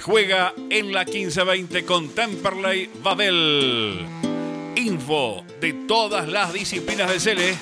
Juega 0.00 0.54
en 0.70 0.92
la 0.92 1.04
1520 1.04 1.84
con 1.84 2.08
Temperley 2.08 2.90
Babel. 3.02 4.04
Info 4.76 5.44
de 5.60 5.72
todas 5.86 6.28
las 6.28 6.52
disciplinas 6.52 7.10
de 7.10 7.20
Cele. 7.20 7.58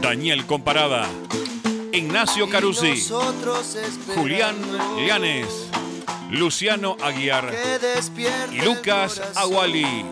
Daniel 0.00 0.46
Comparada. 0.46 1.08
Ignacio 1.92 2.48
Carusi. 2.48 3.04
Julián 4.14 4.56
Llanes. 5.06 5.68
Luciano 6.30 6.96
Aguiar. 7.02 7.54
Y 8.52 8.60
Lucas 8.62 9.20
Aguali. 9.34 10.04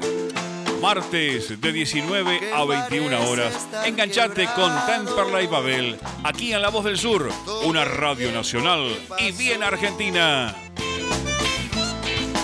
Martes 0.83 1.61
de 1.61 1.73
19 1.73 2.53
a 2.55 2.65
21 2.65 3.31
horas. 3.31 3.67
Enganchate 3.85 4.47
con 4.55 4.73
Temperley 4.87 5.47
Babel. 5.47 5.99
Aquí 6.25 6.53
en 6.53 6.61
La 6.61 6.69
Voz 6.69 6.85
del 6.85 6.99
Sur. 6.99 7.31
Una 7.65 7.85
radio 7.85 8.31
nacional 8.33 8.95
y 9.19 9.33
bien 9.33 9.63
argentina 9.63 10.55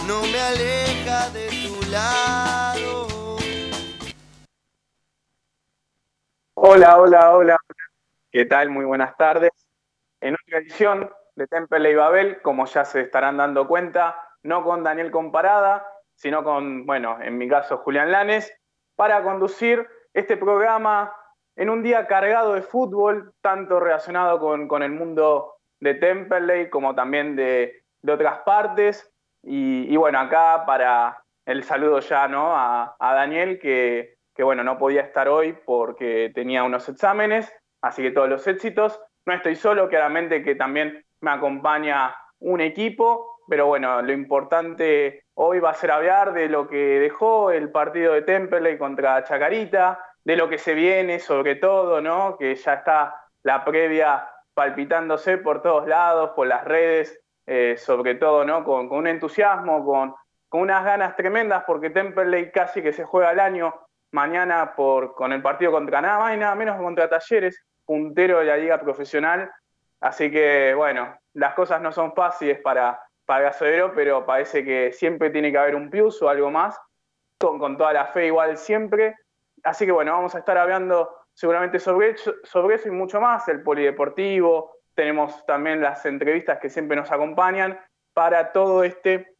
no 0.06 0.22
me 0.22 0.40
aleja 0.40 1.30
de 1.30 1.48
tu 1.48 1.90
lado. 1.90 3.06
Hola, 6.54 6.98
hola, 6.98 7.36
hola. 7.36 7.56
¿Qué 8.30 8.44
tal? 8.46 8.70
Muy 8.70 8.84
buenas 8.84 9.16
tardes. 9.16 9.50
En 10.20 10.34
otra 10.34 10.58
edición 10.58 11.10
de 11.36 11.46
Temple 11.46 11.90
y 11.90 11.94
Babel, 11.94 12.40
como 12.42 12.66
ya 12.66 12.84
se 12.84 13.02
estarán 13.02 13.36
dando 13.36 13.66
cuenta, 13.68 14.16
no 14.42 14.64
con 14.64 14.82
Daniel 14.82 15.10
Comparada, 15.10 15.86
sino 16.14 16.42
con, 16.44 16.86
bueno, 16.86 17.18
en 17.20 17.38
mi 17.38 17.48
caso 17.48 17.78
Julián 17.78 18.10
Lanes, 18.10 18.52
para 18.96 19.22
conducir 19.22 19.86
este 20.14 20.36
programa 20.36 21.14
en 21.56 21.70
un 21.70 21.82
día 21.82 22.06
cargado 22.06 22.54
de 22.54 22.62
fútbol, 22.62 23.34
tanto 23.40 23.80
relacionado 23.80 24.38
con, 24.38 24.82
el 24.82 24.92
mundo 24.92 25.56
de 25.80 25.94
Temperley 25.94 26.70
como 26.70 26.94
también 26.94 27.36
de, 27.36 27.84
de 28.02 28.12
otras 28.12 28.40
partes. 28.40 29.11
Y, 29.42 29.96
bueno, 29.96 30.20
acá 30.20 30.64
para 30.66 31.22
el 31.46 31.64
saludo 31.64 32.00
ya 32.00 32.28
¿no? 32.28 32.52
a, 32.54 32.96
Daniel, 32.98 33.58
que, 33.58 34.16
bueno, 34.38 34.62
no 34.62 34.78
podía 34.78 35.02
estar 35.02 35.28
hoy 35.28 35.56
porque 35.64 36.30
tenía 36.34 36.64
unos 36.64 36.88
exámenes, 36.88 37.52
así 37.80 38.02
que 38.02 38.10
todos 38.10 38.28
los 38.28 38.46
éxitos. 38.46 39.00
No 39.26 39.34
estoy 39.34 39.56
solo, 39.56 39.88
claramente 39.88 40.42
que 40.42 40.54
también 40.54 41.04
me 41.20 41.30
acompaña 41.30 42.14
un 42.38 42.60
equipo, 42.60 43.38
pero 43.48 43.66
bueno, 43.66 44.02
lo 44.02 44.12
importante 44.12 45.24
hoy 45.34 45.60
va 45.60 45.70
a 45.70 45.74
ser 45.74 45.90
hablar 45.90 46.32
de 46.32 46.48
lo 46.48 46.68
que 46.68 47.00
dejó 47.00 47.50
el 47.50 47.70
partido 47.70 48.14
de 48.14 48.22
Temperley 48.22 48.78
contra 48.78 49.22
Chacarita, 49.24 49.98
de 50.24 50.36
lo 50.36 50.48
que 50.48 50.58
se 50.58 50.74
viene 50.74 51.18
sobre 51.18 51.56
todo, 51.56 52.00
¿no? 52.00 52.36
Que 52.36 52.54
ya 52.54 52.74
está 52.74 53.16
la 53.42 53.64
previa 53.64 54.28
palpitándose 54.54 55.38
por 55.38 55.62
todos 55.62 55.86
lados, 55.86 56.30
por 56.36 56.46
las 56.46 56.64
redes, 56.64 57.21
eh, 57.54 57.76
sobre 57.76 58.14
todo 58.14 58.46
¿no? 58.46 58.64
con, 58.64 58.90
un 58.90 59.06
entusiasmo, 59.06 59.84
con, 59.84 60.14
unas 60.52 60.82
ganas 60.86 61.16
tremendas, 61.16 61.64
porque 61.66 61.90
Temperley 61.90 62.50
casi 62.50 62.80
que 62.80 62.94
se 62.94 63.04
juega 63.04 63.28
al 63.28 63.40
año 63.40 63.74
mañana 64.10 64.74
por, 64.74 65.14
con 65.14 65.34
el 65.34 65.42
partido 65.42 65.70
contra 65.70 66.00
nada 66.00 66.18
más 66.18 66.34
y 66.34 66.38
nada 66.38 66.54
menos 66.54 66.80
contra 66.80 67.10
Talleres, 67.10 67.62
puntero 67.84 68.38
de 68.38 68.46
la 68.46 68.56
liga 68.56 68.80
profesional. 68.80 69.50
Así 70.00 70.30
que, 70.30 70.72
bueno, 70.74 71.14
las 71.34 71.52
cosas 71.52 71.82
no 71.82 71.92
son 71.92 72.14
fáciles 72.14 72.58
para, 72.60 72.98
para 73.26 73.54
pero 73.94 74.24
parece 74.24 74.64
que 74.64 74.90
siempre 74.92 75.28
tiene 75.28 75.52
que 75.52 75.58
haber 75.58 75.74
un 75.74 75.90
plus 75.90 76.22
o 76.22 76.30
algo 76.30 76.50
más, 76.50 76.80
con, 77.38 77.58
con 77.58 77.76
toda 77.76 77.92
la 77.92 78.06
fe 78.06 78.28
igual 78.28 78.56
siempre. 78.56 79.14
Así 79.62 79.84
que, 79.84 79.92
bueno, 79.92 80.12
vamos 80.12 80.34
a 80.34 80.38
estar 80.38 80.56
hablando 80.56 81.14
seguramente 81.34 81.78
sobre, 81.78 82.16
sobre 82.16 82.76
eso 82.76 82.88
y 82.88 82.92
mucho 82.92 83.20
más, 83.20 83.46
el 83.48 83.62
polideportivo, 83.62 84.72
tenemos 84.94 85.44
también 85.46 85.80
las 85.80 86.04
entrevistas 86.06 86.58
que 86.58 86.70
siempre 86.70 86.96
nos 86.96 87.10
acompañan 87.10 87.78
para 88.14 88.52
todo 88.52 88.84
este, 88.84 89.34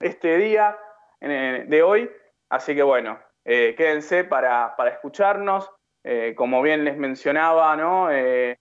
este 0.00 0.36
día 0.38 0.78
de 1.20 1.82
hoy. 1.82 2.10
Así 2.48 2.74
que 2.74 2.82
bueno, 2.82 3.18
eh, 3.44 3.74
quédense 3.76 4.24
para, 4.24 4.74
escucharnos. 4.88 5.70
Eh, 6.04 6.34
como 6.36 6.62
bien 6.62 6.84
les 6.84 6.96
mencionaba, 6.96 7.76
¿no? 7.76 8.10
Eh, 8.10 8.58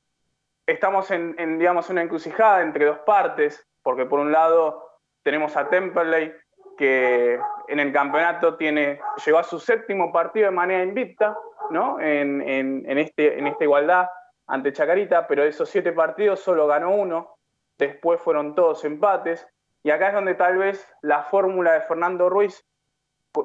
estamos 0.65 1.11
en, 1.11 1.59
digamos, 1.59 1.89
una 1.89 2.01
encrucijada 2.01 2.61
entre 2.61 2.85
dos 2.85 2.99
partes, 2.99 3.67
porque 3.83 4.05
por 4.05 4.19
un 4.19 4.31
lado 4.31 4.99
tenemos 5.23 5.55
a 5.55 5.69
Temperley, 5.69 6.33
que 6.77 7.39
en 7.67 7.79
el 7.79 7.93
campeonato 7.93 8.57
tiene, 8.57 8.99
llegó 9.23 9.37
a 9.37 9.43
su 9.43 9.59
séptimo 9.59 10.11
partido 10.11 10.47
de 10.47 10.55
manera 10.55 10.83
invicta, 10.83 11.37
¿no? 11.69 11.99
En, 11.99 12.41
en, 12.41 12.97
este, 12.97 13.37
en 13.37 13.47
esta 13.47 13.63
igualdad 13.63 14.07
ante 14.47 14.73
Chacarita, 14.73 15.27
pero 15.27 15.43
de 15.43 15.49
esos 15.49 15.69
siete 15.69 15.91
partidos 15.91 16.39
solo 16.39 16.67
ganó 16.67 16.91
uno, 16.91 17.37
después 17.77 18.19
fueron 18.21 18.55
todos 18.55 18.85
empates, 18.85 19.47
y 19.83 19.91
acá 19.91 20.09
es 20.09 20.13
donde 20.13 20.35
tal 20.35 20.57
vez 20.57 20.87
la 21.01 21.23
fórmula 21.23 21.73
de 21.73 21.81
Fernando 21.81 22.29
Ruiz, 22.29 22.65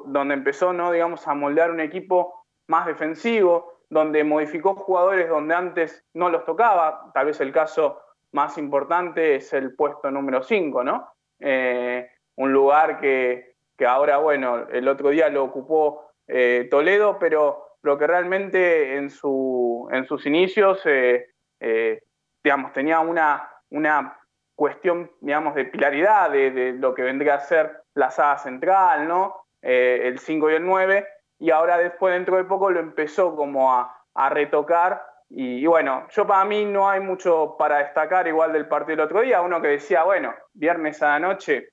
donde 0.05 0.33
empezó, 0.33 0.73
¿no? 0.73 0.91
digamos, 0.91 1.27
a 1.27 1.33
moldear 1.33 1.71
un 1.71 1.81
equipo 1.81 2.45
más 2.67 2.85
defensivo, 2.85 3.81
donde 3.89 4.23
modificó 4.23 4.75
jugadores 4.75 5.27
donde 5.27 5.53
antes 5.53 6.05
no 6.13 6.29
los 6.29 6.45
tocaba, 6.45 7.11
tal 7.13 7.25
vez 7.25 7.41
el 7.41 7.51
caso 7.51 8.01
más 8.31 8.57
importante 8.57 9.35
es 9.35 9.51
el 9.53 9.75
puesto 9.75 10.09
número 10.09 10.41
5, 10.41 10.83
¿no? 10.83 11.11
Eh, 11.39 12.09
un 12.35 12.53
lugar 12.53 12.99
que, 12.99 13.55
ahora, 13.85 14.17
bueno, 14.17 14.67
el 14.71 14.87
otro 14.87 15.09
día 15.09 15.27
lo 15.27 15.43
ocupó 15.43 16.11
eh, 16.27 16.67
Toledo, 16.71 17.17
pero 17.19 17.70
lo 17.83 17.97
que 17.97 18.07
realmente 18.07 18.97
en, 18.97 19.09
su, 19.09 19.89
en 19.91 20.05
sus 20.05 20.25
inicios, 20.25 20.81
eh, 20.85 21.27
eh, 21.59 22.01
digamos, 22.43 22.73
tenía 22.73 22.99
una, 22.99 23.49
una 23.69 24.19
cuestión, 24.55 25.11
digamos, 25.19 25.55
de 25.55 25.65
pilaridad 25.65 26.29
de, 26.31 26.73
lo 26.73 26.93
que 26.93 27.03
vendría 27.03 27.35
a 27.35 27.39
ser 27.39 27.83
la 27.95 28.11
saga 28.11 28.37
central, 28.37 29.07
¿no? 29.07 29.45
Eh, 29.61 30.01
el 30.05 30.19
5 30.19 30.51
y 30.51 30.55
el 30.55 30.65
9, 30.65 31.07
y 31.39 31.51
ahora 31.51 31.77
después, 31.77 32.13
dentro 32.13 32.37
de 32.37 32.43
poco, 32.43 32.69
lo 32.69 32.79
empezó 32.79 33.35
como 33.35 33.73
a, 33.73 33.97
retocar, 34.29 35.03
y, 35.29 35.65
bueno, 35.65 36.05
yo 36.09 36.27
para 36.27 36.43
mí 36.43 36.65
no 36.65 36.89
hay 36.89 36.99
mucho 36.99 37.55
para 37.57 37.77
destacar 37.77 38.27
igual 38.27 38.51
del 38.51 38.67
partido 38.67 38.97
del 38.97 39.05
otro 39.05 39.21
día, 39.21 39.41
uno 39.41 39.61
que 39.61 39.69
decía, 39.69 40.03
bueno, 40.03 40.33
viernes 40.53 41.01
a 41.01 41.11
la 41.11 41.19
noche, 41.19 41.69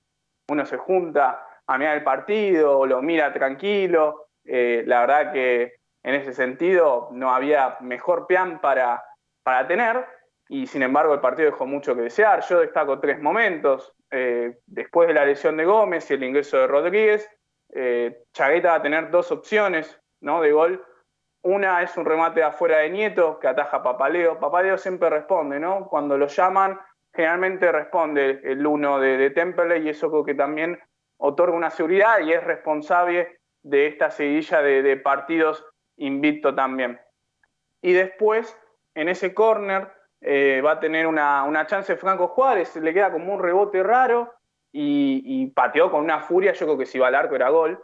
uno 0.47 0.65
se 0.65 0.77
junta 0.77 1.45
a 1.67 1.77
mirar 1.77 1.97
el 1.97 2.03
partido, 2.03 2.85
lo 2.85 3.01
mira 3.01 3.33
tranquilo, 3.33 4.29
la 4.45 5.01
verdad 5.01 5.33
que 5.33 5.78
en 6.03 6.15
ese 6.15 6.33
sentido 6.33 7.09
no 7.11 7.33
había 7.33 7.77
mejor 7.81 8.27
plan 8.27 8.59
para, 8.61 9.03
para 9.43 9.67
tener 9.67 10.05
y 10.49 10.65
sin 10.65 10.81
embargo 10.81 11.13
el 11.13 11.19
partido 11.19 11.51
dejó 11.51 11.65
mucho 11.65 11.95
que 11.95 12.01
desear. 12.01 12.41
Yo 12.41 12.59
destaco 12.59 12.99
tres 12.99 13.21
momentos. 13.21 13.93
Eh, 14.11 14.57
después 14.65 15.07
de 15.07 15.13
la 15.13 15.25
lesión 15.25 15.55
de 15.57 15.65
Gómez 15.65 16.09
y 16.09 16.15
el 16.15 16.23
ingreso 16.23 16.57
de 16.57 16.67
Rodríguez, 16.67 17.29
eh, 17.71 18.23
Chagueta 18.33 18.69
va 18.69 18.75
a 18.75 18.81
tener 18.81 19.11
dos 19.11 19.31
opciones 19.31 20.01
¿no? 20.21 20.41
de 20.41 20.51
gol. 20.51 20.83
Una 21.43 21.83
es 21.83 21.95
un 21.95 22.05
remate 22.05 22.41
afuera 22.41 22.79
de 22.79 22.89
Nieto 22.89 23.39
que 23.39 23.47
ataja 23.47 23.83
Papaleo. 23.83 24.39
Papaleo 24.39 24.77
siempre 24.77 25.09
responde, 25.09 25.59
¿no? 25.59 25.87
Cuando 25.87 26.17
lo 26.17 26.27
llaman, 26.27 26.79
generalmente 27.13 27.71
responde 27.71 28.41
el 28.43 28.65
uno 28.65 28.99
de, 28.99 29.17
de 29.17 29.29
Temple 29.29 29.77
y 29.79 29.89
eso 29.89 30.09
creo 30.09 30.25
que 30.25 30.33
también 30.33 30.79
otorga 31.17 31.55
una 31.55 31.69
seguridad 31.69 32.19
y 32.19 32.33
es 32.33 32.43
responsable 32.43 33.37
de 33.61 33.87
esta 33.87 34.09
seguidilla 34.09 34.61
de 34.61 34.97
partidos 34.97 35.63
invicto 35.99 36.53
también. 36.55 36.99
Y 37.81 37.93
después, 37.93 38.57
en 38.95 39.09
ese 39.09 39.33
córner, 39.33 39.91
eh, 40.21 40.61
va 40.65 40.71
a 40.73 40.79
tener 40.79 41.07
una, 41.07 41.65
chance 41.67 41.95
Franco 41.95 42.27
Juárez, 42.27 42.75
le 42.75 42.93
queda 42.93 43.11
como 43.11 43.33
un 43.33 43.41
rebote 43.41 43.81
raro 43.83 44.33
y, 44.71 45.47
pateó 45.55 45.91
con 45.91 46.03
una 46.03 46.19
furia, 46.19 46.53
yo 46.53 46.65
creo 46.65 46.77
que 46.77 46.85
si 46.85 46.97
iba 46.97 47.07
al 47.07 47.15
arco 47.15 47.35
era 47.35 47.49
gol. 47.49 47.81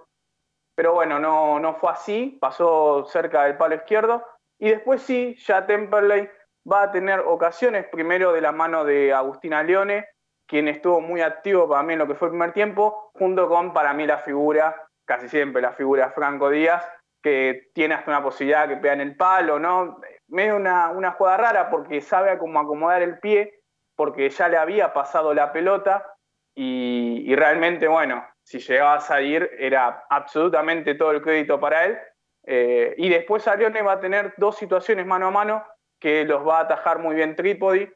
Pero 0.75 0.93
bueno, 0.93 1.19
no, 1.19 1.59
no 1.59 1.75
fue 1.75 1.91
así, 1.91 2.37
pasó 2.41 3.05
cerca 3.05 3.43
del 3.43 3.57
palo 3.57 3.75
izquierdo. 3.75 4.25
Y 4.59 4.69
después 4.69 5.01
sí, 5.01 5.35
ya 5.39 5.65
Temperley 5.65 6.29
va 6.69 6.83
a 6.83 6.91
tener 6.91 7.21
ocasiones, 7.21 7.87
primero 7.87 8.33
de 8.33 8.41
la 8.41 8.51
mano 8.51 8.83
de 8.83 9.13
Agustina 9.13 9.63
Leone, 9.63 10.05
quien 10.47 10.67
estuvo 10.67 11.01
muy 11.01 11.21
activo 11.21 11.67
para 11.67 11.83
mí 11.83 11.93
en 11.93 11.99
lo 11.99 12.07
que 12.07 12.15
fue 12.15 12.27
el 12.27 12.33
primer 12.33 12.53
tiempo, 12.53 13.11
junto 13.13 13.47
con 13.47 13.73
para 13.73 13.93
mí 13.93 14.05
la 14.05 14.19
figura, 14.19 14.87
casi 15.05 15.29
siempre 15.29 15.61
la 15.61 15.71
figura 15.73 16.11
Franco 16.11 16.49
Díaz, 16.49 16.85
que 17.25 17.71
tiene 17.73 17.95
hasta 17.95 18.11
una 18.11 18.21
posibilidad 18.21 18.67
que 18.67 18.77
pega 18.77 18.93
en 18.93 19.01
el 19.01 19.17
palo, 19.17 19.57
¿no? 19.57 19.99
Medio 20.27 20.57
una, 20.57 20.91
una 20.91 21.13
jugada 21.13 21.37
rara 21.37 21.69
porque 21.71 21.99
sabe 21.99 22.37
cómo 22.37 22.59
acomodar 22.59 23.01
el 23.01 23.17
pie, 23.17 23.63
porque 23.95 24.29
ya 24.29 24.47
le 24.47 24.57
había 24.57 24.93
pasado 24.93 25.33
la 25.33 25.51
pelota 25.51 26.05
y, 26.53 27.35
realmente, 27.35 27.87
bueno, 27.87 28.23
si 28.43 28.59
llegaba 28.59 28.93
a 28.93 28.99
salir 28.99 29.49
era 29.57 30.05
absolutamente 30.07 30.93
todo 30.93 31.13
el 31.13 31.23
crédito 31.23 31.59
para 31.59 31.85
él. 31.85 31.97
Eh, 32.45 32.93
y 32.95 33.09
después 33.09 33.47
Arione 33.47 33.81
va 33.81 33.93
a 33.93 33.99
tener 33.99 34.35
dos 34.37 34.55
situaciones 34.55 35.07
mano 35.07 35.25
a 35.25 35.31
mano 35.31 35.65
que 35.99 36.25
los 36.25 36.47
va 36.47 36.59
a 36.59 36.61
atajar 36.61 36.99
muy 36.99 37.15
bien 37.15 37.35
Trípodi. 37.35 37.91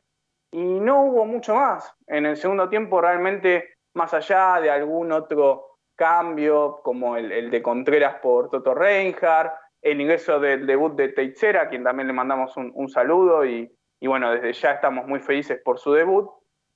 Y 0.52 0.80
no 0.80 1.04
hubo 1.04 1.26
mucho 1.26 1.54
más. 1.54 1.94
En 2.08 2.26
el 2.26 2.36
segundo 2.36 2.68
tiempo 2.68 3.00
realmente, 3.00 3.76
más 3.94 4.12
allá 4.16 4.60
de 4.60 4.72
algún 4.72 5.12
otro 5.12 5.69
cambio, 6.00 6.80
como 6.82 7.18
el, 7.18 7.52
de 7.52 7.62
Contreras 7.62 8.16
por 8.22 8.50
Toto 8.50 8.74
Reinhardt, 8.74 9.54
el 9.82 10.00
ingreso 10.00 10.40
del 10.40 10.66
debut 10.66 10.96
de 10.96 11.10
Teixeira, 11.10 11.64
a 11.64 11.70
quien 11.70 11.84
también 11.84 12.08
le 12.08 12.14
mandamos 12.14 12.56
un, 12.56 12.90
saludo 12.90 13.46
y, 13.46 13.70
bueno, 14.02 14.32
desde 14.32 14.54
ya 14.54 14.72
estamos 14.72 15.06
muy 15.06 15.20
felices 15.20 15.62
por 15.64 15.78
su 15.78 15.92
debut. 15.92 16.30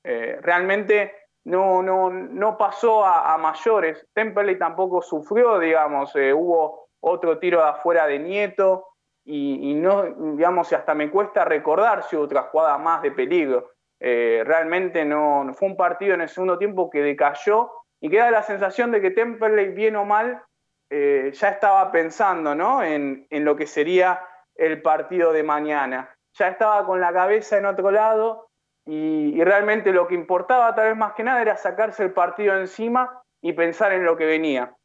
Eh, 0.04 0.38
realmente 0.42 1.14
no, 1.46 1.82
no, 1.82 2.10
no 2.10 2.58
pasó 2.58 3.06
a, 3.06 3.38
mayores. 3.38 4.06
Temperley 4.14 4.60
tampoco 4.60 5.02
sufrió, 5.02 5.58
digamos, 5.58 6.14
eh, 6.16 6.34
hubo 6.34 6.90
otro 7.02 7.40
tiro 7.40 7.60
de 7.60 7.70
afuera 7.70 8.06
de 8.06 8.20
Nieto 8.20 8.88
y, 9.26 9.74
no, 9.76 10.04
digamos, 10.36 10.72
hasta 10.74 10.94
me 10.94 11.10
cuesta 11.10 11.46
recordar 11.46 12.04
si 12.04 12.18
hubo 12.18 12.26
otra 12.26 12.44
jugada 12.44 12.78
más 12.78 13.02
de 13.02 13.12
peligro. 13.12 13.72
Eh, 14.02 14.44
realmente 14.46 15.06
no, 15.06 15.50
fue 15.54 15.70
un 15.70 15.78
partido 15.78 16.14
en 16.14 16.22
el 16.22 16.30
segundo 16.30 16.58
tiempo 16.58 16.90
que 16.90 17.02
decayó 17.02 17.72
y 18.04 18.10
queda 18.10 18.32
la 18.32 18.44
sensación 18.44 18.92
de 18.92 19.00
que 19.00 19.12
Temperley, 19.12 19.70
bien 19.70 19.96
o 19.96 20.04
mal, 20.04 20.44
eh, 20.90 21.32
ya 21.34 21.48
estaba 21.48 21.90
pensando 21.90 22.54
¿no? 22.54 22.84
en, 22.84 23.26
en 23.30 23.46
lo 23.46 23.56
que 23.56 23.66
sería 23.66 24.28
el 24.56 24.82
partido 24.82 25.32
de 25.32 25.44
mañana. 25.44 26.14
Ya 26.34 26.50
estaba 26.50 26.86
con 26.86 27.00
la 27.00 27.14
cabeza 27.14 27.58
en 27.58 27.66
otro 27.66 27.92
lado 27.92 28.50
y, 28.86 29.42
realmente 29.42 29.94
lo 29.94 30.06
que 30.10 30.16
importaba 30.16 30.76
tal 30.76 30.90
vez 30.90 30.98
más 30.98 31.14
que 31.14 31.24
nada 31.24 31.42
era 31.42 31.56
sacarse 31.56 32.04
el 32.04 32.12
partido 32.12 32.58
encima 32.58 33.24
y 33.42 33.54
pensar 33.54 33.94
en 33.94 34.04
lo 34.04 34.18
que 34.18 34.26
venía. 34.26 34.76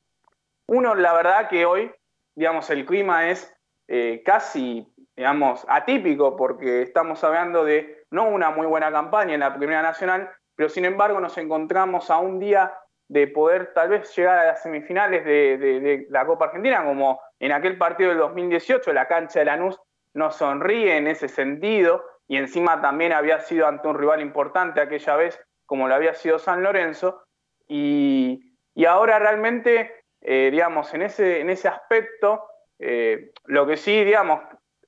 Uno, 0.68 0.94
la 0.94 1.12
verdad 1.12 1.48
que 1.48 1.66
hoy, 1.66 1.92
digamos, 2.36 2.70
el 2.70 2.86
clima 2.86 3.30
es 3.30 3.52
eh, 3.88 4.22
casi, 4.24 4.86
digamos, 5.16 5.66
atípico 5.68 6.36
porque 6.36 6.82
estamos 6.82 7.24
hablando 7.24 7.64
de 7.64 8.04
no 8.12 8.28
una 8.28 8.50
muy 8.50 8.68
buena 8.68 8.92
campaña 8.92 9.34
en 9.34 9.40
la 9.40 9.56
Primera 9.56 9.82
Nacional, 9.82 10.30
pero 10.54 10.68
sin 10.68 10.84
embargo 10.84 11.18
nos 11.18 11.36
encontramos 11.36 12.12
a 12.12 12.18
un 12.18 12.38
día 12.38 12.78
de 13.08 13.26
poder 13.26 13.72
tal 13.74 13.88
vez 13.88 14.14
llegar 14.14 14.38
a 14.38 14.44
las 14.46 14.62
semifinales 14.62 15.24
de, 15.24 16.06
la 16.10 16.26
Copa 16.26 16.46
Argentina, 16.46 16.84
como 16.84 17.20
en 17.40 17.52
aquel 17.52 17.78
partido 17.78 18.10
del 18.10 18.18
2018, 18.18 18.92
la 18.92 19.08
cancha 19.08 19.40
de 19.40 19.46
Lanús 19.46 19.80
nos 20.14 20.36
sonríe 20.36 20.96
en 20.96 21.06
ese 21.06 21.28
sentido, 21.28 22.04
y 22.26 22.36
encima 22.36 22.80
también 22.82 23.12
había 23.12 23.40
sido 23.40 23.66
ante 23.66 23.88
un 23.88 23.98
rival 23.98 24.20
importante 24.20 24.80
aquella 24.80 25.16
vez, 25.16 25.40
como 25.64 25.88
lo 25.88 25.94
había 25.94 26.14
sido 26.14 26.38
San 26.38 26.62
Lorenzo, 26.62 27.24
y, 27.66 28.44
ahora 28.86 29.18
realmente, 29.18 30.04
eh, 30.20 30.48
digamos, 30.50 30.92
en 30.94 31.02
ese, 31.02 31.40
en 31.40 31.50
ese 31.50 31.68
aspecto, 31.68 32.44
eh, 32.78 33.32
lo 33.44 33.66
que 33.66 33.76
sí, 33.76 34.04
digamos, 34.04 34.40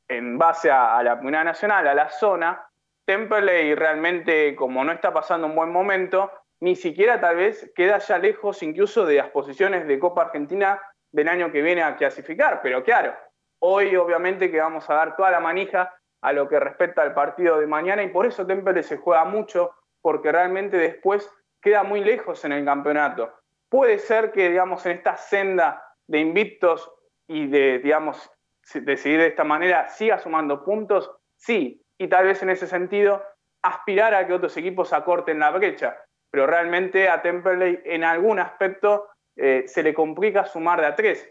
en 0.09 0.39
base 0.39 0.71
a, 0.71 1.03
la 1.03 1.17
comunidad 1.17 1.45
nacional, 1.45 1.87
a 1.87 1.95
la 1.95 2.11
zona, 2.11 2.67
Temperley 3.05 3.75
realmente, 3.75 4.55
como 4.55 4.85
no 4.85 4.93
está 4.93 5.13
pasando 5.13 5.47
un 5.47 5.55
buen 5.55 5.71
momento, 5.71 6.31
ni 6.61 6.77
siquiera 6.77 7.21
tal 7.21 7.37
vez 7.37 7.73
queda 7.75 7.99
ya 7.99 8.19
lejos 8.19 8.63
incluso 8.63 9.07
de 9.07 9.17
las 9.17 9.31
posiciones 9.31 9.87
de 9.87 9.99
Copa 9.99 10.23
Argentina 10.23 10.81
del 11.11 11.29
año 11.29 11.51
que 11.51 11.63
viene 11.63 11.83
a 11.83 11.97
clasificar, 11.97 12.61
pero 12.63 12.85
claro, 12.85 13.15
hoy 13.61 13.97
obviamente 13.97 14.51
que 14.51 14.61
vamos 14.61 14.89
a 14.89 14.95
dar 14.95 15.17
toda 15.17 15.31
la 15.31 15.41
manija 15.41 15.95
a 16.21 16.33
lo 16.33 16.49
que 16.49 16.61
respecta 16.61 17.03
al 17.03 17.15
partido 17.15 17.59
de 17.59 17.67
mañana 17.67 18.03
y 18.03 18.09
por 18.09 18.27
eso 18.27 18.47
Temple 18.47 18.83
se 18.83 18.99
juega 18.99 19.25
mucho 19.25 19.73
porque 20.03 20.31
realmente 20.31 20.77
después 20.77 21.31
queda 21.61 21.83
muy 21.83 22.03
lejos 22.03 22.45
en 22.45 22.53
el 22.53 22.65
campeonato. 22.65 23.33
Puede 23.69 23.99
ser 23.99 24.33
que, 24.33 24.51
digamos, 24.51 24.85
en 24.87 24.93
esta 24.93 25.17
senda 25.17 25.83
de 26.07 26.19
invictos 26.19 26.93
y 27.27 27.47
de, 27.47 27.79
digamos, 27.79 28.31
decidir 28.75 29.21
de 29.21 29.29
esta 29.29 29.45
manera 29.45 29.89
siga 29.89 30.19
sumando 30.19 30.65
puntos, 30.65 31.11
sí, 31.37 31.85
y 31.99 32.09
tal 32.09 32.27
vez 32.27 32.43
en 32.43 32.51
ese 32.51 32.67
sentido 32.67 33.23
aspirar 33.63 34.15
a 34.15 34.27
que 34.27 34.33
otros 34.33 34.57
equipos 34.57 34.93
acorten 34.93 35.39
la 35.39 35.51
brecha, 35.51 35.97
pero 36.31 36.47
realmente 36.47 37.09
a 37.09 37.23
Temperley 37.23 37.81
en 37.85 38.05
algún 38.05 38.39
aspecto 38.39 39.09
eh, 39.37 39.65
se 39.67 39.83
le 39.83 39.95
complica 39.95 40.45
sumar 40.45 40.81
de 40.81 40.87
a 40.87 40.95
tres 40.95 41.29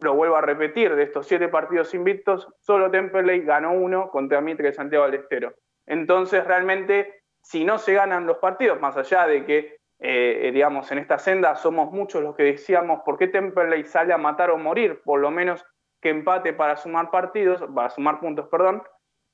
lo 0.00 0.14
vuelvo 0.14 0.36
a 0.36 0.42
repetir, 0.42 0.94
de 0.94 1.04
estos 1.04 1.26
siete 1.26 1.48
partidos 1.48 1.94
invictos, 1.94 2.48
solo 2.60 2.90
Temperley 2.90 3.40
ganó 3.40 3.72
uno 3.72 4.10
contra 4.10 4.40
Mitre 4.40 4.68
de 4.68 4.74
Santiago 4.74 5.06
del 5.06 5.20
Estero. 5.20 5.54
Entonces, 5.86 6.44
realmente, 6.44 7.22
si 7.42 7.64
no 7.64 7.78
se 7.78 7.94
ganan 7.94 8.26
los 8.26 8.38
partidos, 8.38 8.80
más 8.80 8.96
allá 8.96 9.26
de 9.26 9.44
que, 9.44 9.76
eh, 10.00 10.50
digamos, 10.52 10.90
en 10.92 10.98
esta 10.98 11.18
senda 11.18 11.54
somos 11.56 11.92
muchos 11.92 12.22
los 12.22 12.36
que 12.36 12.42
decíamos, 12.42 13.00
¿por 13.04 13.16
qué 13.16 13.28
Temperley 13.28 13.84
sale 13.84 14.12
a 14.12 14.18
matar 14.18 14.50
o 14.50 14.58
morir? 14.58 15.00
Por 15.02 15.20
lo 15.20 15.30
menos 15.30 15.64
que 16.02 16.10
empate 16.10 16.52
para 16.52 16.76
sumar 16.76 17.10
partidos, 17.10 17.64
para 17.74 17.88
sumar 17.88 18.20
puntos, 18.20 18.48
perdón. 18.48 18.82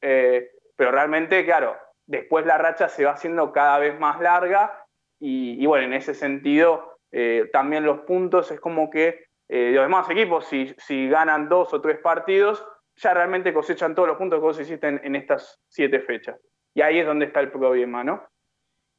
Eh, 0.00 0.48
pero 0.76 0.92
realmente, 0.92 1.44
claro, 1.44 1.76
después 2.06 2.46
la 2.46 2.58
racha 2.58 2.88
se 2.88 3.04
va 3.04 3.12
haciendo 3.12 3.52
cada 3.52 3.78
vez 3.78 3.98
más 3.98 4.20
larga 4.20 4.81
y, 5.24 5.64
bueno, 5.66 5.84
en 5.84 5.92
ese 5.92 6.14
sentido, 6.14 6.98
eh, 7.12 7.48
también 7.52 7.84
los 7.84 8.00
puntos 8.00 8.50
es 8.50 8.58
como 8.58 8.90
que 8.90 9.26
eh, 9.48 9.70
los 9.72 9.84
demás 9.84 10.10
equipos, 10.10 10.46
si, 10.46 10.74
si, 10.78 11.08
ganan 11.08 11.48
dos 11.48 11.72
o 11.72 11.80
tres 11.80 11.98
partidos, 11.98 12.66
ya 12.96 13.14
realmente 13.14 13.54
cosechan 13.54 13.94
todos 13.94 14.08
los 14.08 14.16
puntos 14.16 14.40
que 14.40 14.42
vos 14.42 14.58
hiciste 14.58 14.88
en, 14.88 15.14
estas 15.14 15.60
siete 15.68 16.00
fechas. 16.00 16.40
Y 16.74 16.80
ahí 16.82 16.98
es 16.98 17.06
donde 17.06 17.26
está 17.26 17.38
el 17.38 17.52
problema, 17.52 18.02
¿no? 18.02 18.26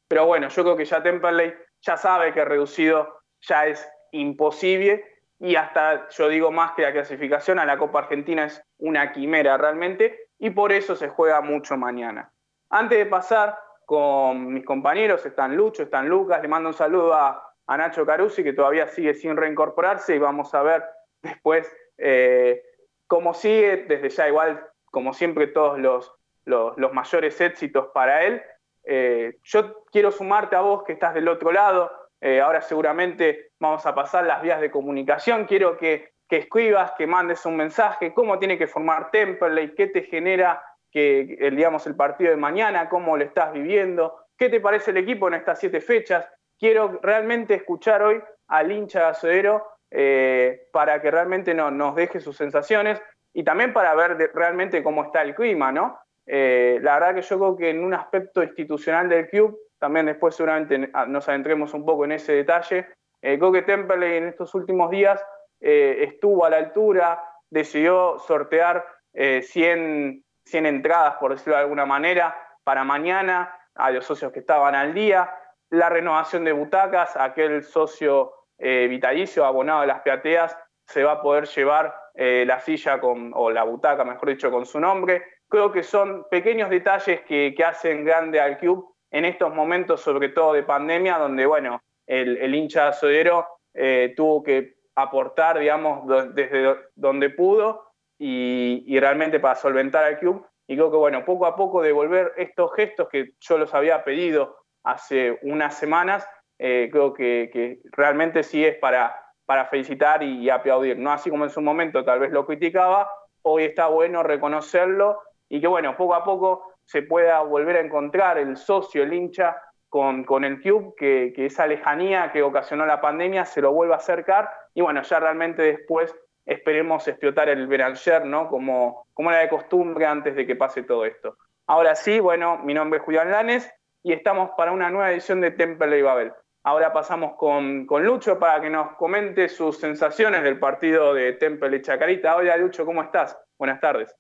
Pero 0.08 0.26
bueno, 0.26 0.48
yo 0.48 0.64
creo 0.64 0.78
que 0.78 0.86
ya 0.86 1.04
Temperley 1.04 1.54
ya 1.82 1.98
sabe 1.98 2.32
que 2.34 2.46
reducido 2.46 3.20
ya 3.42 3.68
es 3.68 3.86
imposible 4.12 5.04
y 5.40 5.58
hasta 5.58 6.08
yo 6.08 6.30
digo 6.30 6.52
más 6.52 6.72
que 6.72 6.84
la 6.84 6.94
clasificación 6.94 7.60
a 7.60 7.66
la 7.66 7.78
Copa 7.78 8.00
Argentina 8.00 8.46
es 8.46 8.64
una 8.78 9.12
quimera 9.12 9.58
realmente 9.58 10.30
y 10.40 10.52
por 10.52 10.72
eso 10.72 10.96
se 10.96 11.10
juega 11.10 11.42
mucho 11.42 11.76
mañana. 11.76 12.32
Antes 12.70 12.98
de 12.98 13.08
pasar 13.08 13.58
con 13.86 14.54
mis 14.54 14.66
compañeros, 14.66 15.26
están 15.26 15.56
Lucho, 15.56 15.84
están 15.84 16.08
Lucas, 16.08 16.42
le 16.42 16.48
mando 16.48 16.70
un 16.70 16.76
saludo 16.76 17.14
a, 17.14 17.54
a 17.68 17.78
Nacho 17.78 18.06
Carusi, 18.06 18.44
que 18.44 18.54
todavía 18.54 18.88
sigue 18.88 19.14
sin 19.14 19.38
reincorporarse, 19.38 20.16
y 20.16 20.20
vamos 20.20 20.54
a 20.54 20.64
ver 20.64 20.84
después 21.22 21.72
eh, 21.98 22.62
cómo 23.08 23.34
sigue, 23.34 23.86
desde 23.88 24.10
ya 24.10 24.28
igual, 24.28 24.66
como 24.86 25.14
siempre, 25.14 25.48
todos 25.48 25.80
los, 25.80 26.14
los, 26.46 26.94
mayores 26.94 27.40
éxitos 27.40 27.88
para 27.94 28.24
él. 28.24 28.42
Eh, 28.86 29.38
yo 29.44 29.84
quiero 29.92 30.12
sumarte 30.12 30.56
a 30.56 30.62
vos 30.62 30.84
que 30.84 30.94
estás 30.94 31.14
del 31.14 31.28
otro 31.28 31.52
lado, 31.52 31.92
eh, 32.20 32.42
ahora 32.42 32.62
seguramente 32.62 33.52
vamos 33.60 33.86
a 33.86 33.96
pasar 33.96 34.26
las 34.26 34.42
vías 34.42 34.62
de 34.62 34.72
comunicación, 34.72 35.46
quiero 35.46 35.78
que, 35.78 36.14
que 36.28 36.38
escribas, 36.38 36.92
que 36.98 37.08
mandes 37.08 37.46
un 37.46 37.56
mensaje, 37.56 38.14
cómo 38.14 38.40
tiene 38.40 38.58
que 38.58 38.68
formar 38.68 39.12
Temperley, 39.12 39.74
qué 39.76 39.88
te 39.88 40.04
genera 40.04 40.62
que, 40.94 41.50
digamos, 41.52 41.88
el 41.88 41.96
partido 41.96 42.30
de 42.30 42.38
mañana, 42.38 42.88
cómo 42.88 43.18
lo 43.18 43.24
estás 43.24 43.52
viviendo, 43.52 44.16
qué 44.38 44.50
te 44.50 44.62
parece 44.62 44.92
el 44.92 44.98
equipo 44.98 45.28
en 45.28 45.34
estas 45.34 45.60
siete 45.60 45.82
fechas, 45.82 46.30
quiero 46.60 47.00
realmente 47.02 47.56
escuchar 47.56 48.04
hoy 48.04 48.22
al 48.48 48.72
hincha 48.72 49.02
gasodero 49.02 49.66
eh, 49.92 50.68
para 50.72 51.02
que 51.02 51.12
realmente 51.12 51.54
nos 51.54 51.96
deje 51.96 52.20
sus 52.20 52.38
sensaciones 52.38 53.02
y 53.34 53.44
también 53.44 53.74
para 53.74 53.94
ver 53.96 54.32
realmente 54.34 54.82
cómo 54.82 55.04
está 55.04 55.22
el 55.22 55.36
clima, 55.36 55.72
¿no? 55.72 56.00
Eh, 56.26 56.80
la 56.82 56.94
verdad 56.94 57.16
que 57.16 57.22
yo 57.22 57.38
creo 57.38 57.56
que 57.58 57.70
en 57.70 57.84
un 57.84 57.94
aspecto 57.94 58.42
institucional 58.44 59.10
del 59.10 59.28
club, 59.28 59.60
también 59.78 60.06
después 60.06 60.36
seguramente 60.36 60.90
nos 61.08 61.28
adentremos 61.28 61.74
un 61.74 61.86
poco 61.86 62.06
en 62.06 62.14
ese 62.14 62.34
detalle, 62.34 62.88
eh, 63.22 63.38
creo 63.38 63.52
que 63.52 63.62
Temperley 63.64 64.18
en 64.18 64.28
estos 64.28 64.56
últimos 64.56 64.90
días 64.90 65.24
estuvo 65.60 66.44
a 66.44 66.50
la 66.50 66.58
altura, 66.58 67.24
decidió 67.50 68.20
sortear 68.20 68.86
100, 69.14 70.23
100 70.46 70.66
entradas, 70.66 71.16
por 71.16 71.32
decirlo 71.32 71.56
de 71.56 71.62
alguna 71.62 71.86
manera, 71.86 72.36
para 72.64 72.84
mañana 72.84 73.58
a 73.76 73.92
los 73.92 74.06
socios 74.06 74.32
que 74.32 74.40
estaban 74.40 74.76
al 74.76 74.94
día, 74.94 75.34
la 75.70 75.90
renovación 75.90 76.44
de 76.44 76.52
butacas, 76.52 77.18
aquel 77.18 77.64
socio 77.64 78.34
eh, 78.60 78.88
vitalicio 78.88 79.46
abonado 79.46 79.82
de 79.82 79.88
las 79.88 80.02
plateas 80.02 80.56
se 80.86 81.04
va 81.04 81.14
a 81.14 81.22
poder 81.22 81.48
llevar 81.48 81.96
eh, 82.14 82.44
la 82.46 82.60
silla 82.60 83.00
con, 83.00 83.32
o 83.34 83.50
la 83.50 83.64
butaca, 83.64 84.04
mejor 84.04 84.30
dicho, 84.30 84.52
con 84.52 84.66
su 84.66 84.80
nombre. 84.80 85.24
Creo 85.50 85.72
que 85.72 85.84
son 85.84 86.28
pequeños 86.30 86.70
detalles 86.70 87.22
que, 87.22 87.56
hacen 87.66 88.06
grande 88.06 88.40
al 88.40 88.58
club 88.58 88.96
en 89.12 89.26
estos 89.26 89.54
momentos, 89.54 90.02
sobre 90.02 90.30
todo 90.30 90.54
de 90.54 90.64
pandemia, 90.64 91.18
donde, 91.18 91.46
bueno, 91.46 91.82
el, 92.06 92.54
hincha 92.54 92.94
sodero 92.94 93.48
eh, 93.74 94.14
tuvo 94.16 94.44
que 94.44 94.76
aportar, 94.96 95.60
digamos, 95.60 96.08
desde 96.36 96.76
donde 96.96 97.30
pudo 97.30 97.93
y, 98.18 99.00
realmente 99.00 99.40
para 99.40 99.56
solventar 99.56 100.04
al 100.04 100.20
club. 100.20 100.46
Y 100.68 100.76
creo 100.76 100.92
que, 100.92 100.98
bueno, 100.98 101.26
poco 101.26 101.46
a 101.46 101.56
poco 101.56 101.82
devolver 101.82 102.34
estos 102.38 102.74
gestos 102.74 103.10
que 103.10 103.34
yo 103.40 103.58
los 103.58 103.74
había 103.74 104.04
pedido 104.04 104.58
hace 104.84 105.40
unas 105.42 105.78
semanas, 105.78 106.28
eh, 106.60 106.90
creo 106.92 107.14
que, 107.14 107.80
realmente 107.92 108.44
sí 108.44 108.64
es 108.64 108.78
para, 108.78 109.16
para 109.46 109.66
felicitar 109.66 110.24
y, 110.24 110.50
aplaudir. 110.50 110.98
No 110.98 111.12
así 111.12 111.30
como 111.30 111.44
en 111.44 111.50
su 111.50 111.62
momento 111.62 112.04
tal 112.06 112.20
vez 112.20 112.32
lo 112.32 112.46
criticaba, 112.46 113.10
hoy 113.42 113.66
está 113.66 113.88
bueno 113.88 114.24
reconocerlo 114.24 115.20
y 115.50 115.62
que 115.62 115.68
bueno, 115.68 115.96
poco 115.98 116.16
a 116.16 116.24
poco 116.24 116.74
se 116.86 117.02
pueda 117.02 117.42
volver 117.42 117.78
a 117.78 117.82
encontrar 117.82 118.38
el 118.38 118.58
socio, 118.58 119.04
el 119.04 119.14
hincha 119.14 119.58
con, 119.90 120.24
con 120.24 120.44
el 120.44 120.60
club, 120.60 120.96
que, 120.98 121.34
esa 121.38 121.68
lejanía 121.68 122.32
que 122.32 122.42
ocasionó 122.42 122.86
la 122.86 123.02
pandemia 123.02 123.46
se 123.46 123.62
lo 123.62 123.72
vuelva 123.72 123.96
a 123.96 124.00
acercar 124.00 124.50
y 124.74 124.82
bueno, 124.82 125.04
ya 125.04 125.20
realmente 125.20 125.62
después 125.62 126.16
esperemos 126.46 127.08
explotar 127.08 127.50
el 127.50 127.68
Beranger, 127.68 128.26
¿no? 128.26 128.48
Como, 128.50 129.08
como 129.14 129.32
era 129.32 129.40
de 129.42 129.50
costumbre 129.50 130.06
antes 130.06 130.36
de 130.36 130.46
que 130.46 130.56
pase 130.56 130.84
todo 130.84 131.06
esto. 131.06 131.38
Ahora 131.68 131.96
sí, 131.96 132.20
bueno, 132.20 132.58
mi 132.58 132.74
nombre 132.74 133.00
es 133.00 133.06
Julián 133.06 133.32
Lanes, 133.32 133.72
y 134.04 134.12
estamos 134.12 134.52
para 134.58 134.74
una 134.74 134.90
nueva 134.90 135.12
edición 135.12 135.40
de 135.42 135.52
Temple 135.52 135.98
y 135.98 136.02
Babel. 136.02 136.34
Ahora 136.64 136.94
pasamos 136.94 137.36
con, 137.38 137.88
Lucho 137.88 138.38
para 138.38 138.62
que 138.62 138.70
nos 138.70 138.96
comente 138.98 139.50
sus 139.50 139.78
sensaciones 139.80 140.44
del 140.44 140.60
partido 140.60 141.14
de 141.14 141.34
Temple 141.34 141.78
y 141.78 141.82
Chacarita. 141.82 142.36
Hola 142.36 142.58
Lucho, 142.58 142.86
¿cómo 142.86 143.02
estás? 143.02 143.38
Buenas 143.58 143.80
tardes. 143.80 144.14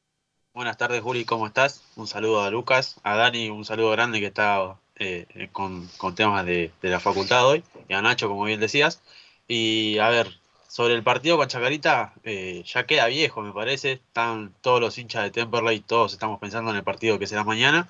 Buenas 0.53 0.77
tardes 0.77 1.01
Juli, 1.01 1.25
¿cómo 1.25 1.47
estás? 1.47 1.83
Un 1.95 2.07
saludo 2.07 2.41
a 2.41 2.51
Lucas, 2.51 2.99
a 3.03 3.15
Dani, 3.15 3.49
un 3.49 3.65
saludo 3.65 3.91
grande 3.91 4.19
que 4.19 4.27
está 4.27 4.77
eh, 4.95 5.49
con, 5.51 5.87
temas 6.15 6.45
de, 6.45 6.71
la 6.81 6.99
facultad 6.99 7.47
hoy, 7.47 7.63
y 7.87 7.93
a 7.93 8.01
Nacho, 8.01 8.27
como 8.29 8.45
bien 8.45 8.59
decías. 8.59 9.01
Y 9.47 9.97
a 9.99 10.09
ver, 10.09 10.27
sobre 10.73 10.95
el 10.95 11.03
partido 11.03 11.37
con 11.37 11.47
Chacarita, 11.47 12.15
eh, 12.23 12.63
ya 12.65 12.87
queda 12.87 13.05
viejo, 13.05 13.43
me 13.43 13.53
parece. 13.53 13.91
Están 13.93 14.55
todos 14.61 14.81
los 14.81 14.97
hinchas 14.97 15.23
de 15.23 15.29
Temperley, 15.29 15.81
todos 15.81 16.13
estamos 16.13 16.39
pensando 16.39 16.71
en 16.71 16.77
el 16.77 16.83
partido 16.83 17.19
que 17.19 17.27
será 17.27 17.43
mañana. 17.43 17.89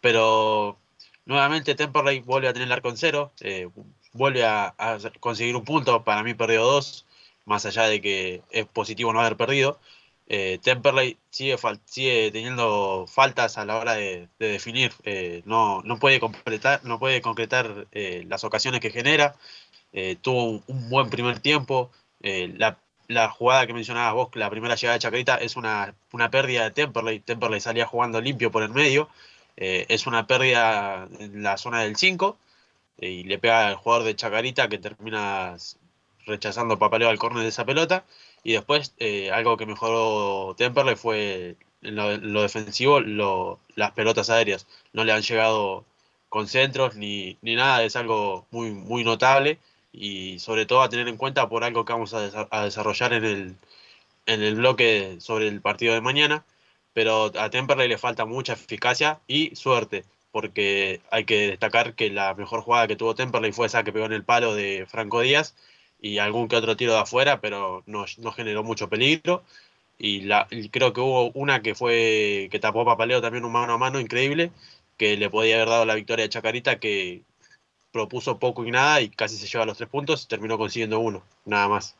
Pero 0.00 0.78
nuevamente 1.26 1.74
Temperley 1.74 2.20
vuelve 2.20 2.48
a 2.48 2.54
tener 2.54 2.68
el 2.68 2.72
arco 2.72 2.88
en 2.88 2.96
cero, 2.96 3.32
vuelve 4.12 4.46
a, 4.46 4.74
conseguir 5.20 5.56
un 5.56 5.64
punto. 5.64 6.04
Para 6.04 6.22
mí 6.22 6.32
perdió 6.32 6.64
dos, 6.64 7.04
más 7.44 7.66
allá 7.66 7.82
de 7.84 8.00
que 8.00 8.42
es 8.50 8.66
positivo 8.66 9.12
no 9.12 9.20
haber 9.20 9.36
perdido 9.36 9.78
eh, 10.28 10.58
Temperley 10.62 11.18
sigue, 11.30 11.56
sigue 11.84 12.30
teniendo 12.32 13.06
faltas 13.08 13.58
a 13.58 13.64
la 13.64 13.76
hora 13.78 13.94
de, 13.94 14.28
definir, 14.38 14.92
eh, 15.04 15.42
no, 15.44 15.82
no, 15.82 15.98
puede 15.98 16.18
completar, 16.20 16.84
no 16.84 16.98
puede 16.98 17.20
concretar 17.20 17.86
eh, 17.92 18.24
las 18.28 18.44
ocasiones 18.44 18.80
que 18.80 18.90
genera, 18.90 19.36
eh, 19.92 20.16
tuvo 20.20 20.62
un, 20.66 20.90
buen 20.90 21.10
primer 21.10 21.40
tiempo, 21.40 21.90
la, 22.20 22.78
la, 23.08 23.28
jugada 23.30 23.66
que 23.66 23.72
mencionabas 23.72 24.14
vos, 24.14 24.28
la 24.34 24.50
primera 24.50 24.74
llegada 24.74 24.94
de 24.94 25.00
Chacarita, 25.00 25.36
es 25.36 25.56
una, 25.56 25.94
una 26.12 26.30
pérdida 26.30 26.64
de 26.64 26.70
Temperley, 26.70 27.20
Temperley 27.20 27.60
salía 27.60 27.86
jugando 27.86 28.20
limpio 28.20 28.50
por 28.50 28.62
el 28.62 28.70
medio, 28.70 29.08
es 29.56 30.06
una 30.06 30.26
pérdida 30.26 31.08
en 31.18 31.42
la 31.42 31.56
zona 31.56 31.82
del 31.82 31.96
5 31.96 32.38
y 32.98 33.24
le 33.24 33.38
pega 33.38 33.68
al 33.68 33.76
jugador 33.76 34.04
de 34.04 34.16
Chacarita 34.16 34.68
que 34.68 34.78
termina 34.78 35.56
rechazando 36.26 36.78
papaleo 36.78 37.08
al 37.08 37.18
córner 37.18 37.42
de 37.42 37.48
esa 37.48 37.64
pelota. 37.64 38.04
Y 38.42 38.52
después, 38.52 38.94
eh, 38.98 39.30
algo 39.30 39.56
que 39.56 39.66
mejoró 39.66 40.54
Temperley 40.56 40.96
fue 40.96 41.56
en 41.82 41.94
lo, 41.96 42.42
defensivo, 42.42 43.00
las 43.74 43.92
pelotas 43.92 44.30
aéreas. 44.30 44.66
No 44.92 45.04
le 45.04 45.12
han 45.12 45.22
llegado 45.22 45.84
con 46.28 46.48
centros 46.48 46.96
ni, 46.96 47.38
ni, 47.42 47.54
nada, 47.54 47.84
es 47.84 47.96
algo 47.96 48.46
muy, 48.50 48.70
muy 48.70 49.04
notable 49.04 49.58
y 49.96 50.38
sobre 50.40 50.66
todo 50.66 50.82
a 50.82 50.88
tener 50.90 51.08
en 51.08 51.16
cuenta 51.16 51.48
por 51.48 51.64
algo 51.64 51.84
que 51.84 51.92
vamos 51.94 52.14
a, 52.14 52.62
desarrollar 52.64 53.14
en 53.14 53.24
el, 53.24 53.56
en 54.26 54.42
el 54.42 54.56
bloque 54.56 55.16
sobre 55.20 55.48
el 55.48 55.60
partido 55.62 55.94
de 55.94 56.02
mañana. 56.02 56.44
Pero 56.92 57.32
a 57.38 57.50
Temperley 57.50 57.88
le 57.88 57.98
falta 57.98 58.26
mucha 58.26 58.54
eficacia 58.54 59.20
y 59.26 59.54
suerte, 59.56 60.04
porque 60.32 61.00
hay 61.10 61.24
que 61.24 61.48
destacar 61.48 61.94
que 61.94 62.10
la 62.10 62.34
mejor 62.34 62.62
jugada 62.62 62.88
que 62.88 62.96
tuvo 62.96 63.14
Temperley 63.14 63.52
fue 63.52 63.66
esa 63.66 63.84
que 63.84 63.92
pegó 63.92 64.06
en 64.06 64.12
el 64.12 64.24
palo 64.24 64.54
de 64.54 64.86
Franco 64.88 65.20
Díaz 65.20 65.54
y 66.00 66.18
algún 66.18 66.48
que 66.48 66.56
otro 66.56 66.76
tiro 66.76 66.92
de 66.94 67.00
afuera, 67.00 67.40
pero 67.40 67.82
no, 67.86 68.06
generó 68.32 68.62
mucho 68.62 68.88
peligro. 68.88 69.44
Y, 69.98 70.22
la, 70.22 70.46
creo 70.70 70.92
que 70.92 71.00
hubo 71.00 71.30
una 71.32 71.62
que 71.62 71.74
fue 71.74 72.48
que 72.50 72.58
tapó 72.58 72.84
Papaleo 72.84 73.22
también 73.22 73.44
un 73.44 73.52
mano 73.52 73.74
a 73.74 73.78
mano 73.78 74.00
increíble, 74.00 74.52
que 74.98 75.16
le 75.16 75.30
podía 75.30 75.56
haber 75.56 75.68
dado 75.68 75.84
la 75.86 75.94
victoria 75.94 76.26
a 76.26 76.28
Chacarita, 76.28 76.78
que 76.80 77.22
propuso 77.96 78.38
poco 78.38 78.64
y 78.64 78.70
nada 78.70 79.00
y 79.00 79.08
casi 79.08 79.36
se 79.36 79.46
lleva 79.46 79.64
los 79.64 79.78
tres 79.78 79.88
puntos 79.88 80.24
y 80.24 80.28
terminó 80.28 80.58
consiguiendo 80.58 81.00
uno, 81.00 81.22
nada 81.46 81.68
más. 81.68 81.96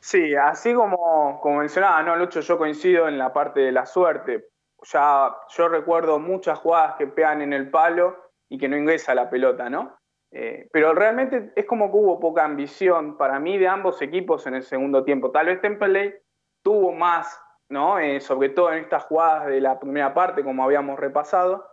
Sí, 0.00 0.34
así 0.34 0.74
como, 0.74 1.40
como 1.40 1.58
mencionaba, 1.58 2.02
¿no, 2.02 2.16
Lucho? 2.16 2.40
Yo 2.40 2.58
coincido 2.58 3.08
en 3.08 3.16
la 3.16 3.32
parte 3.32 3.60
de 3.60 3.72
la 3.72 3.86
suerte. 3.86 4.48
Ya 4.92 5.34
yo 5.56 5.68
recuerdo 5.68 6.18
muchas 6.18 6.58
jugadas 6.58 6.96
que 6.96 7.06
pegan 7.06 7.42
en 7.42 7.52
el 7.52 7.70
palo 7.70 8.16
y 8.48 8.58
que 8.58 8.68
no 8.68 8.76
ingresa 8.76 9.14
la 9.14 9.30
pelota, 9.30 9.70
¿no? 9.70 9.96
Eh, 10.32 10.68
pero 10.72 10.94
realmente 10.94 11.52
es 11.56 11.64
como 11.64 11.90
que 11.90 11.96
hubo 11.96 12.20
poca 12.20 12.44
ambición 12.44 13.16
para 13.16 13.40
mí 13.40 13.56
de 13.56 13.68
ambos 13.68 14.02
equipos 14.02 14.46
en 14.46 14.54
el 14.54 14.62
segundo 14.62 15.04
tiempo. 15.04 15.30
Tal 15.30 15.46
vez 15.46 15.60
Temperley 15.60 16.14
tuvo 16.62 16.92
más, 16.92 17.40
¿no? 17.68 17.98
Eh, 17.98 18.20
sobre 18.20 18.50
todo 18.50 18.72
en 18.72 18.84
estas 18.84 19.04
jugadas 19.04 19.46
de 19.46 19.60
la 19.60 19.78
primera 19.78 20.12
parte, 20.12 20.42
como 20.42 20.64
habíamos 20.64 20.98
repasado. 20.98 21.69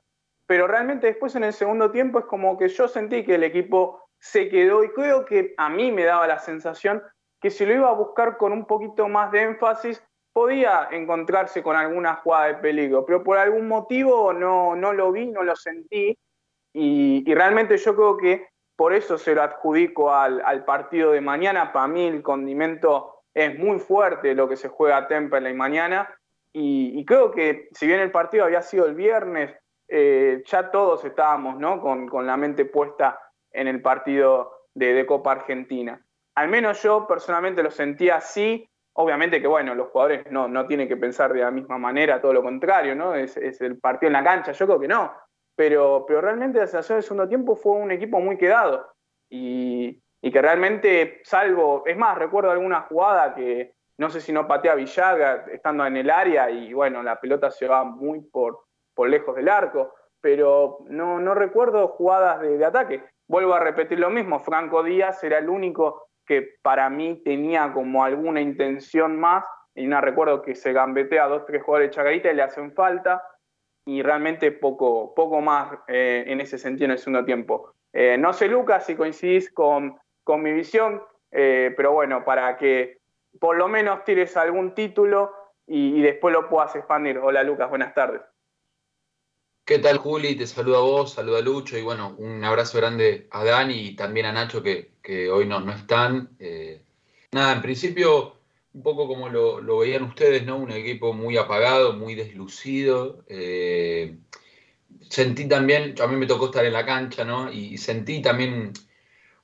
Pero 0.48 0.68
realmente 0.68 1.08
después 1.08 1.36
en 1.36 1.44
el 1.44 1.54
segundo 1.54 1.92
tiempo 1.92 2.20
es 2.20 2.26
como 2.26 2.58
que 2.58 2.70
yo 2.70 2.88
sentí 2.88 3.24
que 3.24 3.36
el 3.36 3.44
equipo 3.44 4.10
se 4.20 4.50
quedó 4.50 4.84
y 4.84 4.90
creo 4.90 5.26
que 5.26 5.54
a 5.58 5.70
mí 5.70 5.92
me 5.92 6.04
daba 6.04 6.26
la 6.26 6.40
sensación 6.40 7.04
que 7.40 7.52
si 7.52 7.66
lo 7.66 7.74
iba 7.74 7.90
a 7.90 7.94
buscar 7.94 8.38
con 8.38 8.52
un 8.52 8.66
poquito 8.66 9.08
más 9.08 9.32
de 9.32 9.44
énfasis, 9.44 10.04
podía 10.34 10.88
encontrarse 10.92 11.62
con 11.62 11.76
alguna 11.76 12.16
jugada 12.16 12.48
de 12.48 12.56
peligro, 12.56 13.06
pero 13.06 13.24
por 13.24 13.38
algún 13.38 13.68
motivo 13.68 14.34
no, 14.34 14.76
no 14.76 14.94
lo 14.94 15.12
vi, 15.12 15.28
no 15.28 15.44
lo 15.44 15.56
sentí 15.56 16.18
y, 16.80 17.24
realmente 17.34 17.76
yo 17.78 17.96
creo 17.96 18.18
que 18.18 18.50
por 18.76 18.94
eso 18.94 19.18
se 19.18 19.34
lo 19.34 19.42
adjudico 19.42 20.14
al, 20.14 20.64
partido 20.64 21.12
de 21.12 21.22
mañana. 21.22 21.74
Para 21.74 21.88
mí 21.88 22.06
el 22.06 22.22
condimento 22.22 23.24
es 23.34 23.58
muy 23.58 23.80
fuerte 23.80 24.36
lo 24.36 24.48
que 24.48 24.58
se 24.58 24.68
juega 24.68 24.98
a 24.98 25.08
Temperley 25.08 25.56
mañana. 25.56 26.08
Y, 26.54 27.04
creo 27.06 27.32
que 27.32 27.68
si 27.72 27.88
bien 27.88 28.00
el 28.00 28.12
partido 28.12 28.46
había 28.46 28.62
sido 28.62 28.86
el 28.86 28.94
viernes, 28.94 29.56
eh, 29.88 30.44
ya 30.46 30.72
todos 30.72 31.04
estábamos 31.06 31.58
¿no? 31.58 31.82
con, 31.82 32.26
la 32.26 32.38
mente 32.38 32.66
puesta 32.66 33.20
en 33.52 33.68
el 33.68 33.82
partido 33.82 34.68
de, 34.74 35.06
Copa 35.06 35.32
Argentina. 35.32 36.02
Al 36.36 36.50
menos 36.50 36.82
yo 36.84 37.08
personalmente 37.08 37.64
lo 37.64 37.72
sentía 37.72 38.18
así. 38.18 38.70
Obviamente 38.94 39.42
que, 39.42 39.48
bueno, 39.48 39.76
los 39.76 39.90
jugadores 39.90 40.32
no, 40.32 40.48
no 40.48 40.66
tienen 40.66 40.88
que 40.88 40.98
pensar 40.98 41.32
de 41.34 41.42
la 41.42 41.52
misma 41.52 41.78
manera, 41.78 42.20
todo 42.20 42.34
lo 42.34 42.44
contrario, 42.44 42.96
¿no? 42.96 43.14
Es, 43.14 43.38
es 43.38 43.62
el 43.62 43.80
partido 43.80 44.08
en 44.08 44.14
la 44.14 44.24
cancha. 44.24 44.52
Yo 44.52 44.66
creo 44.66 44.80
que 44.80 44.88
no 44.88 45.14
pero, 45.58 46.06
pero 46.08 46.22
realmente 46.22 46.60
la 46.60 46.68
sensación 46.68 46.98
del 46.98 47.04
segundo 47.04 47.28
tiempo 47.28 47.56
fue 47.56 47.74
un 47.74 47.92
equipo 47.92 48.20
muy 48.20 48.38
quedado 48.38 48.94
y, 49.28 50.00
que 50.22 50.42
realmente, 50.42 51.22
salvo, 51.24 51.84
es 51.86 51.98
más, 51.98 52.18
recuerdo 52.18 52.52
alguna 52.52 52.82
jugada 52.82 53.34
que 53.34 53.74
no 53.98 54.10
sé 54.10 54.22
si 54.22 54.32
no 54.32 54.48
patea 54.48 54.76
Villaga 54.76 55.46
estando 55.52 55.86
en 55.86 55.98
el 55.98 56.12
área 56.12 56.52
y 56.52 56.74
bueno, 56.74 57.02
la 57.02 57.20
pelota 57.20 57.50
se 57.50 57.68
va 57.68 57.84
muy 57.84 58.22
por, 58.22 58.67
por 58.98 59.10
lejos 59.10 59.36
del 59.36 59.48
arco, 59.48 59.94
pero 60.20 60.80
no, 60.90 61.34
recuerdo 61.36 61.88
jugadas 61.90 62.42
de, 62.42 62.66
ataque. 62.66 63.04
Vuelvo 63.28 63.54
a 63.54 63.60
repetir 63.60 64.00
lo 64.00 64.10
mismo, 64.10 64.40
Franco 64.40 64.82
Díaz 64.82 65.24
era 65.24 65.38
el 65.38 65.48
único 65.48 66.08
que 66.26 66.56
para 66.64 66.90
mí 66.90 67.22
tenía 67.24 67.72
como 67.72 68.04
alguna 68.04 68.42
intención 68.42 69.20
más, 69.20 69.46
y 69.76 69.86
no 69.86 70.02
recuerdo 70.02 70.42
que 70.42 70.56
se 70.56 70.74
gambetea 70.74 71.26
a 71.26 71.28
dos, 71.28 71.46
tres 71.46 71.62
jugadores 71.62 71.92
de 71.92 71.96
Chacarita 71.96 72.32
y 72.32 72.36
le 72.36 72.42
hacen 72.42 72.74
falta, 72.74 73.24
y 73.86 74.02
realmente 74.02 74.52
poco, 74.52 75.14
poco 75.14 75.40
más 75.40 75.72
eh, 75.88 76.24
en 76.28 76.42
ese 76.42 76.58
sentido 76.58 76.86
en 76.86 76.92
el 76.92 76.98
segundo 76.98 77.24
tiempo. 77.24 77.74
Eh, 77.94 78.18
no 78.18 78.34
sé, 78.34 78.48
Lucas, 78.48 78.86
si 78.86 78.96
coincidís 78.96 79.54
con, 79.54 79.96
con 80.24 80.42
mi 80.42 80.52
visión, 80.52 81.02
eh, 81.32 81.72
pero 81.78 81.94
bueno, 81.94 82.26
para 82.26 82.58
que 82.58 82.98
por 83.40 83.56
lo 83.56 83.68
menos 83.68 84.04
tires 84.04 84.36
algún 84.36 84.74
título 84.74 85.32
y, 85.68 86.02
después 86.02 86.34
lo 86.34 86.50
puedas 86.50 86.76
expandir. 86.76 87.18
Hola 87.18 87.44
Lucas, 87.44 87.70
buenas 87.70 87.94
tardes. 87.94 88.22
¿Qué 89.68 89.80
tal 89.80 89.98
Juli? 89.98 90.36
Te 90.36 90.48
saludo 90.48 90.78
a 90.78 90.80
vos, 90.80 91.12
saludo 91.12 91.36
a 91.36 91.42
Lucho 91.42 91.78
y 91.78 91.82
bueno, 91.82 92.16
un 92.20 92.42
abrazo 92.42 92.78
grande 92.78 93.28
a 93.32 93.44
Dani 93.44 93.88
y 93.88 93.96
también 93.98 94.26
a 94.26 94.32
Nacho 94.32 94.64
que, 94.64 94.92
que 95.04 95.30
hoy 95.30 95.46
no, 95.46 95.60
no 95.60 95.74
están. 95.74 96.38
nada, 97.34 97.52
en 97.52 97.62
principio 97.62 98.38
un 98.74 98.82
poco 98.82 99.10
como 99.10 99.28
lo, 99.28 99.78
veían 99.80 100.04
ustedes, 100.04 100.46
¿no? 100.46 100.56
Un 100.56 100.72
equipo 100.72 101.12
muy 101.12 101.36
apagado, 101.36 101.92
muy 101.92 102.16
deslucido. 102.16 103.26
Eh, 103.28 104.16
sentí 105.10 105.50
también, 105.50 105.96
a 106.02 106.08
mí 106.08 106.16
me 106.16 106.28
tocó 106.28 106.46
estar 106.46 106.64
en 106.64 106.72
la 106.72 106.86
cancha, 106.86 107.26
¿no? 107.26 107.52
Y 107.52 107.78
sentí 107.78 108.22
también 108.22 108.72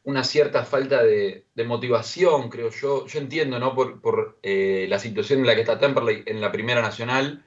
una 0.04 0.24
cierta 0.24 0.64
falta 0.64 1.04
de, 1.04 1.46
motivación, 1.66 2.50
creo 2.50 2.70
yo. 2.70 3.08
Yo 3.08 3.20
entiendo, 3.20 3.60
¿no? 3.60 3.76
Por, 3.76 4.40
eh, 4.42 4.86
la 4.88 5.00
situación 5.00 5.42
en 5.42 5.48
la 5.48 5.56
que 5.56 5.62
está 5.62 5.80
Temperley 5.80 6.24
en 6.28 6.40
la 6.40 6.50
Primera 6.54 6.82
Nacional 6.82 7.44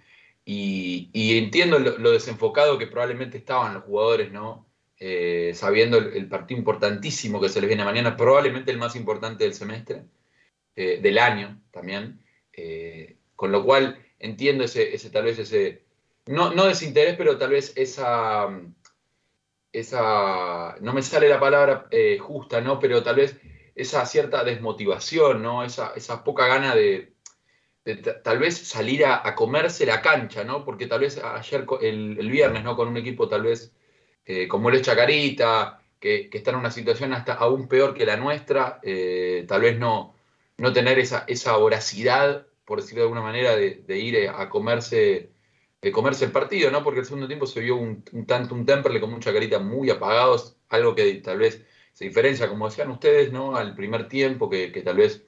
y, 0.49 1.39
entiendo 1.39 1.81
lo, 1.81 2.13
desenfocado 2.13 2.79
que 2.79 2.87
probablemente 2.87 3.39
estaban 3.39 3.75
los 3.75 3.83
jugadores, 3.83 4.31
¿no? 4.31 4.65
Eh, 4.99 5.53
sabiendo 5.55 5.99
el, 5.99 6.29
partido 6.29 6.57
importantísimo 6.59 7.41
que 7.41 7.49
se 7.49 7.61
les 7.61 7.67
viene 7.67 7.85
mañana, 7.85 8.17
probablemente 8.17 8.71
el 8.71 8.79
más 8.79 8.95
importante 8.95 9.43
del 9.45 9.55
semestre. 9.55 10.05
Eh, 10.77 11.01
del 11.03 11.19
año 11.19 11.61
también, 11.71 12.23
eh, 12.53 13.17
con 13.35 13.51
lo 13.51 13.65
cual 13.65 13.99
entiendo 14.19 14.63
ese, 14.65 14.95
ese 14.95 15.11
tal 15.11 15.25
vez 15.25 15.39
ese, 15.39 15.85
no, 16.27 16.53
no, 16.53 16.67
desinterés, 16.67 17.17
pero 17.17 17.39
tal 17.39 17.51
vez 17.51 17.73
esa, 17.77 18.49
esa, 19.73 20.77
no 20.81 20.93
me 20.93 21.03
sale 21.03 21.29
la 21.29 21.41
palabra 21.41 21.89
justa, 22.21 22.61
¿no? 22.61 22.79
Pero 22.79 23.03
tal 23.03 23.17
vez 23.17 23.41
esa 23.75 24.05
cierta 24.07 24.45
desmotivación, 24.45 25.43
¿no? 25.43 25.65
Esa, 25.65 25.93
esa 25.97 26.23
poca 26.23 26.47
gana 26.47 26.75
de, 26.75 27.16
tal 28.23 28.39
vez 28.39 28.59
salir 28.59 29.05
a, 29.07 29.35
comerse 29.35 29.87
la 29.87 30.03
cancha, 30.03 30.45
¿no? 30.45 30.65
Porque 30.65 30.87
tal 30.87 31.01
vez 31.01 31.19
ayer, 31.19 31.67
el, 31.83 32.17
el 32.19 32.31
viernes, 32.31 32.65
¿no? 32.65 32.77
Con 32.77 32.89
un 32.89 32.97
equipo 32.97 33.29
tal 33.29 33.43
vez 33.43 33.73
como 34.49 34.71
el 34.71 34.83
Chacarita, 34.83 35.81
que, 36.01 36.29
que, 36.29 36.39
está 36.39 36.51
en 36.51 36.57
una 36.57 36.71
situación 36.71 37.13
hasta 37.13 37.35
aún 37.35 37.69
peor 37.69 37.95
que 37.95 38.05
la 38.05 38.17
nuestra, 38.17 38.81
tal 39.47 39.61
vez 39.61 39.79
no, 39.79 40.17
no 40.59 40.73
tener 40.73 40.99
esa, 40.99 41.25
esa 41.27 41.57
voracidad, 41.57 42.47
por 42.65 42.81
decirlo 42.81 43.03
de 43.03 43.05
alguna 43.05 43.23
manera, 43.23 43.57
de, 43.57 43.99
ir 43.99 44.17
eh, 44.17 44.29
a 44.29 44.49
comerse, 44.49 45.31
de 45.81 45.93
comerse 45.93 46.25
el 46.25 46.33
partido, 46.33 46.71
¿no? 46.71 46.83
Porque 46.83 47.01
el 47.01 47.07
segundo 47.07 47.27
tiempo 47.27 47.47
se 47.47 47.61
vio 47.61 47.77
un, 47.77 48.03
tanto 48.27 48.55
un 48.55 48.65
Temperley 48.65 49.01
con 49.01 49.11
mucha 49.11 49.33
carita 49.33 49.59
muy 49.59 49.91
apagados, 49.91 50.57
algo 50.69 50.95
que 50.95 51.15
tal 51.17 51.39
vez 51.39 51.65
se 51.93 52.05
diferencia, 52.05 52.49
como 52.49 52.69
decían 52.69 52.91
ustedes, 52.91 53.33
¿no? 53.33 53.57
Al 53.57 53.75
primer 53.75 54.09
tiempo, 54.09 54.51
que, 54.51 54.69
tal 54.85 54.97
vez 54.97 55.27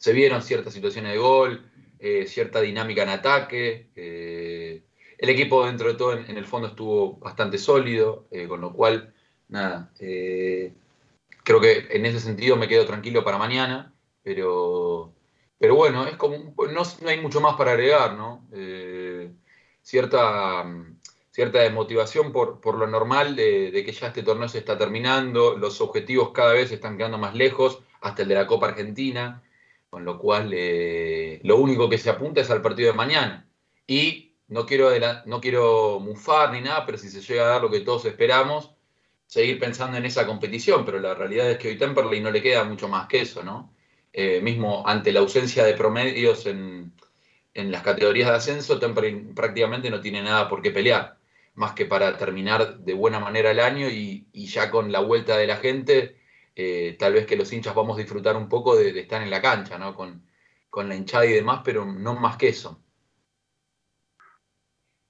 se 0.00 0.14
vieron 0.14 0.40
ciertas 0.40 0.72
situaciones 0.72 1.12
de 1.12 1.18
gol, 1.18 1.70
eh, 1.98 2.26
cierta 2.26 2.62
dinámica 2.62 3.02
en 3.02 3.10
ataque. 3.10 3.90
Eh, 3.94 4.82
el 5.18 5.28
equipo 5.28 5.66
dentro 5.66 5.88
de 5.88 5.94
todo 5.94 6.14
en, 6.14 6.38
el 6.38 6.46
fondo 6.46 6.68
estuvo 6.68 7.18
bastante 7.18 7.58
sólido, 7.58 8.26
eh, 8.30 8.48
con 8.48 8.62
lo 8.62 8.72
cual, 8.72 9.12
nada, 9.48 9.92
creo 9.98 11.60
que 11.60 11.86
en 11.90 12.06
ese 12.06 12.18
sentido 12.18 12.56
me 12.56 12.66
quedo 12.66 12.86
tranquilo 12.86 13.22
para 13.22 13.36
mañana, 13.36 13.92
pero, 14.22 15.12
pero 15.58 15.74
bueno, 15.74 16.06
es 16.06 16.16
como, 16.16 16.54
no, 16.72 16.82
hay 17.06 17.20
mucho 17.20 17.42
más 17.42 17.56
para 17.56 17.72
agregar, 17.72 18.16
¿no? 18.16 18.48
Cierta, 19.82 20.64
cierta 21.30 21.58
desmotivación 21.58 22.32
por, 22.32 22.62
por 22.62 22.78
lo 22.78 22.86
normal 22.86 23.36
de, 23.36 23.70
de, 23.70 23.84
que 23.84 23.92
ya 23.92 24.06
este 24.06 24.22
torneo 24.22 24.48
se 24.48 24.58
está 24.58 24.78
terminando, 24.78 25.58
los 25.58 25.82
objetivos 25.82 26.30
cada 26.32 26.54
vez 26.54 26.72
están 26.72 26.96
quedando 26.96 27.18
más 27.18 27.34
lejos, 27.34 27.82
hasta 28.00 28.22
el 28.22 28.28
de 28.28 28.34
la 28.36 28.46
Copa 28.46 28.68
Argentina, 28.68 29.42
con 29.90 30.04
lo 30.04 30.18
cual 30.18 30.50
lo 31.42 31.56
único 31.56 31.88
que 31.90 31.98
se 31.98 32.10
apunta 32.10 32.40
es 32.40 32.50
al 32.50 32.62
partido 32.62 32.90
de 32.92 32.96
mañana. 32.96 33.48
Y 33.86 34.36
no 34.48 34.66
quiero, 34.66 34.90
no 35.26 35.40
quiero 35.40 36.00
mufar 36.00 36.52
ni 36.52 36.60
nada, 36.60 36.86
pero 36.86 36.96
si 36.96 37.08
se 37.08 37.20
llega 37.20 37.44
a 37.44 37.48
dar 37.48 37.62
lo 37.62 37.70
que 37.70 37.80
todos 37.80 38.04
esperamos, 38.04 38.72
seguir 39.30 39.60
pensando 39.60 39.96
en 39.96 40.04
esa 40.04 40.26
competición, 40.26 40.84
pero 40.84 40.98
la 40.98 41.14
realidad 41.14 41.48
es 41.48 41.58
que 41.58 41.68
hoy 41.68 41.78
Temperley 41.78 42.20
no 42.20 42.32
le 42.32 42.42
queda 42.42 42.64
mucho 42.64 42.88
más 42.88 43.06
que 43.06 43.20
eso, 43.20 43.44
¿no? 43.44 43.72
Eh, 44.12 44.40
mismo 44.40 44.82
ante 44.86 45.12
la 45.12 45.20
ausencia 45.20 45.64
de 45.64 45.74
promedios 45.74 46.46
en, 46.46 46.92
las 47.54 47.82
categorías 47.82 48.28
de 48.30 48.36
ascenso, 48.36 48.80
Temperley 48.80 49.32
prácticamente 49.34 49.88
no 49.88 50.00
tiene 50.00 50.22
nada 50.22 50.48
por 50.48 50.62
qué 50.62 50.72
pelear, 50.72 51.18
más 51.54 51.74
que 51.74 51.86
para 51.86 52.16
terminar 52.16 52.78
de 52.78 52.94
buena 52.94 53.20
manera 53.20 53.52
el 53.52 53.60
año 53.60 53.88
y, 53.88 54.26
ya 54.34 54.70
con 54.70 54.90
la 54.90 55.00
vuelta 55.00 55.36
de 55.36 55.46
la 55.46 55.56
gente, 55.58 56.16
eh, 56.54 56.96
tal 56.98 57.12
vez 57.12 57.26
que 57.26 57.36
los 57.36 57.52
hinchas 57.52 57.74
vamos 57.74 57.96
a 57.96 58.00
disfrutar 58.00 58.36
un 58.36 58.48
poco 58.48 58.76
de, 58.76 58.98
estar 58.98 59.22
en 59.22 59.30
la 59.30 59.40
cancha, 59.40 59.78
¿no? 59.78 59.94
Con, 59.94 60.26
con 60.68 60.88
la 60.88 60.94
hinchada 60.94 61.26
y 61.26 61.32
demás, 61.32 61.62
pero 61.64 61.84
no 61.84 62.14
más 62.14 62.36
que 62.36 62.48
eso. 62.48 62.82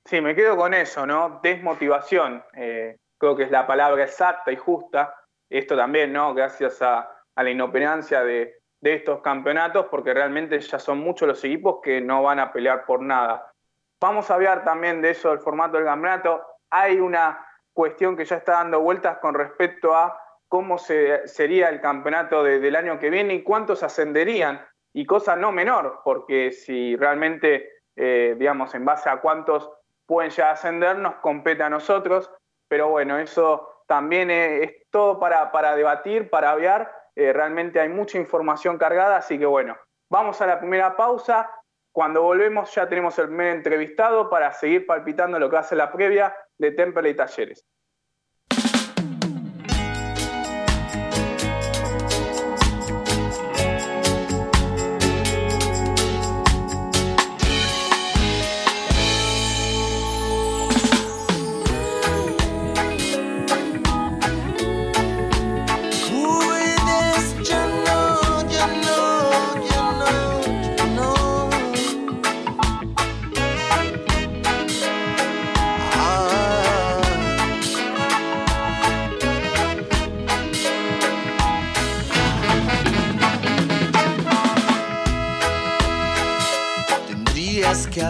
Sí, 0.04 0.20
me 0.20 0.34
quedo 0.34 0.56
con 0.56 0.74
eso, 0.74 1.06
¿no? 1.06 1.38
Desmotivación. 1.42 2.42
Eh, 2.54 2.96
creo 3.16 3.36
que 3.36 3.44
es 3.44 3.50
la 3.50 3.66
palabra 3.66 4.02
exacta 4.02 4.50
y 4.50 4.56
justa. 4.56 5.14
Esto 5.48 5.76
también, 5.76 6.12
¿no? 6.12 6.34
Gracias 6.34 6.82
a, 6.82 7.08
la 7.36 7.50
inoperancia 7.50 8.24
de, 8.24 8.58
estos 8.82 9.20
campeonatos, 9.20 9.86
porque 9.90 10.12
realmente 10.12 10.58
ya 10.58 10.78
son 10.78 10.98
muchos 10.98 11.28
los 11.28 11.44
equipos 11.44 11.80
que 11.82 12.00
no 12.00 12.22
van 12.22 12.38
a 12.38 12.52
pelear 12.52 12.84
por 12.86 13.02
nada. 13.02 13.52
Vamos 14.00 14.30
a 14.30 14.34
hablar 14.34 14.64
también 14.64 15.00
de 15.00 15.10
eso, 15.10 15.30
del 15.30 15.38
formato 15.38 15.76
del 15.76 15.86
campeonato. 15.86 16.42
Hay 16.70 16.98
una 16.98 17.46
cuestión 17.72 18.16
que 18.16 18.24
ya 18.24 18.36
está 18.36 18.52
dando 18.52 18.80
vueltas 18.80 19.18
con 19.18 19.34
respecto 19.34 19.94
a 19.94 20.19
cómo 20.50 20.78
sería 20.78 21.68
el 21.68 21.80
campeonato 21.80 22.42
del 22.42 22.74
año 22.74 22.98
que 22.98 23.08
viene 23.08 23.34
y 23.34 23.42
cuántos 23.44 23.84
ascenderían. 23.84 24.60
Y 24.92 25.06
cosa 25.06 25.36
no 25.36 25.52
menor, 25.52 26.00
porque 26.02 26.50
si 26.50 26.96
realmente, 26.96 27.70
eh, 27.94 28.34
digamos, 28.36 28.74
en 28.74 28.84
base 28.84 29.08
a 29.08 29.20
cuántos 29.20 29.70
pueden 30.06 30.32
ya 30.32 30.50
ascender, 30.50 30.98
nos 30.98 31.14
compete 31.16 31.62
a 31.62 31.70
nosotros, 31.70 32.28
pero 32.66 32.88
bueno, 32.88 33.16
eso 33.20 33.84
también 33.86 34.28
es, 34.32 34.72
todo 34.90 35.20
para, 35.20 35.76
debatir, 35.76 36.28
para 36.28 36.50
aviar, 36.50 36.92
eh, 37.14 37.32
realmente 37.32 37.78
hay 37.78 37.88
mucha 37.88 38.18
información 38.18 38.76
cargada, 38.76 39.18
así 39.18 39.38
que 39.38 39.46
bueno, 39.46 39.76
vamos 40.08 40.40
a 40.40 40.48
la 40.48 40.58
primera 40.58 40.96
pausa, 40.96 41.48
cuando 41.92 42.22
volvemos 42.22 42.74
ya 42.74 42.88
tenemos 42.88 43.16
el 43.20 43.26
primer 43.26 43.54
entrevistado 43.54 44.28
para 44.28 44.50
seguir 44.50 44.84
palpitando 44.84 45.38
lo 45.38 45.48
que 45.48 45.58
hace 45.58 45.76
la 45.76 45.92
previa 45.92 46.36
de 46.58 46.72
Temple 46.72 47.10
y 47.10 47.14
Talleres. 47.14 47.64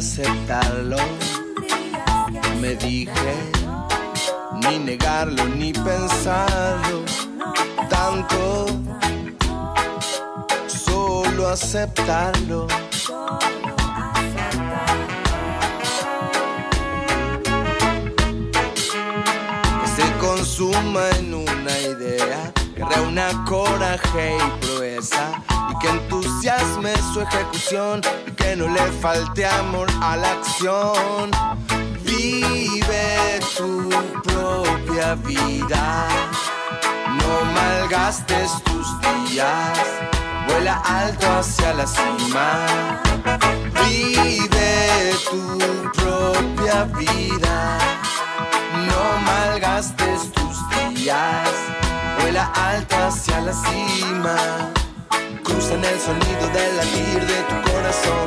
Aceptarlo. 0.00 0.96
Me 2.58 2.74
dije, 2.74 3.34
ni 4.62 4.78
negarlo 4.78 5.44
ni 5.44 5.74
pensarlo 5.74 7.04
tanto, 7.90 8.66
solo 10.66 11.48
aceptarlo. 11.48 12.66
Que 19.80 19.88
se 19.96 20.06
consuma 20.18 21.10
en 21.18 21.34
una 21.34 21.78
idea, 21.92 22.52
que 22.74 22.82
reúna 22.82 23.44
coraje 23.46 24.38
y 24.38 24.64
proeza 24.64 25.24
y 25.70 25.78
que 25.78 25.88
entusiasme 25.90 26.94
su 27.12 27.20
ejecución 27.20 28.00
que 28.40 28.56
no 28.56 28.66
le 28.68 28.86
falte 29.02 29.46
amor 29.46 29.88
a 30.02 30.16
la 30.16 30.32
acción. 30.32 31.30
Vive 32.02 33.40
tu 33.56 33.88
propia 34.22 35.14
vida, 35.26 36.08
no 37.20 37.32
malgastes 37.54 38.50
tus 38.64 38.86
días, 39.00 39.78
vuela 40.48 40.82
alto 40.84 41.26
hacia 41.38 41.74
la 41.74 41.86
cima. 41.86 42.66
Vive 43.84 45.14
tu 45.30 45.42
propia 46.00 46.84
vida, 46.98 47.78
no 48.88 49.02
malgastes 49.30 50.32
tus 50.32 50.56
días, 50.94 51.48
vuela 52.18 52.50
alto 52.54 52.96
hacia 53.06 53.40
la 53.40 53.52
cima 53.52 54.70
en 55.50 55.84
el 55.84 56.00
sonido 56.00 56.48
del 56.54 56.76
latir 56.76 57.26
de 57.26 57.42
tu 57.48 57.70
corazón. 57.70 58.26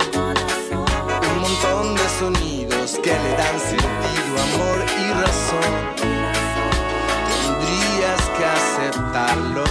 Un 1.31 1.39
montón 1.41 1.95
de 1.95 2.09
sonidos 2.19 2.99
que 3.01 3.11
le 3.11 3.31
dan 3.37 3.59
sentido, 3.59 4.33
amor 4.47 4.77
y 4.99 5.13
razón. 5.23 5.73
Tendrías 7.29 8.21
que 8.37 8.45
aceptarlo. 8.45 9.63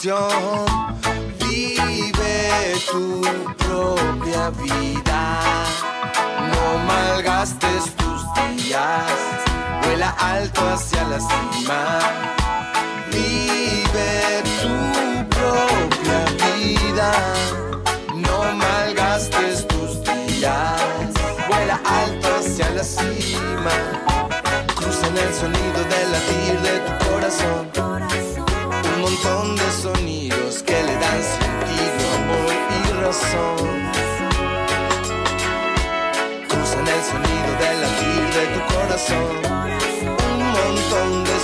Vive 0.00 0.68
tu 2.88 3.20
propia 3.56 4.50
vida, 4.50 5.40
no 6.52 6.78
malgastes 6.86 7.96
tus 7.96 8.22
días, 8.62 9.10
vuela 9.82 10.10
alto 10.20 10.60
hacia 10.68 11.02
la 11.02 11.18
cima. 11.18 11.97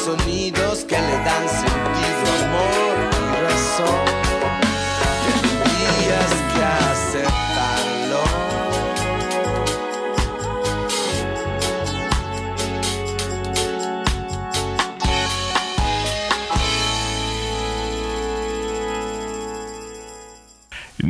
Sonidos 0.05 0.85
que 0.85 0.97
le 0.97 1.17
dan 1.25 1.84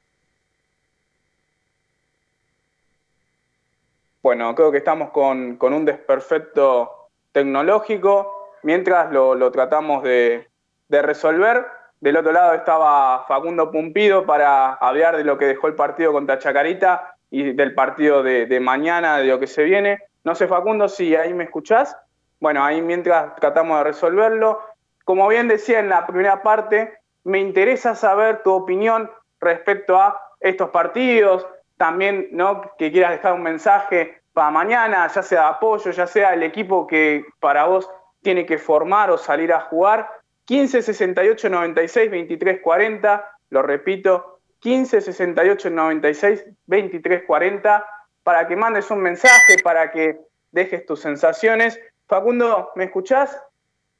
Bueno, 4.23 4.55
creo 4.55 4.71
que 4.71 4.79
estamos 4.79 5.11
con, 5.11 5.57
con 5.57 5.73
un 5.73 5.85
desperfecto 5.85 6.98
tecnológico. 7.39 8.49
Mientras 8.63 9.11
lo, 9.11 9.51
tratamos 9.51 10.03
de, 10.03 10.49
de 10.89 11.01
resolver, 11.01 11.65
del 12.01 12.17
otro 12.17 12.33
lado 12.33 12.53
estaba 12.53 13.25
Facundo 13.27 13.71
Pumpido 13.71 14.25
para 14.25 14.73
hablar 14.73 15.15
de 15.15 15.23
lo 15.23 15.37
que 15.37 15.45
dejó 15.45 15.67
el 15.67 15.75
partido 15.75 16.11
contra 16.11 16.39
Chacarita 16.39 17.15
y 17.31 17.53
del 17.53 17.73
partido 17.73 18.23
de, 18.23 18.45
de 18.45 18.59
mañana, 18.59 19.17
de 19.17 19.25
lo 19.25 19.39
que 19.39 19.47
se 19.47 19.63
viene. 19.63 19.99
No 20.25 20.35
sé, 20.35 20.47
Facundo, 20.47 20.89
si 20.89 21.15
ahí 21.15 21.33
me 21.33 21.45
escuchás. 21.45 21.95
Bueno, 22.41 22.63
ahí 22.63 22.81
mientras 22.81 23.35
tratamos 23.35 23.77
de 23.77 23.83
resolverlo. 23.85 24.59
Como 25.05 25.27
bien 25.29 25.47
decía 25.47 25.79
en 25.79 25.89
la 25.89 26.05
primera 26.05 26.43
parte, 26.43 26.99
me 27.23 27.39
interesa 27.39 27.95
saber 27.95 28.43
tu 28.43 28.51
opinión 28.51 29.09
respecto 29.39 29.97
a 29.97 30.21
estos 30.41 30.69
partidos. 30.71 31.47
También, 31.77 32.27
¿no? 32.31 32.61
Que 32.77 32.91
quieras 32.91 33.11
dejar 33.11 33.33
un 33.33 33.43
mensaje 33.43 34.18
para 34.39 34.51
mañana, 34.51 35.05
ya 35.13 35.21
sea 35.21 35.41
de 35.41 35.47
apoyo, 35.47 35.91
ya 35.91 36.07
sea 36.07 36.33
el 36.33 36.43
equipo 36.43 36.87
que 36.87 37.25
para 37.41 37.65
vos 37.65 37.89
tiene 38.21 38.45
que 38.45 38.57
formar 38.57 39.11
o 39.11 39.17
salir 39.17 39.51
a 39.51 39.59
jugar. 39.59 40.09
15 40.45 40.81
68 40.81 41.49
96 41.49 42.09
23 42.09 42.61
40, 42.61 43.31
lo 43.49 43.61
repito, 43.61 44.39
15 44.59 45.01
68 45.01 45.69
96 45.69 46.45
23 46.67 47.23
40, 47.27 47.85
para 48.23 48.47
que 48.47 48.55
mandes 48.55 48.89
un 48.91 49.01
mensaje, 49.01 49.57
para 49.61 49.91
que 49.91 50.21
dejes 50.51 50.85
tus 50.85 51.01
sensaciones. 51.01 51.77
Facundo, 52.07 52.71
¿me 52.75 52.85
escuchás? 52.85 53.37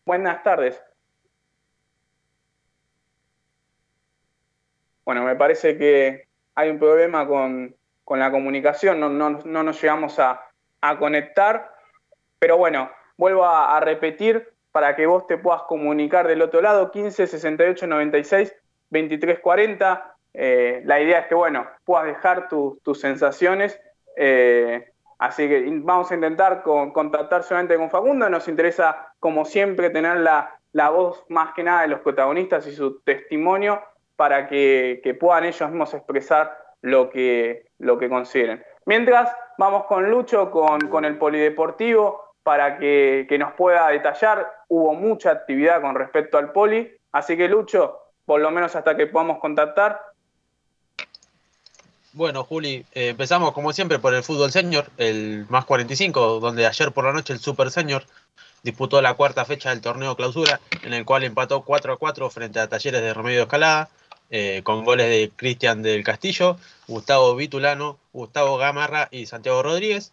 Buenas 0.06 0.42
tardes. 0.42 0.82
Bueno, 5.04 5.24
me 5.26 5.36
parece 5.36 5.78
que 5.78 6.30
hay 6.56 6.70
un 6.70 6.80
problema 6.80 7.28
con, 7.28 7.76
con 8.10 8.20
la 8.20 8.32
comunicación, 8.32 9.00
no, 9.00 9.08
no, 9.08 9.40
no 9.46 9.62
nos 9.62 9.80
llegamos 9.80 10.18
a, 10.18 10.42
a, 10.82 10.98
conectar, 10.98 11.72
pero 12.40 12.58
bueno, 12.58 12.90
vuelvo 13.18 13.46
a, 13.46 13.80
repetir 13.82 14.50
para 14.72 14.96
que 14.96 15.06
vos 15.06 15.28
te 15.28 15.38
puedas 15.38 15.62
comunicar 15.68 16.28
del 16.28 16.42
otro 16.42 16.60
lado, 16.60 16.90
15 16.90 17.28
68 17.28 17.86
96 17.86 18.56
23 18.90 19.40
40. 19.42 20.16
Eh, 20.34 20.82
la 20.86 21.00
idea 21.00 21.20
es 21.20 21.28
que, 21.28 21.36
bueno, 21.36 21.68
puedas 21.86 22.08
dejar 22.08 22.50
tu, 22.50 22.80
tus 22.84 23.00
sensaciones. 23.00 23.80
Eh, 24.18 24.90
así 25.20 25.48
que 25.48 25.70
vamos 25.84 26.10
a 26.10 26.16
intentar 26.16 26.64
con, 26.64 26.92
contactar 26.92 27.44
solamente 27.44 27.78
con 27.78 27.92
Facundo. 27.92 28.28
Nos 28.28 28.48
interesa, 28.48 29.14
como 29.20 29.46
siempre, 29.46 29.92
tener 29.92 30.18
la, 30.18 30.58
la, 30.72 30.90
voz 30.90 31.26
más 31.30 31.54
que 31.54 31.62
nada 31.62 31.84
de 31.84 31.90
los 31.90 32.00
protagonistas 32.00 32.66
y 32.66 32.72
su 32.72 33.02
testimonio 33.02 33.84
para 34.16 34.48
que, 34.48 35.00
que 35.04 35.14
puedan 35.14 35.44
ellos 35.44 35.70
mismos 35.70 35.94
expresar 35.94 36.58
lo 36.82 37.12
que, 37.12 37.69
lo 37.80 37.98
que 37.98 38.10
consideren. 38.10 38.64
Mientras, 38.86 39.30
vamos 39.58 39.86
con 39.86 40.10
Lucho, 40.10 40.52
con, 40.52 40.80
con 40.90 41.06
el 41.06 41.18
polideportivo 41.18 42.34
para 42.44 42.78
que, 42.78 43.26
que, 43.28 43.38
nos 43.38 43.54
pueda 43.54 43.90
detallar. 43.90 44.48
Hubo 44.68 44.94
mucha 44.94 45.32
actividad 45.32 45.82
con 45.82 45.96
respecto 45.96 46.38
al 46.38 46.52
poli, 46.52 46.92
así 47.12 47.36
que 47.36 47.48
Lucho, 47.48 48.00
por 48.26 48.42
lo 48.42 48.52
menos 48.52 48.76
hasta 48.76 48.96
que 48.96 49.08
podamos 49.08 49.40
contactar. 49.40 50.02
Bueno, 52.14 52.44
Juli, 52.44 52.86
eh, 52.94 53.10
empezamos 53.10 53.54
como 53.54 53.72
siempre 53.72 54.00
por 54.00 54.14
el 54.16 54.24
fútbol 54.24 54.52
senior, 54.52 54.88
el 54.98 55.46
más 55.50 55.66
45, 55.66 56.40
donde 56.40 56.66
ayer 56.66 56.92
por 56.92 57.06
la 57.06 57.14
noche 57.14 57.34
el 57.34 57.40
Super 57.40 57.70
Senior 57.70 58.04
disputó 58.64 59.02
la 59.02 59.14
cuarta 59.14 59.46
fecha 59.46 59.70
del 59.70 59.82
torneo 59.82 60.16
clausura, 60.16 60.60
en 60.82 60.94
el 60.94 61.06
cual 61.06 61.24
empató 61.24 61.62
4 61.62 61.94
a 61.94 61.98
4 61.98 62.30
frente 62.32 62.60
a 62.60 62.68
Talleres 62.68 63.02
de 63.02 63.14
Remedio 63.14 63.44
Escalada, 63.44 63.90
eh, 64.30 64.62
con 64.64 64.86
goles 64.86 65.08
de 65.10 65.32
Cristian 65.36 65.82
del 65.82 66.04
Castillo, 66.04 66.58
Gustavo 66.88 67.36
Vitulano, 67.36 67.98
Gustavo 68.14 68.58
Gamarra 68.58 69.08
y 69.12 69.26
Santiago 69.26 69.64
Rodríguez. 69.64 70.12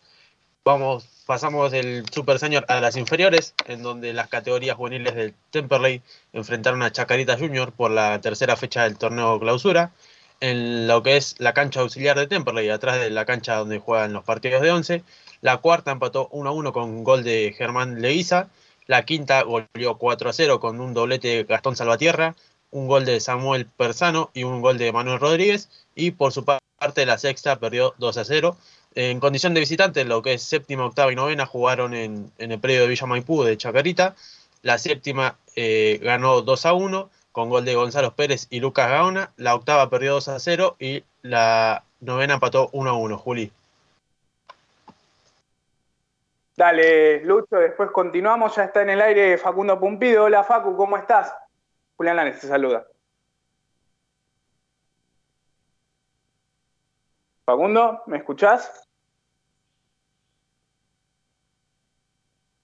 Vamos, 0.65 1.09
pasamos 1.27 1.71
del 1.71 2.05
Super 2.11 2.39
Senior 2.39 2.65
a 2.69 2.81
las 2.81 2.97
inferiores, 2.97 3.55
en 3.67 3.83
donde 3.83 4.13
las 4.13 4.29
categorías 4.29 4.77
juveniles 4.77 5.15
del 5.15 5.35
Temperley 5.51 6.03
enfrentaron 6.33 6.83
a 6.83 6.91
Chacarita 6.91 7.39
Junior 7.39 7.73
por 7.73 7.91
la 7.91 8.21
tercera 8.21 8.57
fecha 8.57 8.85
del 8.85 8.99
torneo 8.99 9.39
clausura. 9.39 9.93
En 10.41 10.87
lo 10.87 11.03
que 11.03 11.17
es 11.17 11.37
la 11.39 11.55
cancha 11.55 11.81
auxiliar 11.81 12.19
de 12.19 12.27
Temperley, 12.27 12.69
atrás 12.69 12.99
de 12.99 13.11
la 13.11 13.25
cancha 13.25 13.57
donde 13.57 13.79
juegan 13.79 14.13
los 14.13 14.25
partidos 14.25 14.61
de 14.63 14.73
11. 14.73 15.05
La 15.41 15.59
cuarta 15.59 15.93
empató 15.93 16.29
1 16.33 16.49
a 16.49 16.53
1 16.53 16.73
con 16.73 17.05
gol 17.05 17.23
de 17.23 17.55
Germán 17.57 18.03
Leguiza. 18.03 18.49
La 18.87 19.05
quinta 19.05 19.43
goleó 19.43 19.99
4 19.99 20.31
a 20.31 20.33
0 20.33 20.61
con 20.61 20.81
un 20.81 20.95
doblete 20.95 21.29
de 21.29 21.45
Gastón 21.45 21.77
Salvatierra, 21.77 22.37
un 22.71 22.89
gol 22.89 23.05
de 23.05 23.21
Samuel 23.21 23.67
Persano 23.67 24.31
y 24.35 24.45
un 24.45 24.61
gol 24.63 24.79
de 24.79 24.93
Manuel 24.93 25.21
Rodríguez. 25.21 25.69
Y 25.95 26.13
por 26.13 26.33
su 26.33 26.45
parte, 26.45 27.07
la 27.07 27.19
sexta 27.19 27.59
perdió 27.59 27.95
2 27.99 28.17
a 28.19 28.25
0 28.25 28.57
en 28.97 29.21
condición 29.21 29.53
de 29.53 29.61
visitante, 29.61 30.07
lo 30.07 30.23
que 30.23 30.33
es 30.33 30.43
séptima, 30.43 30.87
octava 30.87 31.13
y 31.13 31.17
novena 31.17 31.45
jugaron 31.45 31.93
en, 31.93 32.33
el 32.39 32.59
predio 32.59 32.81
de 32.81 32.89
Villa 32.89 33.07
Maipú 33.07 33.45
de 33.45 33.59
Chacarita. 33.59 34.17
La 34.63 34.79
séptima 34.79 35.37
eh, 35.55 36.01
ganó 36.03 36.41
2 36.41 36.67
a 36.67 36.73
1 36.73 37.11
con 37.31 37.51
gol 37.51 37.67
de 37.67 37.75
Gonzalo 37.75 38.15
Pérez 38.15 38.47
y 38.49 38.61
Lucas 38.61 38.89
Gaona. 38.89 39.33
La 39.37 39.55
octava 39.55 39.91
perdió 39.91 40.15
2 40.15 40.29
a 40.29 40.41
0 40.41 40.77
y 40.79 41.05
la 41.21 41.85
novena 42.01 42.35
empató 42.35 42.71
1 42.73 42.89
a 42.89 42.95
1. 42.95 43.19
Juli. 43.19 43.53
Dale, 46.57 47.23
Lucho, 47.23 47.57
después 47.57 47.91
continuamos. 47.91 48.57
Ya 48.57 48.65
está 48.65 48.81
en 48.81 48.89
el 48.89 49.03
aire 49.03 49.37
Facundo 49.37 49.79
Pumpido. 49.79 50.25
Hola, 50.25 50.43
Facu, 50.43 50.75
¿cómo 50.75 50.97
estás? 50.97 51.35
Julián 51.97 52.17
Lanes 52.17 52.41
te 52.41 52.47
saluda. 52.47 52.87
Facundo, 57.45 58.03
¿me 58.07 58.19
escuchás? 58.19 58.89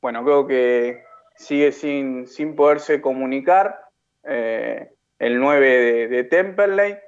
Bueno, 0.01 0.25
creo 0.25 0.47
que 0.47 1.05
sigue 1.37 1.73
sin, 1.73 2.27
sin 2.27 2.57
poderse 2.57 3.01
comunicar, 3.01 3.87
eh, 4.25 4.91
el 5.19 5.39
9 5.39 6.09
de, 6.09 6.25
Temperley. 6.25 6.99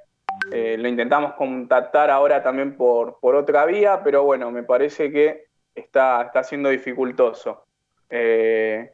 Eh, 0.51 0.77
lo 0.77 0.87
intentamos 0.87 1.33
contactar 1.33 2.09
ahora 2.09 2.41
también 2.41 2.75
por, 2.75 3.19
por, 3.19 3.35
otra 3.35 3.65
vía, 3.65 4.01
pero 4.03 4.23
bueno, 4.23 4.51
me 4.51 4.63
parece 4.63 5.11
que 5.11 5.47
está, 5.75 6.23
está 6.23 6.43
siendo 6.43 6.69
dificultoso. 6.69 7.67
Eh, 8.09 8.93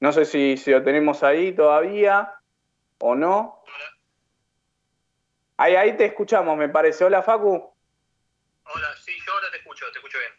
no 0.00 0.12
sé 0.12 0.24
si, 0.24 0.56
si, 0.56 0.72
lo 0.72 0.82
tenemos 0.82 1.22
ahí 1.22 1.52
todavía 1.52 2.32
o 2.98 3.14
no. 3.14 3.62
Ahí, 5.58 5.74
ahí 5.74 5.96
te 5.96 6.06
escuchamos, 6.06 6.56
me 6.56 6.68
parece. 6.68 7.04
Hola, 7.04 7.22
Facu. 7.22 7.72
Hola, 8.64 8.96
sí, 9.04 9.12
yo 9.24 9.32
ahora 9.32 9.50
te 9.50 9.58
escucho, 9.58 9.86
te 9.92 9.98
escucho 9.98 10.18
bien. 10.18 10.32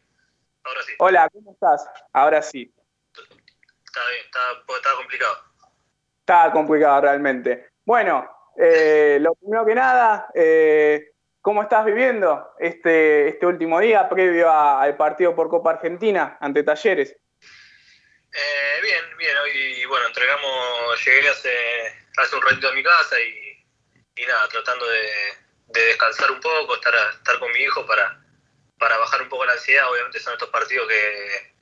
Ahora 0.63 0.82
sí. 0.84 0.93
Hola, 1.00 1.30
¿cómo 1.30 1.52
estás? 1.54 1.89
Ahora 2.13 2.41
sí. 2.41 2.72
Está 3.86 4.10
bien, 4.10 4.26
está, 4.26 4.96
complicado. 4.96 5.38
Está 6.20 6.52
complicado 6.52 7.02
realmente. 7.02 7.70
Bueno, 7.86 8.30
eh, 8.58 9.17
lo 9.22 9.34
primero 9.36 9.65
que 9.65 9.76
nada, 9.76 10.28
eh, 10.36 11.13
¿cómo 11.41 11.63
estás 11.63 11.86
viviendo 11.86 12.54
este, 12.60 13.30
este 13.30 13.46
último 13.46 13.80
día 13.80 14.08
previo 14.10 14.52
al 14.52 14.96
partido 14.98 15.36
por 15.36 15.50
Copa 15.50 15.72
Argentina 15.72 16.38
ante 16.39 16.63
Talleres? 16.63 17.15
Eh, 18.34 18.82
bien, 18.82 19.17
bien, 19.17 19.38
hoy 19.38 19.86
bueno, 19.86 20.08
entregamos, 20.08 21.06
llegué 21.06 21.30
hace, 21.30 21.50
hace 22.18 22.36
un 22.36 22.42
ratito 22.42 22.68
a 22.70 22.74
mi 22.74 22.84
casa 22.84 23.16
y, 23.20 24.26
nada, 24.26 24.48
tratando 24.50 24.86
de, 24.88 25.38
descansar 25.68 26.32
un 26.32 26.40
poco, 26.40 26.76
estar, 26.76 26.94
estar 27.14 27.40
con 27.40 27.52
mi 27.52 27.60
hijo 27.60 27.86
para, 27.86 28.20
para 28.80 28.98
bajar 28.98 29.22
un 29.22 29.30
poco 29.30 29.46
la 29.46 29.54
ansiedad. 29.54 29.90
Obviamente 29.92 30.20
son 30.20 30.34
estos 30.34 30.50
partidos 30.50 30.88
que, 30.88 31.54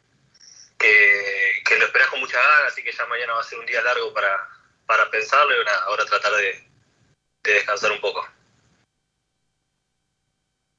que, 1.66 1.78
lo 1.78 1.86
esperás 1.86 2.08
con 2.10 2.20
mucha 2.20 2.38
ganas, 2.38 2.72
así 2.72 2.84
que 2.84 2.92
ya 2.92 3.06
mañana 3.08 3.34
va 3.34 3.42
a 3.42 3.44
ser 3.44 3.60
un 3.60 3.66
día 3.66 3.82
largo 3.82 4.14
para, 4.14 4.48
para 4.86 5.10
pensarlo 5.10 5.54
y 5.54 5.68
ahora 5.86 6.06
tratar 6.06 6.32
de, 6.34 6.64
descansar 7.44 7.92
un 7.92 8.02
poco. 8.02 8.26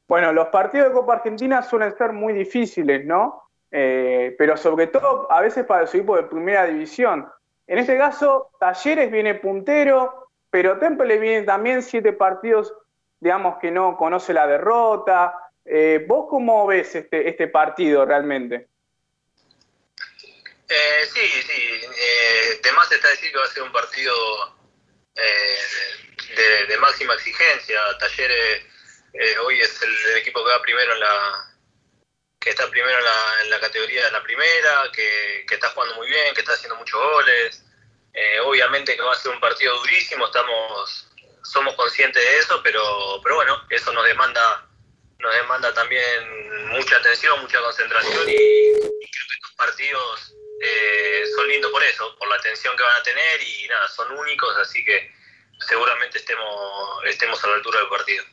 Bueno, 0.08 0.32
los 0.32 0.48
partidos 0.48 0.88
de 0.88 0.94
Copa 0.94 1.14
Argentina 1.14 1.62
suelen 1.62 1.96
ser 1.96 2.12
muy 2.12 2.32
difíciles, 2.32 3.04
¿no? 3.04 3.50
Eh, 3.70 4.34
pero 4.38 4.56
sobre 4.56 4.86
todo 4.86 5.30
a 5.30 5.40
veces 5.40 5.64
para 5.64 5.82
los 5.82 5.94
equipos 5.94 6.16
de 6.16 6.28
primera 6.28 6.64
división. 6.66 7.28
En 7.66 7.78
este 7.78 7.98
caso, 7.98 8.50
Talleres 8.60 9.10
viene 9.10 9.34
puntero, 9.34 10.30
pero 10.50 10.78
Temple 10.78 11.18
viene 11.18 11.42
también 11.44 11.82
siete 11.82 12.12
partidos, 12.12 12.72
digamos, 13.20 13.58
que 13.58 13.70
no 13.70 13.96
conoce 13.96 14.32
la 14.32 14.46
derrota. 14.46 15.34
Eh, 15.64 16.04
¿Vos 16.06 16.26
cómo 16.30 16.66
ves 16.66 16.94
este, 16.94 17.28
este 17.28 17.48
partido 17.48 18.04
realmente? 18.04 18.68
Eh, 20.68 21.04
sí, 21.12 21.20
sí. 21.20 21.62
Eh, 21.98 22.72
más 22.74 22.90
está 22.90 23.08
decir 23.08 23.30
que 23.30 23.38
va 23.38 23.44
a 23.44 23.48
ser 23.48 23.62
un 23.62 23.72
partido 23.72 24.14
eh, 25.16 26.66
de, 26.68 26.76
máxima 26.78 27.14
exigencia. 27.14 27.80
Talleres 27.98 28.64
eh, 29.12 29.38
hoy 29.44 29.60
es 29.60 29.80
el, 29.82 30.16
equipo 30.18 30.44
que 30.44 30.50
va 30.50 30.62
primero 30.62 30.92
en 30.92 31.00
la 31.00 31.55
que 32.46 32.50
está 32.50 32.70
primero 32.70 32.96
en 33.42 33.50
la, 33.50 33.58
categoría 33.58 34.04
de 34.04 34.12
la 34.12 34.22
primera, 34.22 34.88
que, 34.92 35.44
está 35.50 35.68
jugando 35.70 35.96
muy 35.96 36.06
bien, 36.06 36.32
que 36.32 36.42
está 36.42 36.52
haciendo 36.52 36.76
muchos 36.76 37.02
goles. 37.02 37.64
obviamente 38.44 38.94
que 38.94 39.02
va 39.02 39.12
a 39.12 39.18
ser 39.18 39.32
un 39.32 39.40
partido 39.40 39.76
durísimo, 39.80 40.26
estamos 40.26 41.08
somos 41.42 41.74
conscientes 41.74 42.22
de 42.22 42.38
eso, 42.38 42.62
pero 42.62 43.20
pero 43.24 43.34
bueno, 43.34 43.66
eso 43.68 43.92
nos 43.92 44.04
demanda 44.04 44.64
nos 45.18 45.34
demanda 45.34 45.74
también 45.74 46.68
mucha 46.68 46.96
atención, 46.98 47.40
mucha 47.40 47.60
concentración 47.60 48.28
y, 48.28 48.32
y 48.32 49.10
creo 49.10 49.26
que 49.28 49.34
estos 49.34 49.52
partidos 49.56 50.36
eh, 50.60 51.24
son 51.34 51.48
lindos 51.48 51.72
por 51.72 51.82
eso, 51.82 52.14
por 52.16 52.28
la 52.28 52.36
atención 52.36 52.76
que 52.76 52.84
van 52.84 53.00
a 53.00 53.02
tener 53.02 53.42
y 53.42 53.66
nada, 53.66 53.88
son 53.88 54.12
únicos, 54.12 54.56
así 54.58 54.84
que 54.84 55.12
seguramente 55.66 56.18
estemos, 56.18 57.04
estemos 57.06 57.42
a 57.42 57.48
la 57.48 57.54
altura 57.56 57.80
del 57.80 57.88
partido. 57.88 58.24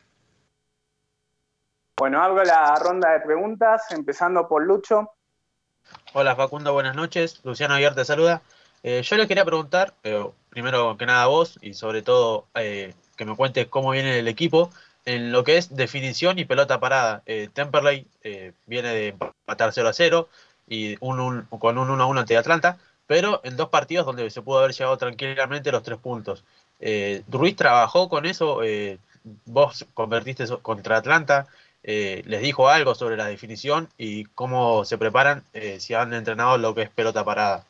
Bueno, 1.97 2.21
abro 2.21 2.43
la 2.43 2.75
ronda 2.75 3.11
de 3.11 3.19
preguntas, 3.21 3.91
empezando 3.91 4.47
por 4.47 4.63
Lucho. 4.63 5.11
Hola 6.13 6.35
Facundo, 6.35 6.73
buenas 6.73 6.95
noches. 6.95 7.41
Luciano 7.43 7.75
Aguiar 7.75 7.95
te 7.95 8.05
saluda. 8.05 8.41
Eh, 8.83 9.01
yo 9.03 9.15
les 9.15 9.27
quería 9.27 9.45
preguntar, 9.45 9.93
eh, 10.03 10.25
primero 10.49 10.97
que 10.97 11.05
nada 11.05 11.23
a 11.23 11.27
vos 11.27 11.57
y 11.61 11.73
sobre 11.73 12.01
todo 12.01 12.47
que 12.53 13.25
me 13.25 13.35
cuentes 13.35 13.67
cómo 13.67 13.91
viene 13.91 14.19
el 14.19 14.27
equipo 14.27 14.71
en 15.05 15.31
lo 15.31 15.43
que 15.43 15.57
es 15.57 15.75
definición 15.75 16.39
y 16.39 16.45
pelota 16.45 16.79
parada. 16.79 17.23
Temperley 17.53 18.07
viene 18.65 18.89
de 18.89 19.07
empatar 19.09 19.71
0 19.73 19.89
a 19.89 19.93
0, 19.93 20.29
y 20.67 20.95
un, 20.99 21.45
con 21.59 21.77
un 21.77 21.89
1-1 21.89 22.19
ante 22.19 22.37
Atlanta, 22.37 22.77
pero 23.07 23.41
en 23.43 23.57
dos 23.57 23.69
partidos 23.69 24.05
donde 24.05 24.29
se 24.29 24.41
pudo 24.41 24.59
haber 24.59 24.73
llevado 24.73 24.97
tranquilamente 24.97 25.71
los 25.71 25.83
tres 25.83 25.99
puntos. 25.99 26.43
Eh, 26.79 27.23
Ruiz 27.29 27.55
trabajó 27.55 28.09
con 28.09 28.25
eso, 28.25 28.63
eh, 28.63 28.97
vos 29.45 29.85
convertiste 29.93 30.45
contra 30.61 30.97
Atlanta, 30.97 31.47
eh, 31.83 32.23
les 32.25 32.41
dijo 32.41 32.69
algo 32.69 32.95
sobre 32.95 33.17
la 33.17 33.25
definición 33.25 33.89
y 33.97 34.25
cómo 34.25 34.85
se 34.85 34.97
preparan 34.97 35.43
si 35.79 35.93
han 35.93 36.13
entrenado 36.13 36.57
lo 36.57 36.73
que 36.73 36.83
es 36.83 36.89
pelota 36.89 37.23
parada. 37.23 37.65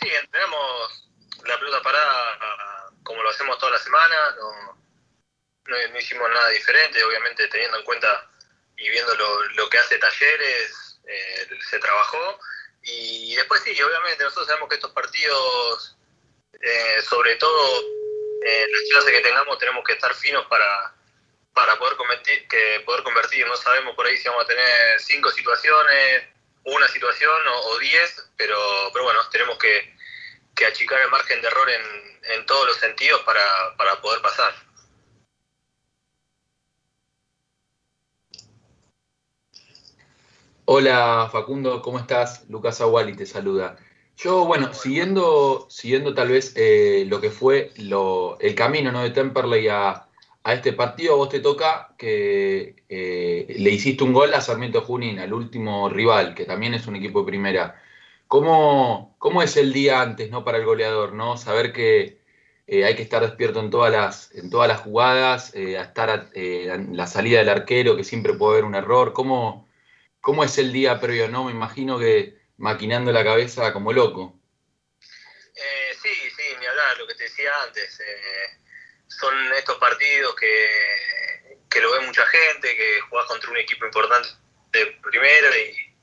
sí, 0.00 0.08
entrenamos 0.08 1.08
la 1.46 1.58
pelota 1.58 1.82
parada 1.82 2.60
como 3.10 3.22
lo 3.24 3.30
hacemos 3.30 3.58
toda 3.58 3.72
la 3.72 3.78
semana, 3.78 4.36
no, 5.66 5.98
hicimos 5.98 6.30
nada 6.30 6.48
diferente, 6.50 7.02
obviamente 7.02 7.48
teniendo 7.48 7.78
en 7.78 7.84
cuenta 7.84 8.30
y 8.76 8.88
viendo 8.88 9.14
lo, 9.16 9.42
lo 9.50 9.68
que 9.68 9.78
hace 9.78 9.98
Talleres, 9.98 11.00
eh, 11.06 11.48
se 11.68 11.78
trabajó. 11.80 12.38
Y 12.82 13.34
después 13.34 13.62
sí, 13.62 13.70
obviamente 13.82 14.22
nosotros 14.22 14.46
sabemos 14.46 14.68
que 14.68 14.76
estos 14.76 14.92
partidos, 14.92 15.96
eh, 16.60 17.02
sobre 17.02 17.34
todo 17.36 17.80
en 18.42 18.72
las 18.72 18.82
clases 18.90 19.12
que 19.12 19.20
tengamos, 19.20 19.58
tenemos 19.58 19.84
que 19.84 19.94
estar 19.94 20.14
finos 20.14 20.46
para, 20.46 20.94
para 21.54 21.78
poder, 21.78 21.96
convertir, 21.96 22.46
que 22.48 22.80
poder 22.86 23.02
convertir. 23.02 23.46
No 23.46 23.56
sabemos 23.56 23.94
por 23.94 24.06
ahí 24.06 24.16
si 24.16 24.28
vamos 24.28 24.44
a 24.44 24.46
tener 24.46 25.00
cinco 25.00 25.30
situaciones, 25.30 26.28
una 26.64 26.88
situación 26.88 27.40
o, 27.64 27.78
diez, 27.78 28.30
pero, 28.36 28.58
pero 28.92 29.04
bueno, 29.04 29.20
tenemos 29.30 29.58
que, 29.58 29.94
que 30.54 30.66
achicar 30.66 31.00
el 31.00 31.10
margen 31.10 31.40
de 31.40 31.48
error 31.48 31.70
en, 31.70 32.20
en 32.34 32.46
todos 32.46 32.66
los 32.66 32.76
sentidos 32.76 33.22
para, 33.22 33.76
para 33.76 34.00
poder 34.00 34.20
pasar. 34.22 34.54
Hola 40.72 41.28
Facundo, 41.32 41.82
¿cómo 41.82 41.98
estás? 41.98 42.48
Lucas 42.48 42.80
Aguali 42.80 43.16
te 43.16 43.26
saluda. 43.26 43.76
Yo, 44.16 44.44
bueno, 44.44 44.72
siguiendo, 44.72 45.66
siguiendo 45.68 46.14
tal 46.14 46.28
vez 46.28 46.52
eh, 46.54 47.06
lo 47.08 47.20
que 47.20 47.30
fue 47.30 47.72
lo, 47.76 48.38
el 48.38 48.54
camino 48.54 48.92
¿no? 48.92 49.02
de 49.02 49.10
Temperley 49.10 49.66
a, 49.66 50.09
este 50.44 50.72
partido, 50.72 51.16
vos 51.16 51.28
te 51.28 51.40
toca 51.40 51.94
que 51.98 52.76
eh, 52.88 53.54
le 53.58 53.70
hiciste 53.70 54.04
un 54.04 54.12
gol 54.12 54.32
a 54.34 54.40
Sarmiento 54.40 54.82
Junín, 54.82 55.18
al 55.18 55.32
último 55.32 55.88
rival, 55.88 56.34
que 56.34 56.44
también 56.44 56.74
es 56.74 56.86
un 56.86 56.96
equipo 56.96 57.20
de 57.20 57.26
primera. 57.26 57.82
¿Cómo, 58.26 59.16
cómo 59.18 59.42
es 59.42 59.56
el 59.56 59.72
día 59.72 60.00
antes 60.00 60.30
¿no? 60.30 60.44
para 60.44 60.58
el 60.58 60.64
goleador? 60.64 61.12
¿no? 61.12 61.36
Saber 61.36 61.72
que 61.72 62.20
eh, 62.66 62.84
hay 62.84 62.94
que 62.96 63.02
estar 63.02 63.22
despierto 63.22 63.60
en 63.60 63.70
todas 63.70 63.92
las, 63.92 64.34
en 64.34 64.50
todas 64.50 64.68
las 64.68 64.80
jugadas, 64.80 65.54
a 65.54 65.82
estar 65.82 66.30
en 66.34 66.96
la 66.96 67.06
salida 67.06 67.40
del 67.40 67.48
arquero, 67.48 67.96
que 67.96 68.04
siempre 68.04 68.34
puede 68.34 68.54
haber 68.54 68.64
un 68.64 68.74
error. 68.74 69.12
¿Cómo, 69.12 69.68
¿Cómo 70.20 70.44
es 70.44 70.58
el 70.58 70.72
día 70.72 71.00
previo, 71.00 71.28
no? 71.28 71.44
Me 71.44 71.52
imagino 71.52 71.98
que 71.98 72.38
maquinando 72.56 73.12
la 73.12 73.24
cabeza 73.24 73.72
como 73.72 73.92
loco. 73.92 74.38
Eh, 75.00 75.94
sí, 76.00 76.08
sí, 76.36 76.42
ni 76.58 76.66
hablar, 76.66 76.98
lo 76.98 77.06
que 77.06 77.14
te 77.14 77.24
decía 77.24 77.50
antes. 77.66 78.00
Son 79.10 79.52
estos 79.52 79.76
partidos 79.78 80.34
que, 80.36 81.58
que 81.68 81.80
lo 81.80 81.92
ve 81.92 82.00
mucha 82.00 82.24
gente, 82.26 82.76
que 82.76 83.00
jugás 83.02 83.26
contra 83.26 83.50
un 83.50 83.58
equipo 83.58 83.84
importante 83.84 84.28
de 84.72 84.86
primero 85.02 85.56
y, 85.56 85.96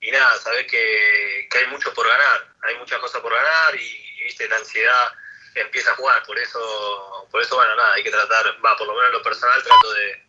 y 0.00 0.10
nada, 0.10 0.38
sabes 0.38 0.66
que, 0.66 1.48
que, 1.50 1.58
hay 1.58 1.66
mucho 1.68 1.92
por 1.94 2.08
ganar, 2.08 2.54
hay 2.62 2.76
muchas 2.76 2.98
cosas 2.98 3.20
por 3.20 3.32
ganar 3.32 3.74
y, 3.74 4.24
viste, 4.24 4.48
la 4.48 4.56
ansiedad 4.56 5.12
empieza 5.54 5.92
a 5.92 5.96
jugar, 5.96 6.22
por 6.24 6.38
eso, 6.38 7.28
por 7.30 7.42
eso 7.42 7.56
bueno, 7.56 7.76
nada, 7.76 7.94
hay 7.94 8.02
que 8.02 8.10
tratar, 8.10 8.46
va, 8.64 8.76
por 8.76 8.86
lo 8.86 8.94
menos 8.94 9.08
en 9.08 9.12
lo 9.12 9.22
personal 9.22 9.62
trato 9.62 9.92
de, 9.92 10.26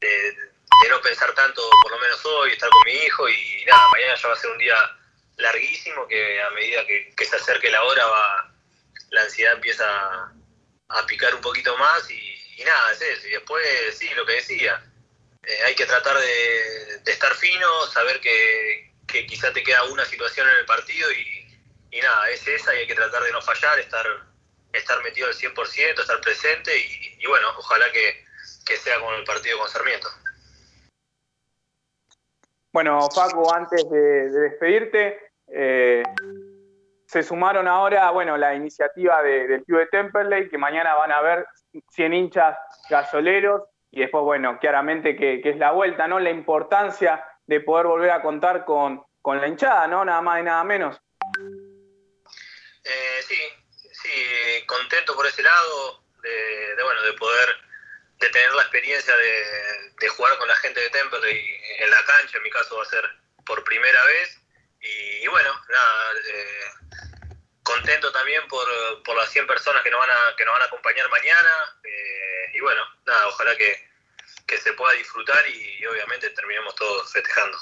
de 0.00 0.54
de 0.82 0.88
no 0.88 1.00
pensar 1.00 1.32
tanto, 1.34 1.62
por 1.82 1.92
lo 1.92 1.98
menos 1.98 2.24
hoy, 2.26 2.52
estar 2.52 2.68
con 2.70 2.82
mi 2.84 2.92
hijo 2.92 3.28
y 3.28 3.64
nada, 3.66 3.88
mañana 3.88 4.14
ya 4.14 4.28
va 4.28 4.34
a 4.34 4.38
ser 4.38 4.50
un 4.50 4.58
día 4.58 4.76
larguísimo 5.36 6.06
que 6.08 6.42
a 6.42 6.50
medida 6.50 6.84
que, 6.86 7.24
se 7.24 7.36
acerque 7.36 7.70
la 7.70 7.82
hora 7.82 8.06
va 8.06 8.50
la 9.10 9.22
ansiedad 9.22 9.54
empieza 9.54 10.32
a, 10.94 11.06
picar 11.06 11.34
un 11.34 11.40
poquito 11.40 11.76
más 11.76 12.10
y, 12.10 12.64
nada, 12.64 12.92
es 12.92 13.02
eso. 13.02 13.28
Y 13.28 13.32
después, 13.32 13.64
sí, 13.96 14.08
lo 14.14 14.24
que 14.24 14.34
decía, 14.34 14.82
eh, 15.42 15.58
hay 15.66 15.74
que 15.74 15.86
tratar 15.86 16.16
de, 16.16 17.00
estar 17.06 17.34
fino, 17.34 17.86
saber 17.86 18.20
que, 18.20 18.92
que, 19.06 19.26
quizá 19.26 19.52
te 19.52 19.62
queda 19.62 19.84
una 19.84 20.04
situación 20.04 20.48
en 20.48 20.56
el 20.56 20.66
partido 20.66 21.10
y, 21.12 21.58
y, 21.90 22.00
nada, 22.00 22.30
es 22.30 22.46
esa 22.46 22.74
y 22.74 22.78
hay 22.78 22.86
que 22.86 22.94
tratar 22.94 23.22
de 23.22 23.32
no 23.32 23.42
fallar, 23.42 23.78
estar, 23.78 24.06
estar 24.72 25.02
metido 25.02 25.28
al 25.28 25.34
100%, 25.34 26.00
estar 26.00 26.20
presente 26.20 26.76
y, 26.76 27.26
bueno, 27.26 27.48
ojalá 27.56 27.90
que, 27.92 28.24
que 28.66 28.76
sea 28.76 28.98
como 28.98 29.14
el 29.14 29.24
partido 29.24 29.58
con 29.58 29.68
Sarmiento. 29.68 30.08
Bueno, 32.72 33.08
Paco, 33.14 33.54
antes 33.54 33.88
de, 33.88 34.30
despedirte, 34.30 35.20
Eh, 35.46 36.02
se 37.14 37.22
sumaron 37.22 37.68
ahora, 37.68 38.10
bueno, 38.10 38.36
la 38.36 38.56
iniciativa 38.56 39.22
del 39.22 39.62
club 39.62 39.78
de 39.78 39.86
Temperley, 39.86 40.48
que 40.48 40.58
mañana 40.58 40.96
van 40.96 41.12
a 41.12 41.20
ver 41.20 41.46
100 41.90 42.12
hinchas 42.12 42.58
gasoleros 42.90 43.62
y 43.92 44.00
después, 44.00 44.24
bueno, 44.24 44.58
claramente 44.58 45.14
que, 45.14 45.40
es 45.44 45.56
la 45.56 45.70
vuelta, 45.70 46.08
¿no? 46.08 46.18
La 46.18 46.30
importancia 46.30 47.24
de 47.46 47.60
poder 47.60 47.86
volver 47.86 48.10
a 48.10 48.20
contar 48.20 48.64
con, 48.64 49.04
con 49.22 49.40
la 49.40 49.46
hinchada, 49.46 49.86
¿no? 49.86 50.04
Nada 50.04 50.20
más 50.22 50.40
y 50.40 50.42
nada 50.42 50.64
menos. 50.64 51.00
Eh, 52.82 53.22
sí, 53.22 53.38
sí, 53.92 54.66
contento 54.66 55.14
por 55.14 55.24
ese 55.24 55.44
lado, 55.44 56.02
de, 56.20 56.82
bueno, 56.82 57.00
de 57.02 57.12
poder 57.12 57.48
de 58.18 58.28
tener 58.30 58.52
la 58.54 58.62
experiencia 58.62 59.14
de, 59.16 60.08
jugar 60.08 60.36
con 60.38 60.48
la 60.48 60.56
gente 60.56 60.80
de 60.80 60.90
Temperley 60.90 61.60
en 61.78 61.90
la 61.90 62.04
cancha, 62.04 62.38
en 62.38 62.42
mi 62.42 62.50
caso 62.50 62.76
va 62.76 62.82
a 62.82 62.86
ser 62.86 63.04
por 63.46 63.62
primera 63.62 64.04
vez. 64.04 64.43
Y, 64.84 65.26
bueno, 65.28 65.50
nada, 65.68 66.12
eh, 66.28 66.98
contento 67.62 68.12
también 68.12 68.46
por, 68.48 68.66
por, 69.02 69.16
las 69.16 69.30
100 69.30 69.46
personas 69.46 69.82
que 69.82 69.90
nos 69.90 69.98
van 69.98 70.10
a, 70.10 70.36
que 70.36 70.44
nos 70.44 70.52
van 70.52 70.62
a 70.62 70.66
acompañar 70.66 71.08
mañana. 71.08 71.80
Eh, 71.82 72.50
y 72.54 72.60
bueno, 72.60 72.82
nada, 73.06 73.28
ojalá 73.28 73.56
que, 73.56 73.74
que 74.46 74.58
se 74.58 74.74
pueda 74.74 74.92
disfrutar 74.92 75.42
y, 75.48 75.86
obviamente 75.86 76.30
terminemos 76.30 76.74
todos 76.74 77.10
festejando. 77.10 77.56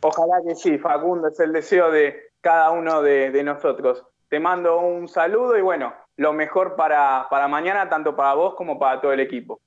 Ojalá 0.00 0.36
que 0.46 0.54
sí, 0.56 0.78
Facundo, 0.78 1.28
es 1.28 1.38
el 1.40 1.52
deseo 1.52 1.90
de 1.90 2.32
cada 2.40 2.70
uno 2.70 3.00
de, 3.00 3.30
de 3.30 3.42
nosotros. 3.44 4.02
Te 4.28 4.40
mando 4.40 4.78
un 4.78 5.08
saludo 5.08 5.56
y 5.56 5.60
bueno, 5.60 5.96
lo 6.16 6.32
mejor 6.32 6.74
para, 6.74 7.28
para 7.30 7.46
mañana, 7.46 7.88
tanto 7.88 8.16
para 8.16 8.34
vos 8.34 8.54
como 8.56 8.78
para 8.78 9.00
todo 9.00 9.12
el 9.12 9.20
equipo. 9.20 9.60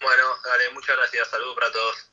Bueno, 0.00 0.24
dale, 0.44 0.70
muchas 0.70 0.96
gracias, 0.96 1.28
saludos 1.28 1.54
para 1.54 1.70
todos. 1.70 2.11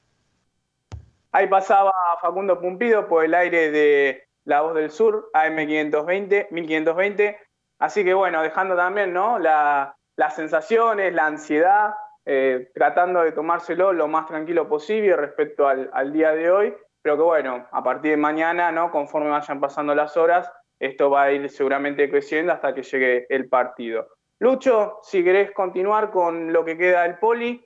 Ahí 1.32 1.48
pasaba 1.48 1.94
Facundo 2.22 2.60
Pumpido 2.60 3.08
por 3.08 3.24
el 3.24 3.36
aire 3.36 3.70
de 3.70 4.28
La 4.46 4.62
Voz 4.62 4.74
del 4.74 4.90
Sur, 4.90 5.30
AM520, 5.34 6.48
1520. 6.50 7.38
Así 7.78 8.04
que 8.04 8.16
bueno, 8.16 8.42
dejando 8.42 8.76
también 8.76 9.14
¿no? 9.14 9.38
las 9.38 10.36
sensaciones, 10.36 11.14
la 11.14 11.28
ansiedad, 11.28 11.94
eh, 12.26 12.72
tratando 12.74 13.22
de 13.22 13.32
tomárselo 13.32 13.94
lo 13.94 14.08
más 14.08 14.26
tranquilo 14.26 14.68
posible 14.68 15.16
respecto 15.16 15.68
al, 15.68 16.12
día 16.12 16.32
de 16.32 16.50
hoy. 16.50 16.76
Pero 17.02 17.16
que 17.16 17.24
bueno, 17.24 17.68
a 17.72 17.84
partir 17.84 18.12
de 18.12 18.18
mañana, 18.18 18.72
¿no? 18.72 18.92
conforme 18.92 19.30
vayan 19.30 19.60
pasando 19.60 19.94
las 19.94 20.18
horas, 20.18 20.52
esto 20.80 21.12
va 21.12 21.24
a 21.24 21.32
ir 21.32 21.48
seguramente 21.50 22.10
creciendo 22.10 22.54
hasta 22.54 22.74
que 22.74 22.82
llegue 22.82 23.28
el 23.30 23.48
partido. 23.48 24.08
Lucho, 24.40 25.00
si 25.04 25.24
querés 25.24 25.52
continuar 25.52 26.10
con 26.10 26.52
lo 26.52 26.66
que 26.66 26.78
queda 26.78 27.04
del 27.04 27.20
poli, 27.20 27.64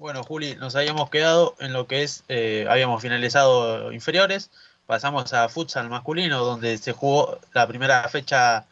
Bueno, 0.00 0.24
Juli, 0.24 0.56
nos 0.56 0.76
habíamos 0.76 1.10
quedado 1.10 1.56
en 1.58 1.74
lo 1.74 1.86
que 1.86 2.02
es, 2.02 2.24
eh, 2.28 2.64
habíamos 2.70 3.02
finalizado 3.02 3.92
inferiores, 3.92 4.50
pasamos 4.86 5.34
a 5.34 5.50
futsal 5.50 5.90
masculino, 5.90 6.42
donde 6.42 6.78
se 6.78 6.92
jugó 6.92 7.38
la 7.52 7.66
primera 7.66 8.08
fecha 8.08 8.66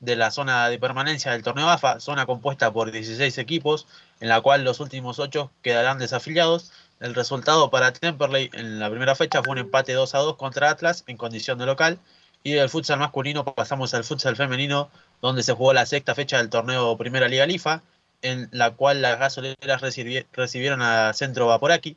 de 0.00 0.16
la 0.16 0.30
zona 0.30 0.68
de 0.68 0.78
permanencia 0.78 1.32
del 1.32 1.42
torneo 1.42 1.70
AFA, 1.70 1.98
zona 1.98 2.26
compuesta 2.26 2.70
por 2.74 2.92
16 2.92 3.38
equipos, 3.38 3.86
en 4.20 4.28
la 4.28 4.42
cual 4.42 4.64
los 4.64 4.78
últimos 4.80 5.18
8 5.18 5.50
quedarán 5.62 5.98
desafiliados. 5.98 6.72
El 7.00 7.14
resultado 7.14 7.70
para 7.70 7.94
Temperley 7.94 8.50
en 8.52 8.78
la 8.78 8.90
primera 8.90 9.14
fecha 9.14 9.42
fue 9.42 9.52
un 9.52 9.58
empate 9.60 9.94
2 9.94 10.14
a 10.14 10.18
2 10.18 10.36
contra 10.36 10.68
Atlas 10.68 11.04
en 11.06 11.16
condición 11.16 11.56
de 11.56 11.64
local. 11.64 11.98
Y 12.42 12.52
del 12.52 12.68
futsal 12.68 12.98
masculino 12.98 13.46
pasamos 13.46 13.94
al 13.94 14.04
futsal 14.04 14.36
femenino, 14.36 14.90
donde 15.22 15.42
se 15.42 15.54
jugó 15.54 15.72
la 15.72 15.86
sexta 15.86 16.14
fecha 16.14 16.36
del 16.36 16.50
torneo 16.50 16.98
Primera 16.98 17.28
Liga 17.28 17.46
Lifa, 17.46 17.82
en 18.26 18.48
la 18.52 18.72
cual 18.72 19.02
las 19.02 19.18
gasoleras 19.18 19.80
recibieron 19.80 20.82
a 20.82 21.12
Centro 21.12 21.46
Vaporaki. 21.46 21.96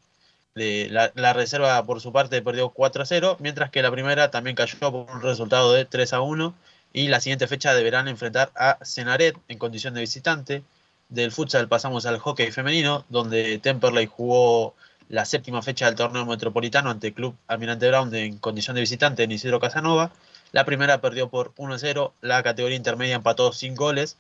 La, 0.55 1.11
la, 1.15 1.33
reserva 1.33 1.85
por 1.85 2.01
su 2.01 2.11
parte 2.11 2.41
perdió 2.41 2.69
4 2.69 3.03
a 3.03 3.05
0, 3.05 3.37
mientras 3.39 3.69
que 3.69 3.81
la 3.81 3.91
primera 3.91 4.29
también 4.29 4.55
cayó 4.55 4.77
por 4.79 5.09
un 5.09 5.21
resultado 5.21 5.71
de 5.73 5.85
3 5.85 6.13
a 6.13 6.21
1 6.21 6.53
y 6.91 7.07
la 7.07 7.21
siguiente 7.21 7.47
fecha 7.47 7.73
deberán 7.73 8.07
enfrentar 8.07 8.51
a 8.55 8.77
Senaret 8.83 9.37
en 9.47 9.57
condición 9.57 9.93
de 9.93 10.01
visitante. 10.01 10.63
Del 11.07 11.31
futsal 11.31 11.67
pasamos 11.67 12.05
al 12.05 12.19
hockey 12.19 12.51
femenino, 12.51 13.05
donde 13.09 13.57
Temperley 13.59 14.07
jugó 14.07 14.75
la 15.07 15.25
séptima 15.25 15.61
fecha 15.61 15.87
del 15.87 15.95
torneo 15.95 16.25
metropolitano 16.25 16.89
ante 16.91 17.07
el 17.07 17.13
Club 17.13 17.35
Almirante 17.47 17.87
Brown 17.87 18.13
en 18.13 18.37
condición 18.37 18.75
de 18.75 18.81
visitante 18.81 19.23
en 19.23 19.31
Isidro 19.31 19.59
Casanova. 19.59 20.11
La 20.51 20.65
primera 20.65 21.01
perdió 21.01 21.29
por 21.29 21.53
1 21.57 21.73
a 21.73 21.79
0, 21.79 22.13
la 22.21 22.43
categoría 22.43 22.77
intermedia 22.77 23.15
empató 23.15 23.51
sin 23.53 23.75
goles 23.75 24.17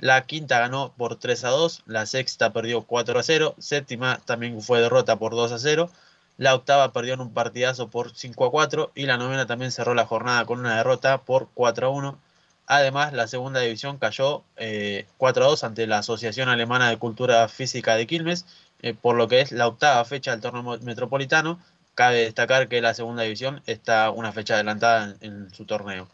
la 0.00 0.22
quinta 0.22 0.58
ganó 0.58 0.94
por 0.96 1.16
3 1.16 1.44
a 1.44 1.50
2, 1.50 1.82
la 1.86 2.06
sexta 2.06 2.54
perdió 2.54 2.82
4 2.82 3.18
a 3.18 3.22
0, 3.22 3.54
séptima 3.58 4.18
también 4.24 4.62
fue 4.62 4.80
derrota 4.80 5.16
por 5.16 5.32
2 5.32 5.52
a 5.52 5.58
0, 5.58 5.90
la 6.38 6.54
octava 6.54 6.90
perdió 6.94 7.12
en 7.12 7.20
un 7.20 7.34
partidazo 7.34 7.90
por 7.90 8.16
5 8.16 8.46
a 8.46 8.50
4 8.50 8.92
y 8.94 9.04
la 9.04 9.18
novena 9.18 9.46
también 9.46 9.72
cerró 9.72 9.92
la 9.92 10.06
jornada 10.06 10.46
con 10.46 10.58
una 10.58 10.76
derrota 10.76 11.18
por 11.22 11.50
4 11.52 11.88
a 11.88 11.90
1. 11.90 12.18
Además, 12.66 13.12
la 13.12 13.26
segunda 13.26 13.60
división 13.60 13.98
cayó 13.98 14.42
4 14.54 14.56
eh, 14.56 15.06
a 15.18 15.32
2 15.32 15.64
ante 15.64 15.86
la 15.86 15.98
Asociación 15.98 16.48
Alemana 16.48 16.88
de 16.88 16.96
Cultura 16.96 17.46
Física 17.48 17.94
de 17.96 18.06
Quilmes, 18.06 18.46
eh, 18.80 18.94
por 18.94 19.16
lo 19.16 19.28
que 19.28 19.42
es 19.42 19.52
la 19.52 19.66
octava 19.66 20.02
fecha 20.06 20.30
del 20.30 20.40
torneo 20.40 20.78
metropolitano. 20.80 21.60
Cabe 21.94 22.22
destacar 22.22 22.68
que 22.68 22.80
la 22.80 22.94
segunda 22.94 23.24
división 23.24 23.62
está 23.66 24.10
una 24.10 24.32
fecha 24.32 24.54
adelantada 24.54 25.16
en 25.20 25.52
su 25.52 25.66
torneo. 25.66 26.08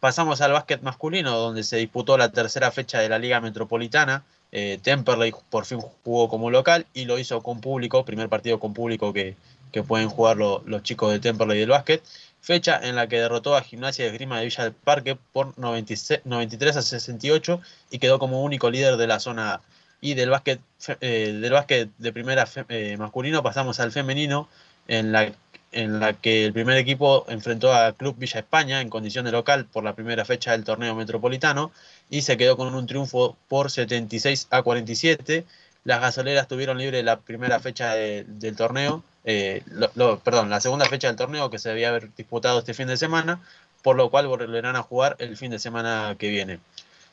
Pasamos 0.00 0.40
al 0.40 0.52
básquet 0.52 0.80
masculino, 0.80 1.36
donde 1.36 1.62
se 1.62 1.76
disputó 1.76 2.16
la 2.16 2.32
tercera 2.32 2.70
fecha 2.70 3.00
de 3.00 3.10
la 3.10 3.18
Liga 3.18 3.40
Metropolitana. 3.42 4.24
Eh, 4.50 4.80
Temperley 4.82 5.32
por 5.50 5.66
fin 5.66 5.78
jugó 5.80 6.28
como 6.28 6.50
local 6.50 6.86
y 6.94 7.04
lo 7.04 7.18
hizo 7.18 7.42
con 7.42 7.60
público, 7.60 8.04
primer 8.04 8.30
partido 8.30 8.58
con 8.58 8.72
público 8.72 9.12
que, 9.12 9.36
pueden 9.86 10.08
jugar 10.08 10.36
los 10.38 10.82
chicos 10.82 11.12
de 11.12 11.20
Temperley 11.20 11.60
del 11.60 11.68
básquet. 11.68 12.02
Fecha 12.40 12.80
en 12.82 12.96
la 12.96 13.06
que 13.06 13.20
derrotó 13.20 13.54
a 13.54 13.62
Gimnasia 13.62 14.06
de 14.06 14.12
Grima 14.12 14.38
de 14.38 14.46
Villa 14.46 14.64
del 14.64 14.72
Parque 14.72 15.16
por 15.32 15.56
93 15.58 16.76
a 16.76 16.82
68 16.82 17.60
y 17.90 17.98
quedó 17.98 18.18
como 18.18 18.42
único 18.42 18.70
líder 18.70 18.96
de 18.96 19.06
la 19.06 19.20
zona 19.20 19.54
A. 19.54 19.60
Y 20.00 20.14
del 20.14 20.30
básquet, 20.30 20.60
eh, 21.02 21.38
del 21.40 21.52
básquet 21.52 21.90
de 21.98 22.12
primera 22.12 22.48
eh, 22.70 22.96
masculino 22.98 23.42
pasamos 23.42 23.78
al 23.80 23.92
femenino, 23.92 24.48
en 24.88 25.12
la 25.12 25.30
en 25.72 26.00
la 26.00 26.14
que 26.14 26.44
el 26.44 26.52
primer 26.52 26.76
equipo 26.78 27.24
enfrentó 27.28 27.72
a 27.72 27.92
Club 27.92 28.16
Villa 28.18 28.40
España 28.40 28.80
en 28.80 28.90
condición 28.90 29.24
de 29.24 29.32
local 29.32 29.66
por 29.66 29.84
la 29.84 29.94
primera 29.94 30.24
fecha 30.24 30.52
del 30.52 30.64
torneo 30.64 30.94
metropolitano 30.94 31.70
y 32.08 32.22
se 32.22 32.36
quedó 32.36 32.56
con 32.56 32.74
un 32.74 32.86
triunfo 32.86 33.36
por 33.48 33.70
76 33.70 34.48
a 34.50 34.62
47. 34.62 35.44
Las 35.84 36.00
gasoleras 36.00 36.48
tuvieron 36.48 36.78
libre 36.78 37.02
la 37.02 37.20
primera 37.20 37.60
fecha 37.60 37.94
del 37.94 38.56
torneo, 38.56 39.02
eh, 39.24 39.62
perdón, 40.24 40.50
la 40.50 40.60
segunda 40.60 40.86
fecha 40.86 41.08
del 41.08 41.16
torneo 41.16 41.50
que 41.50 41.58
se 41.58 41.70
debía 41.70 41.88
haber 41.88 42.14
disputado 42.14 42.58
este 42.58 42.74
fin 42.74 42.88
de 42.88 42.96
semana, 42.96 43.40
por 43.82 43.96
lo 43.96 44.10
cual 44.10 44.26
volverán 44.26 44.76
a 44.76 44.82
jugar 44.82 45.16
el 45.20 45.36
fin 45.36 45.50
de 45.50 45.58
semana 45.58 46.16
que 46.18 46.28
viene. 46.28 46.58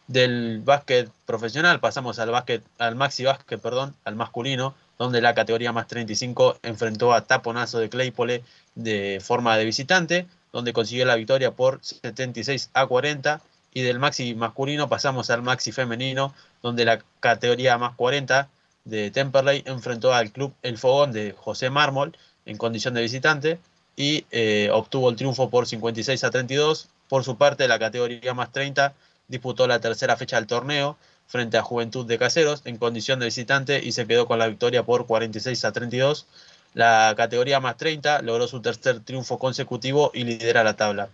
Del 0.08 0.62
básquet 0.64 1.10
profesional 1.26 1.80
pasamos 1.80 2.18
al 2.20 2.32
básquet, 2.32 2.64
al 2.78 2.96
maxi 2.96 3.24
básquet, 3.24 3.62
perdón, 3.62 3.96
al 4.04 4.16
masculino, 4.16 4.74
donde 4.98 5.22
la 5.22 5.34
categoría 5.34 5.72
más 5.72 5.88
35 5.88 6.60
enfrentó 6.64 7.14
a 7.14 7.26
Taponazo 7.26 7.80
de 7.80 7.90
Claypole 7.90 8.44
de 8.76 9.20
forma 9.24 9.58
de 9.58 9.66
visitante, 9.66 10.28
donde 10.52 10.74
consiguió 10.74 11.06
la 11.06 11.16
victoria 11.16 11.52
por 11.52 11.80
76 11.82 12.72
a 12.74 12.86
40. 12.88 13.42
Y 13.74 13.82
del 13.82 14.00
maxi 14.00 14.34
masculino 14.34 14.90
pasamos 14.90 15.30
al 15.30 15.44
maxi 15.44 15.72
femenino, 15.72 16.34
donde 16.64 16.86
la 16.86 17.00
categoría 17.20 17.78
más 17.78 17.96
40 17.96 18.50
de 18.86 19.12
Temperley 19.12 19.64
enfrentó 19.66 20.14
al 20.14 20.32
club 20.32 20.54
El 20.64 20.78
Fogón 20.78 21.12
de 21.12 21.36
José 21.38 21.70
Mármol 21.70 22.18
en 22.46 22.58
condición 22.58 22.94
de 22.94 23.02
visitante 23.02 23.60
y 23.96 24.26
eh, 24.32 24.70
obtuvo 24.72 25.10
el 25.10 25.16
triunfo 25.16 25.50
por 25.50 25.68
56 25.68 26.24
a 26.24 26.30
32. 26.30 26.88
Por 27.10 27.24
su 27.24 27.38
parte, 27.38 27.68
la 27.68 27.80
categoría 27.80 28.34
más 28.34 28.52
30 28.52 28.94
disputó 29.28 29.68
la 29.68 29.80
tercera 29.80 30.16
fecha 30.16 30.38
del 30.38 30.48
torneo, 30.48 30.98
frente 31.28 31.58
a 31.58 31.62
Juventud 31.62 32.06
de 32.06 32.18
Caseros 32.18 32.62
en 32.66 32.78
condición 32.78 33.20
de 33.20 33.26
visitante 33.26 33.84
y 33.84 33.92
se 33.92 34.08
quedó 34.08 34.28
con 34.28 34.40
la 34.40 34.48
victoria 34.48 34.84
por 34.84 35.06
46 35.06 35.66
a 35.66 35.72
32. 35.72 36.26
La 36.74 37.14
categoría 37.16 37.60
más 37.60 37.78
30 37.78 38.22
logró 38.22 38.48
su 38.48 38.62
tercer 38.62 39.02
triunfo 39.02 39.38
consecutivo 39.38 40.12
y 40.14 40.24
lidera 40.24 40.64
la 40.64 40.76
tabla. 40.76 41.10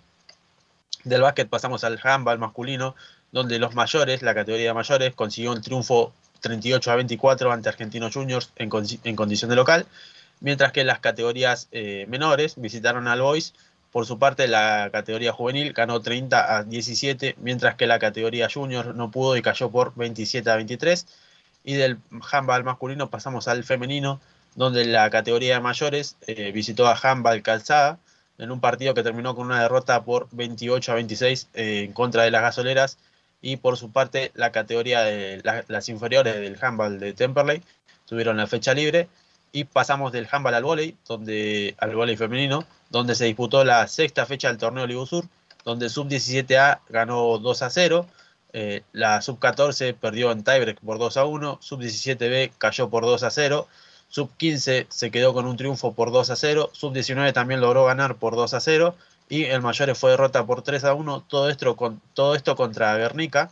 Del 1.04 1.22
básquet 1.22 1.50
pasamos 1.50 1.84
al 1.84 2.00
handball 2.02 2.40
masculino, 2.40 2.96
donde 3.32 3.60
los 3.60 3.74
mayores, 3.74 4.22
la 4.22 4.36
categoría 4.36 4.68
de 4.68 4.74
mayores, 4.74 5.16
consiguió 5.16 5.52
un 5.52 5.62
triunfo 5.62 6.14
38 6.42 6.92
a 6.92 6.96
24 6.96 7.52
ante 7.52 7.70
Argentinos 7.70 8.14
Juniors 8.14 8.52
en, 8.56 8.70
condición 8.70 9.50
de 9.50 9.56
local, 9.56 9.86
mientras 10.40 10.72
que 10.72 10.84
las 10.84 11.00
categorías 11.00 11.68
eh, 11.72 12.06
menores 12.08 12.56
visitaron 12.58 13.08
al 13.08 13.22
Boys 13.22 13.54
por 13.94 14.08
su 14.08 14.18
parte, 14.18 14.48
la 14.48 14.90
categoría 14.92 15.34
juvenil 15.34 15.72
ganó 15.72 16.02
30 16.02 16.58
a 16.58 16.64
17, 16.64 17.36
mientras 17.40 17.76
que 17.76 17.86
la 17.86 18.00
categoría 18.00 18.50
junior 18.52 18.96
no 18.96 19.12
pudo 19.12 19.38
y 19.38 19.44
cayó 19.44 19.70
por 19.70 19.94
27 19.96 20.50
a 20.50 20.56
23. 20.56 21.06
Y 21.64 21.76
del 21.76 22.00
handball 22.32 22.64
masculino 22.64 23.12
pasamos 23.12 23.48
al 23.48 23.64
femenino, 23.64 24.20
donde 24.56 24.86
la 24.86 25.12
categoría 25.12 25.54
de 25.54 25.60
mayores 25.62 26.18
eh, 26.26 26.52
visitó 26.52 26.88
a 26.88 27.00
handball 27.00 27.44
calzada 27.44 28.00
en 28.40 28.50
un 28.50 28.60
partido 28.60 28.96
que 28.96 29.04
terminó 29.04 29.36
con 29.36 29.46
una 29.46 29.62
derrota 29.62 30.04
por 30.04 30.28
28 30.32 30.92
a 30.92 30.96
26 30.96 31.50
eh, 31.54 31.84
en 31.86 31.94
contra 31.94 32.24
de 32.24 32.32
las 32.32 32.42
gasoleras. 32.42 32.98
Y 33.44 33.58
por 33.58 33.78
su 33.78 33.92
parte, 33.92 34.32
la 34.34 34.52
categoría 34.52 35.04
de 35.04 35.44
las 35.68 35.88
inferiores 35.88 36.34
del 36.34 36.58
handball 36.60 37.00
de 37.00 37.14
Temperley 37.14 37.62
tuvieron 38.08 38.38
la 38.38 38.48
fecha 38.48 38.74
libre 38.74 39.08
y 39.54 39.66
pasamos 39.66 40.12
del 40.12 40.28
handball 40.30 40.56
al 40.56 40.64
vóley, 40.64 40.98
donde, 41.08 41.76
al 41.78 42.18
femenino, 42.18 42.66
donde 42.90 43.14
se 43.16 43.26
disputó 43.26 43.64
la 43.64 43.88
sexta 43.88 44.26
fecha 44.26 44.50
del 44.50 44.58
torneo 44.58 44.88
Ligo 44.88 45.06
Sur, 45.06 45.26
donde 45.64 45.90
Sub-17A 45.90 46.80
ganó 46.90 47.38
2 47.38 47.62
a 47.62 47.70
0, 47.70 48.08
eh, 48.52 48.82
la 48.92 49.22
Sub-14 49.22 49.96
perdió 49.96 50.32
en 50.32 50.44
tiebreak 50.44 50.80
por 50.82 50.98
2 50.98 51.18
a 51.18 51.26
1, 51.26 51.60
Sub-17B 51.62 52.52
cayó 52.58 52.90
por 52.90 53.04
2 53.04 53.22
a 53.24 53.30
0, 53.30 53.68
Sub-15 54.10 54.88
se 54.90 55.12
quedó 55.12 55.34
con 55.36 55.46
un 55.46 55.56
triunfo 55.56 55.94
por 55.94 56.12
2 56.12 56.32
a 56.32 56.36
0, 56.36 56.72
Sub-19 56.74 57.32
también 57.32 57.62
logró 57.62 57.86
ganar 57.86 58.16
por 58.16 58.36
2 58.36 58.56
a 58.56 58.60
0, 58.60 58.96
y 59.30 59.46
el 59.46 59.62
Mayores 59.62 59.98
fue 59.98 60.12
derrota 60.12 60.46
por 60.48 60.64
3 60.64 60.84
a 60.84 60.96
1, 60.96 61.26
todo 61.28 61.50
esto, 61.50 61.76
con, 61.76 62.02
todo 62.16 62.34
esto 62.34 62.56
contra 62.56 62.98
Guernica, 62.98 63.52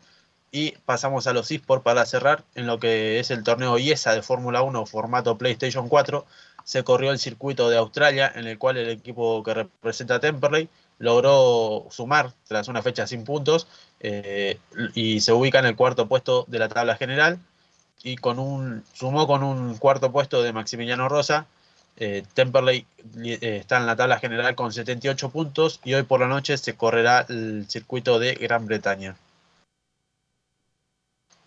y 0.52 0.72
pasamos 0.86 1.28
a 1.28 1.34
los 1.34 1.50
eSports 1.50 1.84
para 1.84 2.06
cerrar 2.06 2.44
en 2.56 2.68
lo 2.68 2.80
que 2.80 3.20
es 3.20 3.32
el 3.32 3.44
torneo 3.44 3.78
IESA 3.78 4.14
de 4.14 4.22
Fórmula 4.22 4.62
1 4.62 4.86
formato 4.86 5.38
PlayStation 5.38 5.88
4. 5.88 6.26
Se 6.66 6.84
corrió 6.84 7.12
el 7.12 7.20
circuito 7.20 7.70
de 7.70 7.78
Australia 7.78 8.32
en 8.36 8.48
el 8.48 8.58
cual 8.58 8.78
el 8.78 8.90
equipo 8.90 9.42
que 9.44 9.54
representa 9.54 10.16
a 10.16 10.20
Temperley 10.20 10.70
logró 11.00 11.88
sumar 11.90 12.34
tras 12.48 12.68
una 12.68 12.84
fecha 12.84 13.08
sin 13.08 13.24
puntos 13.24 13.68
eh, 14.02 14.60
y 14.94 15.22
se 15.22 15.34
ubica 15.34 15.60
en 15.60 15.66
el 15.66 15.76
cuarto 15.76 16.08
puesto 16.08 16.46
de 16.48 16.60
la 16.60 16.70
tabla 16.70 16.98
general 16.98 17.40
y 18.04 18.18
con 18.18 18.38
un 18.38 18.84
sumó 18.94 19.28
con 19.28 19.44
un 19.44 19.78
cuarto 19.78 20.12
puesto 20.12 20.44
de 20.44 20.54
Maximiliano 20.54 21.08
Rosa. 21.08 21.48
Eh, 21.98 22.24
Temperley 22.34 22.86
eh, 23.24 23.58
está 23.62 23.78
en 23.78 23.86
la 23.86 23.96
tabla 23.96 24.20
general 24.20 24.56
con 24.56 24.74
78 24.74 25.30
puntos 25.30 25.80
y 25.84 25.94
hoy 25.94 26.04
por 26.04 26.20
la 26.20 26.28
noche 26.28 26.58
se 26.58 26.76
correrá 26.76 27.26
el 27.30 27.66
circuito 27.70 28.20
de 28.20 28.34
Gran 28.36 28.66
Bretaña. 28.66 29.16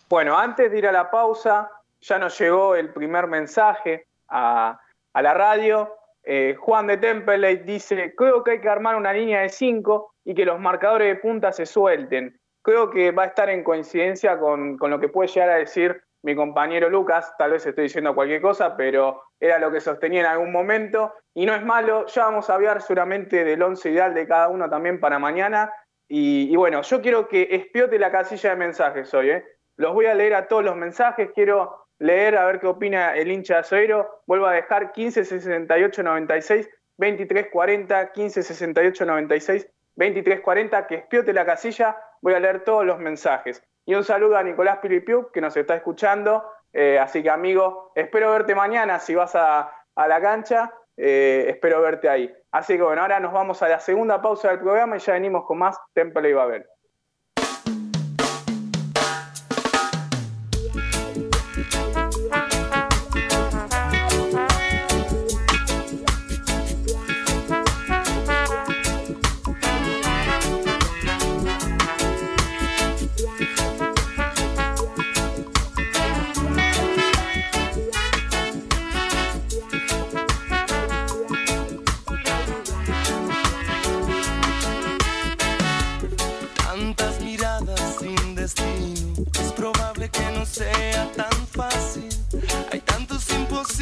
Bueno, 0.07 0.37
antes 0.37 0.71
de 0.71 0.77
ir 0.77 0.87
a 0.87 0.91
la 0.91 1.09
pausa, 1.09 1.71
ya 1.99 2.19
nos 2.19 2.37
llegó 2.39 2.75
el 2.75 2.93
primer 2.93 3.25
mensaje 3.25 4.05
a, 4.27 4.79
la 5.15 5.33
radio. 5.33 5.95
Eh, 6.23 6.55
Juan 6.59 6.87
de 6.87 6.97
Template 6.97 7.63
dice, 7.63 8.13
creo 8.15 8.43
que 8.43 8.51
hay 8.51 8.61
que 8.61 8.69
armar 8.69 8.95
una 8.95 9.13
línea 9.13 9.41
de 9.41 9.49
5 9.49 10.13
y 10.25 10.35
que 10.35 10.45
los 10.45 10.59
marcadores 10.59 11.07
de 11.07 11.21
punta 11.21 11.51
se 11.51 11.65
suelten. 11.65 12.39
Creo 12.61 12.91
que 12.91 13.11
va 13.11 13.23
a 13.23 13.27
estar 13.27 13.49
en 13.49 13.63
coincidencia 13.63 14.39
con, 14.39 14.77
con, 14.77 14.91
lo 14.91 14.99
que 14.99 15.09
puede 15.09 15.27
llegar 15.29 15.49
a 15.49 15.55
decir 15.55 16.03
mi 16.21 16.35
compañero 16.35 16.89
Lucas, 16.89 17.33
tal 17.37 17.51
vez 17.51 17.65
estoy 17.65 17.83
diciendo 17.83 18.15
cualquier 18.15 18.41
cosa, 18.41 18.75
pero 18.75 19.23
era 19.39 19.59
lo 19.59 19.71
que 19.71 19.79
sostenía 19.79 20.21
en 20.21 20.25
algún 20.25 20.51
momento, 20.51 21.13
y 21.35 21.45
no 21.45 21.53
es 21.53 21.63
malo, 21.63 22.07
ya 22.07 22.25
vamos 22.25 22.49
a 22.49 22.55
hablar 22.55 22.81
seguramente 22.81 23.43
del 23.43 23.61
once 23.61 23.91
ideal 23.91 24.15
de 24.15 24.27
cada 24.27 24.49
uno 24.49 24.67
también 24.67 24.99
para 24.99 25.19
mañana, 25.19 25.71
y, 26.07 26.51
y 26.51 26.55
bueno, 26.55 26.81
yo 26.81 26.99
quiero 26.99 27.27
que 27.27 27.47
espiote 27.51 27.99
la 27.99 28.11
casilla 28.11 28.49
de 28.49 28.55
mensajes 28.55 29.13
hoy, 29.13 29.29
¿eh? 29.29 29.45
Los 29.77 29.93
voy 29.93 30.05
a 30.05 30.13
leer 30.13 30.35
a 30.35 30.47
todos 30.47 30.63
los 30.63 30.75
mensajes. 30.75 31.31
Quiero 31.33 31.87
leer 31.99 32.37
a 32.37 32.45
ver 32.45 32.59
qué 32.59 32.67
opina 32.67 33.15
el 33.15 33.31
hincha 33.31 33.55
de 33.55 33.59
Azoero. 33.61 34.21
Vuelvo 34.25 34.45
a 34.47 34.53
dejar 34.53 34.91
15 34.91 35.25
68 35.25 36.03
96 36.03 36.69
23 36.97 37.47
40 37.51 38.11
15 38.11 38.43
68 38.43 39.05
96 39.05 39.67
23 39.95 40.41
40 40.41 40.87
que 40.87 40.95
espiote 40.95 41.33
la 41.33 41.45
casilla. 41.45 41.97
Voy 42.21 42.33
a 42.33 42.39
leer 42.39 42.63
todos 42.63 42.85
los 42.85 42.99
mensajes. 42.99 43.63
Y 43.85 43.95
un 43.95 44.03
saludo 44.03 44.37
a 44.37 44.43
Nicolás 44.43 44.79
Pilipiuk 44.79 45.31
que 45.31 45.41
nos 45.41 45.55
está 45.57 45.75
escuchando. 45.75 46.43
Eh, 46.73 46.97
así 46.99 47.21
que 47.21 47.29
amigo, 47.29 47.91
espero 47.95 48.31
verte 48.31 48.55
mañana 48.55 48.99
si 48.99 49.15
vas 49.15 49.35
a, 49.35 49.71
la 49.95 50.21
cancha. 50.21 50.73
Eh, 50.97 51.45
espero 51.49 51.81
verte 51.81 52.09
ahí. 52.09 52.33
Así 52.51 52.77
que 52.77 52.83
bueno, 52.83 53.01
ahora 53.01 53.19
nos 53.19 53.33
vamos 53.33 53.61
a 53.61 53.67
la 53.67 53.79
segunda 53.79 54.21
pausa 54.21 54.49
del 54.49 54.59
programa 54.59 54.95
y 54.95 54.99
ya 54.99 55.13
venimos 55.13 55.45
con 55.45 55.57
más 55.57 55.77
Temple 55.93 56.29
y 56.29 56.33
Babel. 56.33 56.65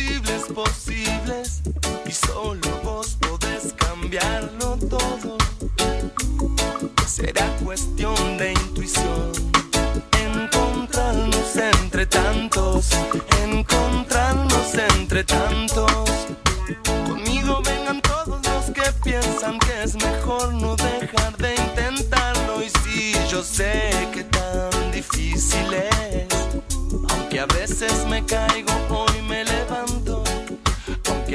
imposibles 0.03 0.43
posibles 0.53 1.61
y 2.05 2.11
solo 2.11 2.67
vos 2.83 3.17
podés 3.21 3.73
cambiarlo 3.73 4.77
todo. 4.89 5.37
Será 7.07 7.47
cuestión 7.63 8.37
de 8.37 8.53
intuición. 8.53 9.31
Encontrarnos 10.19 11.55
entre 11.55 12.05
tantos, 12.05 12.89
encontrarnos 13.43 14.73
entre 14.75 15.23
tantos. 15.23 15.62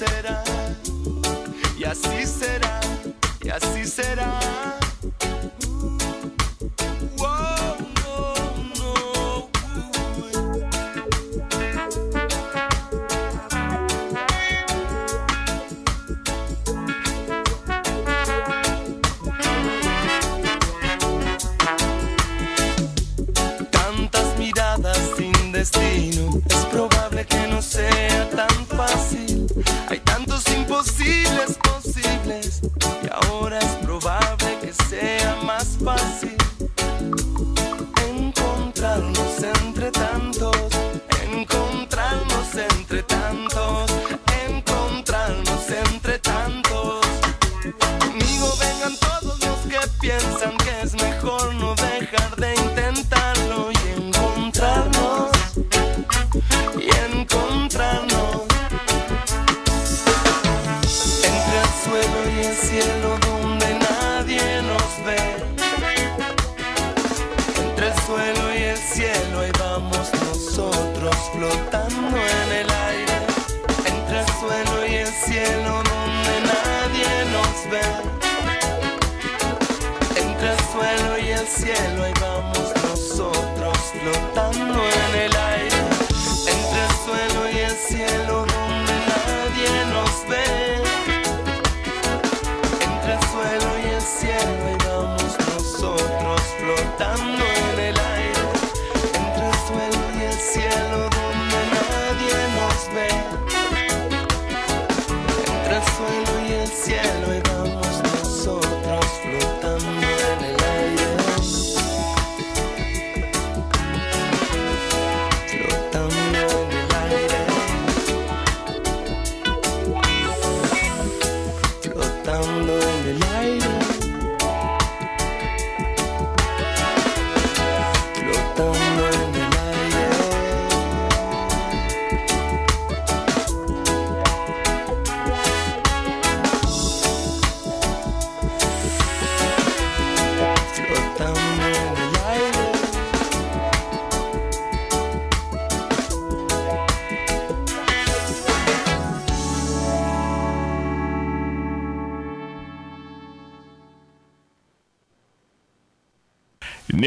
será, 0.00 0.42
y 1.76 1.84
así 1.84 2.26
será, 2.26 2.80
y 3.42 3.50
así 3.50 3.84
será. 3.84 4.39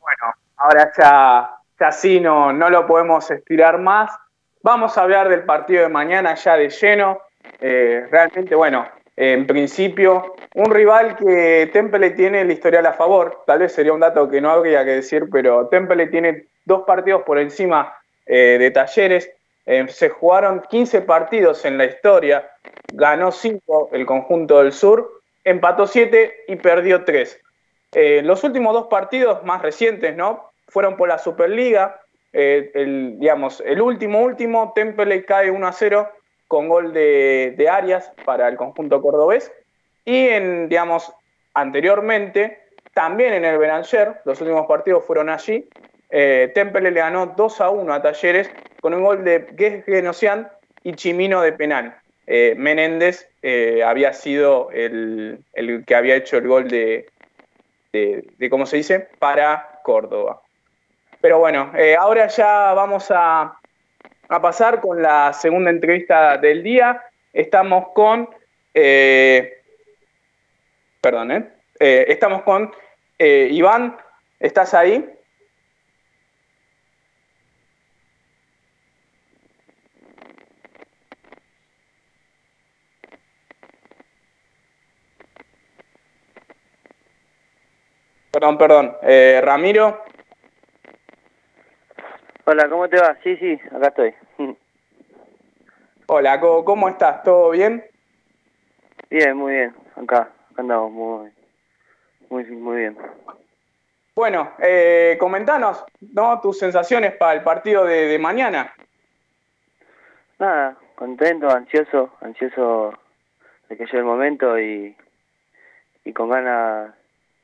Bueno, 0.00 0.34
ahora 0.56 0.92
ya, 0.96 1.50
ya 1.78 1.92
sí 1.92 2.20
no, 2.20 2.52
no 2.52 2.70
lo 2.70 2.86
podemos 2.86 3.30
estirar 3.30 3.78
más. 3.78 4.10
Vamos 4.62 4.96
a 4.96 5.02
hablar 5.02 5.28
del 5.28 5.44
partido 5.44 5.82
de 5.82 5.88
mañana 5.88 6.34
ya 6.34 6.56
de 6.56 6.70
lleno. 6.70 7.20
Eh, 7.60 8.06
realmente, 8.10 8.54
bueno, 8.54 8.88
en 9.16 9.46
principio, 9.46 10.34
un 10.54 10.70
rival 10.70 11.16
que 11.16 11.70
Temple 11.72 12.10
tiene 12.10 12.40
el 12.40 12.50
historial 12.50 12.86
a 12.86 12.94
favor. 12.94 13.42
Tal 13.46 13.60
vez 13.60 13.72
sería 13.72 13.92
un 13.92 14.00
dato 14.00 14.28
que 14.28 14.40
no 14.40 14.50
habría 14.50 14.84
que 14.84 14.92
decir, 14.92 15.24
pero 15.30 15.68
Temple 15.68 16.06
tiene 16.06 16.46
dos 16.64 16.82
partidos 16.86 17.22
por 17.22 17.38
encima 17.38 17.96
eh, 18.24 18.56
de 18.58 18.70
Talleres. 18.70 19.30
Eh, 19.66 19.86
se 19.88 20.08
jugaron 20.08 20.62
15 20.68 21.02
partidos 21.02 21.64
en 21.64 21.76
la 21.76 21.84
historia. 21.84 22.50
Ganó 22.92 23.30
5 23.30 23.90
el 23.92 24.06
conjunto 24.06 24.62
del 24.62 24.72
sur, 24.72 25.20
empató 25.44 25.86
7 25.86 26.44
y 26.48 26.56
perdió 26.56 27.04
3. 27.04 27.40
Eh, 27.92 28.22
los 28.22 28.44
últimos 28.44 28.74
dos 28.74 28.86
partidos 28.88 29.42
más 29.44 29.62
recientes, 29.62 30.16
¿no? 30.16 30.50
Fueron 30.68 30.96
por 30.96 31.08
la 31.08 31.18
Superliga. 31.18 32.00
Eh, 32.32 32.70
el, 32.74 33.80
último, 33.80 34.22
último, 34.22 34.72
Temple 34.74 35.24
cae 35.24 35.50
1 35.50 35.66
a 35.66 35.72
0 35.72 36.10
con 36.48 36.68
gol 36.68 36.92
de, 36.92 37.68
Arias 37.70 38.12
para 38.24 38.48
el 38.48 38.56
conjunto 38.56 39.00
cordobés. 39.00 39.52
Y 40.04 40.28
en, 40.28 40.68
digamos, 40.68 41.12
anteriormente, 41.54 42.58
también 42.92 43.34
en 43.34 43.44
el 43.44 43.58
Belanger, 43.58 44.20
los 44.24 44.40
últimos 44.40 44.66
partidos 44.66 45.04
fueron 45.04 45.28
allí. 45.28 45.68
Eh, 46.10 46.52
Temple 46.54 46.90
le 46.90 47.00
ganó 47.00 47.26
2 47.36 47.60
a 47.60 47.70
1 47.70 47.92
a 47.92 48.02
Talleres 48.02 48.50
con 48.80 48.94
un 48.94 49.02
gol 49.02 49.24
de 49.24 49.82
Genocian 49.86 50.48
y 50.82 50.92
Chimino 50.92 51.40
de 51.40 51.52
penal. 51.52 51.96
Eh, 52.26 52.54
Menéndez 52.56 53.28
había 53.84 54.12
sido 54.12 54.70
el 54.72 55.44
que 55.86 55.94
había 55.94 56.16
hecho 56.16 56.36
el 56.36 56.48
gol 56.48 56.68
de, 56.68 57.06
de, 58.38 58.50
¿cómo 58.50 58.66
se 58.66 58.78
dice?, 58.78 59.08
para 59.18 59.80
Córdoba. 59.82 60.42
Pero 61.20 61.38
bueno, 61.38 61.72
eh, 61.76 61.96
ahora 61.96 62.26
ya 62.28 62.72
vamos 62.74 63.10
a, 63.10 63.58
a, 64.28 64.42
pasar 64.42 64.80
con 64.80 65.02
la 65.02 65.32
segunda 65.32 65.70
entrevista 65.70 66.36
del 66.36 66.62
día. 66.62 67.02
Estamos 67.32 67.88
con, 67.94 68.28
eh, 68.74 69.62
perdón, 71.00 71.32
eh, 71.32 72.04
estamos 72.08 72.42
con 72.42 72.72
Iván, 73.18 73.96
¿estás 74.38 74.74
ahí? 74.74 75.15
Perdón, 88.36 88.58
perdón. 88.58 88.96
Eh, 89.00 89.40
Ramiro. 89.42 90.04
Hola, 92.44 92.68
¿cómo 92.68 92.86
te 92.86 93.00
va? 93.00 93.16
Sí, 93.24 93.34
sí, 93.38 93.58
acá 93.74 93.88
estoy. 93.88 94.14
Hola, 96.08 96.38
¿cómo 96.38 96.90
estás? 96.90 97.22
¿Todo 97.22 97.48
bien? 97.52 97.82
Bien, 99.08 99.34
muy 99.38 99.54
bien. 99.54 99.74
Acá, 99.94 100.28
acá 100.50 100.60
andamos 100.60 100.92
muy, 100.92 101.32
muy, 102.28 102.44
muy 102.44 102.76
bien. 102.76 102.98
Bueno, 104.14 104.52
eh, 104.58 105.16
comentanos, 105.18 105.86
¿no? 106.12 106.38
Tus 106.42 106.58
sensaciones 106.58 107.14
para 107.14 107.32
el 107.32 107.42
partido 107.42 107.86
de, 107.86 108.06
de 108.06 108.18
mañana. 108.18 108.74
Nada, 110.38 110.76
contento, 110.94 111.48
ansioso, 111.48 112.12
ansioso 112.20 112.92
de 113.70 113.78
que 113.78 113.86
llegue 113.86 113.96
el 113.96 114.04
momento 114.04 114.58
y, 114.60 114.94
y 116.04 116.12
con 116.12 116.28
ganas 116.28 116.92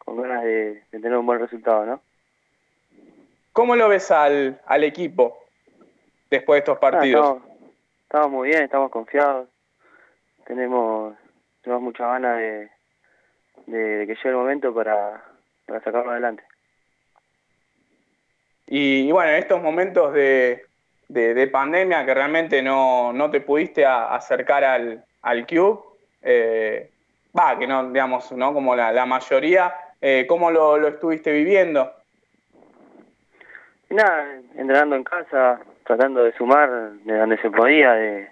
con 0.05 0.21
ganas 0.21 0.43
de, 0.43 0.75
de, 0.75 1.01
tener 1.01 1.17
un 1.17 1.27
buen 1.27 1.41
resultado, 1.41 1.87
¿no? 1.87 2.01
¿Cómo 3.53 3.77
lo 3.77 3.89
ves 3.89 4.11
al, 4.11 4.61
al 4.67 4.85
equipo 4.85 5.39
después 6.31 6.57
de 6.57 6.59
estos 6.61 6.79
partidos? 6.79 7.25
Ah, 7.25 7.37
estamos, 7.37 7.69
estamos, 8.03 8.31
muy 8.31 8.49
bien, 8.49 8.63
estamos 8.63 8.91
confiados, 8.91 9.49
tenemos, 10.47 11.15
tenemos 11.63 11.83
mucha 11.83 12.07
ganas 12.07 12.39
de, 12.39 12.71
de, 13.67 13.79
de, 13.79 14.07
que 14.07 14.15
llegue 14.15 14.29
el 14.31 14.37
momento 14.37 14.75
para, 14.75 15.23
para 15.67 15.81
sacarlo 15.81 16.11
adelante. 16.13 16.43
Y, 18.67 19.09
y 19.09 19.13
bueno, 19.13 19.33
en 19.33 19.37
estos 19.37 19.63
momentos 19.63 20.15
de, 20.15 20.65
de, 21.09 21.47
pandemia 21.49 22.07
que 22.07 22.15
realmente 22.15 22.63
no, 22.63 23.13
no 23.13 23.31
te 23.31 23.41
pudiste 23.41 23.85
a, 23.85 24.15
acercar 24.15 24.65
al, 24.65 25.05
al 25.21 25.47
club, 25.47 25.85
eh, 26.23 26.91
va, 27.39 27.59
que 27.59 27.67
no, 27.67 27.91
digamos, 27.91 28.33
¿no? 28.33 28.55
Como 28.55 28.75
la, 28.75 28.93
la 28.93 29.05
mayoría, 29.05 29.75
eh, 30.03 30.27
¿cómo 30.29 30.51
lo, 30.51 30.77
lo, 30.79 30.89
estuviste 30.89 31.31
viviendo? 31.31 31.93
Nada, 33.89 34.41
entrenando 34.57 34.97
en 34.97 35.05
casa, 35.05 35.61
tratando 35.85 36.25
de 36.25 36.33
sumar 36.33 36.91
de 37.05 37.17
donde 37.17 37.39
se 37.39 37.51
podía, 37.51 37.93
de, 37.93 38.29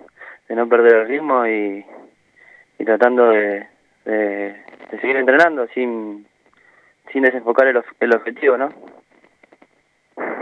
de 0.48 0.54
no 0.56 0.68
perder 0.68 0.96
el 0.96 1.08
ritmo 1.08 1.46
y, 1.46 1.86
y 2.78 2.84
tratando 2.84 3.28
de, 3.30 3.68
de, 4.04 4.64
de, 4.90 5.00
seguir 5.00 5.16
entrenando 5.16 5.68
sin, 5.68 6.26
sin 7.12 7.22
desenfocar 7.22 7.68
el, 7.68 7.80
el 8.00 8.14
objetivo, 8.14 8.56
¿no? 8.56 8.70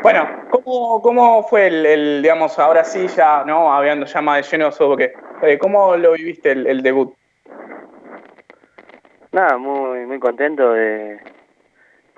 Bueno, 0.03 0.47
¿cómo, 0.51 1.03
cómo 1.03 1.43
fue 1.43 1.67
el, 1.67 1.85
el, 1.85 2.23
digamos, 2.23 2.59
ahora 2.59 2.85
sí 2.85 3.07
ya, 3.09 3.45
¿no? 3.45 3.71
Hablando 3.73 4.07
ya 4.07 4.23
más 4.23 4.37
de 4.37 4.57
lleno 4.57 4.73
sobre, 4.73 5.13
eh, 5.43 5.59
¿cómo 5.59 5.95
lo 5.97 6.13
viviste 6.13 6.53
el, 6.53 6.67
el 6.67 6.83
debut? 6.83 7.18
Nada, 9.39 9.57
muy 9.57 10.05
muy 10.05 10.19
contento 10.19 10.73
de, 10.73 11.21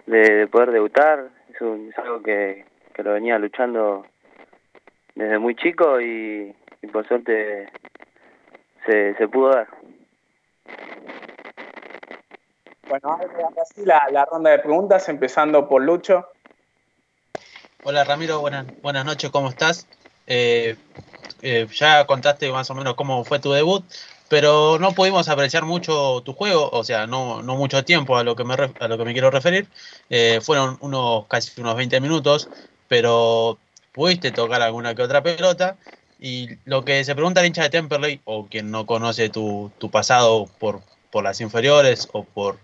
de, 0.06 0.36
de 0.36 0.46
poder 0.46 0.70
debutar. 0.70 1.28
Es, 1.52 1.60
un, 1.60 1.90
es 1.90 1.98
algo 1.98 2.22
que, 2.22 2.64
que, 2.94 3.02
lo 3.02 3.12
venía 3.12 3.38
luchando 3.38 4.06
desde 5.14 5.38
muy 5.38 5.54
chico 5.54 6.00
y, 6.00 6.56
y 6.80 6.86
por 6.86 7.06
suerte 7.06 7.68
se, 8.86 9.14
se 9.16 9.28
pudo 9.28 9.50
dar. 9.50 9.68
Bueno, 12.88 13.10
ahora 13.10 13.64
sí 13.66 13.84
la, 13.84 14.02
la 14.10 14.24
ronda 14.24 14.52
de 14.52 14.60
preguntas, 14.60 15.06
empezando 15.10 15.68
por 15.68 15.82
Lucho. 15.82 16.26
Hola 17.82 18.02
Ramiro, 18.04 18.40
buenas, 18.40 18.64
buenas 18.80 19.04
noches, 19.04 19.28
¿cómo 19.28 19.50
estás? 19.50 19.86
Eh, 20.26 20.74
eh, 21.42 21.66
ya 21.70 22.06
contaste 22.06 22.50
más 22.50 22.70
o 22.70 22.74
menos 22.74 22.94
cómo 22.94 23.24
fue 23.24 23.40
tu 23.40 23.52
debut, 23.52 23.84
pero 24.30 24.78
no 24.78 24.92
pudimos 24.92 25.28
apreciar 25.28 25.64
mucho 25.64 26.22
tu 26.24 26.34
juego, 26.34 26.70
o 26.70 26.84
sea, 26.84 27.08
no, 27.08 27.42
no 27.42 27.56
mucho 27.56 27.84
tiempo 27.84 28.16
a 28.16 28.22
lo 28.22 28.36
que 28.36 28.44
me, 28.44 28.54
a 28.54 28.86
lo 28.86 28.96
que 28.96 29.04
me 29.04 29.12
quiero 29.12 29.28
referir. 29.28 29.66
Eh, 30.08 30.38
fueron 30.40 30.78
unos 30.82 31.26
casi 31.26 31.60
unos 31.60 31.74
20 31.74 32.00
minutos, 32.00 32.48
pero 32.86 33.58
pudiste 33.92 34.30
tocar 34.30 34.62
alguna 34.62 34.94
que 34.94 35.02
otra 35.02 35.20
pelota. 35.20 35.76
Y 36.20 36.50
lo 36.64 36.84
que 36.84 37.02
se 37.02 37.16
pregunta 37.16 37.40
el 37.40 37.48
hincha 37.48 37.64
de 37.64 37.70
Temperley, 37.70 38.20
o 38.24 38.46
quien 38.46 38.70
no 38.70 38.86
conoce 38.86 39.30
tu, 39.30 39.72
tu 39.78 39.90
pasado 39.90 40.48
por, 40.60 40.80
por 41.10 41.24
las 41.24 41.40
inferiores 41.40 42.08
o 42.12 42.22
por, 42.22 42.56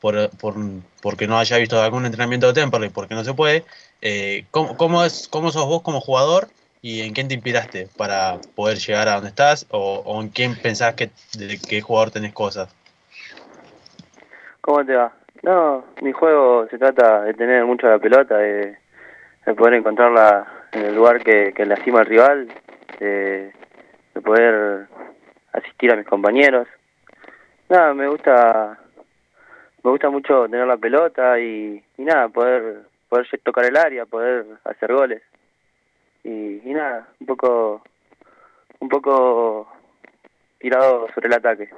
por, 0.00 0.28
por, 0.30 0.56
porque 1.00 1.28
no 1.28 1.38
haya 1.38 1.56
visto 1.58 1.80
algún 1.80 2.04
entrenamiento 2.04 2.48
de 2.48 2.54
Temperley, 2.54 2.90
porque 2.90 3.14
no 3.14 3.22
se 3.22 3.32
puede, 3.32 3.64
eh, 4.00 4.46
¿cómo, 4.50 4.76
cómo, 4.76 5.04
es, 5.04 5.28
¿cómo 5.28 5.52
sos 5.52 5.66
vos 5.66 5.82
como 5.82 6.00
jugador 6.00 6.48
y 6.82 7.02
en 7.02 7.14
quién 7.14 7.28
te 7.28 7.34
inspiraste 7.34 7.86
para 7.96 8.40
poder 8.56 8.76
llegar 8.76 9.08
a 9.08 9.14
donde 9.14 9.28
estás 9.28 9.66
o, 9.70 10.20
en 10.20 10.28
quién 10.30 10.56
pensás 10.60 10.94
que 10.94 11.10
de 11.38 11.58
qué 11.58 11.80
jugador 11.80 12.10
tenés 12.10 12.32
cosas? 12.32 12.74
¿Cómo 14.60 14.84
te 14.84 14.94
va? 14.94 15.12
No, 15.42 15.84
mi 16.02 16.12
juego 16.12 16.66
se 16.68 16.78
trata 16.78 17.22
de 17.22 17.34
tener 17.34 17.64
mucho 17.64 17.88
la 17.88 17.98
pelota, 17.98 18.36
de, 18.36 18.76
de 19.46 19.54
poder 19.54 19.74
encontrarla 19.74 20.68
en 20.72 20.86
el 20.86 20.94
lugar 20.94 21.22
que, 21.22 21.52
que 21.52 21.66
lastima 21.66 22.00
al 22.00 22.06
rival, 22.06 22.48
de, 22.98 23.52
de 24.14 24.20
poder 24.20 24.88
asistir 25.52 25.92
a 25.92 25.96
mis 25.96 26.06
compañeros. 26.06 26.66
Nada, 27.68 27.94
me 27.94 28.08
gusta 28.08 28.78
me 29.84 29.90
gusta 29.90 30.10
mucho 30.10 30.44
tener 30.48 30.66
la 30.66 30.76
pelota 30.76 31.38
y, 31.38 31.82
y 31.96 32.02
nada, 32.02 32.28
poder 32.28 32.82
poder 33.08 33.26
tocar 33.42 33.64
el 33.66 33.76
área, 33.76 34.06
poder 34.06 34.46
hacer 34.64 34.92
goles. 34.92 35.22
Y, 36.24 36.68
y 36.68 36.74
nada, 36.74 37.08
un 37.20 37.26
poco 37.26 37.82
un 38.78 38.88
poco 38.88 39.68
tirado 40.58 41.06
sobre 41.14 41.28
el 41.28 41.34
ataque. 41.34 41.68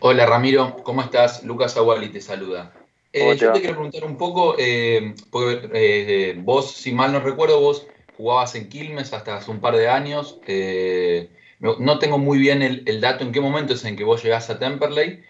Hola 0.00 0.26
Ramiro, 0.26 0.76
¿cómo 0.82 1.00
estás? 1.00 1.44
Lucas 1.44 1.76
Aguali 1.76 2.10
te 2.10 2.20
saluda. 2.20 2.72
Eh, 3.12 3.20
¿Cómo 3.20 3.32
te 3.32 3.38
yo 3.38 3.52
te 3.52 3.60
quiero 3.60 3.74
preguntar 3.74 4.04
un 4.04 4.18
poco, 4.18 4.56
eh, 4.58 5.14
porque 5.30 5.70
eh, 5.72 6.34
vos, 6.36 6.72
si 6.72 6.92
mal 6.92 7.12
no 7.12 7.20
recuerdo, 7.20 7.60
vos 7.60 7.86
jugabas 8.16 8.54
en 8.54 8.68
Quilmes 8.68 9.12
hasta 9.12 9.36
hace 9.36 9.50
un 9.50 9.60
par 9.60 9.76
de 9.76 9.88
años. 9.88 10.40
eh, 10.46 11.30
no, 11.58 11.76
no 11.78 11.98
tengo 11.98 12.18
muy 12.18 12.38
bien 12.38 12.60
el, 12.62 12.82
el 12.86 13.00
dato 13.00 13.24
en 13.24 13.32
qué 13.32 13.40
momento 13.40 13.72
es 13.72 13.84
en 13.84 13.96
que 13.96 14.04
vos 14.04 14.22
llegás 14.22 14.50
a 14.50 14.58
Temperley, 14.58 15.24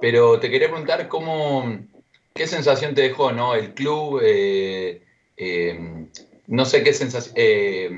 pero 0.00 0.40
te 0.40 0.50
quería 0.50 0.68
preguntar 0.68 1.06
cómo, 1.08 1.78
qué 2.34 2.46
sensación 2.46 2.94
te 2.94 3.02
dejó, 3.02 3.32
¿no? 3.32 3.54
El 3.54 3.74
club, 3.74 4.20
eh, 4.22 5.02
eh, 5.36 5.78
no 6.46 6.64
sé 6.64 6.82
qué 6.82 6.92
sensación, 6.92 7.34
eh, 7.36 7.90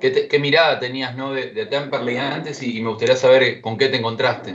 qué, 0.00 0.10
te- 0.10 0.28
qué 0.28 0.38
mirada 0.38 0.78
tenías, 0.78 1.16
¿no? 1.16 1.32
De, 1.32 1.50
de 1.50 1.66
Temperley 1.66 2.16
antes 2.18 2.62
y, 2.62 2.80
me 2.80 2.90
gustaría 2.90 3.16
saber 3.16 3.60
con 3.60 3.76
qué 3.76 3.88
te 3.88 3.96
encontraste. 3.96 4.54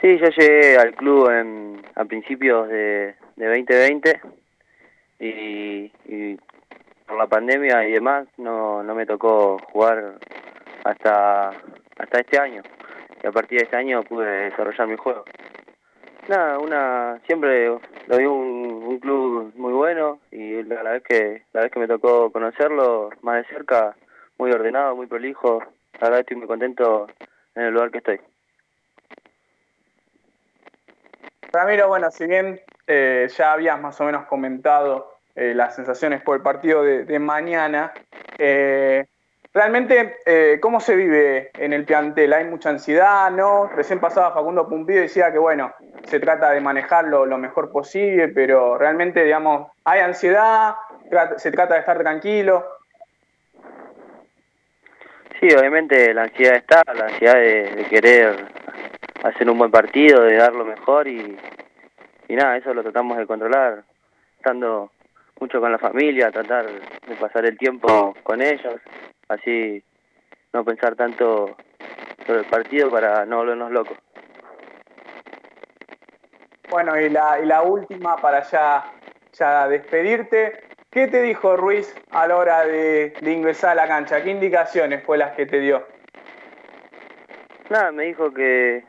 Sí, 0.00 0.18
yo 0.18 0.28
llegué 0.28 0.78
al 0.78 0.94
club 0.94 1.28
en, 1.30 1.82
a 1.96 2.04
principios 2.04 2.68
de, 2.68 3.14
de 3.36 3.46
2020 3.46 4.20
y, 5.18 5.92
y 6.06 6.38
por 7.06 7.18
la 7.18 7.26
pandemia 7.26 7.86
y 7.86 7.92
demás 7.92 8.26
no, 8.38 8.82
no 8.82 8.94
me 8.94 9.04
tocó 9.04 9.58
jugar 9.72 10.14
hasta, 10.84 11.50
hasta 11.98 12.20
este 12.20 12.38
año. 12.38 12.62
Y 13.22 13.26
a 13.26 13.32
partir 13.32 13.58
de 13.58 13.64
este 13.64 13.76
año 13.76 14.02
pude 14.02 14.50
desarrollar 14.50 14.86
mi 14.88 14.96
juego. 14.96 15.24
Nada, 16.28 16.58
una 16.58 17.20
siempre 17.26 17.66
lo 18.06 18.16
vi 18.16 18.24
un, 18.24 18.98
club 19.00 19.52
muy 19.56 19.72
bueno 19.72 20.20
y 20.30 20.62
la, 20.64 20.82
la 20.82 20.90
vez 20.92 21.02
que 21.02 21.42
la 21.52 21.62
vez 21.62 21.72
que 21.72 21.80
me 21.80 21.88
tocó 21.88 22.30
conocerlo 22.30 23.10
más 23.22 23.36
de 23.36 23.54
cerca, 23.54 23.96
muy 24.38 24.52
ordenado, 24.52 24.94
muy 24.94 25.06
prolijo. 25.06 25.62
La 26.00 26.08
verdad 26.08 26.20
estoy 26.20 26.36
muy 26.36 26.46
contento 26.46 27.06
en 27.54 27.64
el 27.64 27.74
lugar 27.74 27.90
que 27.90 27.98
estoy. 27.98 28.20
Ramiro, 31.52 31.88
bueno, 31.88 32.10
si 32.10 32.26
bien 32.26 32.60
eh, 32.86 33.28
ya 33.36 33.52
habías 33.52 33.80
más 33.80 34.00
o 34.00 34.04
menos 34.04 34.26
comentado 34.26 35.16
eh, 35.34 35.54
las 35.54 35.74
sensaciones 35.74 36.22
por 36.22 36.36
el 36.36 36.42
partido 36.42 36.82
de, 36.82 37.04
de 37.04 37.18
mañana, 37.18 37.92
eh, 38.38 39.06
realmente, 39.52 40.18
eh, 40.26 40.58
¿cómo 40.60 40.80
se 40.80 40.94
vive 40.94 41.50
en 41.54 41.72
el 41.72 41.84
plantel? 41.84 42.32
¿Hay 42.32 42.44
mucha 42.44 42.70
ansiedad? 42.70 43.30
¿No? 43.30 43.66
Recién 43.68 44.00
pasaba 44.00 44.32
Facundo 44.32 44.68
Pumpido 44.68 45.00
y 45.00 45.02
decía 45.02 45.32
que, 45.32 45.38
bueno, 45.38 45.72
se 46.04 46.20
trata 46.20 46.50
de 46.50 46.60
manejarlo 46.60 47.26
lo 47.26 47.38
mejor 47.38 47.70
posible, 47.70 48.28
pero 48.28 48.78
realmente, 48.78 49.24
digamos, 49.24 49.70
hay 49.84 50.00
ansiedad, 50.00 50.74
se 51.36 51.50
trata 51.50 51.74
de 51.74 51.80
estar 51.80 51.98
tranquilo. 51.98 52.64
Sí, 55.40 55.48
obviamente 55.58 56.12
la 56.12 56.24
ansiedad 56.24 56.56
está, 56.56 56.82
la 56.94 57.06
ansiedad 57.06 57.34
de, 57.34 57.86
querer 57.88 58.46
hacer 59.24 59.48
un 59.48 59.58
buen 59.58 59.70
partido, 59.70 60.22
de 60.22 60.36
dar 60.36 60.52
lo 60.52 60.64
mejor 60.64 61.08
y 61.08 61.36
nada, 62.28 62.56
eso 62.56 62.72
lo 62.72 62.82
tratamos 62.82 63.18
de 63.18 63.26
controlar, 63.26 63.82
estando 64.36 64.90
mucho 65.40 65.60
con 65.60 65.72
la 65.72 65.78
familia, 65.78 66.30
tratar 66.30 66.66
de 66.66 67.16
pasar 67.16 67.46
el 67.46 67.56
tiempo 67.56 68.14
con 68.22 68.42
ellos, 68.42 68.74
así 69.30 69.82
no 70.52 70.64
pensar 70.64 70.96
tanto 70.96 71.56
sobre 72.26 72.40
el 72.40 72.46
partido 72.46 72.90
para 72.90 73.24
no 73.24 73.38
volvernos 73.38 73.70
locos. 73.70 73.96
Bueno, 76.68 77.00
y 77.00 77.08
la, 77.08 77.40
y 77.40 77.46
la 77.46 77.62
última 77.62 78.16
para 78.16 78.42
ya, 78.42 78.84
ya 79.32 79.68
despedirte. 79.68 80.64
¿Qué 80.90 81.06
te 81.06 81.22
dijo 81.22 81.56
Ruiz 81.56 81.94
a 82.10 82.26
la 82.26 82.36
hora 82.36 82.64
de, 82.64 83.14
de 83.20 83.32
ingresar 83.32 83.70
a 83.70 83.74
la 83.74 83.88
cancha? 83.88 84.22
¿Qué 84.22 84.30
indicaciones 84.30 85.02
fue 85.04 85.18
las 85.18 85.32
que 85.32 85.46
te 85.46 85.60
dio? 85.60 85.86
Nada, 87.70 87.92
me 87.92 88.04
dijo 88.04 88.32
que, 88.32 88.84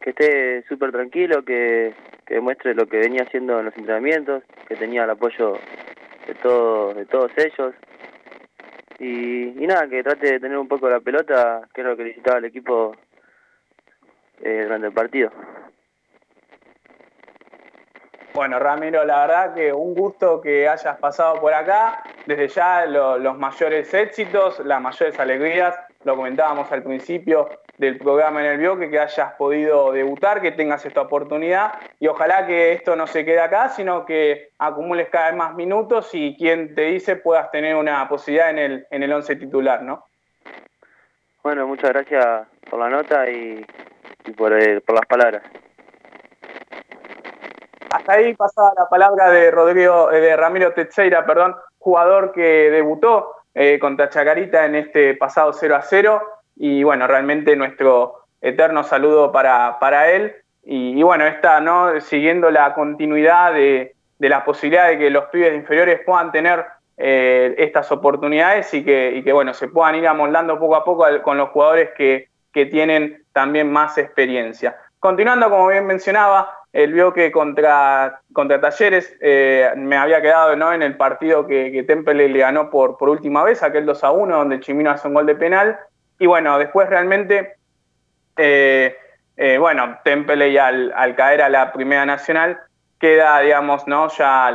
que 0.00 0.10
esté 0.10 0.62
súper 0.68 0.92
tranquilo, 0.92 1.44
que, 1.44 1.92
que 2.24 2.34
demuestre 2.34 2.74
lo 2.74 2.86
que 2.86 2.98
venía 2.98 3.24
haciendo 3.24 3.58
en 3.58 3.66
los 3.66 3.76
entrenamientos, 3.76 4.44
que 4.68 4.76
tenía 4.76 5.02
el 5.02 5.10
apoyo 5.10 5.58
de, 6.28 6.34
todo, 6.34 6.94
de 6.94 7.06
todos 7.06 7.32
ellos. 7.36 7.74
Y, 9.02 9.66
nada, 9.66 9.88
que 9.88 10.02
trate 10.02 10.32
de 10.32 10.40
tener 10.40 10.58
un 10.58 10.68
poco 10.68 10.88
la 10.88 11.00
pelota, 11.00 11.62
que 11.72 11.80
es 11.80 11.86
lo 11.86 11.96
que 11.96 12.04
necesitaba 12.04 12.36
el 12.38 12.44
equipo 12.44 12.94
eh, 14.42 14.60
durante 14.64 14.88
el 14.88 14.92
partido. 14.92 15.30
Bueno, 18.34 18.58
Ramiro, 18.58 19.04
la 19.04 19.26
verdad 19.26 19.54
que 19.54 19.72
un 19.72 19.94
gusto 19.94 20.40
que 20.40 20.68
hayas 20.68 20.98
pasado 20.98 21.40
por 21.40 21.52
acá. 21.52 22.02
Desde 22.26 22.48
ya 22.48 22.86
lo- 22.86 23.18
los 23.18 23.36
mayores 23.38 23.92
éxitos, 23.94 24.60
las 24.60 24.80
mayores 24.80 25.18
alegrías. 25.18 25.76
Lo 26.04 26.14
comentábamos 26.14 26.70
al 26.70 26.82
principio 26.82 27.48
del 27.80 27.96
programa 27.96 28.40
en 28.40 28.46
el 28.46 28.58
Bioque, 28.58 28.90
que 28.90 29.00
hayas 29.00 29.32
podido 29.32 29.90
debutar, 29.90 30.42
que 30.42 30.52
tengas 30.52 30.84
esta 30.84 31.00
oportunidad. 31.00 31.72
Y 31.98 32.08
ojalá 32.08 32.46
que 32.46 32.72
esto 32.72 32.94
no 32.94 33.06
se 33.06 33.24
quede 33.24 33.40
acá, 33.40 33.70
sino 33.70 34.04
que 34.04 34.50
acumules 34.58 35.08
cada 35.08 35.28
vez 35.28 35.36
más 35.36 35.54
minutos 35.54 36.10
y 36.12 36.36
quien 36.36 36.74
te 36.74 36.82
dice 36.82 37.16
puedas 37.16 37.50
tener 37.50 37.74
una 37.76 38.06
posibilidad 38.06 38.50
en 38.50 38.58
el, 38.58 38.86
en 38.90 39.02
el 39.02 39.12
once 39.12 39.34
titular, 39.34 39.82
¿no? 39.82 40.04
Bueno, 41.42 41.66
muchas 41.66 41.90
gracias 41.90 42.46
por 42.68 42.78
la 42.78 42.90
nota 42.90 43.28
y, 43.30 43.64
y 44.26 44.32
por, 44.32 44.52
eh, 44.52 44.82
por 44.82 44.94
las 44.94 45.06
palabras. 45.06 45.42
Hasta 47.90 48.12
ahí 48.12 48.34
pasaba 48.34 48.72
la 48.76 48.88
palabra 48.90 49.30
de 49.30 49.50
Rodrigo, 49.50 50.12
eh, 50.12 50.20
de 50.20 50.36
Ramiro 50.36 50.74
Teixeira, 50.74 51.24
perdón, 51.24 51.56
jugador 51.78 52.32
que 52.32 52.70
debutó 52.70 53.36
eh, 53.54 53.78
contra 53.80 54.10
Chacarita 54.10 54.66
en 54.66 54.74
este 54.74 55.14
pasado 55.14 55.54
0 55.54 55.76
a 55.76 55.82
0. 55.82 56.39
Y 56.62 56.82
bueno, 56.82 57.06
realmente 57.06 57.56
nuestro 57.56 58.26
eterno 58.42 58.84
saludo 58.84 59.32
para, 59.32 59.78
para 59.80 60.10
él. 60.10 60.34
Y, 60.62 61.02
bueno, 61.02 61.24
está 61.24 61.58
¿no? 61.58 61.98
siguiendo 62.02 62.50
la 62.50 62.74
continuidad 62.74 63.54
de, 63.54 63.94
de 64.18 64.28
la 64.28 64.44
posibilidad 64.44 64.88
de 64.88 64.98
que 64.98 65.08
los 65.08 65.24
pibes 65.26 65.54
inferiores 65.54 66.02
puedan 66.04 66.30
tener 66.30 66.66
eh, 66.98 67.54
estas 67.56 67.90
oportunidades 67.90 68.74
y 68.74 68.84
que, 68.84 69.10
y 69.16 69.22
que 69.22 69.32
bueno, 69.32 69.54
se 69.54 69.68
puedan 69.68 69.94
ir 69.94 70.06
amoldando 70.06 70.58
poco 70.58 70.76
a 70.76 70.84
poco 70.84 71.06
con 71.22 71.38
los 71.38 71.48
jugadores 71.48 71.92
que, 71.96 72.28
que 72.52 72.66
tienen 72.66 73.24
también 73.32 73.72
más 73.72 73.96
experiencia. 73.96 74.76
Continuando, 74.98 75.48
como 75.48 75.68
bien 75.68 75.86
mencionaba, 75.86 76.58
el 76.74 76.92
Bioque 76.92 77.32
contra, 77.32 78.20
contra 78.34 78.60
Talleres, 78.60 79.16
eh, 79.22 79.72
me 79.76 79.96
había 79.96 80.20
quedado 80.20 80.54
¿no? 80.56 80.74
en 80.74 80.82
el 80.82 80.98
partido 80.98 81.46
que, 81.46 81.72
que 81.72 81.84
Temple 81.84 82.28
le 82.28 82.38
ganó 82.38 82.68
por, 82.68 82.98
por 82.98 83.08
última 83.08 83.44
vez, 83.44 83.62
aquel 83.62 83.86
2 83.86 84.04
a 84.04 84.10
1, 84.10 84.36
donde 84.36 84.60
Chimino 84.60 84.90
hace 84.90 85.08
un 85.08 85.14
gol 85.14 85.24
de 85.24 85.36
penal. 85.36 85.78
Y 86.20 86.26
bueno, 86.26 86.58
después 86.58 86.88
realmente 86.88 87.56
eh, 88.36 88.96
eh, 89.36 89.58
bueno, 89.58 89.98
Temple 90.04 90.58
al, 90.58 90.92
al 90.94 91.14
caer 91.14 91.42
a 91.42 91.48
la 91.48 91.72
Primera 91.72 92.06
Nacional 92.06 92.58
queda, 92.98 93.40
digamos, 93.40 93.86
¿no? 93.86 94.08
Ya 94.08 94.52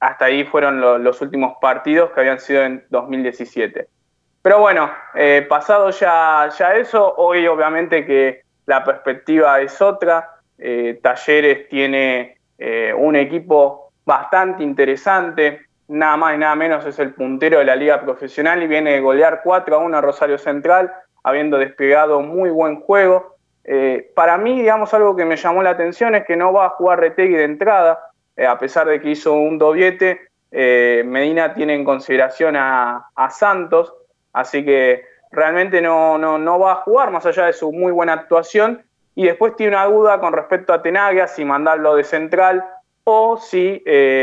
hasta 0.00 0.24
ahí 0.26 0.44
fueron 0.44 0.80
los 1.02 1.20
últimos 1.22 1.54
partidos 1.60 2.10
que 2.10 2.20
habían 2.20 2.38
sido 2.38 2.62
en 2.62 2.84
2017. 2.90 3.88
Pero 4.42 4.60
bueno, 4.60 4.90
eh, 5.14 5.44
pasado 5.48 5.90
ya, 5.90 6.50
ya 6.56 6.76
eso, 6.76 7.14
hoy 7.16 7.46
obviamente 7.46 8.04
que 8.04 8.42
la 8.66 8.84
perspectiva 8.84 9.60
es 9.60 9.80
otra. 9.80 10.32
Talleres 11.02 11.68
tiene 11.68 12.38
un 12.96 13.16
equipo 13.16 13.92
bastante 14.04 14.62
interesante, 14.62 15.66
nada 15.88 16.16
más 16.16 16.34
y 16.34 16.38
nada 16.38 16.54
menos 16.54 16.84
es 16.86 16.98
el 16.98 17.14
puntero 17.14 17.58
de 17.58 17.64
la 17.64 17.76
liga 17.76 18.00
profesional 18.02 18.62
y 18.62 18.66
viene 18.66 18.92
de 18.92 19.00
golear 19.00 19.40
4 19.44 19.76
a 19.76 19.78
1 19.78 19.96
a 19.96 20.00
Rosario 20.00 20.38
Central, 20.38 20.92
habiendo 21.26 21.58
despegado 21.58 22.20
muy 22.20 22.50
buen 22.50 22.80
juego. 22.80 23.34
Eh, 23.64 24.12
para 24.14 24.38
mí, 24.38 24.60
digamos, 24.60 24.94
algo 24.94 25.16
que 25.16 25.24
me 25.24 25.34
llamó 25.34 25.60
la 25.60 25.70
atención 25.70 26.14
es 26.14 26.24
que 26.24 26.36
no 26.36 26.52
va 26.52 26.66
a 26.66 26.70
jugar 26.70 27.00
Retegui 27.00 27.34
de 27.34 27.42
entrada, 27.42 27.98
eh, 28.36 28.46
a 28.46 28.56
pesar 28.60 28.86
de 28.86 29.00
que 29.00 29.10
hizo 29.10 29.32
un 29.32 29.58
doblete, 29.58 30.20
eh, 30.52 31.02
Medina 31.04 31.52
tiene 31.52 31.74
en 31.74 31.84
consideración 31.84 32.54
a, 32.56 33.10
Santos, 33.30 33.92
así 34.32 34.64
que 34.64 35.04
realmente 35.32 35.82
no, 35.82 36.16
no, 36.16 36.58
va 36.60 36.72
a 36.72 36.76
jugar, 36.76 37.10
más 37.10 37.26
allá 37.26 37.46
de 37.46 37.52
su 37.54 37.72
muy 37.72 37.90
buena 37.90 38.12
actuación, 38.12 38.84
y 39.16 39.26
después 39.26 39.56
tiene 39.56 39.74
una 39.74 39.86
duda 39.86 40.20
con 40.20 40.32
respecto 40.32 40.72
a 40.72 40.80
Tenaglia, 40.80 41.26
si 41.26 41.44
mandarlo 41.44 41.96
de 41.96 42.04
central 42.04 42.64
o 43.02 43.36
si 43.36 43.82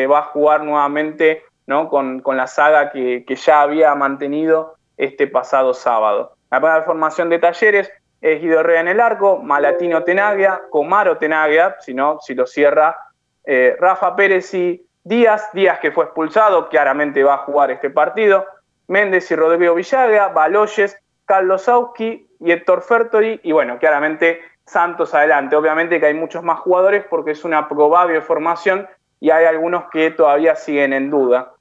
va 0.09 0.19
a 0.19 0.23
jugar 0.31 0.63
nuevamente 0.63 1.43
¿no? 1.67 1.89
con, 1.89 2.23
la 2.25 2.47
saga 2.47 2.91
que, 2.91 3.25
que 3.27 3.35
ya 3.35 3.61
había 3.61 3.93
mantenido 3.93 4.75
este 4.95 5.27
pasado 5.27 5.73
sábado. 5.73 6.32
La 6.59 6.83
formación 6.83 7.29
de 7.29 7.39
talleres, 7.39 7.91
es 8.21 8.41
Guido 8.41 8.59
Herrera 8.59 8.81
en 8.81 8.87
el 8.87 8.99
arco, 8.99 9.41
Malatino 9.41 10.03
Tenaglia, 10.03 10.61
Comaro 10.69 11.17
Tenaglia, 11.17 11.75
si 11.79 11.93
no, 11.93 12.19
si 12.21 12.35
lo 12.35 12.45
cierra, 12.45 12.95
eh, 13.43 13.75
Rafa 13.79 14.15
Pérez 14.15 14.53
y 14.53 14.85
Díaz, 15.03 15.49
Díaz 15.51 15.79
que 15.79 15.91
fue 15.91 16.05
expulsado, 16.05 16.69
claramente 16.69 17.23
va 17.23 17.33
a 17.33 17.37
jugar 17.39 17.71
este 17.71 17.89
partido, 17.89 18.45
Méndez 18.87 19.29
y 19.31 19.35
Rodrigo 19.35 19.75
Villaga, 19.75 20.29
Baloyes, 20.29 20.97
Carlos 21.25 21.63
Sauski 21.63 22.29
y 22.39 22.51
Héctor 22.51 22.81
Fertori, 22.81 23.41
y 23.43 23.51
bueno, 23.51 23.77
claramente 23.79 24.39
Santos 24.65 25.13
adelante. 25.13 25.55
Obviamente 25.55 25.99
que 25.99 26.05
hay 26.05 26.13
muchos 26.13 26.43
más 26.43 26.59
jugadores 26.59 27.03
porque 27.09 27.31
es 27.31 27.43
una 27.43 27.67
probable 27.67 28.21
formación 28.21 28.87
y 29.19 29.31
hay 29.31 29.45
algunos 29.45 29.85
que 29.91 30.11
todavía 30.11 30.55
siguen 30.55 30.93
en 30.93 31.09
duda. 31.09 31.53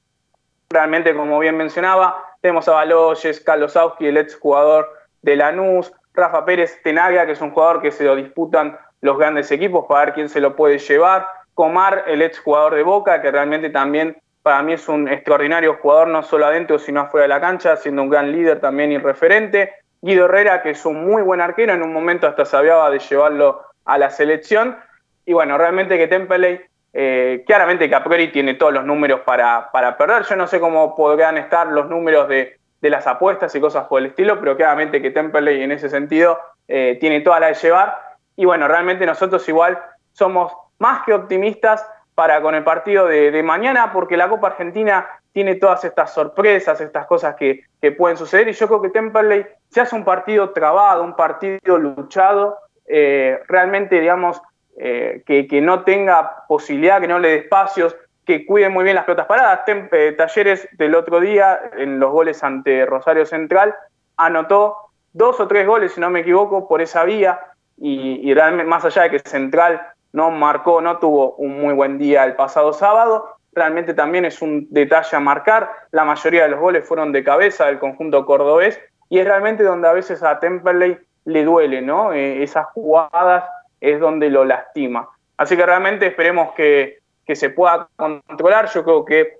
Realmente, 0.70 1.14
como 1.14 1.38
bien 1.38 1.56
mencionaba, 1.56 2.31
tenemos 2.42 2.68
a 2.68 2.72
Baloyes, 2.72 3.40
Carlos 3.40 3.72
Sauski, 3.72 4.08
el 4.08 4.18
ex 4.18 4.36
jugador 4.36 4.92
de 5.22 5.36
Lanús, 5.36 5.92
Rafa 6.12 6.44
Pérez 6.44 6.82
Tenaglia, 6.82 7.24
que 7.24 7.32
es 7.32 7.40
un 7.40 7.52
jugador 7.52 7.80
que 7.80 7.92
se 7.92 8.04
lo 8.04 8.16
disputan 8.16 8.76
los 9.00 9.16
grandes 9.16 9.50
equipos 9.50 9.86
para 9.88 10.06
ver 10.06 10.14
quién 10.14 10.28
se 10.28 10.40
lo 10.40 10.54
puede 10.54 10.78
llevar. 10.78 11.26
Comar, 11.54 12.04
el 12.08 12.20
ex 12.20 12.40
jugador 12.40 12.74
de 12.74 12.82
Boca, 12.82 13.22
que 13.22 13.30
realmente 13.30 13.70
también 13.70 14.16
para 14.42 14.62
mí 14.62 14.72
es 14.72 14.88
un 14.88 15.08
extraordinario 15.08 15.78
jugador, 15.80 16.08
no 16.08 16.24
solo 16.24 16.46
adentro, 16.46 16.78
sino 16.78 17.00
afuera 17.02 17.22
de 17.22 17.28
la 17.28 17.40
cancha, 17.40 17.76
siendo 17.76 18.02
un 18.02 18.10
gran 18.10 18.32
líder 18.32 18.60
también 18.60 18.90
y 18.90 18.98
referente. 18.98 19.74
Guido 20.00 20.24
Herrera, 20.24 20.62
que 20.62 20.70
es 20.70 20.84
un 20.84 21.04
muy 21.06 21.22
buen 21.22 21.40
arquero, 21.40 21.72
en 21.72 21.82
un 21.82 21.92
momento 21.92 22.26
hasta 22.26 22.44
se 22.44 22.56
de 22.56 22.98
llevarlo 22.98 23.62
a 23.84 23.98
la 23.98 24.10
selección. 24.10 24.76
Y 25.24 25.32
bueno, 25.32 25.56
realmente 25.56 25.96
que 25.96 26.08
Temple, 26.08 26.68
eh, 26.92 27.42
claramente 27.46 27.88
que 27.88 28.28
tiene 28.28 28.54
todos 28.54 28.72
los 28.72 28.84
números 28.84 29.20
para, 29.20 29.70
perder. 29.98 30.24
Yo 30.24 30.36
no 30.36 30.46
sé 30.46 30.60
cómo 30.60 30.94
podrían 30.94 31.38
estar 31.38 31.66
los 31.68 31.88
números 31.88 32.28
de, 32.28 32.58
de 32.80 32.90
las 32.90 33.06
apuestas 33.06 33.54
y 33.54 33.60
cosas 33.60 33.86
por 33.86 34.00
el 34.00 34.06
estilo, 34.06 34.38
pero 34.40 34.56
claramente 34.56 35.00
que 35.00 35.10
Temperley 35.10 35.62
en 35.62 35.72
ese 35.72 35.88
sentido 35.88 36.38
eh, 36.68 36.98
tiene 37.00 37.20
toda 37.20 37.40
la 37.40 37.48
de 37.48 37.54
llevar. 37.54 37.96
Y 38.36 38.44
bueno, 38.44 38.66
realmente 38.66 39.06
nosotros 39.06 39.48
igual 39.48 39.78
somos 40.12 40.52
más 40.78 41.04
que 41.04 41.14
optimistas 41.14 41.86
para 42.14 42.42
con 42.42 42.54
el 42.54 42.64
partido 42.64 43.06
de, 43.06 43.42
mañana, 43.42 43.92
porque 43.92 44.16
la 44.16 44.28
Copa 44.28 44.48
Argentina 44.48 45.06
tiene 45.32 45.54
todas 45.54 45.84
estas 45.84 46.12
sorpresas, 46.12 46.80
estas 46.80 47.06
cosas 47.06 47.36
que, 47.36 47.64
pueden 47.96 48.16
suceder, 48.16 48.48
y 48.48 48.52
yo 48.52 48.66
creo 48.68 48.82
que 48.82 48.90
Temperley 48.90 49.46
se 49.70 49.80
hace 49.80 49.96
un 49.96 50.04
partido 50.04 50.50
trabado, 50.50 51.02
un 51.02 51.16
partido 51.16 51.78
luchado, 51.78 52.58
eh, 52.86 53.40
realmente, 53.48 53.98
digamos, 53.98 54.42
eh, 54.76 55.22
que, 55.26 55.60
no 55.60 55.84
tenga 55.84 56.44
posibilidad, 56.48 57.00
que 57.00 57.08
no 57.08 57.18
le 57.18 57.28
dé 57.28 57.36
espacios, 57.36 57.96
que 58.24 58.46
cuiden 58.46 58.72
muy 58.72 58.84
bien 58.84 58.96
las 58.96 59.04
pelotas 59.04 59.26
paradas. 59.26 59.60
Eh, 59.66 60.14
Talleres 60.16 60.68
del 60.72 60.94
otro 60.94 61.20
día, 61.20 61.60
en 61.76 61.98
los 61.98 62.10
goles 62.10 62.42
ante 62.42 62.86
Rosario 62.86 63.26
Central, 63.26 63.74
anotó 64.16 64.76
dos 65.12 65.40
o 65.40 65.48
tres 65.48 65.66
goles, 65.66 65.92
si 65.92 66.00
no 66.00 66.10
me 66.10 66.20
equivoco, 66.20 66.68
por 66.68 66.80
esa 66.80 67.04
vía. 67.04 67.40
Y, 67.76 68.32
realmente, 68.32 68.64
más 68.64 68.84
allá 68.84 69.02
de 69.02 69.10
que 69.10 69.18
Central 69.18 69.80
no 70.12 70.30
marcó, 70.30 70.80
no 70.80 70.98
tuvo 70.98 71.34
un 71.36 71.60
muy 71.60 71.74
buen 71.74 71.98
día 71.98 72.24
el 72.24 72.36
pasado 72.36 72.72
sábado, 72.72 73.36
realmente 73.52 73.94
también 73.94 74.24
es 74.24 74.40
un 74.40 74.66
detalle 74.70 75.16
a 75.16 75.20
marcar. 75.20 75.70
La 75.90 76.04
mayoría 76.04 76.44
de 76.44 76.50
los 76.50 76.60
goles 76.60 76.86
fueron 76.86 77.12
de 77.12 77.24
cabeza 77.24 77.66
del 77.66 77.78
conjunto 77.78 78.24
cordobés 78.24 78.80
y 79.08 79.18
es 79.18 79.26
realmente 79.26 79.62
donde 79.62 79.88
a 79.88 79.92
veces 79.92 80.22
a 80.22 80.38
Temperley 80.38 80.98
le 81.24 81.44
duele, 81.44 81.82
¿no? 81.82 82.12
Eh, 82.12 82.42
esas 82.42 82.66
jugadas 82.66 83.44
es 83.82 83.98
donde 84.00 84.30
lo 84.30 84.44
lastima. 84.44 85.08
Así 85.36 85.56
que 85.56 85.66
realmente 85.66 86.06
esperemos 86.06 86.52
que, 86.54 87.00
que 87.26 87.34
se 87.34 87.50
pueda 87.50 87.88
controlar. 87.96 88.70
Yo 88.72 88.84
creo 88.84 89.04
que 89.04 89.38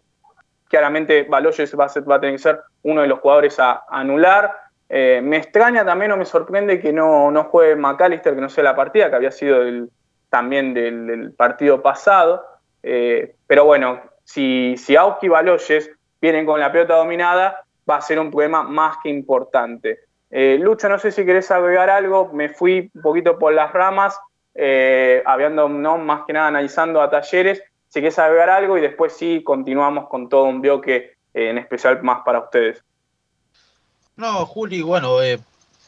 claramente 0.68 1.22
Baloyes 1.22 1.78
va 1.78 1.84
a, 1.84 2.20
tener 2.20 2.34
que 2.34 2.38
ser 2.38 2.61
uno 2.82 3.03
de 3.03 3.07
los 3.07 3.20
jugadores 3.20 3.61
a, 3.61 3.84
anular. 3.88 4.53
Eh, 4.88 5.20
me 5.22 5.36
extraña 5.36 5.84
también 5.84 6.11
o 6.11 6.16
me 6.16 6.24
sorprende 6.24 6.80
que 6.80 6.93
no, 6.93 7.30
no 7.30 7.45
juegue 7.45 7.76
McAllister, 7.76 8.34
que 8.34 8.40
no 8.40 8.49
sea 8.49 8.64
la 8.64 8.76
partida, 8.76 9.09
que 9.09 9.16
había 9.16 9.30
sido 9.30 9.61
también 10.28 10.74
del, 10.74 11.32
partido 11.36 11.80
pasado. 11.80 12.45
Eh, 12.82 13.36
pero 13.47 13.64
bueno, 13.64 14.01
si, 14.24 14.74
si 14.76 14.97
Auski 14.97 15.26
y 15.26 15.28
Baloyes 15.28 15.88
vienen 16.20 16.45
con 16.45 16.59
la 16.59 16.72
pelota 16.72 16.97
dominada, 16.97 17.64
va 17.88 17.97
a 17.97 18.01
ser 18.01 18.18
un 18.18 18.30
problema 18.30 18.64
más 18.64 18.97
que 19.05 19.09
importante. 19.09 20.01
Eh, 20.30 20.57
Lucho, 20.59 20.88
no 20.88 20.99
sé 20.99 21.12
si 21.12 21.26
querés 21.26 21.51
agregar 21.51 21.90
algo, 21.90 22.30
me 22.32 22.49
fui 22.49 22.90
un 22.95 23.03
poquito 23.03 23.38
por 23.38 23.53
las 23.53 23.70
ramas, 23.72 24.18
habiendo 24.55 25.68
no 25.68 25.98
más 25.98 26.22
que 26.26 26.32
nada 26.32 26.48
analizando 26.48 27.00
a 27.00 27.11
talleres, 27.11 27.62
si 27.92 28.00
quieres 28.00 28.18
agregar 28.18 28.48
algo 28.48 28.78
y 28.78 28.80
después 28.80 29.12
sí 29.12 29.42
continuamos 29.44 30.09
con 30.09 30.30
todo 30.30 30.44
un 30.44 30.62
bloque 30.62 31.16
eh, 31.34 31.50
en 31.50 31.59
especial 31.59 32.03
más 32.03 32.22
para 32.24 32.40
ustedes. 32.40 32.82
No, 34.16 34.46
Juli, 34.46 34.80
bueno, 34.80 35.22
eh, 35.22 35.38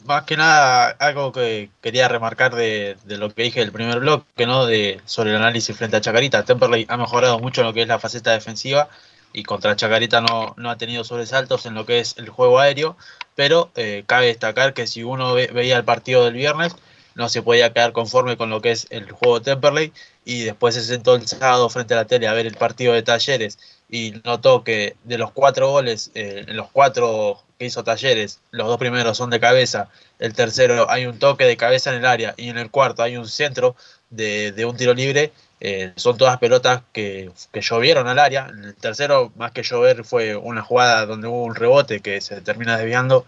más 0.05 0.25
que 0.25 0.37
nada 0.37 0.91
algo 0.99 1.33
que 1.33 1.71
quería 1.81 2.09
remarcar 2.09 2.55
de, 2.55 2.97
lo 3.07 3.31
que 3.31 3.45
dije 3.45 3.61
del 3.61 3.73
primer 3.73 4.01
bloque, 4.01 4.47
¿no? 4.47 4.67
De, 4.67 5.01
sobre 5.07 5.31
el 5.31 5.37
análisis 5.37 5.75
frente 5.75 5.97
a 5.97 6.03
Chacarita. 6.03 6.45
Temperley 6.45 6.85
ha 6.91 6.99
mejorado 6.99 7.39
mucho 7.39 7.62
en 7.62 7.69
lo 7.69 7.73
que 7.73 7.81
es 7.81 7.89
la 7.89 7.99
faceta 7.99 8.33
defensiva 8.33 8.91
y 9.33 9.43
contra 9.43 9.75
Chacarita 9.75 10.21
no, 10.21 10.55
no 10.59 10.71
ha 10.71 10.77
tenido 10.77 11.05
sobresaltos 11.05 11.65
en 11.65 11.73
lo 11.73 11.87
que 11.87 12.01
es 12.01 12.19
el 12.19 12.29
juego 12.29 12.59
aéreo, 12.59 12.99
pero 13.35 13.71
eh, 13.77 14.05
cabe 14.07 14.27
destacar 14.27 14.75
que 14.75 14.87
si 14.87 15.03
uno 15.03 15.33
veía 15.33 15.79
el 15.79 15.85
partido 15.85 16.25
del 16.25 16.35
viernes, 16.35 16.77
no 17.15 17.29
se 17.29 17.43
podía 17.43 17.73
quedar 17.73 17.93
conforme 17.93 18.37
con 18.37 18.51
lo 18.51 18.61
que 18.61 18.73
es 18.73 18.87
el 18.91 19.11
juego 19.11 19.39
de 19.39 19.45
Temperley 19.45 19.93
y 20.25 20.43
después 20.43 20.75
se 20.75 20.83
sentó 20.83 21.15
el 21.15 21.27
sábado 21.27 21.69
frente 21.69 21.95
a 21.95 21.99
la 21.99 22.05
tele 22.07 22.27
a 22.27 22.33
ver 22.33 22.47
el 22.47 22.57
partido 22.57 22.93
de 22.93 23.03
Talleres 23.03 23.59
y 23.89 24.15
notó 24.25 24.65
que 24.65 24.97
de 25.05 25.19
los 25.19 25.31
cuatro 25.31 25.71
goles, 25.71 26.11
eh, 26.15 26.45
en 26.49 26.57
los 26.57 26.71
cuatro 26.71 27.43
que 27.59 27.67
hizo 27.67 27.85
Talleres, 27.85 28.41
los 28.51 28.67
dos 28.67 28.79
primeros 28.79 29.17
son 29.17 29.31
de 29.31 29.41
cabeza, 29.41 29.89
el 30.19 30.35
tercero 30.35 30.91
hay 30.91 31.07
un 31.07 31.19
toque 31.19 31.45
de 31.45 31.57
cabeza 31.57 31.91
en 31.91 31.99
el 31.99 32.07
área 32.07 32.35
y 32.37 32.49
en 32.49 32.59
el 32.59 32.71
cuarto 32.71 33.03
hay 33.03 33.17
un 33.17 33.29
centro 33.29 33.77
de, 34.11 34.65
un 34.67 34.77
tiro 34.77 34.95
libre, 34.95 35.33
eh, 35.61 35.93
son 35.97 36.17
todas 36.17 36.39
pelotas 36.39 36.83
que, 36.93 37.31
que, 37.53 37.61
llovieron 37.61 38.07
al 38.09 38.19
área. 38.19 38.49
En 38.49 38.65
el 38.65 38.75
tercero, 38.75 39.33
más 39.37 39.53
que 39.53 39.62
llover, 39.62 40.05
fue 40.05 40.37
una 40.37 40.62
jugada 40.62 41.07
donde 41.07 41.29
hubo 41.29 41.45
un 41.45 41.55
rebote 41.55 42.01
que 42.01 42.21
se 42.21 42.41
termina 42.41 42.77
desviando, 42.77 43.27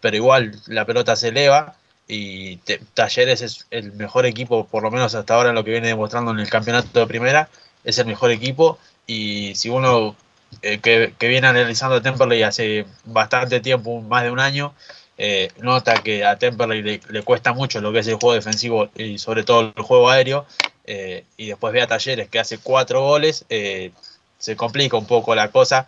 pero 0.00 0.16
igual 0.16 0.52
la 0.66 0.84
pelota 0.86 1.16
se 1.16 1.28
eleva 1.28 1.76
y 2.06 2.58
Talleres 2.92 3.40
es 3.42 3.66
el 3.70 3.92
mejor 3.92 4.26
equipo, 4.26 4.66
por 4.66 4.82
lo 4.82 4.90
menos 4.90 5.14
hasta 5.14 5.34
ahora 5.34 5.50
en 5.50 5.54
lo 5.54 5.64
que 5.64 5.70
viene 5.70 5.88
demostrando 5.88 6.32
en 6.32 6.38
el 6.38 6.50
campeonato 6.50 7.00
de 7.00 7.06
primera, 7.06 7.48
es 7.84 7.98
el 7.98 8.06
mejor 8.06 8.30
equipo. 8.30 8.78
Y 9.06 9.54
si 9.54 9.70
uno 9.70 10.16
eh, 10.62 10.80
que, 10.80 11.28
viene 11.28 11.46
analizando 11.46 11.96
a 11.96 12.02
Temperley 12.02 12.42
hace 12.42 12.86
bastante 13.04 13.60
tiempo, 13.60 14.00
más 14.02 14.24
de 14.24 14.30
un 14.30 14.40
año, 14.40 14.74
eh, 15.16 15.50
nota 15.58 16.02
que 16.02 16.24
a 16.24 16.38
Temperley 16.38 17.00
le, 17.08 17.22
cuesta 17.22 17.52
mucho 17.52 17.80
lo 17.80 17.92
que 17.92 18.00
es 18.00 18.06
el 18.06 18.14
juego 18.14 18.34
defensivo 18.34 18.90
y 18.96 19.18
sobre 19.18 19.44
todo 19.44 19.72
el 19.76 19.82
juego 19.82 20.10
aéreo, 20.10 20.46
eh, 20.86 21.24
y 21.36 21.46
después 21.46 21.72
ve 21.72 21.82
a 21.82 21.86
Talleres 21.86 22.28
que 22.28 22.38
hace 22.38 22.58
cuatro 22.58 23.02
goles, 23.02 23.46
se 23.48 24.56
complica 24.56 24.98
un 24.98 25.06
poco 25.06 25.34
la 25.34 25.50
cosa 25.50 25.86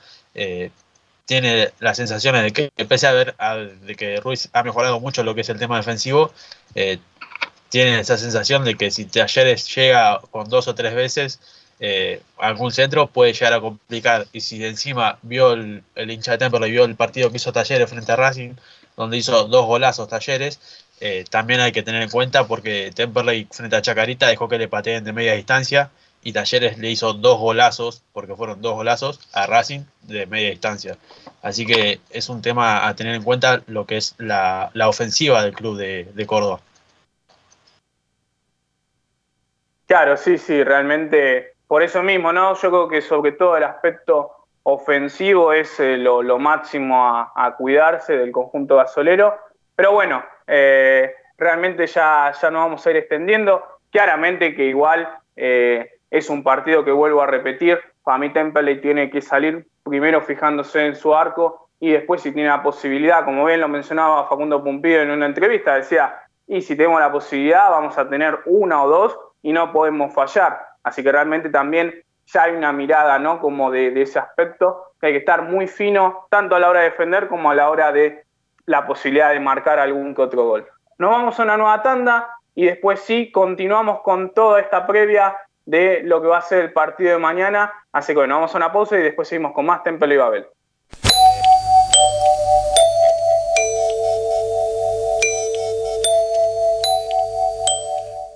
tiene 1.27 1.73
las 1.81 1.97
sensaciones 1.97 2.43
de 2.45 2.53
que, 2.53 2.85
pese 2.87 3.07
a 3.07 3.13
ver 3.13 3.37
de 3.83 3.95
que 3.95 4.21
Ruiz 4.21 4.49
ha 4.53 4.63
mejorado 4.63 5.01
mucho 5.01 5.23
lo 5.25 5.35
que 5.35 5.43
es 5.43 5.49
el 5.49 5.59
tema 5.59 5.77
defensivo, 5.77 6.33
eh, 6.75 6.99
tiene 7.69 8.01
esa 8.01 8.17
sensación 8.17 8.65
de 8.65 8.77
que 8.77 8.91
si 8.91 9.05
Talleres 9.05 9.75
llega 9.75 10.21
con 10.31 10.49
dos 10.49 10.69
o 10.69 10.75
tres 10.75 10.95
veces 10.95 11.41
eh, 11.79 12.23
algún 12.39 12.73
centro 12.73 13.09
puede 13.09 13.33
llegar 13.33 13.53
a 13.53 13.61
complicar. 13.61 14.27
Y 14.33 14.41
si 14.41 14.65
encima 14.65 15.19
vio 15.23 15.53
el, 15.53 15.83
hincha 15.97 16.33
de 16.33 16.39
Temple, 16.39 16.71
vio 16.71 16.85
el 16.85 16.97
partido 16.97 17.31
que 17.31 17.37
hizo 17.37 17.53
Talleres 17.53 17.91
frente 17.91 18.13
a 18.13 18.17
Racing, 18.17 18.55
donde 18.97 19.17
hizo 19.17 19.47
dos 19.49 19.67
golazos 19.67 20.09
Talleres, 20.09 20.61
eh, 21.01 21.25
también 21.29 21.61
hay 21.61 21.73
que 21.73 21.83
tener 21.83 22.03
en 22.03 22.09
cuenta 22.09 22.47
porque 22.47 22.91
Temperley 22.95 23.47
frente 23.51 23.77
a 23.77 23.83
Chacarita 23.83 24.29
dejó 24.29 24.49
que 24.49 24.59
le 24.59 24.69
pateen 24.69 25.05
de 25.05 25.13
media 25.13 25.35
distancia 25.35 25.91
y 26.23 26.33
Talleres 26.33 26.79
le 26.79 26.91
hizo 26.91 27.13
dos 27.13 27.39
golazos, 27.39 28.03
porque 28.13 28.35
fueron 28.35 28.61
dos 28.61 28.75
golazos, 28.75 29.21
a 29.33 29.47
Racing 29.47 29.81
de 30.03 30.27
media 30.27 30.51
distancia. 30.51 30.97
Así 31.43 31.65
que 31.65 32.01
es 32.11 32.29
un 32.29 32.43
tema 32.43 32.89
a 32.89 32.97
tener 32.97 33.15
en 33.15 33.23
cuenta 33.23 33.63
lo 33.69 33.87
que 33.87 33.97
es 33.97 34.15
la, 34.19 34.71
ofensiva 34.89 35.43
del 35.43 35.55
club 35.55 35.77
de, 35.77 36.27
Córdoba. 36.27 36.61
Claro, 39.87 40.17
sí, 40.17 40.37
sí, 40.37 40.65
realmente 40.65 41.53
por 41.69 41.85
eso 41.85 42.03
mismo, 42.03 42.33
¿no? 42.33 42.55
Yo 42.55 42.71
creo 42.71 42.89
que 42.89 43.01
sobre 43.03 43.33
todo 43.33 43.57
el 43.57 43.63
aspecto 43.63 44.33
ofensivo 44.65 45.53
es 45.53 45.79
eh, 45.79 45.97
lo, 45.97 46.39
máximo 46.41 47.07
a, 47.07 47.55
cuidarse 47.57 48.17
del 48.17 48.33
conjunto 48.33 48.77
gasolero. 48.77 49.39
Pero 49.77 49.93
bueno, 49.93 50.25
eh, 50.49 51.15
realmente 51.39 51.87
ya, 51.87 52.33
ya 52.41 52.51
no 52.51 52.59
vamos 52.59 52.85
a 52.85 52.91
ir 52.91 52.97
extendiendo. 52.97 53.63
Claramente 53.93 54.57
que 54.57 54.65
igual 54.65 55.09
eh, 55.37 55.96
es 56.11 56.31
un 56.31 56.43
partido 56.43 56.85
que 56.85 56.93
vuelvo 56.93 57.23
a 57.23 57.27
repetir. 57.27 57.79
Para 58.03 58.19
mí 58.19 58.33
Temple 58.33 58.77
tiene 58.77 59.11
que 59.11 59.21
salir 59.21 59.67
primero 59.83 60.21
fijándose 60.21 60.87
en 60.87 60.97
su 60.97 61.15
arco 61.15 61.69
y 61.79 61.93
después 61.93 62.23
si 62.23 62.33
tiene 62.33 62.49
la 62.49 62.63
posibilidad, 62.63 63.25
como 63.25 63.45
bien 63.45 63.61
lo 63.61 63.69
mencionaba 63.69 64.27
Facundo 64.29 64.63
Pumpido 64.63 65.03
en 65.03 65.11
una 65.11 65.27
entrevista, 65.27 65.75
decía, 65.75 66.21
y 66.47 66.63
si 66.63 66.77
tenemos 66.77 67.01
la 67.01 67.13
posibilidad 67.13 67.71
vamos 67.71 67.99
a 67.99 68.09
tener 68.09 68.39
una 68.47 68.83
o 68.83 68.89
dos 68.89 69.19
y 69.43 69.53
no 69.53 69.73
podemos 69.73 70.15
fallar. 70.15 70.59
Así 70.83 71.03
que 71.03 71.13
realmente 71.13 71.51
también 71.51 72.03
ya 72.27 72.45
hay 72.45 72.55
una 72.55 72.73
mirada, 72.73 73.19
¿no? 73.19 73.41
Como 73.41 73.71
de, 73.71 73.91
de 73.91 74.03
ese 74.03 74.19
aspecto, 74.19 74.93
que 75.01 75.09
hay 75.09 75.13
que 75.13 75.19
estar 75.19 75.43
muy 75.43 75.67
fino, 75.67 76.27
tanto 76.31 76.57
a 76.57 76.61
la 76.61 76.71
hora 76.71 76.81
de 76.81 76.91
defender 76.91 77.29
como 77.29 77.51
a 77.51 77.55
la 77.55 77.71
hora 77.71 77.93
de 77.93 78.25
la 78.65 78.87
posibilidad 78.87 79.31
de 79.31 79.41
marcar 79.41 79.79
algún 79.79 80.15
que 80.15 80.23
otro 80.23 80.45
gol. 80.45 80.67
Nos 80.99 81.11
vamos 81.11 81.39
a 81.39 81.43
una 81.43 81.57
nueva 81.57 81.83
tanda 81.83 82.37
y 82.55 82.65
después 82.65 83.01
sí 83.01 83.31
continuamos 83.31 84.01
con 84.01 84.33
toda 84.33 84.61
esta 84.61 84.87
previa 84.87 85.37
de 85.67 86.03
lo 86.05 86.23
que 86.23 86.29
va 86.29 86.39
a 86.39 86.43
ser 86.43 86.63
el 86.63 86.73
partido 86.73 87.11
de 87.11 87.19
mañana. 87.19 87.73
Así 87.93 88.13
que 88.13 88.19
bueno, 88.19 88.37
vamos 88.37 88.55
a 88.55 88.57
una 88.57 88.73
pausa 88.73 88.99
y 88.99 89.03
después 89.03 89.29
seguimos 89.29 89.53
con 89.53 89.67
más 89.67 89.83
Temple 89.83 90.15
y 90.15 90.17
Babel. 90.17 90.47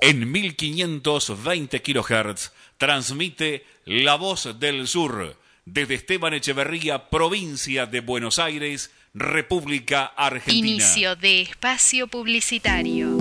En 0.02 0.32
1520 0.32 1.82
kHz 1.82 2.52
transmite 2.78 3.64
La 3.84 4.16
Voz 4.16 4.58
del 4.58 4.86
Sur 4.88 5.36
desde 5.66 5.94
Esteban 5.94 6.34
Echeverría, 6.34 7.10
provincia 7.10 7.86
de 7.86 8.00
Buenos 8.00 8.38
Aires, 8.38 8.90
República 9.14 10.06
Argentina. 10.06 10.66
Inicio 10.66 11.16
de 11.16 11.42
espacio 11.42 12.08
publicitario. 12.08 13.18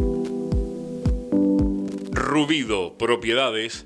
Rubido 2.12 2.98
Propiedades 2.98 3.86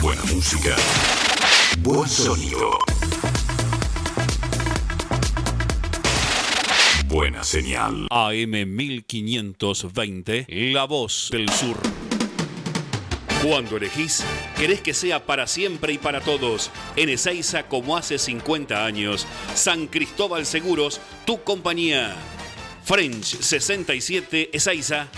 Buena 0.00 0.22
música. 0.24 0.76
Buen 1.78 2.08
sonido. 2.08 2.78
Buena 7.06 7.44
señal. 7.44 8.06
AM 8.10 8.50
1520, 8.50 10.46
La 10.72 10.84
Voz 10.84 11.28
del 11.30 11.48
Sur. 11.50 11.76
Cuando 13.42 13.76
elegís, 13.76 14.24
querés 14.56 14.80
que 14.80 14.94
sea 14.94 15.24
para 15.24 15.46
siempre 15.46 15.92
y 15.92 15.98
para 15.98 16.20
todos. 16.20 16.70
En 16.96 17.08
Ezeiza, 17.08 17.68
como 17.68 17.96
hace 17.96 18.18
50 18.18 18.84
años. 18.84 19.26
San 19.54 19.86
Cristóbal 19.86 20.46
Seguros, 20.46 21.00
tu 21.24 21.42
compañía. 21.42 22.16
French 22.84 23.40
67 23.40 24.50
Ezeiza 24.52 25.08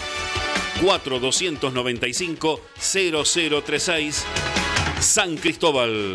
4295 0.81 2.61
0036 2.81 4.25
San 5.01 5.37
Cristóbal. 5.37 6.15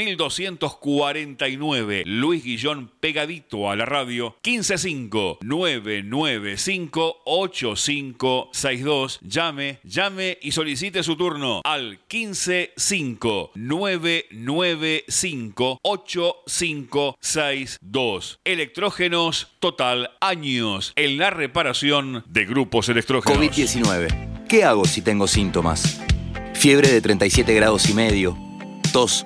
1249. 0.05 2.03
Luis 2.05 2.43
Guillón 2.43 2.91
pegadito 2.99 3.69
a 3.69 3.75
la 3.75 3.85
radio. 3.85 4.35
155 4.43 5.37
995 5.41 7.21
8562. 7.25 9.19
Llame, 9.21 9.79
llame 9.83 10.39
y 10.41 10.51
solicite 10.51 11.03
su 11.03 11.15
turno 11.15 11.61
al 11.63 11.99
155 12.09 13.51
995 13.55 15.79
8562. 15.81 18.39
Electrógenos 18.43 19.47
Total. 19.59 20.11
Años 20.19 20.91
en 20.95 21.17
la 21.17 21.29
reparación 21.29 22.23
de 22.27 22.45
grupos 22.45 22.89
electrógenos. 22.89 23.37
COVID-19 23.37 24.31
¿Qué 24.51 24.65
hago 24.65 24.83
si 24.83 25.01
tengo 25.01 25.27
síntomas? 25.27 26.01
Fiebre 26.53 26.89
de 26.89 26.99
37 26.99 27.53
grados 27.53 27.89
y 27.89 27.93
medio, 27.93 28.37
tos, 28.91 29.25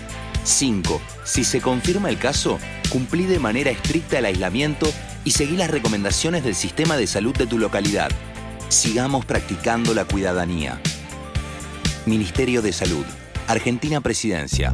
5. 0.43 1.01
Si 1.23 1.43
se 1.43 1.61
confirma 1.61 2.09
el 2.09 2.17
caso, 2.17 2.59
cumplí 2.89 3.25
de 3.25 3.39
manera 3.39 3.71
estricta 3.71 4.19
el 4.19 4.25
aislamiento 4.25 4.91
y 5.23 5.31
seguí 5.31 5.55
las 5.55 5.69
recomendaciones 5.69 6.43
del 6.43 6.55
sistema 6.55 6.97
de 6.97 7.07
salud 7.07 7.35
de 7.35 7.47
tu 7.47 7.57
localidad. 7.57 8.09
Sigamos 8.69 9.25
practicando 9.25 9.93
la 9.93 10.05
cuidadanía. 10.05 10.81
Ministerio 12.05 12.61
de 12.61 12.73
Salud. 12.73 13.05
Argentina 13.47 14.01
Presidencia. 14.01 14.73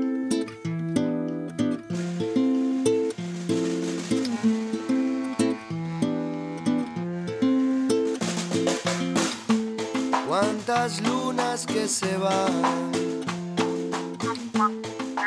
Cuántas 10.71 11.01
lunas 11.01 11.67
que 11.67 11.85
se 11.85 12.17
van. 12.17 12.61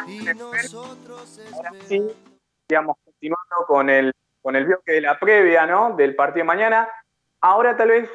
Y 0.06 0.24
nosotros 0.24 1.38
Ahora 1.52 1.70
sí, 1.86 2.02
digamos, 2.66 2.96
continuando 3.04 3.54
con 3.66 3.90
el, 3.90 4.14
con 4.40 4.56
el 4.56 4.64
bloque 4.64 4.92
de 4.92 5.00
la 5.02 5.18
previa, 5.18 5.66
¿no? 5.66 5.96
Del 5.96 6.16
partido 6.16 6.44
de 6.44 6.46
mañana. 6.46 6.88
Ahora 7.42 7.76
tal 7.76 7.88
vez, 7.88 8.08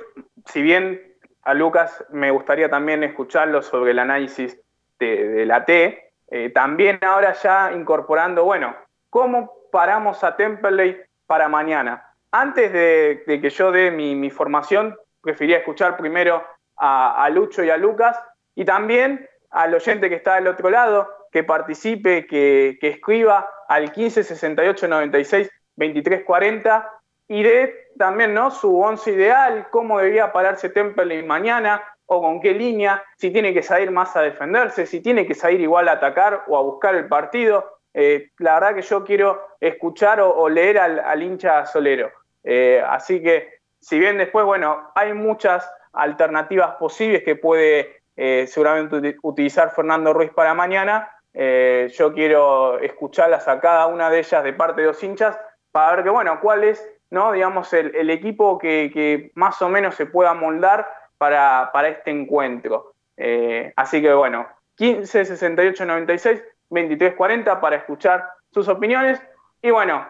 si 0.47 0.63
bien 0.63 0.99
a 1.43 1.53
Lucas 1.53 2.03
me 2.09 2.31
gustaría 2.31 2.67
también 2.67 3.03
escucharlo 3.03 3.61
sobre 3.61 3.91
el 3.91 3.99
análisis 3.99 4.57
de, 4.97 5.45
la 5.45 5.65
T, 5.65 6.11
eh, 6.31 6.49
también 6.49 6.97
ahora 7.03 7.33
ya 7.33 7.73
incorporando, 7.73 8.43
bueno, 8.43 8.75
¿cómo 9.11 9.53
paramos 9.71 10.23
a 10.23 10.35
Temperley 10.35 10.99
para 11.27 11.47
mañana? 11.47 12.11
Antes 12.31 12.73
de, 12.73 13.23
que 13.27 13.49
yo 13.51 13.71
dé 13.71 13.91
mi 13.91 14.31
formación, 14.31 14.97
prefería 15.21 15.57
escuchar 15.57 15.95
primero 15.95 16.43
a, 16.79 17.29
Lucho 17.29 17.63
y 17.63 17.69
a 17.69 17.77
Lucas 17.77 18.19
y 18.55 18.65
también 18.65 19.27
al 19.51 19.73
oyente 19.73 20.09
que 20.09 20.15
está 20.15 20.35
del 20.35 20.47
otro 20.47 20.69
lado, 20.69 21.09
que 21.31 21.43
participe, 21.43 22.25
que, 22.25 22.77
escriba 22.81 23.49
al 23.67 23.91
15 23.91 24.23
68 24.23 24.87
96 24.87 25.49
23 25.75 26.23
40 26.23 26.91
y 27.27 27.43
de 27.43 27.89
también 27.97 28.33
¿no? 28.33 28.49
su 28.49 28.79
once 28.79 29.11
ideal, 29.11 29.67
cómo 29.69 29.99
debía 29.99 30.31
pararse 30.31 30.69
Temperley 30.69 31.23
mañana 31.23 31.83
o 32.05 32.21
con 32.21 32.41
qué 32.41 32.53
línea, 32.53 33.03
si 33.17 33.29
tiene 33.29 33.53
que 33.53 33.61
salir 33.61 33.91
más 33.91 34.15
a 34.15 34.21
defenderse, 34.21 34.87
si 34.87 34.99
tiene 34.99 35.27
que 35.27 35.35
salir 35.35 35.61
igual 35.61 35.87
a 35.89 35.93
atacar 35.93 36.43
o 36.47 36.57
a 36.57 36.61
buscar 36.61 36.95
el 36.95 37.07
partido. 37.07 37.81
Eh, 37.93 38.31
la 38.39 38.55
verdad 38.55 38.75
que 38.75 38.81
yo 38.81 39.03
quiero 39.03 39.47
escuchar 39.59 40.19
o, 40.21 40.49
leer 40.49 40.79
al, 40.79 40.99
al, 40.99 41.21
hincha 41.21 41.65
solero. 41.67 42.11
Eh, 42.43 42.83
así 42.87 43.21
que, 43.21 43.59
si 43.79 43.99
bien 43.99 44.17
después, 44.17 44.43
bueno, 44.43 44.91
hay 44.95 45.13
muchas 45.13 45.69
alternativas 45.93 46.75
posibles 46.75 47.23
que 47.23 47.35
puede 47.35 47.99
eh, 48.21 48.47
seguramente 48.47 49.15
utilizar 49.23 49.71
Fernando 49.71 50.11
Ruiz 50.11 50.31
para 50.31 50.53
mañana, 50.53 51.09
eh, 51.33 51.89
yo 51.95 52.13
quiero 52.13 52.77
escucharlas 52.79 53.47
a 53.47 53.61
cada 53.61 53.87
una 53.87 54.09
de 54.09 54.19
ellas 54.19 54.43
de 54.43 54.51
parte 54.51 54.81
de 54.81 54.87
los 54.87 55.01
hinchas 55.01 55.39
para 55.71 55.95
ver 55.95 56.03
que, 56.03 56.09
bueno, 56.09 56.39
cuál 56.41 56.65
es, 56.65 56.85
¿no? 57.11 57.31
digamos, 57.31 57.71
el, 57.71 58.09
equipo 58.09 58.57
que, 58.57 59.31
más 59.35 59.61
o 59.61 59.69
menos 59.69 59.95
se 59.95 60.05
pueda 60.05 60.33
moldar 60.33 60.85
para, 61.17 61.69
para 61.71 61.87
este 61.87 62.11
encuentro. 62.11 62.93
Eh, 63.15 63.71
así 63.77 64.01
que, 64.01 64.13
bueno, 64.13 64.47
15 64.75 65.23
68 65.23 65.85
96 65.85 66.43
23 66.71 67.15
40 67.15 67.61
para 67.61 67.77
escuchar 67.77 68.29
sus 68.51 68.67
opiniones. 68.67 69.21
Y 69.61 69.71
bueno, 69.71 70.05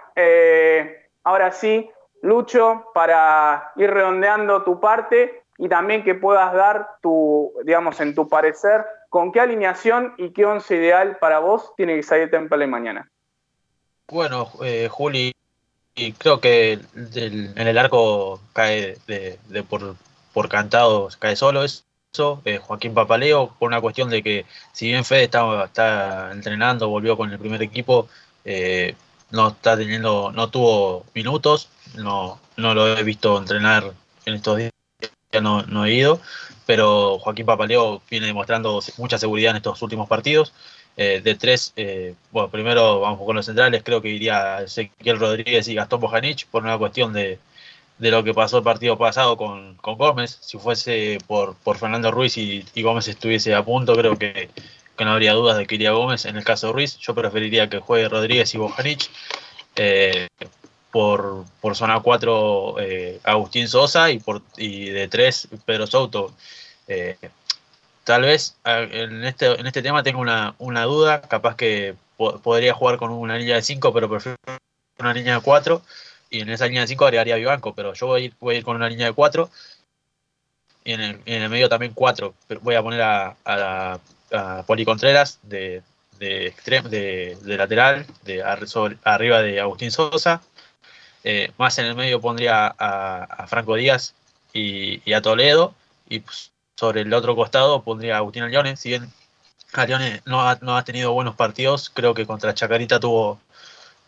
ahora 1.24 1.52
sí, 1.52 1.88
Lucho, 2.24 2.90
para 2.96 3.72
ir 3.76 3.92
redondeando 3.92 4.64
tu 4.64 4.80
parte 4.80 5.44
y 5.60 5.68
también 5.68 6.06
que 6.06 6.16
puedas 6.16 6.54
dar 6.54 6.88
tu, 7.02 7.52
digamos, 7.66 8.00
en 8.00 8.16
tu 8.16 8.30
parecer, 8.30 8.86
con 9.10 9.34
qué 9.34 9.42
alineación 9.42 10.14
y 10.18 10.32
qué 10.32 10.46
once 10.46 10.76
ideal 10.76 11.18
para 11.20 11.40
vos 11.40 11.74
tiene 11.76 11.98
que 11.98 12.04
salir 12.04 12.32
Temple 12.32 12.66
mañana. 12.66 13.12
Bueno, 14.08 14.50
eh, 14.64 14.88
Juli, 14.90 15.34
y 15.96 16.14
creo 16.14 16.40
que 16.40 16.80
en 16.96 17.68
el 17.68 17.78
arco 17.78 18.40
cae 18.54 18.98
de, 19.06 19.38
de 19.50 19.64
por, 19.64 19.96
por, 20.34 20.48
cantado, 20.48 21.10
cae 21.20 21.36
solo 21.36 21.66
eso. 21.66 21.84
Eh, 22.46 22.58
Joaquín 22.58 22.94
Papaleo, 22.94 23.54
por 23.60 23.68
una 23.68 23.82
cuestión 23.82 24.10
de 24.10 24.24
que, 24.24 24.46
si 24.72 24.88
bien 24.88 25.04
Fede 25.04 25.24
está, 25.24 25.66
está 25.66 26.32
entrenando, 26.32 26.88
volvió 26.88 27.18
con 27.18 27.32
el 27.32 27.38
primer 27.38 27.62
equipo, 27.62 28.08
eh, 28.46 28.96
no 29.32 29.50
está 29.50 29.76
teniendo, 29.76 30.32
no 30.32 30.50
tuvo 30.50 31.06
minutos, 31.14 31.70
no, 31.96 32.40
no 32.56 32.74
lo 32.74 32.98
he 32.98 33.04
visto 33.04 33.38
entrenar 33.38 33.92
en 34.26 34.34
estos 34.36 34.58
días, 34.58 34.72
ya 35.32 35.42
no, 35.42 35.64
no 35.64 35.86
he 35.86 35.94
ido, 35.94 36.20
pero 36.66 37.20
Joaquín 37.20 37.46
Papaleo 37.46 38.02
viene 38.10 38.28
demostrando 38.28 38.80
mucha 38.98 39.18
seguridad 39.18 39.52
en 39.52 39.58
estos 39.58 39.82
últimos 39.82 40.08
partidos. 40.08 40.54
Eh, 40.98 41.22
de 41.24 41.36
tres, 41.36 41.72
eh, 41.78 42.16
bueno, 42.32 42.50
primero 42.50 43.00
vamos 43.00 43.20
con 43.26 43.36
los 43.36 43.46
centrales, 43.46 43.84
creo 43.84 44.02
que 44.02 44.10
iría 44.10 44.62
Ezequiel 44.64 45.20
Rodríguez 45.20 45.68
y 45.70 45.76
Gastón 45.76 46.02
Bojanic 46.02 46.46
por 46.48 46.64
una 46.64 46.78
cuestión 46.78 47.14
de, 47.14 47.40
de 48.00 48.12
lo 48.12 48.24
que 48.24 48.34
pasó 48.34 48.58
el 48.58 48.64
partido 48.64 48.98
pasado 48.98 49.38
con, 49.38 49.76
con 49.76 49.98
Gómez. 49.98 50.40
Si 50.42 50.58
fuese 50.58 51.20
por, 51.28 51.56
por 51.56 51.78
Fernando 51.78 52.12
Ruiz 52.12 52.38
y, 52.38 52.66
y, 52.74 52.82
Gómez 52.82 53.08
estuviese 53.08 53.54
a 53.54 53.64
punto, 53.64 53.96
creo 53.96 54.18
que, 54.18 54.50
que, 54.98 55.06
no 55.06 55.12
habría 55.12 55.34
dudas 55.34 55.58
de 55.58 55.68
que 55.68 55.76
iría 55.76 55.92
Gómez. 55.92 56.26
En 56.26 56.38
el 56.38 56.44
caso 56.44 56.68
de 56.68 56.74
Ruiz, 56.74 56.98
yo 56.98 57.14
preferiría 57.14 57.70
que 57.70 57.80
juegue 57.80 58.10
Rodríguez 58.10 58.54
y 58.56 58.58
Bojanic. 58.58 59.10
Eh, 59.76 60.28
por, 60.92 61.46
por 61.62 61.76
zona 61.76 62.00
4 62.00 62.76
eh, 62.80 63.20
Agustín 63.24 63.68
Sosa 63.68 64.12
y, 64.12 64.20
por, 64.20 64.42
y 64.58 64.90
de 64.90 65.08
3 65.08 65.50
Pedro 65.66 65.88
Souto. 65.88 66.34
Eh, 66.88 67.18
tal 68.04 68.24
vez 68.24 68.56
en 68.66 69.24
este, 69.24 69.60
en 69.60 69.68
este 69.68 69.82
tema 69.82 70.04
tengo 70.04 70.20
una, 70.20 70.56
una 70.58 70.84
duda, 70.84 71.22
capaz 71.22 71.56
que 71.56 71.96
po 72.18 72.40
podría 72.40 72.74
jugar 72.74 72.98
con 72.98 73.12
una 73.12 73.38
línea 73.38 73.56
de 73.56 73.62
5, 73.62 73.94
pero 73.94 74.10
prefiero 74.10 74.38
una 74.98 75.14
línea 75.14 75.36
de 75.36 75.42
4 75.42 75.82
y 76.32 76.42
en 76.42 76.50
esa 76.50 76.66
línea 76.66 76.82
de 76.82 76.88
5 76.88 77.06
agregaría 77.06 77.36
Vivanco, 77.36 77.74
pero 77.74 77.94
yo 77.94 78.08
voy 78.08 78.22
a, 78.22 78.26
ir, 78.26 78.34
voy 78.40 78.56
a 78.56 78.58
ir 78.58 78.64
con 78.64 78.76
una 78.76 78.90
línea 78.90 79.08
de 79.08 79.14
4 79.14 79.50
y 80.84 80.94
en 80.94 81.02
el, 81.02 81.22
en 81.26 81.42
el 81.44 81.50
medio 81.50 81.70
también 81.70 81.94
4. 81.94 82.34
Voy 82.62 82.76
a 82.76 82.82
poner 82.82 83.02
a, 83.02 83.36
a, 83.46 84.00
a 84.32 84.64
Poli 84.66 84.86
Contreras 84.86 85.40
de, 85.44 85.84
de, 86.20 86.54
de, 86.90 87.38
de 87.42 87.58
lateral, 87.58 88.06
de 88.24 88.44
arriba 89.04 89.42
de 89.42 89.60
Agustín 89.60 89.92
Sosa. 89.92 90.42
Eh, 91.24 91.52
más 91.58 91.78
en 91.80 91.86
el 91.86 91.96
medio 91.96 92.22
pondría 92.22 92.74
a, 92.78 93.48
Franco 93.48 93.76
Díaz 93.76 94.14
y, 94.54 95.14
a 95.14 95.22
Toledo. 95.22 95.74
Y 96.08 96.20
pues, 96.20 96.52
sobre 96.76 97.02
el 97.02 97.14
otro 97.14 97.36
costado 97.36 97.84
pondría 97.84 98.16
a 98.16 98.18
Agustín 98.20 98.44
Allione. 98.44 98.78
Si 98.78 98.90
bien 98.90 99.12
Allione 99.74 100.22
no 100.26 100.42
ha, 100.42 100.84
tenido 100.84 101.12
buenos 101.12 101.36
partidos, 101.36 101.90
creo 101.90 102.14
que 102.14 102.26
contra 102.26 102.54
Chacarita 102.54 103.00
tuvo, 103.00 103.40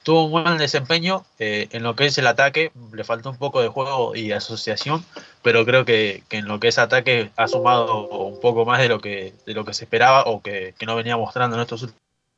tuvo 0.04 0.26
un 0.26 0.32
buen 0.32 0.58
desempeño. 0.58 1.26
Eh, 1.40 1.68
en 1.72 1.84
lo 1.84 1.96
que 1.96 2.06
es 2.06 2.18
el 2.18 2.28
ataque, 2.28 2.72
le 2.94 3.04
faltó 3.04 3.30
un 3.30 3.38
poco 3.38 3.62
de 3.62 3.68
juego 3.68 4.16
y 4.16 4.32
asociación, 4.32 5.06
pero 5.42 5.66
creo 5.66 5.86
que, 5.86 6.24
en 6.30 6.48
lo 6.48 6.60
que 6.60 6.70
es 6.70 6.80
ataque 6.80 7.32
ha 7.36 7.48
sumado 7.48 8.08
un 8.08 8.40
poco 8.40 8.66
más 8.66 8.80
de 8.80 8.90
lo 8.90 9.00
que, 9.00 9.34
de 9.46 9.54
lo 9.54 9.66
que 9.66 9.74
se 9.74 9.86
esperaba 9.86 10.24
o 10.24 10.42
que, 10.42 10.74
no 10.86 10.96
venía 10.96 11.18
mostrando 11.18 11.58
en 11.58 11.64
estos 11.64 11.84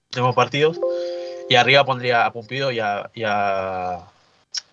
últimos 0.10 0.36
partidos. 0.36 0.80
Y 1.50 1.56
arriba 1.56 1.86
pondría 1.86 2.26
a 2.26 2.32
Pumpido 2.32 2.72
y 2.72 2.80
a, 2.80 3.10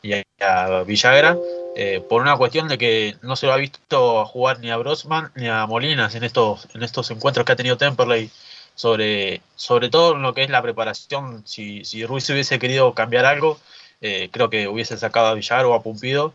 y 0.03 0.15
a 0.41 0.83
Villagra. 0.85 1.41
Eh, 1.75 2.01
por 2.07 2.21
una 2.23 2.37
cuestión 2.37 2.67
de 2.69 2.79
que 2.79 3.17
no 3.23 3.37
se 3.37 3.47
lo 3.47 3.53
ha 3.53 3.57
visto 3.57 4.27
jugar 4.27 4.59
ni 4.59 4.71
a 4.71 4.77
Brosman 4.77 5.31
ni 5.37 5.49
a 5.49 5.67
Molinas 5.67 6.15
en 6.17 6.25
estos, 6.25 6.69
en 6.75 6.83
estos 6.83 7.11
encuentros 7.13 7.47
que 7.47 7.53
ha 7.53 7.57
tenido 7.57 7.77
Temperley 7.77 8.31
sobre, 8.75 9.43
sobre 9.55 9.89
todo 9.89 10.15
en 10.17 10.23
lo 10.23 10.35
que 10.35 10.43
es 10.43 10.51
la 10.51 10.63
preparación. 10.63 11.47
Si, 11.47 11.85
si 11.85 12.05
Ruiz 12.07 12.29
hubiese 12.31 12.59
querido 12.59 12.93
cambiar 12.95 13.25
algo, 13.25 13.61
eh, 14.01 14.31
creo 14.33 14.51
que 14.51 14.67
hubiese 14.69 14.97
sacado 14.99 15.29
a 15.29 15.35
Villar 15.35 15.65
o 15.67 15.75
a 15.75 15.83
Pumpido 15.83 16.35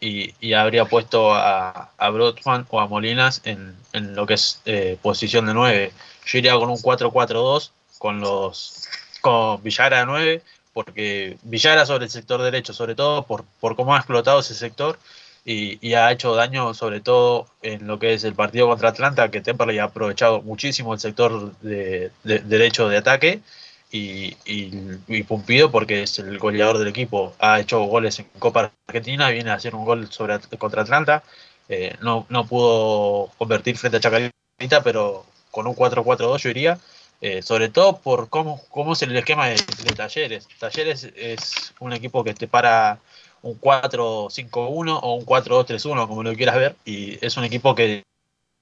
y, 0.00 0.34
y 0.40 0.54
habría 0.54 0.86
puesto 0.86 1.32
a, 1.34 1.92
a 1.96 2.10
Brotman 2.10 2.66
o 2.70 2.80
a 2.80 2.86
Molinas 2.88 3.40
en, 3.44 3.76
en 3.92 4.14
lo 4.14 4.26
que 4.26 4.34
es 4.34 4.60
eh, 4.64 4.98
posición 5.02 5.46
de 5.46 5.54
9. 5.54 5.92
Yo 6.26 6.38
iría 6.38 6.54
con 6.58 6.70
un 6.70 6.78
4-4-2 6.80 7.72
con 7.98 8.20
los 8.20 8.88
con 9.20 9.62
Villar 9.62 9.94
a 9.94 10.04
9, 10.04 10.42
porque 10.72 11.38
Villara 11.42 11.86
sobre 11.86 12.04
el 12.04 12.10
sector 12.10 12.42
derecho, 12.42 12.72
sobre 12.72 12.94
todo 12.94 13.24
por, 13.24 13.44
por 13.60 13.76
cómo 13.76 13.94
ha 13.94 13.98
explotado 13.98 14.40
ese 14.40 14.54
sector 14.54 14.98
y, 15.44 15.78
y, 15.86 15.94
ha 15.94 16.12
hecho 16.12 16.34
daño 16.34 16.72
sobre 16.74 17.00
todo 17.00 17.46
en 17.62 17.86
lo 17.86 17.98
que 17.98 18.14
es 18.14 18.24
el 18.24 18.34
partido 18.34 18.68
contra 18.68 18.90
Atlanta, 18.90 19.30
que 19.30 19.40
Temperley 19.40 19.78
ha 19.78 19.84
aprovechado 19.84 20.42
muchísimo 20.42 20.94
el 20.94 21.00
sector 21.00 21.56
de, 21.60 22.10
de, 22.22 22.38
de 22.38 22.40
derecho 22.40 22.88
de 22.88 22.96
ataque 22.98 23.40
y, 23.90 24.36
y, 24.46 24.70
y, 25.08 25.22
Pumpido 25.24 25.70
porque 25.70 26.02
es 26.02 26.18
el 26.18 26.38
goleador 26.38 26.78
del 26.78 26.88
equipo, 26.88 27.34
ha 27.38 27.60
hecho 27.60 27.80
goles 27.84 28.18
en 28.20 28.26
Copa 28.38 28.72
Argentina, 28.86 29.30
viene 29.30 29.50
a 29.50 29.54
hacer 29.54 29.74
un 29.74 29.84
gol 29.84 30.10
sobre, 30.10 30.38
contra 30.58 30.82
Atlanta, 30.82 31.22
eh, 31.68 31.96
no, 32.00 32.26
no 32.30 32.46
pudo 32.46 33.30
convertir 33.36 33.76
frente 33.76 33.98
a 33.98 34.00
Chacarita, 34.00 34.82
pero 34.82 35.26
con 35.50 35.66
un 35.66 35.74
4-4-2 35.76 36.38
yo 36.38 36.50
iría 36.50 36.78
eh, 37.22 37.40
sobre 37.40 37.68
todo 37.68 37.98
por 37.98 38.28
cómo, 38.28 38.60
cómo 38.68 38.94
es 38.94 39.02
el 39.02 39.16
esquema 39.16 39.46
de, 39.46 39.54
Talleres. 39.96 40.48
Talleres 40.58 41.04
es 41.14 41.72
un 41.78 41.92
equipo 41.92 42.24
que 42.24 42.34
te 42.34 42.48
para 42.48 42.98
un 43.42 43.60
4-5-1 43.60 44.98
o 45.00 45.14
un 45.14 45.24
4-2-3-1, 45.24 46.08
como 46.08 46.24
lo 46.24 46.34
quieras 46.34 46.56
ver, 46.56 46.74
y 46.84 47.24
es 47.24 47.36
un 47.36 47.44
equipo 47.44 47.76
que, 47.76 48.02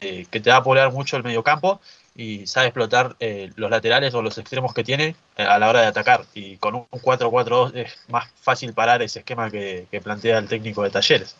eh, 0.00 0.26
que 0.30 0.40
te 0.40 0.50
va 0.50 0.56
a 0.56 0.62
poblar 0.62 0.92
mucho 0.92 1.16
el 1.16 1.24
mediocampo 1.24 1.80
y 2.14 2.46
sabe 2.46 2.66
explotar 2.66 3.16
eh, 3.18 3.50
los 3.56 3.70
laterales 3.70 4.12
o 4.12 4.20
los 4.20 4.36
extremos 4.36 4.74
que 4.74 4.84
tiene 4.84 5.16
a 5.38 5.58
la 5.58 5.70
hora 5.70 5.80
de 5.80 5.86
atacar. 5.86 6.26
Y 6.34 6.58
con 6.58 6.74
un 6.74 6.86
4-4-2 6.90 7.74
es 7.76 7.98
más 8.08 8.30
fácil 8.42 8.74
parar 8.74 9.00
ese 9.00 9.20
esquema 9.20 9.50
que, 9.50 9.86
que 9.90 10.02
plantea 10.02 10.36
el 10.36 10.48
técnico 10.48 10.82
de 10.82 10.90
Talleres. 10.90 11.34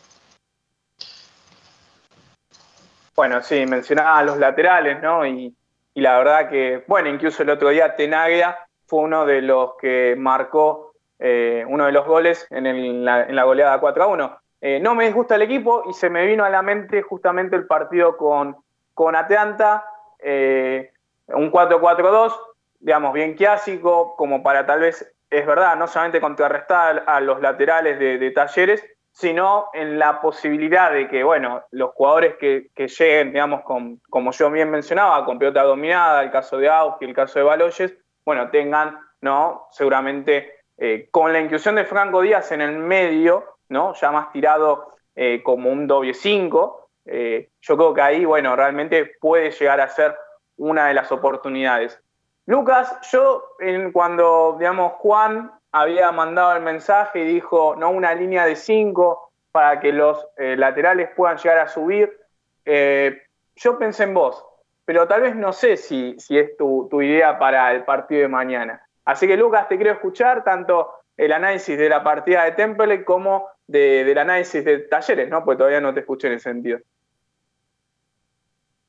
Bueno, 3.14 3.43
sí, 3.43 3.66
mencionaba 3.66 4.23
los 4.23 4.39
laterales, 4.39 5.03
¿no? 5.03 5.27
Y, 5.27 5.55
la 5.95 6.18
verdad 6.18 6.49
que, 6.49 6.84
bueno, 6.86 7.09
incluso 7.09 7.43
el 7.43 7.51
otro 7.51 7.68
día 7.70 7.97
Tenaglia 7.97 8.57
fue 8.86 9.01
uno 9.01 9.26
de 9.26 9.43
los 9.43 9.76
que 9.80 10.14
marcó 10.16 10.91
eh, 11.22 11.64
uno 11.68 11.84
de 11.84 11.93
los 11.93 12.07
goles 12.07 12.47
en, 12.51 13.05
la, 13.05 13.45
goleada 13.45 13.78
4 13.78 14.03
a 14.03 14.07
1. 14.07 14.41
Eh, 14.62 14.80
no 14.80 14.95
me 14.95 15.05
disgusta 15.05 15.34
el 15.34 15.43
equipo 15.43 15.84
y 15.88 15.93
se 15.93 16.09
me 16.09 16.24
vino 16.26 16.45
a 16.45 16.51
la 16.51 16.62
mente 16.62 17.03
justamente 17.03 17.57
el 17.57 17.66
partido 17.66 18.16
con, 18.16 18.57
con 18.95 19.14
Atlanta, 19.14 19.84
eh, 20.18 20.93
un 21.28 21.53
4-4-2, 21.53 22.34
digamos, 22.80 23.12
bien 23.12 23.34
clásico, 23.34 24.16
como 24.16 24.43
para 24.43 24.64
tal 24.64 24.80
vez, 24.80 25.14
es 25.28 25.47
verdad, 25.47 25.76
no 25.76 25.86
solamente 25.86 26.20
contrarrestar 26.20 27.05
a 27.07 27.20
los 27.20 27.41
laterales 27.41 27.99
de 27.99 28.30
Talleres, 28.30 28.84
sino 29.13 29.69
en 29.73 29.99
la 29.99 30.21
posibilidad 30.21 30.93
de 30.93 31.09
que, 31.09 31.23
bueno, 31.23 31.63
los 31.71 31.91
jugadores 31.93 32.37
que, 32.37 32.71
lleguen, 32.75 33.33
digamos, 33.33 33.63
con, 33.63 34.01
como 34.09 34.33
yo 34.33 34.51
bien 34.51 34.71
mencionaba, 34.71 35.25
con 35.25 35.39
pelota 35.39 35.63
dominada, 35.63 36.23
el 36.23 36.31
caso 36.31 36.59
de 36.59 36.71
y 37.01 37.05
el 37.05 37.15
caso 37.15 37.39
de 37.39 37.45
Baloyes, 37.45 37.95
bueno, 38.25 38.51
tengan, 38.51 38.99
¿no? 39.21 39.69
Seguramente 39.73 40.61
eh, 40.79 41.09
con 41.11 41.33
la 41.33 41.41
inclusión 41.41 41.75
de 41.75 41.85
Franco 41.85 42.23
Díaz 42.23 42.53
en 42.53 42.61
el 42.61 42.79
medio, 42.79 43.57
¿no? 43.69 43.95
Ya 43.95 44.11
más 44.11 44.33
tirado 44.33 44.89
eh, 45.15 45.43
como 45.43 45.71
un 45.71 45.87
doble 45.87 46.15
5, 46.15 46.89
eh, 47.07 47.51
yo 47.61 47.77
creo 47.77 47.95
que 47.95 48.01
ahí, 48.01 48.25
bueno, 48.25 48.55
realmente 48.57 49.13
puede 49.21 49.51
llegar 49.51 49.81
a 49.81 49.89
ser 49.89 50.17
una 50.57 50.89
de 50.89 50.95
las 50.95 51.11
oportunidades. 51.11 52.01
Lucas, 52.47 52.97
yo 53.11 53.45
cuando, 53.93 54.57
digamos, 54.59 54.93
Juan 54.95 55.53
había 55.73 56.11
mandado 56.12 56.57
el 56.57 56.62
mensaje 56.62 57.21
y 57.21 57.27
dijo, 57.27 57.77
no, 57.77 57.91
una 57.91 58.14
línea 58.14 58.47
de 58.47 58.57
cinco 58.57 59.33
para 59.53 59.81
que 59.81 59.93
los 59.93 60.27
eh, 60.37 60.57
laterales 60.57 61.11
puedan 61.16 61.37
llegar 61.37 61.59
a 61.59 61.68
subir. 61.68 62.16
Eh, 62.64 63.23
yo 63.57 63.79
pensé 63.79 64.05
en 64.05 64.14
vos, 64.14 64.45
pero 64.85 65.07
tal 65.07 65.23
vez 65.23 65.37
no 65.37 65.53
sé 65.53 65.77
si, 65.77 66.14
si 66.18 66.39
es 66.39 66.57
tu, 66.57 66.89
idea 67.03 67.39
para 67.39 67.73
el 67.73 67.85
partido 67.85 68.23
de 68.23 68.29
mañana. 68.29 68.87
Así 69.05 69.27
que 69.27 69.37
Lucas, 69.37 69.68
te 69.68 69.77
quiero 69.77 69.93
escuchar 69.93 70.45
tanto 70.45 70.93
el 71.16 71.33
análisis 71.33 71.77
de 71.77 71.89
la 71.89 72.03
partida 72.03 72.45
de 72.45 72.53
Temple 72.53 73.05
como 73.05 73.49
del 73.66 74.16
análisis 74.18 74.64
de 74.64 74.79
Talleres, 74.81 75.29
¿no? 75.29 75.45
Porque 75.45 75.59
todavía 75.59 75.81
no 75.81 75.95
te 75.95 76.01
escuché 76.01 76.29
en 76.29 76.35
ese 76.35 76.51
sentido. 76.51 76.79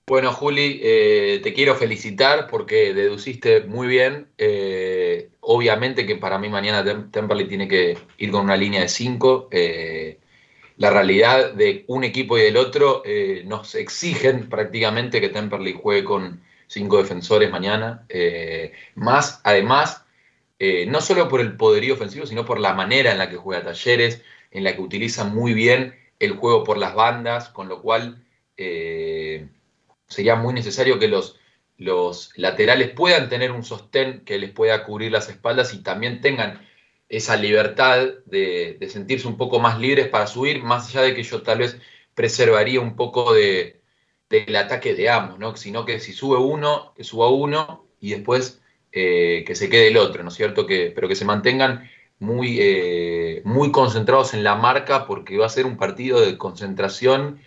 Bueno, 0.07 0.33
Juli, 0.33 0.79
eh, 0.83 1.39
te 1.41 1.53
quiero 1.53 1.75
felicitar 1.75 2.47
porque 2.47 2.93
deduciste 2.93 3.61
muy 3.61 3.87
bien. 3.87 4.27
Eh, 4.37 5.29
obviamente 5.39 6.05
que 6.05 6.17
para 6.17 6.37
mí 6.37 6.49
mañana 6.49 6.83
Temperley 7.11 7.47
tiene 7.47 7.67
que 7.67 7.97
ir 8.17 8.31
con 8.31 8.41
una 8.43 8.57
línea 8.57 8.81
de 8.81 8.89
5. 8.89 9.47
Eh, 9.51 10.19
la 10.77 10.89
realidad 10.89 11.53
de 11.53 11.85
un 11.87 12.03
equipo 12.03 12.37
y 12.37 12.41
del 12.41 12.57
otro 12.57 13.03
nos 13.45 13.75
exigen 13.75 14.49
prácticamente 14.49 15.21
que 15.21 15.29
Temperley 15.29 15.73
juegue 15.81 16.03
con 16.03 16.41
cinco 16.67 16.97
defensores 16.97 17.51
mañana. 17.51 18.05
más, 18.95 19.41
además, 19.43 20.05
no 20.87 21.01
solo 21.01 21.27
por 21.29 21.41
el 21.41 21.55
poderío 21.57 21.93
ofensivo, 21.93 22.25
sino 22.25 22.45
por 22.45 22.59
la 22.59 22.73
manera 22.73 23.11
en 23.11 23.19
la 23.19 23.29
que 23.29 23.37
juega 23.37 23.63
Talleres, 23.63 24.23
en 24.51 24.63
la 24.63 24.75
que 24.75 24.81
utiliza 24.81 25.23
muy 25.23 25.53
bien 25.53 25.95
el 26.19 26.33
juego 26.33 26.63
por 26.63 26.77
las 26.77 26.95
bandas, 26.95 27.49
con 27.49 27.69
lo 27.69 27.81
cual 27.81 28.23
sería 30.11 30.35
muy 30.35 30.53
necesario 30.53 30.99
que 30.99 31.07
los, 31.07 31.39
los 31.77 32.31
laterales 32.35 32.89
puedan 32.91 33.29
tener 33.29 33.51
un 33.51 33.63
sostén 33.63 34.23
que 34.25 34.37
les 34.37 34.51
pueda 34.51 34.83
cubrir 34.83 35.11
las 35.11 35.29
espaldas 35.29 35.73
y 35.73 35.79
también 35.81 36.21
tengan 36.21 36.61
esa 37.09 37.35
libertad 37.35 38.07
de, 38.25 38.77
sentirse 38.89 39.27
un 39.27 39.37
poco 39.37 39.59
más 39.59 39.79
libres 39.79 40.07
para 40.07 40.27
subir, 40.27 40.63
más 40.63 40.89
allá 40.89 41.01
de 41.01 41.15
que 41.15 41.23
yo 41.23 41.41
tal 41.41 41.59
vez 41.59 41.77
preservaría 42.15 42.79
un 42.79 42.95
poco 42.95 43.33
de, 43.33 43.81
del 44.29 44.55
ataque 44.55 44.93
de 44.95 45.09
ambos, 45.09 45.39
¿no? 45.39 45.55
sino 45.55 45.85
que 45.85 45.99
si 45.99 46.13
sube 46.13 46.37
uno, 46.37 46.93
que 46.95 47.03
suba 47.03 47.29
uno 47.29 47.85
y 47.99 48.11
después 48.11 48.61
eh, 48.91 49.43
que 49.45 49.55
se 49.55 49.69
quede 49.69 49.87
el 49.87 49.97
otro, 49.97 50.23
¿no 50.23 50.29
es 50.29 50.35
cierto? 50.35 50.65
Que, 50.65 50.91
pero 50.93 51.07
que 51.07 51.15
se 51.15 51.25
mantengan 51.25 51.89
muy, 52.19 52.57
eh, 52.61 53.41
muy 53.45 53.71
concentrados 53.71 54.33
en 54.33 54.43
la 54.43 54.55
marca 54.55 55.07
porque 55.07 55.37
va 55.37 55.47
a 55.47 55.49
ser 55.49 55.65
un 55.65 55.77
partido 55.77 56.21
de 56.21 56.37
concentración 56.37 57.41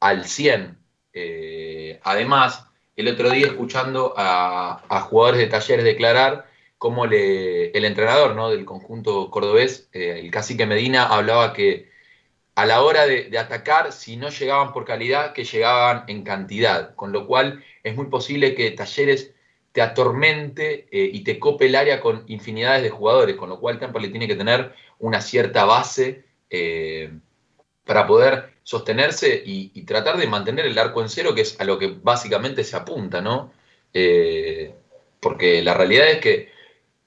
al 0.00 0.24
100. 0.24 0.78
Eh, 1.12 1.73
además, 2.02 2.66
el 2.96 3.08
otro 3.08 3.30
día 3.30 3.46
escuchando 3.46 4.14
a, 4.16 5.00
jugadores 5.08 5.40
de 5.40 5.46
talleres 5.46 5.84
declarar 5.84 6.46
cómo 6.78 7.06
le, 7.06 7.70
el 7.70 7.84
entrenador 7.84 8.34
¿no? 8.34 8.50
del 8.50 8.64
conjunto 8.64 9.30
cordobés, 9.30 9.88
eh, 9.92 10.20
el 10.20 10.30
cacique 10.30 10.66
Medina, 10.66 11.06
hablaba 11.06 11.52
que 11.52 11.90
a 12.54 12.66
la 12.66 12.82
hora 12.82 13.06
de, 13.06 13.36
atacar, 13.38 13.92
si 13.92 14.16
no 14.16 14.28
llegaban 14.28 14.72
por 14.72 14.84
calidad, 14.84 15.32
que 15.32 15.44
llegaban 15.44 16.04
en 16.06 16.22
cantidad, 16.22 16.94
con 16.94 17.10
lo 17.12 17.26
cual 17.26 17.64
es 17.82 17.96
muy 17.96 18.06
posible 18.06 18.54
que 18.54 18.70
Talleres 18.70 19.34
te 19.72 19.82
atormente 19.82 20.86
eh, 20.92 21.10
y 21.12 21.24
te 21.24 21.40
cope 21.40 21.66
el 21.66 21.74
área 21.74 22.00
con 22.00 22.22
infinidades 22.28 22.84
de 22.84 22.90
jugadores, 22.90 23.34
con 23.34 23.48
lo 23.48 23.58
cual 23.58 23.80
Tampa 23.80 23.98
le 23.98 24.08
tiene 24.08 24.28
que 24.28 24.36
tener 24.36 24.72
una 25.00 25.20
cierta 25.20 25.64
base 25.64 26.24
para 27.84 28.06
poder 28.06 28.54
sostenerse 28.62 29.42
y, 29.44 29.68
tratar 29.82 30.16
de 30.16 30.26
mantener 30.26 30.64
el 30.64 30.78
arco 30.78 31.02
en 31.02 31.10
cero, 31.10 31.34
que 31.34 31.42
es 31.42 31.60
a 31.60 31.64
lo 31.64 31.78
que 31.78 31.94
básicamente 32.02 32.64
se 32.64 32.76
apunta, 32.76 33.20
¿no? 33.20 33.52
Eh, 33.92 34.74
porque 35.20 35.62
la 35.62 35.74
realidad 35.74 36.10
es 36.10 36.20
que 36.20 36.48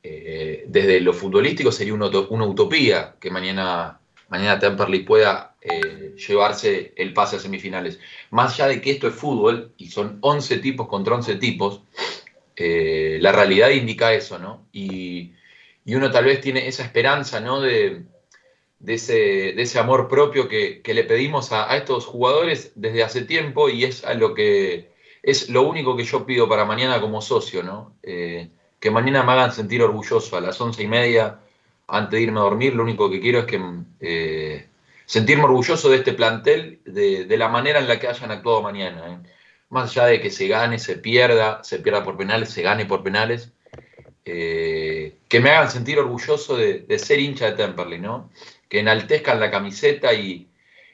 eh, 0.04 0.64
desde 0.68 1.02
lo 1.02 1.14
futbolístico 1.14 1.72
sería 1.72 1.96
una, 1.96 2.08
utopía 2.46 3.16
que 3.20 3.32
mañana, 3.32 4.00
mañana 4.30 4.60
Temperley 4.60 5.04
pueda 5.04 5.56
eh, 5.62 6.16
llevarse 6.16 6.94
el 6.96 7.14
pase 7.14 7.38
a 7.38 7.40
semifinales. 7.40 8.00
Más 8.30 8.54
allá 8.54 8.68
de 8.68 8.80
que 8.80 8.92
esto 8.92 9.08
es 9.08 9.16
fútbol 9.16 9.74
y 9.78 9.88
son 9.90 10.20
11 10.22 10.60
tipos 10.60 10.88
contra 10.88 11.16
11 11.16 11.36
tipos, 11.36 11.82
la 12.56 13.32
realidad 13.32 13.70
indica 13.70 14.14
eso, 14.14 14.40
¿no? 14.40 14.66
Y, 14.72 15.34
y 15.86 15.96
uno 15.96 16.12
tal 16.12 16.26
vez 16.26 16.42
tiene 16.42 16.68
esa 16.68 16.84
esperanza, 16.84 17.40
¿no? 17.40 17.62
De, 17.62 18.04
de 18.80 18.94
ese, 18.96 19.60
ese 19.60 19.80
amor 19.80 20.08
propio 20.08 20.48
que, 20.48 20.82
le 20.86 21.04
pedimos 21.04 21.52
a, 21.52 21.76
estos 21.78 22.06
jugadores 22.06 22.72
desde 22.76 23.04
hace 23.04 23.22
tiempo 23.24 23.70
y 23.70 23.84
es 23.86 24.04
a 24.06 24.14
lo 24.14 24.34
que 24.34 24.92
es 25.24 25.50
lo 25.50 25.64
único 25.64 25.98
que 25.98 26.04
yo 26.04 26.26
pido 26.26 26.48
para 26.48 26.66
mañana 26.66 27.02
como 27.02 27.22
socio, 27.22 27.64
¿no? 27.64 27.96
Eh, 28.04 28.50
que 28.80 28.92
mañana 28.92 29.24
me 29.24 29.34
hagan 29.34 29.52
sentir 29.52 29.82
orgulloso 29.82 30.38
a 30.38 30.42
las 30.42 30.62
once 30.62 30.84
y 30.84 30.88
media 30.88 31.40
antes 31.88 32.12
de 32.12 32.22
irme 32.22 32.40
a 32.40 32.44
dormir, 32.44 32.76
lo 32.76 32.84
único 32.84 33.10
que 33.10 33.20
quiero 33.20 33.40
es 33.40 33.46
que 33.46 33.60
eh, 34.00 34.68
sentirme 35.06 35.46
orgulloso 35.46 35.90
de 35.90 35.98
este 35.98 36.14
plantel, 36.14 36.80
de, 36.86 37.38
la 37.38 37.50
manera 37.50 37.80
en 37.80 37.88
la 37.88 38.00
que 38.00 38.08
hayan 38.08 38.32
actuado 38.32 38.62
mañana. 38.62 39.04
¿eh? 39.08 39.30
Más 39.70 39.92
allá 39.92 40.08
de 40.08 40.22
que 40.22 40.30
se 40.30 40.48
gane, 40.48 40.80
se 40.80 40.98
pierda, 40.98 41.64
se 41.64 41.80
pierda 41.80 42.04
por 42.04 42.16
penales, 42.18 42.50
se 42.50 42.62
gane 42.62 42.86
por 42.86 43.04
penales, 43.04 43.52
que 44.24 45.40
me 45.42 45.50
hagan 45.50 45.72
sentir 45.72 45.98
orgulloso 46.00 46.58
de, 46.58 46.80
de 46.80 47.00
ser 47.00 47.20
hincha 47.20 47.46
de 47.46 47.54
Temperley, 47.54 48.00
¿no? 48.00 48.30
Que 48.70 48.80
enaltezcan 48.80 49.40
la 49.40 49.52
camiseta 49.52 50.14
y, 50.14 50.50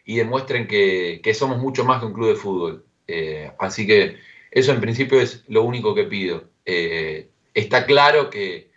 demuestren 0.06 0.68
que, 0.68 1.34
somos 1.34 1.60
mucho 1.60 1.86
más 1.86 2.00
que 2.00 2.06
un 2.08 2.14
club 2.14 2.30
de 2.30 2.36
fútbol. 2.36 2.86
Eh, 3.08 3.52
así 3.60 3.88
que 3.88 4.18
eso 4.52 4.72
en 4.72 4.82
principio 4.82 5.20
es 5.20 5.44
lo 5.48 5.64
único 5.64 5.96
que 5.96 6.04
pido. 6.06 6.46
Eh, 6.66 7.30
está 7.54 7.86
claro 7.86 8.30
que, 8.30 8.72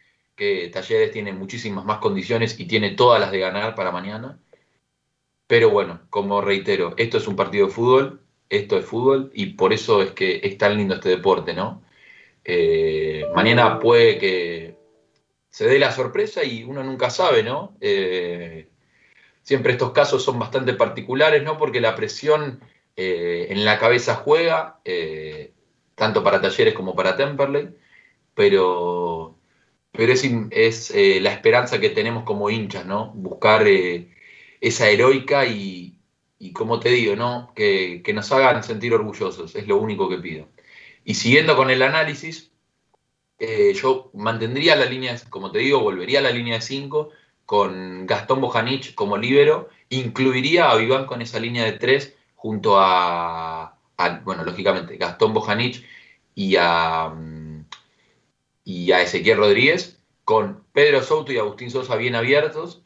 Talleres 0.73 1.12
tiene 1.12 1.32
muchísimas 1.32 1.85
más 1.85 1.98
condiciones 1.98 2.60
y 2.60 2.66
tiene 2.66 2.90
todas 2.90 3.20
las 3.20 3.31
de 3.31 3.39
ganar 3.39 3.74
para 3.74 3.90
mañana. 3.90 4.39
Pero 5.47 5.70
bueno, 5.70 6.01
como 6.10 6.40
reitero, 6.40 6.94
esto 6.98 7.18
es 7.18 7.28
un 7.28 7.36
partido 7.36 7.66
de 7.66 7.73
fútbol, 7.73 8.20
esto 8.48 8.77
es 8.78 8.85
fútbol 8.85 9.31
y 9.35 9.47
por 9.55 9.73
eso 9.73 10.02
es 10.02 10.10
que 10.12 10.40
es 10.43 10.59
tan 10.59 10.77
lindo 10.77 10.94
este 10.97 11.09
deporte, 11.10 11.55
¿no? 11.55 11.82
Eh, 12.44 13.27
mañana 13.35 13.78
puede 13.78 14.18
que 14.18 14.77
se 15.51 15.66
dé 15.66 15.78
la 15.78 15.93
sorpresa 15.93 16.44
y 16.44 16.64
uno 16.64 16.82
nunca 16.85 17.10
sabe, 17.10 17.43
¿no? 17.43 17.77
Siempre 19.47 19.74
estos 19.74 19.93
casos 19.93 20.24
son 20.24 20.40
bastante 20.40 20.74
particulares, 20.74 21.44
¿no? 21.44 21.56
Porque 21.56 21.81
la 21.81 21.94
presión 21.94 22.60
eh, 22.97 23.47
en 23.51 23.64
la 23.64 23.78
cabeza 23.78 24.16
juega, 24.16 24.81
eh, 24.85 25.52
tanto 25.94 26.24
para 26.24 26.40
Talleres 26.40 26.74
como 26.74 26.97
para 26.97 27.16
Temperley, 27.16 27.68
pero, 28.35 29.39
pero 29.93 30.12
es, 30.12 30.24
es 30.51 30.90
eh, 30.90 31.20
la 31.20 31.32
esperanza 31.32 31.78
que 31.78 31.90
tenemos 31.90 32.24
como 32.24 32.51
hinchas, 32.51 32.86
¿no? 32.86 33.12
Buscar 33.14 33.68
esa 34.60 34.89
heroica 34.90 35.47
y, 35.47 36.01
y, 36.40 36.52
como 36.52 36.81
te 36.81 36.89
digo, 36.89 37.14
¿no? 37.14 37.52
Que, 37.55 38.02
nos 38.12 38.32
hagan 38.32 38.64
sentir 38.64 38.94
orgullosos, 38.94 39.55
es 39.55 39.68
lo 39.68 39.77
único 39.77 40.09
que 40.09 40.18
pido. 40.18 40.48
Y 41.05 41.14
siguiendo 41.14 41.55
con 41.55 41.70
el 41.70 41.82
análisis, 41.82 42.51
yo 43.81 44.10
mantendría 44.12 44.74
la 44.74 44.86
línea, 44.86 45.16
como 45.31 45.52
te 45.52 45.60
digo, 45.60 45.78
volvería 45.81 46.18
a 46.18 46.23
la 46.23 46.31
línea 46.32 46.56
de 46.56 46.62
5 46.62 47.12
con 47.47 48.06
Gastón 48.06 48.40
Bojanic 48.40 48.94
como 48.94 49.16
líbero, 49.16 49.68
incluiría 49.89 50.70
a 50.70 50.77
Viván 50.77 51.06
con 51.06 51.23
esa 51.23 51.39
línea 51.39 51.64
de 51.64 51.73
3 51.73 52.14
junto 52.35 52.77
a, 52.78 53.78
bueno, 54.24 54.44
lógicamente, 54.44 54.97
Gastón 54.97 55.32
Bojanic 55.32 55.85
y 56.35 56.56
a, 56.59 57.09
mm, 57.09 57.64
y 58.64 58.93
a 58.93 59.01
Ezequiel 59.01 59.39
Rodríguez, 59.39 59.98
con 60.24 60.64
Pedro 60.73 61.02
Souto 61.02 61.32
y 61.32 61.39
Agustín 61.39 61.70
Sosa 61.70 61.97
bien 61.97 62.16
abiertos. 62.16 62.82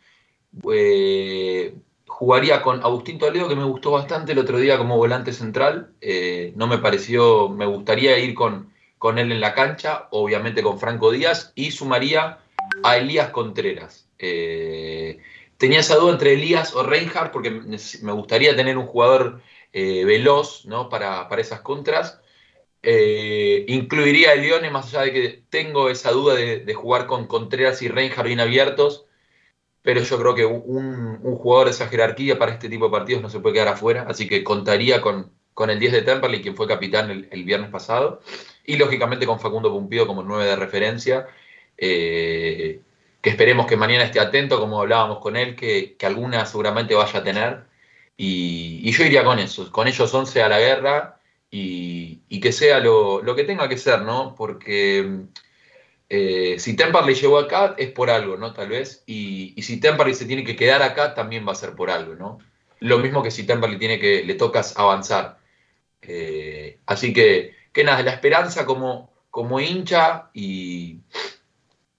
Eh, 0.73 1.75
jugaría 2.07 2.63
con 2.63 2.83
Agustín 2.83 3.19
Toledo, 3.19 3.49
que 3.49 3.57
me 3.57 3.65
gustó 3.65 3.93
bastante 3.93 4.33
el 4.33 4.39
otro 4.39 4.59
día 4.59 4.77
como 4.77 4.99
volante 4.99 5.33
central. 5.33 5.95
Eh, 6.03 6.53
no 6.57 6.67
me 6.67 6.79
pareció, 6.79 7.49
me 7.49 7.65
gustaría 7.65 8.19
ir 8.19 8.35
con, 8.35 8.71
con 8.99 9.19
él 9.19 9.33
en 9.33 9.41
la 9.41 9.55
cancha, 9.55 10.09
obviamente 10.11 10.63
con 10.63 10.79
Franco 10.79 11.11
Díaz, 11.11 11.53
y 11.55 11.71
sumaría 11.71 12.41
a 12.83 12.97
Elías 12.99 13.31
Contreras. 13.31 14.10
Eh, 14.21 15.19
tenía 15.57 15.81
esa 15.81 15.97
duda 15.97 16.13
entre 16.13 16.35
Elías 16.35 16.75
o 16.75 16.83
Reinhardt, 16.83 17.33
porque 17.33 17.51
me 17.51 18.13
gustaría 18.13 18.57
tener 18.57 18.77
un 18.79 18.87
jugador 18.87 19.43
eh, 19.73 20.05
veloz 20.05 20.67
¿no? 20.67 20.89
para, 20.89 21.29
esas 21.39 21.61
contras. 21.61 22.21
incluiría 22.83 24.33
a 24.33 24.35
Leone, 24.37 24.71
más 24.71 24.89
allá 24.89 25.03
de 25.05 25.13
que 25.13 25.43
tengo 25.51 25.91
esa 25.91 26.11
duda 26.13 26.35
de, 26.35 26.75
jugar 26.75 27.07
con 27.07 27.27
Contreras 27.27 27.83
y 27.83 27.89
Reinhardt 27.89 28.27
bien 28.27 28.41
abiertos 28.41 29.07
pero 29.83 30.03
yo 30.03 30.19
creo 30.19 30.35
que 30.35 30.45
un, 30.45 31.19
jugador 31.37 31.67
de 31.67 31.73
esa 31.73 31.89
jerarquía 31.89 32.39
para 32.39 32.53
este 32.53 32.69
tipo 32.69 32.87
de 32.87 32.91
partidos 32.91 33.23
no 33.23 33.31
se 33.31 33.41
puede 33.41 33.55
quedar 33.55 33.69
afuera, 33.69 34.07
así 34.09 34.29
que 34.29 34.45
contaría 34.45 35.01
con, 35.01 35.33
con 35.55 35.71
el 35.71 35.79
10 35.79 35.93
de 35.93 36.03
Temperley, 36.03 36.43
quien 36.43 36.57
fue 36.57 36.69
capitán 36.69 37.11
el, 37.31 37.45
viernes 37.45 37.71
pasado, 37.71 38.21
y 38.65 38.77
lógicamente 38.77 39.27
con 39.27 39.41
Facundo 39.41 39.71
Pumpido 39.71 40.07
como 40.07 40.23
9 40.23 40.45
de 40.45 40.57
referencia, 40.57 41.27
eh, 41.79 42.81
que 43.21 43.31
esperemos 43.31 43.67
que 43.67 43.77
mañana 43.77 44.05
esté 44.05 44.21
atento, 44.21 44.59
como 44.61 44.81
hablábamos 44.81 45.19
con 45.19 45.37
él, 45.37 45.57
que, 45.57 45.97
alguna 46.03 46.47
seguramente 46.47 46.95
vaya 46.95 47.21
a 47.21 47.25
tener, 47.25 47.65
y, 48.17 48.91
yo 48.93 49.05
iría 49.05 49.25
con 49.25 49.39
eso, 49.39 49.71
con 49.73 49.89
ellos 49.89 50.13
11 50.13 50.43
a 50.43 50.49
la 50.49 50.61
guerra, 50.61 51.21
y, 51.51 52.41
que 52.41 52.53
sea 52.53 52.81
lo, 52.81 53.23
lo, 53.23 53.37
que 53.37 53.45
tenga 53.45 53.69
que 53.69 53.77
ser, 53.77 54.03
¿no? 54.03 54.35
Porque 54.35 55.27
eh, 56.13 56.57
si 56.59 56.75
Temperley 56.75 57.15
llegó 57.15 57.39
acá 57.39 57.77
es 57.79 57.93
por 57.93 58.11
algo, 58.11 58.37
¿no? 58.37 58.53
Tal 58.53 58.69
vez. 58.69 59.05
Y, 59.07 59.55
si 59.63 59.79
Temperley 59.81 60.15
se 60.15 60.27
tiene 60.27 60.45
que 60.45 60.57
quedar 60.57 60.83
acá, 60.83 61.15
también 61.15 61.47
va 61.47 61.53
a 61.53 61.55
ser 61.55 61.75
por 61.77 61.89
algo, 61.91 62.17
¿no? 62.17 62.39
Lo 62.81 62.99
mismo 62.99 63.23
que 63.23 63.31
si 63.31 63.45
Temperley 63.47 63.79
tiene 63.79 64.01
que, 64.01 64.25
le 64.25 64.35
tocas 64.35 64.77
avanzar. 64.77 65.39
Eh, 66.03 66.81
así 66.87 67.13
que, 67.13 67.55
que 67.73 67.85
nada, 67.85 68.03
la 68.03 68.13
esperanza 68.13 68.67
como, 68.67 69.13
como 69.31 69.61
hincha 69.61 70.31
y, 70.35 70.99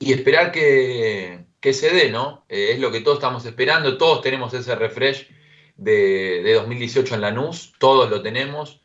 y 0.02 0.12
esperar 0.12 0.52
que, 0.52 1.46
se 1.62 1.92
dé, 1.92 2.12
¿no? 2.12 2.46
Eh, 2.50 2.72
es 2.74 2.80
lo 2.80 2.92
que 2.92 3.00
todos 3.02 3.20
estamos 3.20 3.46
esperando, 3.46 3.98
todos 3.98 4.22
tenemos 4.22 4.54
ese 4.54 4.76
refresh 4.76 5.30
de, 5.78 6.42
de 6.44 6.54
2018 6.56 7.16
en 7.16 7.22
Lanús, 7.22 7.74
todos 7.80 8.10
lo 8.10 8.22
tenemos 8.22 8.82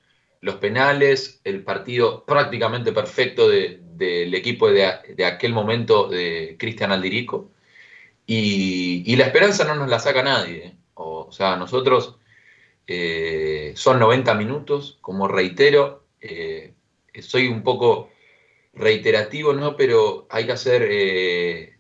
los 0.47 0.57
penales, 0.57 1.41
el 1.45 1.65
partido 1.65 2.25
prácticamente 2.25 2.93
perfecto 2.93 3.49
del 3.49 4.35
equipo 4.35 4.71
de, 4.71 5.25
aquel 5.25 5.53
momento 5.53 6.09
de 6.09 6.57
Cristian 6.59 6.93
Aldirico. 6.93 7.51
Y, 8.27 9.15
la 9.17 9.27
esperanza 9.27 9.65
no 9.65 9.75
nos 9.75 9.89
la 9.89 9.99
saca 9.99 10.23
nadie. 10.23 10.67
¿eh? 10.67 10.77
O, 10.95 11.33
sea, 11.33 11.57
nosotros 11.57 12.17
eh, 12.87 13.73
son 13.77 13.99
90 13.99 14.35
minutos, 14.35 14.99
como 15.01 15.29
reitero, 15.29 16.05
eh, 16.21 16.75
soy 17.21 17.49
un 17.49 17.63
poco 17.63 18.11
reiterativo, 18.77 19.53
¿no? 19.53 19.77
Pero 19.77 20.27
hay 20.31 20.47
que 20.47 20.53
hacer 20.53 20.89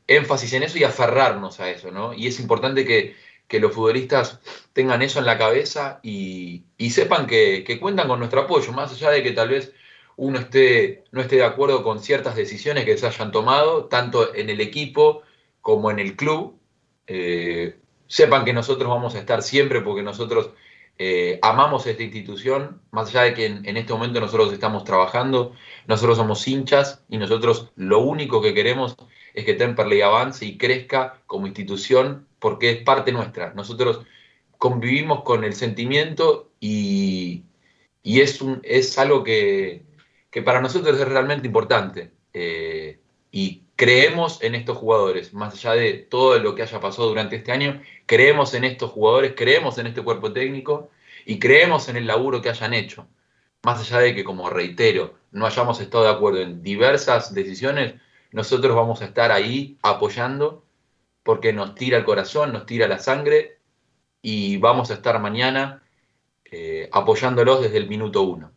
énfasis 0.06 0.52
en 0.54 0.62
eso 0.64 0.78
y 0.78 0.84
aferrarnos 0.84 1.60
a 1.60 1.70
eso, 1.70 1.90
¿no? 1.90 2.14
Y 2.14 2.26
es 2.26 2.40
importante 2.40 2.84
que, 2.84 3.14
que 3.48 3.60
los 3.60 3.72
futbolistas 3.72 4.40
tengan 4.72 5.02
eso 5.02 5.18
en 5.18 5.26
la 5.26 5.38
cabeza 5.38 6.00
y, 6.02 6.64
sepan 6.90 7.26
que, 7.26 7.78
cuentan 7.80 8.08
con 8.08 8.18
nuestro 8.18 8.42
apoyo, 8.42 8.72
más 8.72 8.92
allá 8.92 9.10
de 9.10 9.22
que 9.22 9.32
tal 9.32 9.50
vez 9.50 9.72
uno 10.16 10.38
esté, 10.38 11.04
no 11.12 11.20
esté 11.20 11.36
de 11.36 11.44
acuerdo 11.44 11.82
con 11.82 12.00
ciertas 12.00 12.36
decisiones 12.36 12.84
que 12.84 12.96
se 12.96 13.06
hayan 13.06 13.32
tomado, 13.32 13.86
tanto 13.86 14.34
en 14.34 14.50
el 14.50 14.60
equipo 14.60 15.22
como 15.60 15.90
en 15.90 15.98
el 15.98 16.16
club. 16.16 16.58
Eh, 17.06 17.76
sepan 18.08 18.44
que 18.44 18.52
nosotros 18.52 18.88
vamos 18.88 19.14
a 19.14 19.18
estar 19.18 19.42
siempre 19.42 19.80
porque 19.80 20.02
nosotros 20.02 20.50
eh, 20.98 21.38
amamos 21.42 21.86
esta 21.86 22.02
institución, 22.02 22.80
más 22.90 23.08
allá 23.08 23.22
de 23.22 23.34
que 23.34 23.46
en, 23.46 23.76
este 23.76 23.92
momento 23.92 24.18
nosotros 24.18 24.52
estamos 24.52 24.84
trabajando, 24.84 25.52
nosotros 25.86 26.16
somos 26.16 26.46
hinchas 26.48 27.04
y 27.08 27.18
nosotros 27.18 27.70
lo 27.76 28.00
único 28.00 28.40
que 28.40 28.54
queremos 28.54 28.96
es 29.34 29.44
que 29.44 29.54
Temperley 29.54 30.00
avance 30.00 30.46
y 30.46 30.56
crezca 30.56 31.20
como 31.26 31.46
institución 31.46 32.26
porque 32.38 32.70
es 32.70 32.82
parte 32.82 33.12
nuestra. 33.12 33.52
Nosotros 33.54 34.00
convivimos 34.56 35.22
con 35.22 35.44
el 35.44 35.54
sentimiento 35.54 36.50
y, 36.60 37.44
es, 38.02 38.40
un, 38.40 38.60
es 38.64 38.98
algo 38.98 39.22
que, 39.22 39.84
para 40.44 40.62
nosotros 40.62 40.98
es 40.98 41.06
realmente 41.06 41.46
importante. 41.46 42.12
Eh, 42.32 43.00
y 43.30 43.65
creemos 43.76 44.42
en 44.42 44.54
estos 44.54 44.78
jugadores, 44.78 45.34
más 45.34 45.54
allá 45.54 45.72
de 45.74 45.94
todo 45.94 46.38
lo 46.38 46.54
que 46.54 46.62
haya 46.62 46.80
pasado 46.80 47.08
durante 47.08 47.36
este 47.36 47.52
año, 47.52 47.82
creemos 48.06 48.54
en 48.54 48.64
estos 48.64 48.90
jugadores, 48.90 49.34
creemos 49.36 49.78
en 49.78 49.86
este 49.86 50.02
cuerpo 50.02 50.32
técnico 50.32 50.90
y 51.26 51.38
creemos 51.38 51.88
en 51.88 51.96
el 51.96 52.06
laburo 52.06 52.40
que 52.40 52.48
hayan 52.48 52.74
hecho. 52.74 53.06
Más 53.62 53.80
allá 53.80 53.98
de 54.00 54.14
que, 54.14 54.24
como 54.24 54.48
reitero, 54.50 55.14
no 55.32 55.46
hayamos 55.46 55.80
estado 55.80 56.04
de 56.04 56.10
acuerdo 56.10 56.40
en 56.40 56.62
diversas 56.62 57.34
decisiones, 57.34 57.94
nosotros 58.32 58.74
vamos 58.74 59.02
a 59.02 59.06
estar 59.06 59.30
ahí 59.32 59.78
apoyando 59.82 60.64
porque 61.22 61.52
nos 61.52 61.74
tira 61.74 61.98
el 61.98 62.04
corazón, 62.04 62.52
nos 62.52 62.66
tira 62.66 62.88
la 62.88 62.98
sangre 62.98 63.58
y 64.22 64.56
vamos 64.58 64.90
a 64.90 64.94
estar 64.94 65.20
mañana 65.20 65.82
eh, 66.44 66.88
apoyándolos 66.92 67.60
desde 67.62 67.78
el 67.78 67.88
minuto 67.88 68.22
uno. 68.22 68.52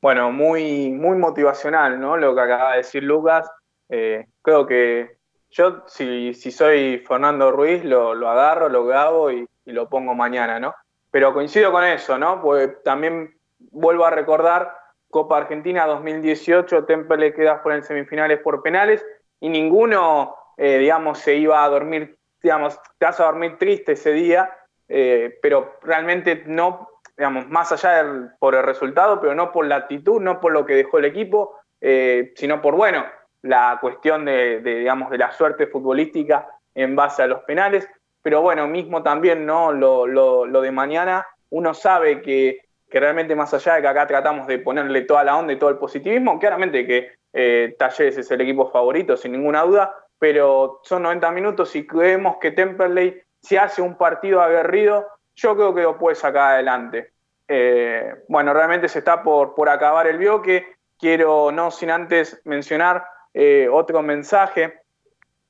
Bueno, 0.00 0.30
muy, 0.30 0.90
muy 0.92 1.16
motivacional, 1.16 2.00
¿no? 2.00 2.16
Lo 2.16 2.34
que 2.34 2.40
acaba 2.40 2.72
de 2.72 2.78
decir 2.78 3.02
Lucas. 3.02 3.50
Eh, 3.88 4.26
creo 4.42 4.66
que 4.66 5.18
yo, 5.50 5.84
si, 5.86 6.32
soy 6.34 6.98
Fernando 6.98 7.50
Ruiz, 7.50 7.84
lo, 7.84 8.12
agarro, 8.28 8.68
lo 8.68 8.84
grabo 8.84 9.30
y, 9.30 9.48
lo 9.64 9.88
pongo 9.88 10.14
mañana, 10.14 10.58
¿no? 10.58 10.74
Pero 11.10 11.34
coincido 11.34 11.72
con 11.72 11.84
eso, 11.84 12.16
¿no? 12.16 12.40
Porque 12.40 12.68
también 12.84 13.36
vuelvo 13.58 14.06
a 14.06 14.10
recordar 14.10 14.72
Copa 15.10 15.36
Argentina 15.36 15.86
2018, 15.86 16.84
Temple 16.84 17.34
queda 17.34 17.58
fuera 17.58 17.76
en 17.76 17.84
semifinales 17.84 18.40
por 18.40 18.62
penales 18.62 19.04
y 19.40 19.48
ninguno, 19.48 20.34
eh, 20.56 20.78
digamos, 20.78 21.18
se 21.18 21.34
iba 21.36 21.62
a 21.62 21.68
dormir, 21.68 22.16
digamos, 22.42 22.80
te 22.98 23.06
vas 23.06 23.20
a 23.20 23.24
dormir 23.24 23.58
triste 23.58 23.92
ese 23.92 24.12
día, 24.12 24.50
eh, 24.88 25.38
pero 25.42 25.76
realmente 25.82 26.44
no, 26.46 26.88
digamos, 27.18 27.48
más 27.48 27.72
allá 27.72 28.34
por 28.38 28.54
el 28.54 28.62
resultado, 28.62 29.20
pero 29.20 29.34
no 29.34 29.52
por 29.52 29.66
la 29.66 29.76
actitud, 29.76 30.20
no 30.20 30.40
por 30.40 30.52
lo 30.52 30.64
que 30.64 30.74
dejó 30.74 30.98
el 30.98 31.04
equipo, 31.04 31.58
eh, 31.80 32.32
sino 32.36 32.62
por, 32.62 32.76
bueno, 32.76 33.04
la 33.42 33.76
cuestión 33.80 34.24
de, 34.24 34.60
digamos, 34.60 35.10
de 35.10 35.18
la 35.18 35.32
suerte 35.32 35.66
futbolística 35.66 36.48
en 36.74 36.96
base 36.96 37.22
a 37.22 37.26
los 37.26 37.42
penales. 37.42 37.88
Pero 38.22 38.40
bueno, 38.40 38.66
mismo 38.66 39.02
también, 39.02 39.44
¿no? 39.44 39.72
Lo, 39.72 40.06
lo 40.06 40.60
de 40.60 40.70
mañana, 40.70 41.26
uno 41.50 41.74
sabe 41.74 42.22
que 42.22 42.62
que 42.90 43.00
realmente 43.00 43.36
más 43.36 43.52
allá 43.52 43.74
de 43.74 43.82
que 43.82 43.88
acá 43.88 44.06
tratamos 44.06 44.46
de 44.46 44.58
ponerle 44.58 45.02
toda 45.02 45.24
la 45.24 45.36
onda 45.36 45.52
y 45.52 45.58
todo 45.58 45.70
el 45.70 45.78
positivismo, 45.78 46.38
claramente 46.38 46.86
que 46.86 47.12
eh, 47.32 47.76
Talleres 47.78 48.16
es 48.18 48.30
el 48.30 48.40
equipo 48.40 48.70
favorito, 48.70 49.16
sin 49.16 49.32
ninguna 49.32 49.62
duda, 49.62 49.94
pero 50.18 50.80
son 50.84 51.02
90 51.02 51.30
minutos 51.32 51.76
y 51.76 51.86
creemos 51.86 52.38
que 52.40 52.50
Temperley, 52.50 53.20
si 53.42 53.56
hace 53.56 53.82
un 53.82 53.96
partido 53.96 54.40
aguerrido, 54.40 55.06
yo 55.38 55.54
creo 55.54 55.74
que 55.74 55.82
lo 55.82 55.98
puede 55.98 56.16
sacar 56.16 56.54
adelante. 56.54 57.12
Eh, 57.46 58.24
bueno, 58.28 58.52
realmente 58.52 58.88
se 58.88 58.98
está 58.98 59.22
por, 59.22 59.54
por 59.54 59.68
acabar 59.68 60.06
el 60.06 60.18
bloque. 60.18 60.76
Quiero, 60.98 61.52
no 61.52 61.70
sin 61.70 61.90
antes 61.90 62.40
mencionar 62.44 63.04
eh, 63.32 63.68
otro 63.70 64.02
mensaje. 64.02 64.80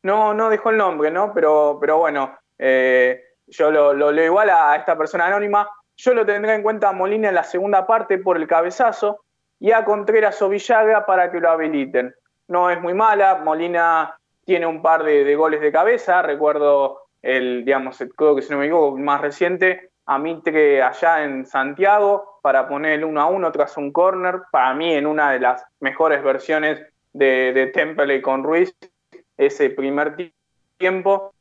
No, 0.02 0.34
no 0.34 0.50
dejó 0.50 0.70
el 0.70 0.76
nombre, 0.76 1.10
¿no? 1.10 1.32
Pero, 1.32 1.78
pero 1.80 1.98
bueno, 1.98 2.38
yo 2.58 3.70
lo, 3.70 3.94
lo 3.94 4.12
leo 4.12 4.26
igual 4.26 4.50
a 4.50 4.76
esta 4.76 4.96
persona 4.96 5.26
anónima. 5.26 5.68
Yo 5.96 6.14
lo 6.14 6.24
tendré 6.24 6.54
en 6.54 6.62
cuenta 6.62 6.90
a 6.90 6.92
Molina 6.92 7.28
en 7.28 7.34
la 7.34 7.44
segunda 7.44 7.86
parte 7.86 8.18
por 8.18 8.36
el 8.36 8.46
cabezazo 8.46 9.24
y 9.58 9.72
a 9.72 9.84
Contreras 9.84 10.40
o 10.42 10.48
Villaga 10.48 11.06
para 11.06 11.30
que 11.30 11.40
lo 11.40 11.50
habiliten. 11.50 12.14
No 12.46 12.70
es 12.70 12.80
muy 12.80 12.94
mala, 12.94 13.36
Molina 13.36 14.18
tiene 14.44 14.66
un 14.66 14.80
par 14.80 15.04
de, 15.04 15.34
goles 15.34 15.60
de 15.60 15.70
cabeza, 15.70 16.22
recuerdo 16.22 17.07
el, 17.22 17.64
digamos, 17.64 18.02
creo 18.16 18.34
que 18.34 18.42
si 18.42 18.50
no 18.50 18.58
me 18.58 18.66
equivoco, 18.66 18.96
más 18.98 19.20
reciente, 19.20 19.90
a 20.06 20.18
Mitre 20.18 20.82
allá 20.82 21.24
en 21.24 21.44
Santiago 21.44 22.38
para 22.42 22.66
poner 22.68 22.92
el 22.92 23.04
1 23.04 23.20
a 23.20 23.26
1 23.26 23.52
tras 23.52 23.76
un 23.76 23.92
corner, 23.92 24.42
para 24.50 24.72
mí 24.74 24.94
en 24.94 25.06
una 25.06 25.32
de 25.32 25.40
las 25.40 25.64
mejores 25.80 26.22
versiones 26.22 26.80
de, 27.12 27.52
de 27.52 27.66
Temple 27.66 28.22
con 28.22 28.42
Ruiz, 28.42 28.74
ese 29.36 29.70
primer 29.70 30.32
tiempo, 30.78 31.34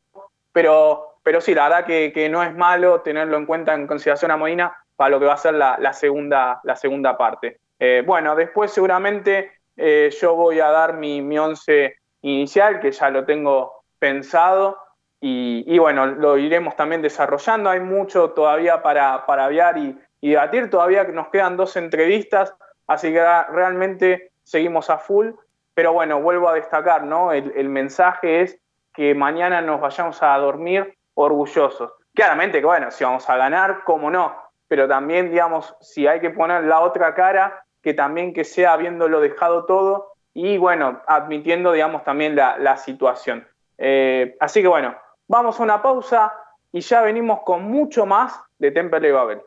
pero 0.52 1.18
pero 1.28 1.42
sí, 1.42 1.54
la 1.54 1.68
verdad 1.68 1.86
que, 1.86 2.30
no 2.30 2.42
es 2.42 2.56
malo 2.56 3.02
tenerlo 3.02 3.36
en 3.36 3.46
cuenta 3.46 3.74
en 3.74 3.86
consideración 3.86 4.32
a 4.32 4.38
Molina 4.38 4.74
para 4.96 5.10
lo 5.10 5.20
que 5.20 5.26
va 5.26 5.34
a 5.34 5.38
ser 5.38 5.56
la, 5.56 5.92
segunda, 5.92 6.62
la 6.64 6.78
segunda 6.78 7.18
parte. 7.18 7.60
Eh, 7.78 8.02
bueno, 8.08 8.34
después 8.34 8.72
seguramente 8.72 9.52
eh, 9.76 10.10
yo 10.22 10.36
voy 10.36 10.62
a 10.62 10.70
dar 10.70 10.94
mi, 10.94 11.22
mi 11.22 11.38
once 11.38 11.98
inicial, 12.22 12.80
que 12.80 12.94
ya 12.94 13.10
lo 13.10 13.26
tengo 13.26 13.84
pensado, 14.00 14.78
y, 15.20 15.78
bueno, 15.80 16.06
lo 16.06 16.38
iremos 16.38 16.76
también 16.76 17.02
desarrollando. 17.02 17.70
Hay 17.70 17.80
mucho 17.80 18.32
todavía 18.32 18.82
para, 18.82 19.26
para 19.26 19.46
aviar 19.46 19.78
y, 19.78 19.98
debatir, 20.22 20.70
todavía 20.70 21.04
nos 21.06 21.30
quedan 21.30 21.58
dos 21.58 21.76
entrevistas, 21.76 22.54
así 22.86 23.12
que 23.12 23.22
realmente 23.50 24.32
seguimos 24.44 24.90
a 24.90 24.98
full. 24.98 25.32
Pero 25.74 25.94
bueno, 25.94 26.22
vuelvo 26.22 26.50
a 26.50 26.54
destacar, 26.54 27.04
¿no? 27.04 27.32
El, 27.32 27.70
mensaje 27.70 28.42
es 28.42 28.60
que 28.94 29.14
mañana 29.14 29.62
nos 29.62 29.80
vayamos 29.80 30.22
a 30.24 30.38
dormir 30.38 30.98
orgullosos. 31.14 31.94
Claramente 32.14 32.60
que 32.60 32.66
bueno, 32.66 32.90
si 32.90 33.04
vamos 33.04 33.30
a 33.30 33.38
ganar, 33.38 33.84
cómo 33.84 34.10
no, 34.10 34.36
pero 34.68 34.88
también, 34.88 35.30
digamos, 35.30 35.76
si 35.82 36.08
hay 36.08 36.20
que 36.20 36.32
poner 36.32 36.64
la 36.64 36.80
otra 36.80 37.14
cara, 37.14 37.64
que 37.84 37.94
también 37.94 38.34
que 38.34 38.44
sea 38.44 38.74
habiéndolo 38.74 39.22
dejado 39.22 39.66
todo 39.66 40.14
y 40.34 40.58
bueno, 40.58 41.02
admitiendo, 41.08 41.72
digamos, 41.72 42.04
también 42.04 42.36
la, 42.36 42.78
situación. 42.78 43.48
Eh, 43.78 44.36
así 44.40 44.64
que 44.64 44.68
bueno, 44.68 44.96
vamos 45.28 45.60
a 45.60 45.64
una 45.64 45.82
pausa 45.82 46.34
y 46.72 46.82
ya 46.82 47.02
venimos 47.02 47.42
con 47.46 47.64
mucho 47.64 48.06
más 48.06 48.34
de 48.60 48.72
Temple 48.72 49.10
y 49.10 49.12
Babel. 49.12 49.42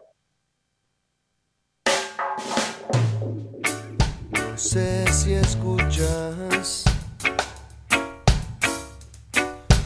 No 4.30 4.58
sé 4.58 5.06
si 5.08 5.34
escuchas 5.34 6.84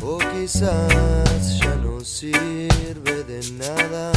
o 0.03 0.19
quizás 0.19 1.59
ya 1.61 1.75
no 1.77 2.01
sirve 2.01 3.25
de 3.25 3.41
nada, 3.53 4.13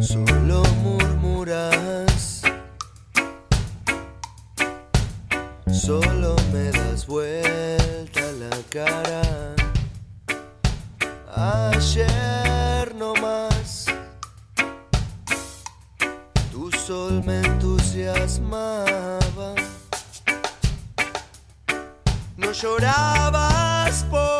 solo 0.00 0.62
murmuras, 0.82 2.42
solo 5.70 6.34
me 6.52 6.70
das 6.72 7.06
vuelta 7.06 7.49
Ayer 11.34 12.94
no 12.94 13.14
más, 13.14 13.86
tu 16.52 16.70
sol 16.70 17.20
me 17.24 17.40
entusiasmaba. 17.40 18.76
No 22.36 22.52
llorabas 22.52 24.04
por 24.04 24.39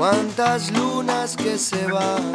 Cuántas 0.00 0.72
lunas 0.72 1.36
que 1.36 1.58
se 1.58 1.92
van. 1.92 2.32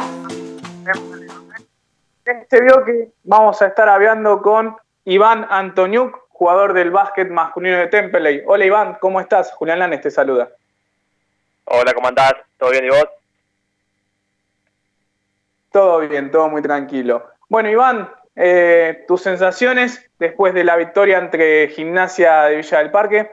En 2.24 2.36
este 2.42 2.60
que 2.60 3.08
vamos 3.24 3.60
a 3.60 3.66
estar 3.66 3.88
hablando 3.88 4.40
con 4.40 4.76
Iván 5.04 5.44
Antoniuk, 5.50 6.28
jugador 6.28 6.74
del 6.74 6.92
básquet 6.92 7.28
masculino 7.28 7.78
de 7.78 7.88
Temperley. 7.88 8.44
Hola 8.46 8.64
Iván, 8.64 8.98
¿cómo 9.00 9.20
estás? 9.20 9.50
Julián 9.50 9.80
Lanes 9.80 10.00
te 10.00 10.12
saluda. 10.12 10.48
Hola, 11.64 11.92
¿cómo 11.92 12.06
andás? 12.06 12.34
¿Todo 12.56 12.70
bien 12.70 12.84
y 12.84 12.88
vos? 12.90 13.08
Todo 15.72 15.98
bien, 15.98 16.30
todo 16.30 16.48
muy 16.48 16.62
tranquilo. 16.62 17.32
Bueno, 17.48 17.68
Iván, 17.68 18.08
eh, 18.36 19.04
tus 19.08 19.22
sensaciones 19.22 20.08
después 20.20 20.54
de 20.54 20.62
la 20.62 20.76
victoria 20.76 21.18
entre 21.18 21.66
Gimnasia 21.70 22.42
de 22.44 22.58
Villa 22.58 22.78
del 22.78 22.92
Parque. 22.92 23.28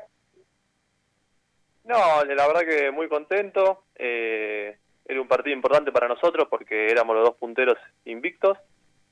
No, 1.83 2.23
la 2.25 2.47
verdad 2.47 2.61
que 2.61 2.89
muy 2.89 3.07
contento. 3.07 3.82
Eh, 3.95 4.77
era 5.05 5.21
un 5.21 5.27
partido 5.27 5.55
importante 5.55 5.91
para 5.91 6.07
nosotros 6.07 6.47
porque 6.49 6.89
éramos 6.89 7.15
los 7.15 7.25
dos 7.25 7.35
punteros 7.35 7.77
invictos. 8.05 8.57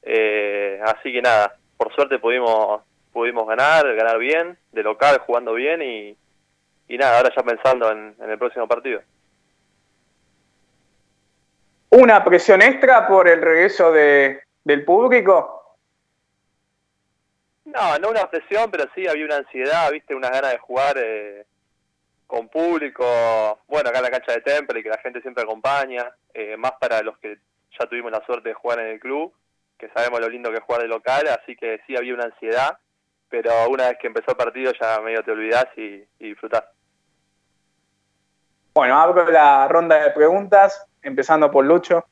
Eh, 0.02 0.80
así 0.84 1.12
que 1.12 1.22
nada, 1.22 1.56
por 1.78 1.94
suerte 1.94 2.20
pudimos 2.20 2.82
pudimos 3.12 3.48
ganar, 3.48 3.94
ganar 3.96 4.18
bien, 4.18 4.58
de 4.72 4.84
local, 4.84 5.20
jugando 5.20 5.54
bien 5.54 5.82
y, 5.82 6.18
y 6.88 6.98
nada, 6.98 7.18
ahora 7.18 7.32
ya 7.36 7.44
pensando 7.44 7.92
en, 7.92 8.16
el 8.20 8.38
próximo 8.38 8.68
partido. 8.68 9.02
¿Una 11.90 12.24
presión 12.24 12.62
extra 12.62 13.08
por 13.08 13.28
el 13.28 13.42
regreso 13.42 13.92
de, 13.92 14.42
del 14.64 14.86
público? 14.86 15.78
No, 17.66 18.00
no 18.00 18.10
una 18.10 18.30
presión, 18.30 18.72
pero 18.72 18.86
sí 18.96 19.08
había 19.08 19.26
una 19.26 19.38
ansiedad, 19.38 19.92
viste, 19.92 20.16
una 20.16 20.30
ganas 20.30 20.52
de 20.52 20.58
jugar. 20.58 20.98
Eh, 20.98 21.46
con 22.32 22.48
público, 22.48 23.60
bueno, 23.68 23.90
acá 23.90 23.98
en 23.98 24.06
la 24.06 24.10
cancha 24.10 24.32
de 24.32 24.40
Temple 24.40 24.80
y 24.80 24.84
que 24.84 24.90
la 24.90 25.00
gente 25.00 25.22
siempre 25.22 25.44
acompaña, 25.44 26.10
eh, 26.34 26.56
más 26.56 26.72
para 26.80 27.02
los 27.02 27.18
que 27.18 27.40
ya 27.78 27.86
tuvimos 27.88 28.10
la 28.10 28.26
suerte 28.26 28.48
de 28.48 28.56
jugar 28.56 28.80
en 28.80 28.88
el 28.88 29.02
club, 29.02 29.34
que 29.78 29.90
sabemos 29.90 30.22
lo 30.22 30.30
lindo 30.30 30.50
que 30.50 30.60
es 30.60 30.64
jugar 30.64 30.82
de 30.82 30.88
local, 30.88 31.28
así 31.28 31.58
que 31.58 31.82
sí 31.86 31.98
había 31.98 32.14
una 32.14 32.24
ansiedad, 32.24 32.78
pero 33.28 33.52
una 33.68 33.90
vez 33.90 33.98
que 34.00 34.08
empezó 34.08 34.32
el 34.32 34.38
partido 34.38 34.72
ya 34.80 35.02
medio 35.02 35.22
te 35.26 35.32
olvidás 35.32 35.66
y, 35.76 36.06
y 36.20 36.30
disfrutás. 36.30 36.64
Bueno, 38.74 38.98
abro 38.98 39.30
la 39.30 39.68
ronda 39.68 40.02
de 40.02 40.12
preguntas, 40.12 40.86
empezando 41.02 41.52
por 41.52 41.66
Lucho. 41.66 42.06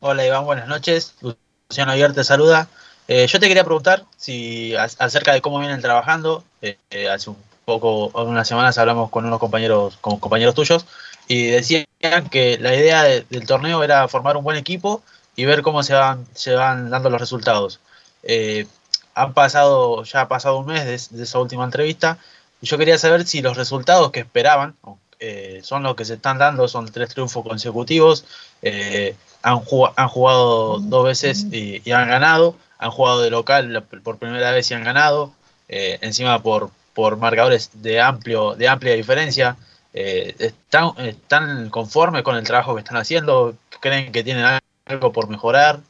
Hola 0.00 0.26
Iván, 0.26 0.44
buenas 0.44 0.66
noches. 0.66 1.16
Luciano 1.20 1.92
Aguirre 1.92 2.14
te 2.14 2.24
saluda. 2.24 2.66
Eh, 3.06 3.28
yo 3.28 3.38
te 3.38 3.46
quería 3.46 3.62
preguntar 3.62 4.02
si 4.16 4.74
acerca 4.74 5.32
de 5.32 5.40
cómo 5.40 5.60
vienen 5.60 5.80
trabajando. 5.80 6.42
Eh, 6.62 7.08
hace 7.08 7.30
un 7.30 7.49
poco, 7.78 8.10
unas 8.24 8.48
semanas 8.48 8.78
hablamos 8.78 9.10
con 9.10 9.24
unos 9.24 9.38
compañeros, 9.38 9.96
con 10.00 10.18
compañeros 10.18 10.54
tuyos, 10.56 10.86
y 11.28 11.44
decían 11.46 11.86
que 12.30 12.58
la 12.58 12.74
idea 12.74 13.04
del 13.04 13.46
torneo 13.46 13.84
era 13.84 14.08
formar 14.08 14.36
un 14.36 14.42
buen 14.42 14.56
equipo 14.56 15.02
y 15.36 15.44
ver 15.44 15.62
cómo 15.62 15.84
se 15.84 15.94
van, 15.94 16.26
se 16.34 16.54
van 16.54 16.90
dando 16.90 17.10
los 17.10 17.20
resultados. 17.20 17.78
Eh, 18.24 18.66
han 19.14 19.32
pasado, 19.32 20.02
ya 20.02 20.22
ha 20.22 20.28
pasado 20.28 20.58
un 20.58 20.66
mes 20.66 21.10
de, 21.10 21.22
esa 21.22 21.38
última 21.38 21.64
entrevista, 21.64 22.18
y 22.60 22.66
yo 22.66 22.76
quería 22.78 22.98
saber 22.98 23.26
si 23.26 23.42
los 23.42 23.56
resultados 23.56 24.10
que 24.10 24.20
esperaban 24.20 24.74
eh, 25.20 25.60
son 25.62 25.84
los 25.84 25.94
que 25.94 26.04
se 26.04 26.14
están 26.14 26.38
dando, 26.38 26.66
son 26.66 26.90
tres 26.90 27.10
triunfos 27.10 27.44
consecutivos, 27.44 28.24
eh, 28.62 29.14
han, 29.42 29.60
han, 29.96 30.08
jugado 30.08 30.80
dos 30.80 31.04
veces 31.04 31.46
y, 31.52 31.88
han 31.92 32.08
ganado, 32.08 32.56
han 32.78 32.90
jugado 32.90 33.20
de 33.20 33.30
local 33.30 33.84
por 34.02 34.18
primera 34.18 34.50
vez 34.50 34.68
y 34.70 34.74
han 34.74 34.82
ganado, 34.82 35.32
encima 35.68 36.42
por, 36.42 36.70
por 36.94 37.16
marcadores 37.16 37.82
de 37.82 38.00
amplio 38.00 38.54
de 38.54 38.68
amplia 38.68 38.94
diferencia. 38.94 39.56
Eh, 39.92 40.34
¿están, 40.38 40.92
¿Están 40.98 41.70
conformes 41.70 42.22
con 42.22 42.36
el 42.36 42.44
trabajo 42.44 42.74
que 42.74 42.80
están 42.80 42.96
haciendo? 42.96 43.54
¿Creen 43.80 44.12
que 44.12 44.22
tienen 44.22 44.60
algo 44.86 45.12
por 45.12 45.28
mejorar? 45.28 45.80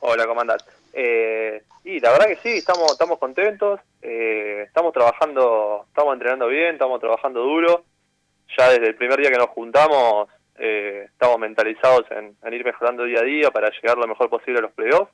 Hola, 0.00 0.26
comandante. 0.26 0.64
Eh, 0.92 1.62
y 1.84 2.00
la 2.00 2.10
verdad 2.12 2.26
que 2.26 2.36
sí, 2.36 2.58
estamos, 2.58 2.92
estamos 2.92 3.18
contentos, 3.18 3.80
eh, 4.02 4.64
estamos 4.66 4.92
trabajando, 4.92 5.84
estamos 5.88 6.14
entrenando 6.14 6.48
bien, 6.48 6.74
estamos 6.74 7.00
trabajando 7.00 7.40
duro. 7.40 7.84
Ya 8.56 8.70
desde 8.70 8.88
el 8.88 8.94
primer 8.94 9.20
día 9.20 9.30
que 9.30 9.38
nos 9.38 9.48
juntamos, 9.50 10.28
eh, 10.58 11.06
estamos 11.10 11.38
mentalizados 11.38 12.04
en, 12.10 12.36
en, 12.42 12.54
ir 12.54 12.64
mejorando 12.64 13.04
día 13.04 13.20
a 13.20 13.24
día 13.24 13.50
para 13.50 13.70
llegar 13.70 13.96
lo 13.96 14.06
mejor 14.06 14.28
posible 14.28 14.58
a 14.58 14.62
los 14.62 14.72
playoffs. 14.72 15.12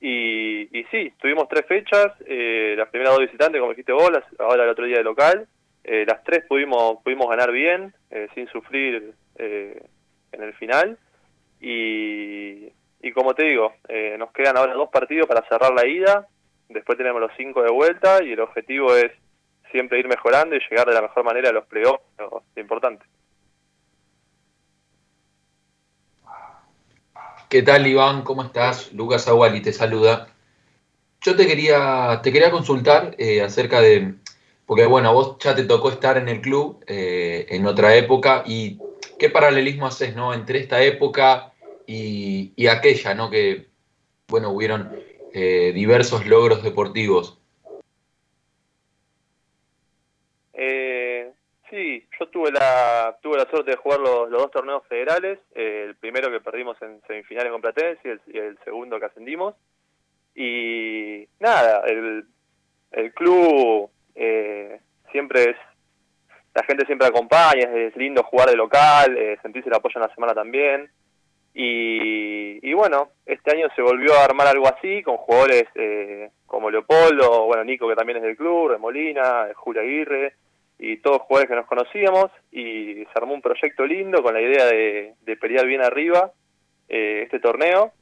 Y, 0.00 0.78
y 0.78 0.84
sí, 0.90 1.12
tuvimos 1.20 1.48
tres 1.48 1.66
fechas, 1.66 2.12
eh, 2.26 2.74
las 2.76 2.88
primeras 2.88 3.14
dos 3.14 3.22
visitantes, 3.22 3.60
como 3.60 3.72
dijiste 3.72 3.92
vos, 3.92 4.10
ahora 4.38 4.64
el 4.64 4.70
otro 4.70 4.86
día 4.86 4.96
de 4.96 5.04
local. 5.04 5.46
Eh, 5.84 6.04
las 6.06 6.24
tres 6.24 6.44
pudimos, 6.48 7.02
pudimos 7.02 7.28
ganar 7.28 7.52
bien, 7.52 7.92
eh, 8.10 8.28
sin 8.34 8.48
sufrir 8.48 9.12
eh, 9.36 9.82
en 10.32 10.42
el 10.42 10.54
final. 10.54 10.98
Y, 11.60 12.68
y 13.02 13.12
como 13.12 13.34
te 13.34 13.44
digo, 13.44 13.74
eh, 13.88 14.16
nos 14.18 14.32
quedan 14.32 14.56
ahora 14.56 14.74
dos 14.74 14.90
partidos 14.90 15.26
para 15.26 15.46
cerrar 15.48 15.72
la 15.72 15.86
ida, 15.86 16.26
después 16.68 16.96
tenemos 16.96 17.20
los 17.20 17.32
cinco 17.36 17.62
de 17.62 17.70
vuelta 17.70 18.22
y 18.22 18.32
el 18.32 18.40
objetivo 18.40 18.94
es 18.94 19.12
siempre 19.70 19.98
ir 19.98 20.08
mejorando 20.08 20.56
y 20.56 20.60
llegar 20.68 20.86
de 20.86 20.94
la 20.94 21.02
mejor 21.02 21.24
manera 21.24 21.50
a 21.50 21.52
los 21.52 21.66
playoffs, 21.66 22.02
lo 22.18 22.42
importante. 22.56 23.04
¿Qué 27.50 27.62
tal, 27.62 27.84
Iván? 27.84 28.22
¿Cómo 28.22 28.44
estás? 28.44 28.92
Lucas 28.92 29.26
Aguali 29.26 29.60
te 29.60 29.72
saluda. 29.72 30.28
Yo 31.20 31.34
te 31.34 31.48
quería, 31.48 32.20
te 32.22 32.30
quería 32.30 32.52
consultar 32.52 33.16
eh, 33.18 33.42
acerca 33.42 33.80
de, 33.80 34.14
porque 34.66 34.86
bueno, 34.86 35.12
vos 35.12 35.36
ya 35.40 35.56
te 35.56 35.64
tocó 35.64 35.90
estar 35.90 36.16
en 36.16 36.28
el 36.28 36.40
club 36.42 36.84
eh, 36.86 37.46
en 37.48 37.66
otra 37.66 37.96
época 37.96 38.44
y 38.46 38.78
qué 39.18 39.30
paralelismo 39.30 39.88
haces, 39.88 40.14
¿no? 40.14 40.32
Entre 40.32 40.60
esta 40.60 40.80
época 40.80 41.52
y, 41.88 42.52
y 42.54 42.68
aquella, 42.68 43.14
¿no? 43.14 43.30
Que, 43.30 43.66
bueno, 44.28 44.50
hubieron 44.50 44.96
eh, 45.34 45.72
diversos 45.74 46.26
logros 46.26 46.62
deportivos. 46.62 47.36
Sí, 51.68 52.04
yo 52.20 52.28
tuve 52.28 52.52
la 52.52 53.16
tuve 53.22 53.38
la 53.38 53.48
suerte 53.50 53.70
de 53.70 53.76
jugar 53.76 54.00
los, 54.00 54.30
dos 54.30 54.50
torneos 54.50 54.86
federales, 54.86 55.38
eh, 55.54 55.86
el 55.88 55.96
primero 55.96 56.30
que 56.30 56.40
perdimos 56.40 56.80
en 56.82 57.00
semifinales 57.06 57.50
con 57.50 57.60
Platense 57.60 58.00
y 58.04 58.08
el, 58.08 58.20
y 58.26 58.38
el 58.38 58.58
segundo 58.64 59.00
que 59.00 59.06
ascendimos. 59.06 59.54
Y 60.34 61.26
nada, 61.40 61.82
el, 61.86 62.24
el 62.92 63.12
club 63.14 63.90
eh, 64.14 64.80
siempre 65.10 65.50
es, 65.50 65.56
la 66.54 66.62
gente 66.64 66.86
siempre 66.86 67.08
acompaña, 67.08 67.62
es, 67.62 67.92
es 67.92 67.96
lindo 67.96 68.22
jugar 68.22 68.48
de 68.50 68.56
local, 68.56 69.16
eh, 69.16 69.38
sentirse 69.42 69.68
el 69.68 69.76
apoyo 69.76 69.94
en 69.96 70.06
la 70.06 70.14
semana 70.14 70.34
también. 70.34 70.90
Y, 71.52 72.64
y, 72.68 72.72
bueno, 72.74 73.08
este 73.26 73.56
año 73.56 73.68
se 73.74 73.82
volvió 73.82 74.14
a 74.14 74.24
armar 74.24 74.46
algo 74.46 74.68
así, 74.68 75.02
con 75.02 75.16
jugadores 75.16 75.64
eh, 75.74 76.30
como 76.46 76.70
Leopoldo, 76.70 77.46
bueno, 77.46 77.64
Nico 77.64 77.88
que 77.88 77.96
también 77.96 78.18
es 78.18 78.22
del 78.22 78.36
club, 78.36 78.68
Remolina, 78.68 79.48
Julio 79.56 79.82
Aguirre, 79.82 80.34
y 80.82 80.96
todos 80.96 81.20
jugadores 81.22 81.50
que 81.50 81.56
nos 81.56 81.66
conocíamos 81.66 82.30
y 82.50 83.04
se 83.04 83.10
armó 83.14 83.34
un 83.34 83.42
proyecto 83.42 83.84
lindo 83.84 84.22
con 84.22 84.32
la 84.32 84.40
idea 84.40 84.64
de, 84.64 85.14
de 85.20 85.36
pelear 85.36 85.66
bien 85.66 85.82
arriba 85.82 86.32
eh, 86.88 87.20
este 87.24 87.38
torneo 87.38 87.92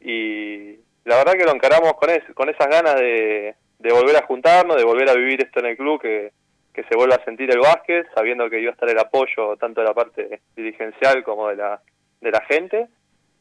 y 0.00 0.76
la 1.04 1.16
verdad 1.16 1.32
que 1.32 1.44
lo 1.44 1.52
encaramos 1.52 1.94
con, 1.94 2.08
es, 2.08 2.22
con 2.34 2.48
esas 2.48 2.68
ganas 2.68 2.94
de, 2.94 3.56
de, 3.80 3.92
volver 3.92 4.16
a 4.16 4.26
juntarnos, 4.26 4.76
de 4.76 4.84
volver 4.84 5.10
a 5.10 5.14
vivir 5.14 5.42
esto 5.42 5.58
en 5.58 5.66
el 5.66 5.76
club, 5.76 6.00
que, 6.00 6.30
que 6.72 6.84
se 6.84 6.94
vuelva 6.94 7.16
a 7.16 7.24
sentir 7.24 7.50
el 7.50 7.58
básquet, 7.58 8.06
sabiendo 8.14 8.48
que 8.48 8.60
iba 8.60 8.70
a 8.70 8.74
estar 8.74 8.88
el 8.88 8.98
apoyo 8.98 9.56
tanto 9.56 9.80
de 9.80 9.88
la 9.88 9.94
parte 9.94 10.40
dirigencial 10.54 11.24
como 11.24 11.48
de 11.48 11.56
la, 11.56 11.82
de 12.20 12.30
la 12.30 12.42
gente 12.42 12.88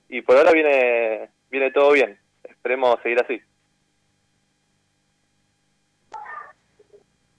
y 0.10 0.22
por 0.24 0.36
ahora 0.36 0.52
viene, 0.52 1.30
viene 1.52 1.72
todo 1.72 1.92
bien. 1.92 2.18
Esperemos 2.44 3.00
seguir 3.04 3.22
así. 3.22 3.40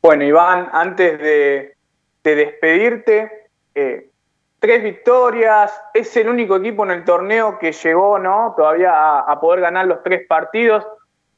Bueno, 0.03 0.25
Iván, 0.25 0.71
antes 0.73 1.19
de, 1.19 1.77
despedirte, 2.23 3.51
eh, 3.75 4.11
tres 4.59 4.83
victorias, 4.83 5.79
es 5.93 6.17
el 6.17 6.29
único 6.29 6.57
equipo 6.57 6.85
en 6.85 6.93
el 6.93 7.05
torneo 7.05 7.59
que 7.59 7.73
llegó 7.73 8.19
¿no? 8.19 8.55
todavía 8.57 9.19
a, 9.19 9.41
poder 9.41 9.61
ganar 9.61 9.87
los 9.87 10.03
tres 10.03 10.27
partidos. 10.27 10.87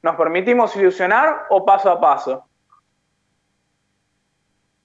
¿Nos 0.03 0.17
permitimos 0.17 0.77
ilusionar 0.77 1.47
o 1.51 1.65
paso 1.65 1.91
a 1.91 2.01
paso? 2.01 2.45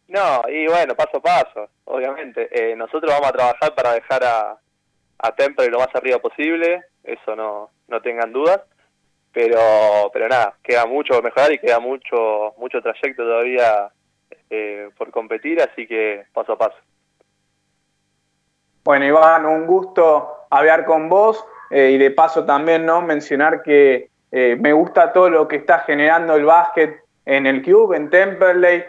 No, 0.07 0.41
y 0.49 0.67
bueno, 0.67 0.95
paso 0.95 1.17
a 1.17 1.21
paso, 1.21 1.69
obviamente. 1.85 2.49
Eh, 2.51 2.75
nosotros 2.75 3.11
vamos 3.11 3.29
a 3.29 3.33
trabajar 3.33 3.75
para 3.75 3.93
dejar 3.93 4.23
a, 4.23 4.57
a 5.19 5.31
Temple 5.35 5.69
lo 5.69 5.79
más 5.79 5.93
arriba 5.93 6.17
posible, 6.19 6.83
eso 7.03 7.35
no, 7.35 7.69
no 7.87 8.01
tengan 8.01 8.31
dudas. 8.31 8.61
Pero, 9.37 10.09
pero 10.11 10.27
nada, 10.27 10.55
queda 10.63 10.87
mucho 10.87 11.13
por 11.13 11.23
mejorar 11.23 11.51
y 11.51 11.59
queda 11.59 11.79
mucho, 11.79 12.55
mucho 12.57 12.81
trayecto 12.81 13.21
todavía 13.21 13.87
eh, 14.49 14.89
por 14.97 15.11
competir, 15.11 15.61
así 15.61 15.85
que 15.85 16.23
paso 16.33 16.53
a 16.53 16.57
paso. 16.57 16.77
Bueno, 18.83 19.05
Iván, 19.05 19.45
un 19.45 19.67
gusto 19.67 20.47
hablar 20.49 20.85
con 20.85 21.07
vos 21.07 21.45
eh, 21.69 21.91
y 21.91 21.99
de 21.99 22.09
paso 22.09 22.45
también 22.45 22.83
no 22.83 23.03
mencionar 23.03 23.61
que 23.61 24.09
eh, 24.31 24.57
me 24.59 24.73
gusta 24.73 25.13
todo 25.13 25.29
lo 25.29 25.47
que 25.47 25.57
está 25.57 25.81
generando 25.81 26.35
el 26.35 26.45
básquet 26.45 26.99
en 27.27 27.45
el 27.45 27.61
club, 27.61 27.93
en 27.93 28.09
Temperley. 28.09 28.85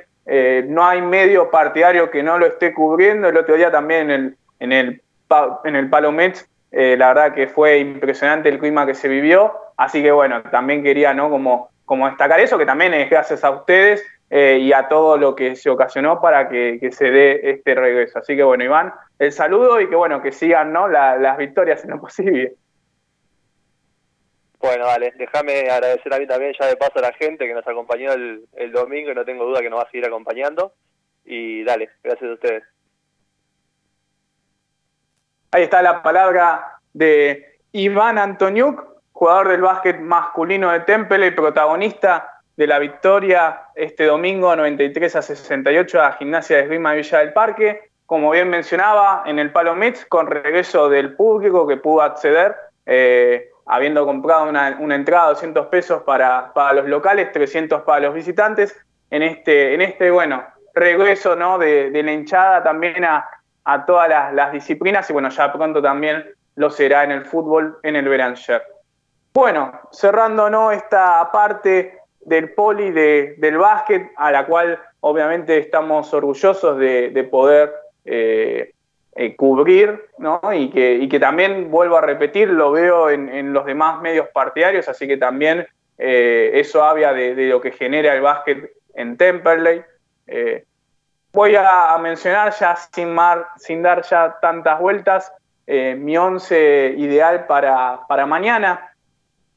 no 0.68 0.82
hay 0.82 1.02
medio 1.02 1.50
partidario 1.50 2.10
que 2.10 2.22
no 2.22 2.38
lo 2.38 2.46
esté 2.46 2.72
cubriendo. 2.72 3.28
El 3.28 3.36
otro 3.36 3.54
día 3.54 3.70
también 3.70 4.10
en 4.10 4.10
el, 4.10 4.36
en 4.60 4.72
el, 4.72 5.02
en 5.64 5.76
el 5.76 5.90
Palomets, 5.90 6.48
la 6.70 7.08
verdad 7.14 7.34
que 7.34 7.46
fue 7.48 7.78
impresionante 7.78 8.48
el 8.48 8.58
clima 8.58 8.86
que 8.86 8.94
se 8.94 9.08
vivió. 9.08 9.54
Así 9.76 10.02
que 10.02 10.10
bueno, 10.10 10.42
también 10.42 10.82
quería 10.82 11.14
¿no? 11.14 11.30
como, 11.30 11.70
como 11.84 12.06
destacar 12.06 12.40
eso, 12.40 12.58
que 12.58 12.66
también 12.66 12.92
es 12.94 13.08
gracias 13.08 13.44
a 13.44 13.50
ustedes 13.50 14.04
eh, 14.30 14.58
y 14.60 14.72
a 14.74 14.88
todo 14.88 15.16
lo 15.16 15.34
que 15.34 15.56
se 15.56 15.70
ocasionó 15.70 16.20
para 16.20 16.48
que, 16.50 16.78
se 16.92 17.10
dé 17.10 17.50
este 17.50 17.74
regreso. 17.74 18.18
Así 18.18 18.36
que 18.36 18.42
bueno, 18.42 18.64
Iván, 18.64 18.92
el 19.18 19.32
saludo 19.32 19.80
y 19.80 19.88
que 19.88 19.96
bueno, 19.96 20.20
que 20.20 20.32
sigan 20.32 20.72
¿no? 20.72 20.86
las 20.86 21.38
victorias 21.38 21.82
en 21.84 21.90
lo 21.90 22.00
posible. 22.00 22.54
Bueno, 24.60 24.86
dale, 24.86 25.14
déjame 25.16 25.70
agradecer 25.70 26.12
a 26.12 26.18
mí 26.18 26.26
también 26.26 26.52
ya 26.58 26.66
de 26.66 26.76
paso 26.76 26.98
a 26.98 27.02
la 27.02 27.12
gente 27.12 27.46
que 27.46 27.54
nos 27.54 27.66
acompañó 27.66 28.12
el, 28.12 28.44
el 28.56 28.72
domingo 28.72 29.12
y 29.12 29.14
no 29.14 29.24
tengo 29.24 29.44
duda 29.44 29.60
que 29.60 29.70
nos 29.70 29.78
va 29.78 29.84
a 29.84 29.90
seguir 29.90 30.06
acompañando. 30.06 30.72
Y 31.24 31.62
dale, 31.64 31.88
gracias 32.02 32.30
a 32.30 32.34
ustedes. 32.34 32.64
Ahí 35.50 35.62
está 35.62 35.80
la 35.80 36.02
palabra 36.02 36.78
de 36.92 37.58
Iván 37.72 38.18
Antoniuk, 38.18 38.84
jugador 39.12 39.48
del 39.48 39.62
básquet 39.62 39.98
masculino 39.98 40.70
de 40.70 40.80
Temple 40.80 41.26
y 41.26 41.30
protagonista 41.30 42.42
de 42.56 42.66
la 42.66 42.78
victoria 42.78 43.62
este 43.74 44.04
domingo 44.04 44.54
93 44.54 45.16
a 45.16 45.22
68 45.22 46.02
a 46.02 46.12
Gimnasia 46.12 46.56
de 46.56 46.62
Esgrima 46.64 46.92
Villa 46.92 47.20
del 47.20 47.32
Parque. 47.32 47.90
Como 48.04 48.30
bien 48.30 48.50
mencionaba, 48.50 49.22
en 49.24 49.38
el 49.38 49.50
Palo 49.50 49.74
Mix, 49.74 50.04
con 50.04 50.26
regreso 50.26 50.90
del 50.90 51.14
público 51.14 51.66
que 51.66 51.78
pudo 51.78 52.02
acceder, 52.02 52.54
eh, 52.84 53.48
habiendo 53.64 54.04
comprado 54.04 54.48
una, 54.48 54.68
entrada 54.94 55.28
de 55.28 55.34
200 55.34 55.66
pesos 55.68 56.02
para, 56.02 56.52
para, 56.52 56.74
los 56.74 56.86
locales, 56.86 57.32
300 57.32 57.82
para 57.82 58.00
los 58.00 58.14
visitantes. 58.14 58.76
En 59.10 59.22
este, 59.22 59.72
en 59.72 59.80
este 59.80 60.10
bueno, 60.10 60.44
regreso 60.74 61.36
¿no? 61.36 61.58
de, 61.58 61.90
la 61.90 62.12
hinchada 62.12 62.62
también 62.62 63.04
a, 63.04 63.26
a 63.68 63.84
todas 63.84 64.32
las, 64.32 64.50
disciplinas 64.50 65.10
y 65.10 65.12
bueno, 65.12 65.28
ya 65.28 65.52
pronto 65.52 65.82
también 65.82 66.24
lo 66.56 66.70
será 66.70 67.04
en 67.04 67.10
el 67.10 67.26
fútbol 67.26 67.78
en 67.82 67.96
el 67.96 68.08
Beranger. 68.08 68.62
Bueno, 69.34 69.78
cerrando 69.92 70.48
¿no? 70.48 70.72
esta 70.72 71.30
parte 71.30 71.98
del 72.22 72.54
poli 72.54 72.90
del 72.92 73.58
básquet, 73.58 74.10
a 74.16 74.32
la 74.32 74.46
cual 74.46 74.80
obviamente 75.00 75.58
estamos 75.58 76.14
orgullosos 76.14 76.78
de, 76.78 77.28
poder 77.30 77.74
eh, 78.06 78.72
eh, 79.14 79.36
cubrir, 79.36 80.02
¿no? 80.16 80.40
y, 80.54 80.70
que, 80.70 80.94
y 80.94 81.06
que 81.06 81.20
también, 81.20 81.70
vuelvo 81.70 81.98
a 81.98 82.00
repetir, 82.00 82.48
lo 82.48 82.72
veo 82.72 83.10
en, 83.10 83.52
los 83.52 83.66
demás 83.66 84.00
medios 84.00 84.28
partidarios, 84.28 84.88
así 84.88 85.06
que 85.06 85.18
también 85.18 85.66
eh, 85.98 86.52
eso 86.54 86.82
habla 86.82 87.12
de, 87.12 87.34
lo 87.34 87.60
que 87.60 87.72
genera 87.72 88.14
el 88.14 88.22
básquet 88.22 88.72
en 88.94 89.18
Temperley. 89.18 89.82
Voy 91.32 91.56
a 91.56 91.96
mencionar 92.00 92.52
ya 92.58 92.76
sin, 92.76 93.16
sin 93.56 93.82
dar 93.82 94.02
ya 94.02 94.36
tantas 94.40 94.80
vueltas 94.80 95.32
mi 95.68 96.16
once 96.16 96.94
ideal 96.96 97.46
para, 97.46 98.26
mañana. 98.26 98.92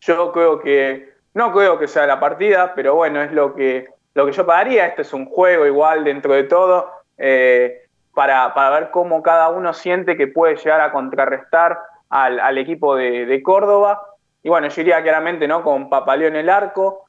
Yo 0.02 0.32
creo 0.32 0.60
que, 0.60 1.14
no 1.34 1.54
creo 1.54 1.80
que 1.80 1.88
sea 1.88 2.06
la 2.06 2.20
partida, 2.20 2.74
pero 2.76 2.96
bueno, 2.96 3.22
es 3.22 3.32
lo 3.32 3.56
que, 3.56 3.88
lo 4.14 4.26
que 4.26 4.34
yo 4.34 4.46
pagaría. 4.46 4.88
Este 4.88 5.04
es 5.04 5.14
un 5.14 5.26
juego 5.26 5.66
igual 5.66 6.04
dentro 6.04 6.34
de 6.34 6.44
todo, 6.44 6.92
eh, 7.18 7.84
para, 8.14 8.54
para, 8.54 8.70
ver 8.72 8.92
cómo 8.92 9.24
cada 9.24 9.50
uno 9.50 9.74
siente 9.74 10.18
que 10.18 10.28
puede 10.28 10.58
llegar 10.58 10.82
a 10.82 10.92
contrarrestar 10.92 11.80
al, 12.10 12.58
equipo 12.58 12.96
de, 12.96 13.42
Córdoba. 13.42 14.02
Y 14.44 14.50
bueno, 14.50 14.68
yo 14.68 14.82
iría 14.82 15.02
claramente 15.02 15.48
¿no? 15.48 15.64
con 15.64 15.90
Papaleo 15.90 16.28
en 16.28 16.36
el 16.36 16.50
arco. 16.50 17.06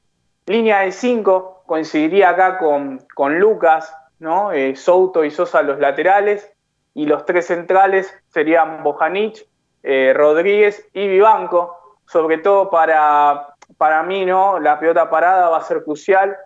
Línea 0.47 0.81
de 0.81 0.93
5, 0.93 1.65
coincidiría 1.67 2.31
acá 2.31 2.59
con, 2.59 3.01
con 3.15 3.39
Lucas, 3.39 3.97
¿no? 4.23 4.53
Eh, 4.53 4.75
Souto 4.77 5.25
y 5.25 5.31
Sosa 5.31 5.63
los 5.63 5.79
laterales. 5.79 6.51
Y 6.95 7.07
los 7.07 7.25
tres 7.25 7.47
centrales 7.47 8.15
serían 8.29 8.83
Bojanic, 8.83 9.47
eh, 9.83 10.13
Rodríguez 10.15 10.89
y 10.93 11.09
Vivanco 11.09 11.83
sobre 12.07 12.39
todo 12.39 12.69
para, 12.69 13.55
para 13.79 14.03
mí, 14.03 14.27
¿no? 14.27 14.59
La 14.59 14.79
pelota 14.79 15.09
parada 15.09 15.49
va 15.49 15.57
a 15.59 15.63
ser 15.63 15.83
crucial 15.83 16.37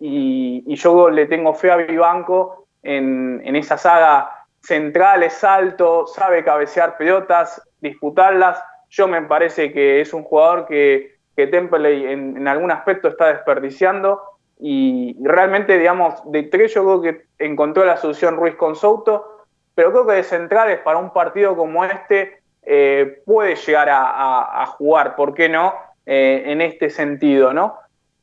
y, 0.00 0.74
yo 0.74 1.10
le 1.10 1.26
tengo 1.26 1.54
fe 1.54 1.70
a 1.70 1.76
Vivanco 1.76 2.66
en, 2.82 3.40
en 3.44 3.54
esa 3.54 3.78
saga 3.78 4.46
central, 4.60 5.22
es 5.22 5.44
alto, 5.44 6.08
sabe 6.08 6.42
cabecear 6.42 6.96
pelotas, 6.96 7.62
disputarlas. 7.80 8.60
Yo 8.90 9.06
me 9.06 9.22
parece 9.22 9.72
que 9.72 10.00
es 10.00 10.12
un 10.12 10.24
jugador 10.24 10.66
que, 10.66 11.18
que 11.36 11.44
en, 11.44 12.48
algún 12.48 12.70
aspecto 12.70 13.08
está 13.08 13.28
desperdiciando 13.28 14.20
y 14.64 15.16
realmente, 15.20 15.76
digamos, 15.76 16.14
de 16.30 16.44
tres 16.44 16.72
yo 16.72 16.84
creo 16.84 17.02
que 17.02 17.26
encontró 17.38 17.84
la 17.84 17.96
solución 17.96 18.36
Ruiz 18.36 18.54
con 18.54 18.76
Souto, 18.76 19.44
pero 19.74 19.90
creo 19.90 20.06
que 20.06 20.12
de 20.12 20.22
centrales 20.22 20.78
para 20.80 20.98
un 20.98 21.12
partido 21.12 21.56
como 21.56 21.84
este 21.84 22.42
eh, 22.62 23.22
puede 23.26 23.56
llegar 23.56 23.88
a, 23.90 24.64
jugar, 24.78 25.16
¿por 25.16 25.34
qué 25.34 25.48
no? 25.48 25.74
Eh, 26.06 26.44
en 26.46 26.60
este 26.60 26.90
sentido, 26.90 27.52
¿no? 27.52 27.76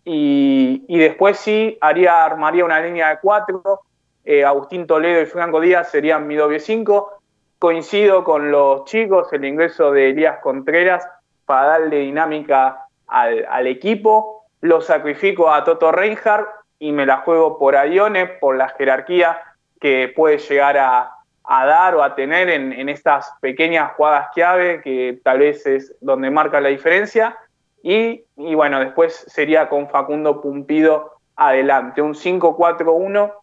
Y, 0.06 0.98
después 0.98 1.38
sí 1.38 1.78
haría, 1.82 2.24
armaría 2.24 2.66
una 2.66 2.80
línea 2.80 3.10
de 3.10 3.20
cuatro. 3.22 3.82
Eh, 4.24 4.45
Agustín 4.45 4.88
Toledo 4.88 5.22
y 5.22 5.26
Franco 5.26 5.60
Díaz 5.60 5.91
serían 5.91 6.26
mi 6.26 6.36
doble 6.36 6.60
cinco. 6.60 7.20
Coincido 7.60 8.24
con 8.24 8.49
los 8.49 8.86
chicos, 8.86 9.32
el 9.34 9.44
ingreso 9.44 9.91
de 9.91 10.11
Elías 10.11 10.40
Contreras 10.41 11.06
para 11.45 11.68
darle 11.68 11.98
dinámica 11.98 12.86
al, 13.07 13.68
equipo. 13.68 14.39
Lo 14.61 14.81
sacrifico 14.81 15.52
a 15.52 15.64
Toto 15.64 15.91
Reinhardt 15.91 16.49
y 16.80 16.91
me 16.91 17.06
la 17.06 17.18
juego 17.18 17.57
por 17.57 17.76
Adione, 17.76 18.26
por 18.26 18.56
la 18.56 18.69
jerarquía 18.69 19.41
que 19.80 20.11
puede 20.14 20.38
llegar 20.38 20.77
a, 20.77 21.15
dar 21.45 21.95
o 21.95 22.03
a 22.03 22.15
tener 22.15 22.49
en, 22.49 22.90
estas 22.90 23.34
pequeñas 23.41 23.94
jugadas 23.94 24.27
clave 24.34 24.81
que 24.81 25.19
tal 25.23 25.40
vez 25.40 25.65
es 25.65 25.95
donde 26.02 26.30
marca 26.30 26.61
la 26.61 26.69
diferencia. 26.69 27.38
Y, 27.81 28.26
bueno, 28.36 28.80
después 28.81 29.26
sería 29.27 29.69
con 29.69 29.90
Facundo 29.90 30.41
Pumpido 30.41 31.14
adelante, 31.36 32.02
un 32.02 32.14
5-4-1 32.14 33.34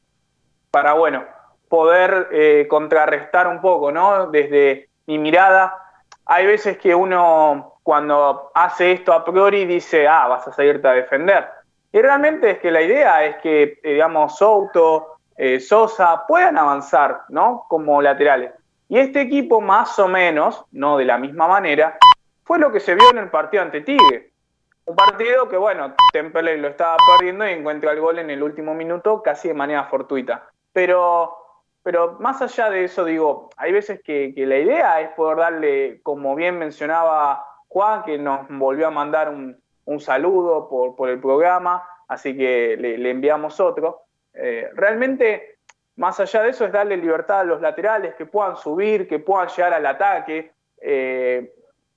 para, 0.71 0.93
bueno, 0.93 1.25
poder 1.69 2.29
eh, 2.31 2.67
contrarrestar 2.69 3.49
un 3.49 3.63
poco, 3.63 3.91
¿no? 3.91 4.27
Desde 4.27 4.91
mi 5.07 5.19
mirada, 5.19 5.75
hay 6.27 6.47
veces 6.47 6.77
que 6.77 6.95
uno 6.95 7.76
cuando 7.87 8.51
hace 8.53 8.91
esto 8.91 9.13
a 9.13 9.25
priori 9.25 9.65
dice, 9.65 10.09
ah, 10.09 10.27
vas 10.27 10.49
a 10.49 10.53
salirte 10.53 10.89
a 10.89 10.93
defender. 10.93 11.47
Y 11.93 12.03
realmente 12.03 12.51
es 12.51 12.59
que 12.59 12.73
la 12.73 12.83
idea 12.83 13.25
es 13.25 13.37
que, 13.37 13.79
eh, 13.81 13.93
digamos, 13.93 14.37
Souto, 14.37 15.19
eh, 15.37 15.61
Sosa 15.61 16.25
puedan 16.27 16.59
avanzar, 16.59 17.21
¿no? 17.29 17.65
Como 17.69 18.03
laterales. 18.03 18.51
Y 18.89 18.99
este 18.99 19.21
equipo, 19.21 19.61
más 19.61 20.01
o 20.01 20.09
menos, 20.09 20.65
no 20.73 20.97
de 20.97 21.05
la 21.05 21.17
misma 21.17 21.47
manera, 21.47 21.97
fue 22.43 22.59
lo 22.59 22.73
que 22.73 22.81
se 22.81 22.97
vio 22.97 23.09
en 23.13 23.19
el 23.19 23.31
partido 23.31 23.63
ante 23.63 23.83
Tigre. 23.83 24.33
Un 24.85 24.97
partido 24.97 25.49
que, 25.49 25.57
bueno, 25.57 25.95
Temple 26.13 26.59
lo 26.59 26.67
estaba 26.67 26.97
perdiendo 27.13 27.49
y 27.49 27.53
encuentra 27.53 27.93
el 27.93 28.01
gol 28.01 28.19
en 28.19 28.31
el 28.31 28.43
último 28.43 28.75
minuto 28.75 29.23
casi 29.23 29.47
de 29.47 29.55
manera 29.55 29.85
fortuita. 29.85 30.51
Pero, 30.73 31.37
pero 31.85 32.17
más 32.19 32.43
allá 32.43 32.69
de 32.69 32.83
eso, 32.83 33.05
digo, 33.05 33.51
hay 33.57 33.71
veces 33.71 34.01
que, 34.03 34.35
la 34.37 34.59
idea 34.59 35.01
es 35.01 35.11
poder 35.11 35.37
darle, 35.37 36.01
como 36.03 36.35
bien 36.35 36.59
mencionaba 36.59 37.47
Juan, 37.77 38.05
que 38.05 38.17
nos 38.17 38.49
volvió 38.49 38.87
a 38.87 38.91
mandar 38.91 39.29
un, 39.29 40.01
saludo 40.01 40.67
por, 40.97 41.11
el 41.11 41.21
programa, 41.21 41.87
así 42.09 42.35
que 42.35 42.75
le 42.79 43.11
enviamos 43.11 43.61
otro. 43.61 44.07
Eh, 44.33 44.71
realmente, 44.73 45.59
más 45.97 46.19
allá 46.19 46.43
de 46.43 46.49
eso, 46.49 46.65
es 46.65 46.73
darle 46.73 46.97
libertad 46.97 47.41
a 47.41 47.45
los 47.45 47.61
laterales 47.61 48.15
que 48.15 48.25
puedan 48.25 48.57
subir, 48.57 49.07
que 49.07 49.19
puedan 49.19 49.49
llegar 49.49 49.75
al 49.75 49.85
ataque, 49.85 50.53
eh, 50.81 51.53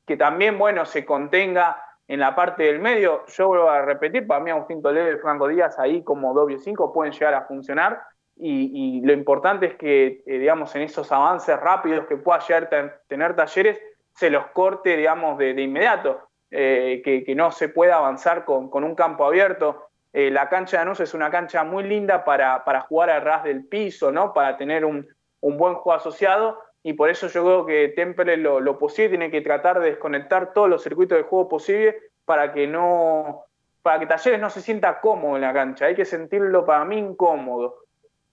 que 0.05 0.17
también, 0.17 0.57
bueno, 0.57 0.85
se 0.85 1.05
contenga 1.05 1.81
en 2.09 2.19
la 2.19 2.35
parte 2.35 2.63
del 2.63 2.79
medio. 2.79 3.25
Yo 3.27 3.47
vuelvo 3.47 3.69
a 3.69 3.81
repetir, 3.81 4.27
para 4.27 4.43
mí 4.43 4.51
Agustín 4.51 4.81
Toledo 4.81 5.09
y 5.13 5.19
Franco 5.19 5.47
Díaz 5.47 5.79
ahí 5.79 6.03
como 6.03 6.33
doble 6.33 6.59
5 6.59 6.91
pueden 6.91 7.13
llegar 7.13 7.35
a 7.35 7.45
funcionar 7.45 8.01
y, 8.35 8.99
lo 9.05 9.13
importante 9.13 9.65
es 9.65 9.75
que, 9.75 10.23
eh, 10.25 10.39
digamos, 10.39 10.75
en 10.75 10.81
esos 10.81 11.09
avances 11.13 11.57
rápidos 11.57 12.05
que 12.07 12.17
pueda 12.17 12.39
llegar 12.39 12.69
a 12.73 12.99
tener 13.07 13.35
talleres, 13.37 13.81
se 14.19 14.29
los 14.29 14.47
corte, 14.47 14.97
digamos, 14.97 15.37
de, 15.37 15.51
inmediato, 15.51 16.19
eh, 16.51 17.01
que, 17.03 17.35
no 17.35 17.51
se 17.51 17.69
pueda 17.69 17.95
avanzar 17.95 18.43
con, 18.43 18.69
un 18.83 18.95
campo 18.95 19.25
abierto. 19.25 19.87
Eh, 20.11 20.29
la 20.29 20.49
cancha 20.49 20.77
de 20.77 20.83
Anus 20.83 20.99
es 20.99 21.13
una 21.13 21.31
cancha 21.31 21.63
muy 21.63 21.83
linda 21.83 22.25
para, 22.25 22.81
jugar 22.81 23.11
a 23.11 23.21
ras 23.21 23.45
del 23.45 23.65
piso, 23.65 24.11
¿no? 24.11 24.33
Para 24.33 24.57
tener 24.57 24.83
un, 24.83 25.07
buen 25.41 25.75
juego 25.75 25.93
asociado 25.93 26.59
y 26.83 26.93
por 26.93 27.09
eso 27.09 27.27
yo 27.27 27.43
creo 27.43 27.65
que 27.65 27.93
Temple 27.95 28.35
lo, 28.37 28.59
lo, 28.59 28.77
posible 28.77 29.09
tiene 29.09 29.31
que 29.31 29.41
tratar 29.41 29.79
de 29.79 29.91
desconectar 29.91 30.51
todos 30.51 30.69
los 30.69 30.83
circuitos 30.83 31.17
de 31.17 31.23
juego 31.23 31.47
posible 31.47 31.97
para 32.25 32.51
que 32.51 32.67
no 32.67 33.43
para 33.81 33.99
que 33.99 34.05
Talleres 34.05 34.39
no 34.39 34.49
se 34.49 34.61
sienta 34.61 34.99
cómodo 34.99 35.35
en 35.35 35.41
la 35.41 35.53
cancha, 35.53 35.85
hay 35.85 35.95
que 35.95 36.03
sentirlo 36.03 36.65
para 36.65 36.83
mí 36.83 36.97
incómodo 36.97 37.77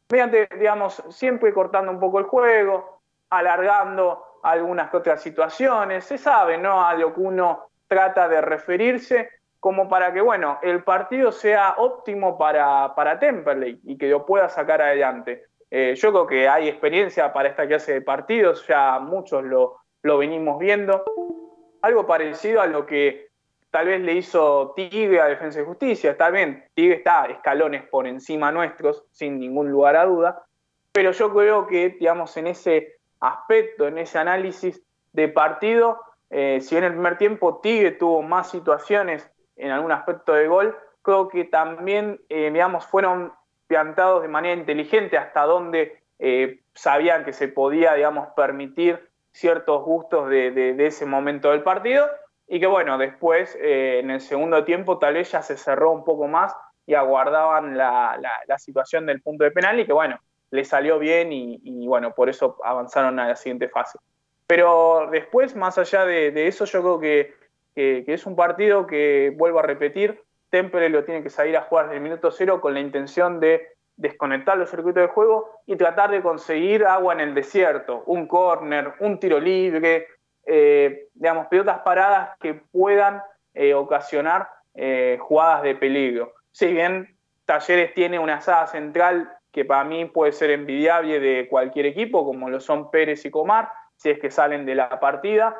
mediante, 0.09 0.49
digamos, 0.59 1.03
siempre 1.11 1.53
cortando 1.53 1.91
un 1.91 2.01
poco 2.01 2.19
el 2.19 2.27
juego, 2.27 3.01
alargando 3.31 4.25
algunas 4.47 4.95
otras 4.95 5.21
situaciones, 5.21 6.05
se 6.05 6.19
sabe, 6.19 6.57
¿no? 6.57 6.87
A 6.87 6.95
lo 6.95 7.13
que 7.13 7.21
uno 7.21 7.69
trata 7.89 8.29
de 8.29 8.41
referirse, 8.41 9.29
como 9.59 9.89
para 9.89 10.13
que, 10.13 10.21
bueno, 10.21 10.59
el 10.63 10.85
partido 10.85 11.33
sea 11.33 11.75
óptimo 11.79 12.39
para, 12.39 12.95
para 12.95 13.19
Temperley 13.19 13.81
y 13.85 13.99
que 13.99 14.09
lo 14.09 14.25
pueda 14.25 14.49
sacar 14.49 14.81
adelante. 14.81 15.47
Eh, 15.69 15.95
yo 15.97 16.13
creo 16.13 16.27
que 16.27 16.49
hay 16.49 16.69
experiencia 16.69 17.33
para 17.33 17.49
esta 17.49 17.67
clase 17.67 17.95
de 17.95 18.03
partidos, 18.03 18.65
ya 18.69 19.01
muchos 19.01 19.43
lo, 19.43 19.79
lo 20.03 20.19
venimos 20.19 20.61
viendo. 20.61 21.05
Algo 21.83 22.07
parecido 22.07 22.61
a 22.61 22.67
lo 22.67 22.87
que 22.87 23.27
tal 23.73 23.89
vez 23.89 24.01
le 24.01 24.15
hizo 24.15 24.75
Tigre 24.77 25.21
a 25.21 25.27
Defensa 25.27 25.61
y 25.61 25.65
Justicia, 25.65 26.13
está 26.13 26.31
bien, 26.31 26.65
Tigre 26.75 26.97
está 26.97 27.27
escalones 27.27 27.83
por 27.89 28.07
encima 28.07 28.53
nuestros, 28.53 29.05
sin 29.11 29.41
ningún 29.41 29.73
lugar 29.73 29.97
a 29.97 30.05
duda, 30.05 30.45
pero 30.93 31.11
yo 31.11 31.35
creo 31.35 31.67
que, 31.67 31.91
digamos, 31.91 32.37
en 32.37 32.47
ese 32.47 32.96
aspecto, 33.27 33.87
en 33.87 33.99
ese 33.99 34.19
análisis 34.19 34.83
de 35.13 35.29
partido, 35.29 36.01
eh, 36.31 36.61
si 36.61 36.77
en 36.77 36.85
el 36.85 36.93
primer 36.93 37.19
tiempo 37.19 37.61
Tigre 37.63 37.93
tuvo 37.93 38.23
más 38.23 38.51
situaciones 38.51 39.31
en 39.57 39.71
algún 39.71 39.93
aspecto 39.93 40.33
de 40.33 40.49
gol, 40.49 40.77
creo 41.03 41.29
que 41.29 41.45
también, 41.45 42.21
eh, 42.29 42.51
digamos, 42.51 42.87
fueron 42.87 43.33
plantados 43.67 44.23
de 44.23 44.29
manera 44.29 44.59
inteligente 44.59 45.19
hasta 45.19 45.43
donde 45.43 46.03
eh, 46.19 46.61
sabían 46.75 47.25
que 47.25 47.33
se 47.33 47.49
podía, 47.49 47.95
digamos, 47.95 48.29
permitir 48.37 49.11
ciertos 49.33 49.83
gustos 49.85 50.31
de 50.31 50.75
ese 50.87 51.05
momento 51.05 51.51
del 51.51 51.63
partido 51.63 52.09
y 52.49 52.59
que 52.59 52.67
bueno, 52.67 52.97
después 52.97 53.55
en 53.61 54.11
el 54.11 54.23
segundo 54.23 54.65
tiempo 54.65 54.99
tal 54.99 55.13
vez 55.13 55.31
ya 55.31 55.43
se 55.43 55.59
cerró 55.59 55.93
un 55.93 56.05
poco 56.05 56.27
más 56.27 56.57
y 56.87 56.95
aguardaban 56.95 57.77
la, 57.77 58.19
la, 58.47 58.59
situación 58.59 59.07
del 59.07 59.21
punto 59.21 59.45
de 59.45 59.51
penal 59.51 59.79
y 59.79 59.87
que 59.87 59.93
bueno, 59.93 60.19
le 60.51 60.65
salió 60.65 60.99
bien 60.99 61.33
y, 61.33 61.87
bueno, 61.87 62.15
por 62.15 62.29
eso 62.29 62.59
avanzaron 62.65 63.19
a 63.19 63.29
la 63.29 63.37
siguiente 63.37 63.69
fase. 63.69 63.99
Pero 64.47 65.09
después, 65.11 65.57
más 65.57 65.77
allá 65.79 66.05
de, 66.05 66.47
eso, 66.47 66.65
yo 66.65 66.81
creo 66.81 67.01
que, 67.01 67.35
es 68.13 68.27
un 68.27 68.37
partido 68.37 68.87
que, 68.87 69.35
vuelvo 69.37 69.59
a 69.59 69.63
repetir, 69.63 70.23
Temple 70.51 70.89
lo 70.89 71.05
tiene 71.05 71.23
que 71.23 71.31
salir 71.31 71.57
a 71.57 71.63
jugar 71.63 71.87
desde 71.87 71.97
el 71.97 72.03
minuto 72.03 72.31
cero 72.31 72.61
con 72.61 72.73
la 72.75 72.81
intención 72.81 73.41
de 73.41 73.67
desconectar 73.97 74.57
los 74.57 74.71
circuitos 74.71 75.03
de 75.03 75.09
juego 75.09 75.51
y 75.67 75.77
tratar 75.77 76.11
de 76.11 76.23
conseguir 76.23 76.85
agua 76.85 77.15
en 77.15 77.21
el 77.21 77.35
desierto, 77.35 78.03
un 78.07 78.27
córner, 78.27 78.95
un 79.01 79.19
tiro 79.19 79.41
libre, 79.41 80.07
eh, 80.47 81.09
digamos, 81.15 81.49
pelotas 81.49 81.81
paradas 81.81 82.37
que 82.39 82.55
puedan 82.55 83.23
eh, 83.55 83.75
ocasionar 83.75 84.49
eh, 84.75 85.19
jugadas 85.21 85.63
de 85.63 85.75
peligro. 85.75 86.35
Si 86.53 86.67
bien 86.67 87.17
Talleres 87.47 87.95
tiene 87.95 88.19
una 88.19 88.37
asada 88.37 88.67
central 88.67 89.36
que 89.57 89.65
para 89.65 89.85
mí 89.85 90.05
puede 90.05 90.33
ser 90.33 90.51
envidiable 90.51 91.19
de 91.19 91.49
cualquier 91.49 91.87
equipo, 91.87 92.27
como 92.27 92.51
lo 92.51 92.61
son 92.61 92.91
Pérez 92.91 93.25
y 93.25 93.31
Comar, 93.31 93.71
si 93.97 94.11
es 94.11 94.19
que 94.19 94.31
salen 94.31 94.67
de 94.67 94.75
la 94.75 95.01
partida. 95.01 95.57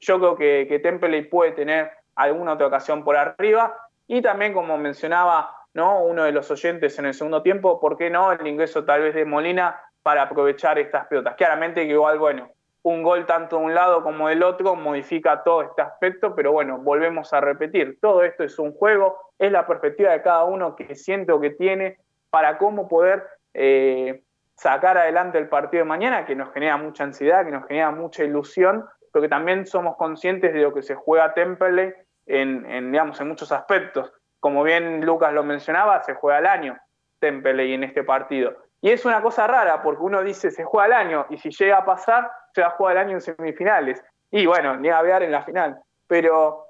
yo 0.00 0.18
creo 0.18 0.36
que, 0.36 0.66
que 0.66 1.22
puede 1.30 1.52
tener 1.52 1.90
alguna 2.14 2.54
otra 2.54 2.68
ocasión 2.68 3.04
por 3.04 3.14
arriba. 3.14 3.76
Y 4.06 4.22
también, 4.22 4.54
como 4.54 4.78
mencionaba 4.78 5.54
¿no? 5.74 6.02
uno 6.02 6.24
de 6.24 6.32
los 6.32 6.50
oyentes 6.50 6.98
en 6.98 7.04
el 7.04 7.12
segundo 7.12 7.42
tiempo, 7.42 7.78
¿por 7.78 7.98
qué 7.98 8.08
no 8.08 8.32
el 8.32 8.46
ingreso 8.46 8.86
tal 8.86 9.02
vez 9.02 9.14
de 9.14 9.26
Molina 9.26 9.78
para 10.02 10.22
aprovechar 10.22 10.78
estas 10.78 11.06
pelotas? 11.06 11.34
Claramente 11.34 11.86
que 11.86 11.92
igual, 11.92 12.18
bueno, 12.18 12.52
un 12.84 13.02
gol 13.02 13.26
tanto 13.26 13.58
de 13.58 13.64
un 13.64 13.74
lado 13.74 14.02
como 14.02 14.28
del 14.28 14.42
otro 14.42 14.76
modifica 14.76 15.42
todo 15.42 15.60
este 15.60 15.82
aspecto, 15.82 16.34
pero 16.34 16.52
bueno, 16.52 16.78
volvemos 16.78 17.34
a 17.34 17.42
repetir, 17.42 17.98
todo 18.00 18.22
esto 18.22 18.44
es 18.44 18.58
un 18.58 18.72
juego, 18.72 19.18
es 19.38 19.52
la 19.52 19.66
perspectiva 19.66 20.12
de 20.12 20.22
cada 20.22 20.44
uno 20.44 20.74
que 20.74 20.94
siente 20.94 21.32
o 21.32 21.40
que 21.40 21.50
tiene 21.50 21.98
para 22.34 22.58
cómo 22.58 22.88
poder 22.88 23.28
eh, 23.54 24.24
sacar 24.56 24.98
adelante 24.98 25.38
el 25.38 25.48
partido 25.48 25.84
de 25.84 25.88
mañana, 25.88 26.26
que 26.26 26.34
nos 26.34 26.52
genera 26.52 26.76
mucha 26.76 27.04
ansiedad, 27.04 27.44
que 27.44 27.52
nos 27.52 27.64
genera 27.68 27.92
mucha 27.92 28.24
ilusión, 28.24 28.84
pero 29.12 29.22
que 29.22 29.28
también 29.28 29.64
somos 29.66 29.96
conscientes 29.96 30.52
de 30.52 30.58
lo 30.58 30.74
que 30.74 30.82
se 30.82 30.96
juega 30.96 31.32
Temple 31.32 31.94
en, 32.26 32.90
digamos, 32.90 33.20
en 33.20 33.28
muchos 33.28 33.52
aspectos. 33.52 34.12
Como 34.40 34.64
bien 34.64 35.06
Lucas 35.06 35.32
lo 35.32 35.44
mencionaba, 35.44 36.02
se 36.02 36.14
juega 36.14 36.38
al 36.38 36.46
año 36.46 36.76
Temple 37.20 37.72
en 37.72 37.84
este 37.84 38.02
partido. 38.02 38.56
Y 38.80 38.90
es 38.90 39.04
una 39.04 39.22
cosa 39.22 39.46
rara, 39.46 39.80
porque 39.80 40.02
uno 40.02 40.24
dice 40.24 40.50
se 40.50 40.64
juega 40.64 40.86
al 40.86 41.06
año, 41.06 41.26
y 41.30 41.38
si 41.38 41.50
llega 41.50 41.76
a 41.76 41.84
pasar, 41.84 42.32
se 42.52 42.62
va 42.62 42.66
a 42.66 42.70
jugar 42.70 42.96
el 42.96 43.02
año 43.02 43.12
en 43.12 43.20
semifinales. 43.20 44.02
Y 44.32 44.44
bueno, 44.46 44.76
ni 44.76 44.88
a 44.88 45.00
ver 45.02 45.22
en 45.22 45.30
la 45.30 45.44
final. 45.44 45.78
Pero, 46.08 46.66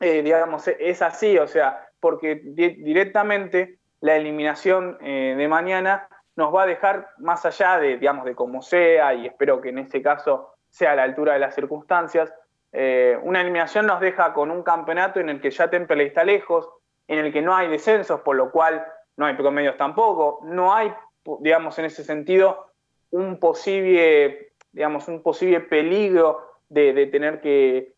eh, 0.00 0.22
digamos, 0.22 0.66
es 0.66 1.02
así, 1.02 1.36
o 1.36 1.46
sea, 1.46 1.88
porque 2.00 2.40
directamente 2.42 3.80
la 4.04 4.16
eliminación 4.16 4.98
eh, 5.00 5.34
de 5.34 5.48
mañana 5.48 6.08
nos 6.36 6.54
va 6.54 6.64
a 6.64 6.66
dejar 6.66 7.08
más 7.16 7.46
allá 7.46 7.78
de, 7.78 7.96
digamos, 7.96 8.26
de 8.26 8.34
cómo 8.34 8.60
sea, 8.60 9.14
y 9.14 9.24
espero 9.24 9.62
que 9.62 9.70
en 9.70 9.78
este 9.78 10.02
caso 10.02 10.50
sea 10.68 10.92
a 10.92 10.96
la 10.96 11.04
altura 11.04 11.32
de 11.32 11.38
las 11.38 11.54
circunstancias, 11.54 12.30
eh, 12.72 13.18
una 13.22 13.40
eliminación 13.40 13.86
nos 13.86 14.00
deja 14.00 14.34
con 14.34 14.50
un 14.50 14.62
campeonato 14.62 15.20
en 15.20 15.30
el 15.30 15.40
que 15.40 15.50
ya 15.50 15.70
Temple 15.70 16.04
está 16.04 16.22
lejos, 16.22 16.68
en 17.08 17.18
el 17.18 17.32
que 17.32 17.40
no 17.40 17.56
hay 17.56 17.68
descensos, 17.68 18.20
por 18.20 18.36
lo 18.36 18.50
cual 18.50 18.84
no 19.16 19.24
hay 19.24 19.36
promedios 19.36 19.78
tampoco, 19.78 20.40
no 20.42 20.74
hay, 20.74 20.92
digamos, 21.40 21.78
en 21.78 21.86
ese 21.86 22.04
sentido, 22.04 22.72
un 23.10 23.40
posible 23.40 24.52
digamos, 24.70 25.08
un 25.08 25.22
posible 25.22 25.60
peligro 25.60 26.42
de, 26.68 27.06
tener 27.06 27.40
que, 27.40 27.93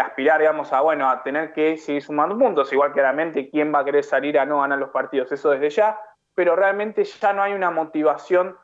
aspirar, 0.00 0.40
digamos, 0.40 0.72
a, 0.72 0.80
bueno, 0.80 1.08
a 1.08 1.22
tener 1.22 1.52
que 1.52 1.76
seguir 1.76 2.02
sumando 2.02 2.38
puntos, 2.38 2.72
igual 2.72 2.92
claramente 2.92 3.50
quién 3.50 3.74
va 3.74 3.80
a 3.80 3.84
querer 3.84 4.04
salir 4.04 4.38
a 4.38 4.46
no 4.46 4.60
ganar 4.60 4.78
los 4.78 4.90
partidos, 4.90 5.32
eso 5.32 5.50
desde 5.50 5.70
ya, 5.70 5.98
pero 6.34 6.56
realmente 6.56 7.04
ya 7.04 7.32
no 7.32 7.42
hay 7.42 7.52
una 7.52 7.70
motivación 7.70 8.56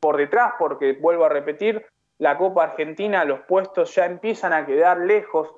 por 0.00 0.16
detrás, 0.16 0.54
porque 0.58 0.94
vuelvo 0.94 1.24
a 1.24 1.28
repetir, 1.28 1.86
la 2.18 2.38
Copa 2.38 2.64
Argentina, 2.64 3.24
los 3.24 3.40
puestos 3.40 3.94
ya 3.94 4.06
empiezan 4.06 4.52
a 4.52 4.64
quedar 4.64 4.98
lejos 4.98 5.50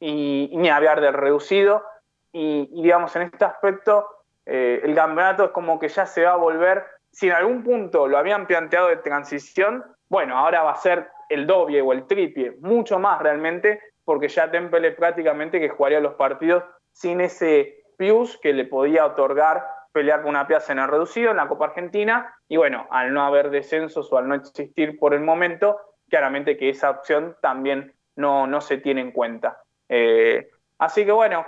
y, 0.00 0.50
ni 0.54 0.68
hablar 0.68 1.00
del 1.00 1.12
reducido, 1.12 1.84
y, 2.32 2.66
digamos, 2.82 3.14
en 3.16 3.22
este 3.22 3.44
aspecto, 3.44 4.06
eh, 4.46 4.80
el 4.82 4.94
campeonato 4.94 5.44
es 5.44 5.50
como 5.50 5.78
que 5.78 5.88
ya 5.88 6.06
se 6.06 6.24
va 6.24 6.32
a 6.32 6.36
volver, 6.36 6.84
si 7.10 7.28
en 7.28 7.34
algún 7.34 7.62
punto 7.62 8.06
lo 8.08 8.18
habían 8.18 8.46
planteado 8.46 8.88
de 8.88 8.96
transición, 8.96 9.84
bueno, 10.08 10.38
ahora 10.38 10.62
va 10.62 10.72
a 10.72 10.76
ser 10.76 11.08
el 11.28 11.46
doble 11.46 11.82
o 11.82 11.92
el 11.92 12.06
triple, 12.06 12.56
mucho 12.60 12.98
más 12.98 13.20
realmente, 13.20 13.80
porque 14.08 14.28
ya 14.28 14.50
Temple 14.50 14.92
prácticamente 14.92 15.60
que 15.60 15.68
jugaría 15.68 16.00
los 16.00 16.14
partidos 16.14 16.64
sin 16.92 17.20
ese 17.20 17.84
plus 17.98 18.38
que 18.38 18.54
le 18.54 18.64
podía 18.64 19.04
otorgar 19.04 19.66
pelear 19.92 20.22
con 20.22 20.30
una 20.30 20.46
pieza 20.46 20.72
en 20.72 20.78
el 20.78 20.88
reducido 20.88 21.30
en 21.30 21.36
la 21.36 21.46
Copa 21.46 21.66
Argentina. 21.66 22.34
Y 22.48 22.56
bueno, 22.56 22.86
al 22.90 23.12
no 23.12 23.26
haber 23.26 23.50
descensos 23.50 24.10
o 24.10 24.16
al 24.16 24.26
no 24.26 24.34
existir 24.34 24.98
por 24.98 25.12
el 25.12 25.20
momento, 25.20 25.78
claramente 26.08 26.56
que 26.56 26.70
esa 26.70 26.88
opción 26.88 27.36
también 27.42 27.92
no, 28.16 28.46
no 28.46 28.62
se 28.62 28.78
tiene 28.78 29.02
en 29.02 29.12
cuenta. 29.12 29.60
Eh, 29.90 30.48
así 30.78 31.04
que 31.04 31.12
bueno, 31.12 31.44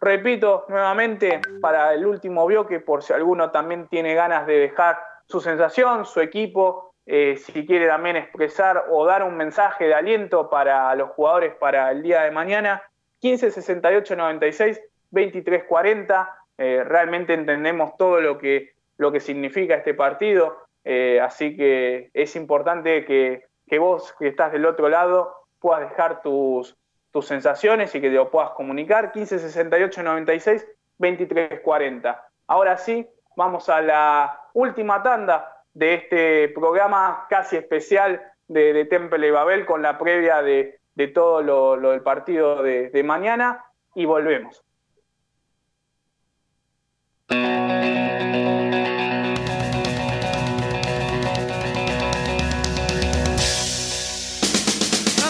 repito 0.00 0.64
nuevamente 0.70 1.42
para 1.60 1.92
el 1.92 2.06
último 2.06 2.46
bloque, 2.46 2.80
por 2.80 3.02
si 3.02 3.12
alguno 3.12 3.50
también 3.50 3.86
tiene 3.88 4.14
ganas 4.14 4.46
de 4.46 4.54
dejar 4.60 4.98
su 5.26 5.42
sensación, 5.42 6.06
su 6.06 6.22
equipo, 6.22 6.87
eh, 7.10 7.38
si 7.38 7.66
quiere 7.66 7.88
también 7.88 8.16
expresar 8.16 8.84
o 8.90 9.06
dar 9.06 9.22
un 9.22 9.34
mensaje 9.34 9.86
de 9.86 9.94
aliento 9.94 10.50
para 10.50 10.94
los 10.94 11.08
jugadores 11.10 11.54
para 11.54 11.90
el 11.90 12.02
día 12.02 12.22
de 12.22 12.30
mañana, 12.30 12.82
15 13.20 13.50
68 13.50 14.14
96 14.14 14.80
23 15.10 15.64
40. 15.64 16.34
realmente 16.58 17.32
entendemos 17.32 17.96
todo 17.96 18.20
lo 18.20 18.36
que, 18.36 18.74
lo 18.98 19.10
que 19.10 19.20
significa 19.20 19.74
este 19.74 19.94
partido, 19.94 20.68
eh, 20.84 21.20
así 21.20 21.56
que 21.56 22.10
es 22.14 22.36
importante 22.36 23.04
que, 23.04 23.46
vos 23.78 24.14
que 24.18 24.28
estás 24.28 24.52
del 24.52 24.66
otro 24.66 24.88
lado 24.88 25.34
puedas 25.60 25.88
dejar 25.88 26.22
tus, 26.22 26.76
tus 27.10 27.26
sensaciones 27.26 27.94
y 27.94 28.00
que 28.00 28.08
te 28.08 28.16
lo 28.16 28.30
puedas 28.30 28.50
comunicar. 28.50 29.12
15 29.12 29.38
68 29.38 30.02
96 30.02 30.66
23 30.98 31.60
40. 31.60 32.28
Ahora 32.46 32.76
sí, 32.76 33.08
vamos 33.36 33.68
a 33.68 33.80
la 33.80 34.40
última 34.52 35.02
tanda 35.02 35.57
de 35.78 35.94
este 35.94 36.48
programa 36.48 37.26
casi 37.30 37.56
especial 37.56 38.20
de, 38.48 38.84
Temple 38.86 39.28
y 39.28 39.30
Babel 39.30 39.64
con 39.64 39.80
la 39.80 39.96
previa 39.96 40.42
de, 40.42 40.80
de 40.96 41.08
todo 41.08 41.40
lo, 41.40 41.90
del 41.92 42.02
partido 42.02 42.62
de, 42.64 42.90
de 42.90 43.02
mañana 43.04 43.64
y 43.94 44.04
volvemos. 44.04 44.64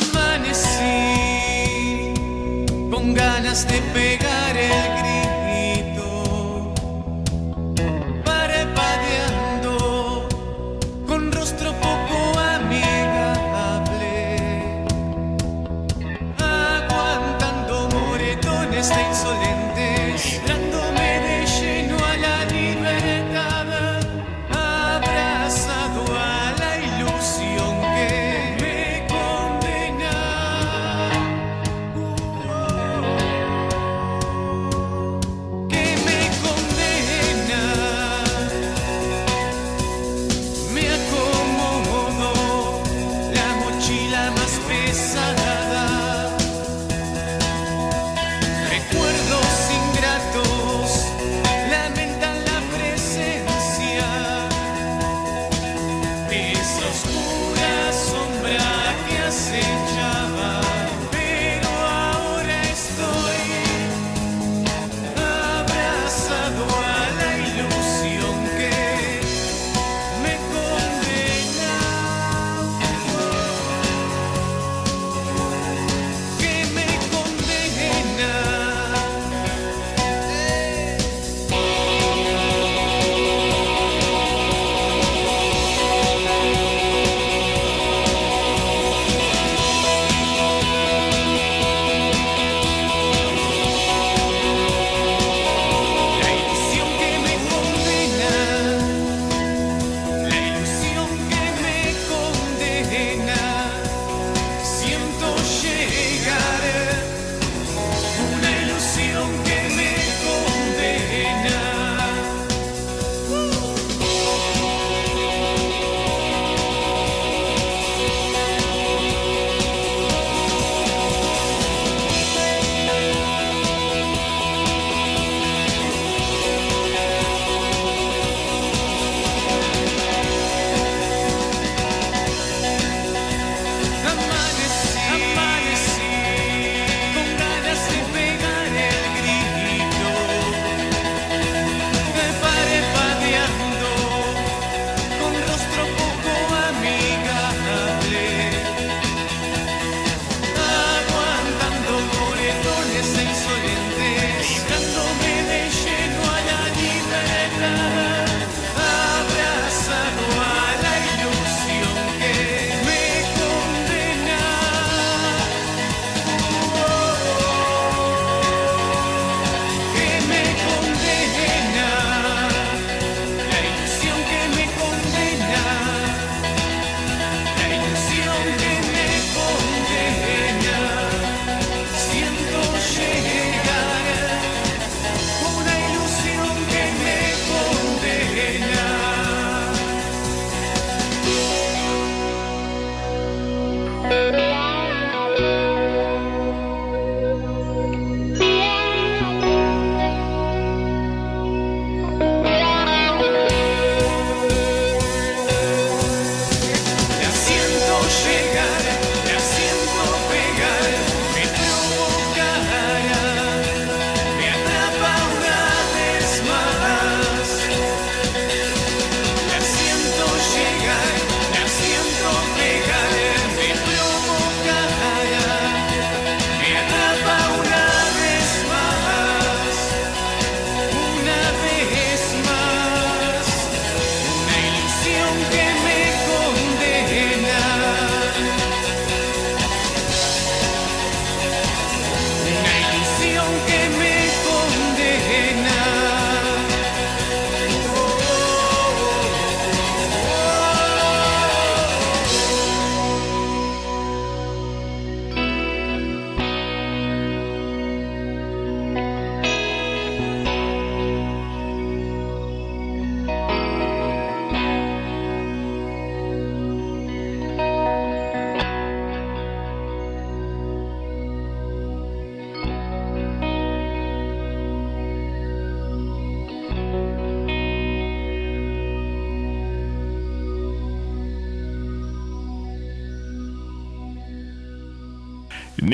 Amanecí 0.01 0.95
con 2.91 3.12
ganas 3.12 3.69
de 3.69 3.83
pegar 3.93 4.27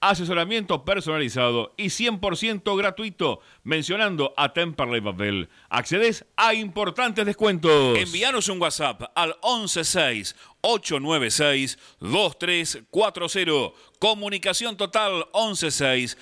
asesoramiento 0.00 0.84
personalizado 0.84 1.74
y 1.76 1.86
100% 1.86 2.76
gratuito 2.76 3.40
mencionando 3.64 4.34
a 4.36 4.52
Temperley 4.52 5.00
Babel. 5.00 5.48
Accedes 5.68 6.24
a 6.36 6.54
importantes 6.54 7.26
descuentos. 7.26 7.98
Envíanos 7.98 8.48
un 8.48 8.60
WhatsApp 8.60 9.02
al 9.14 9.36
116 9.42 10.36
896 10.60 11.78
2340. 12.00 13.78
Comunicación 13.98 14.76
total 14.76 15.26
116 15.32 16.16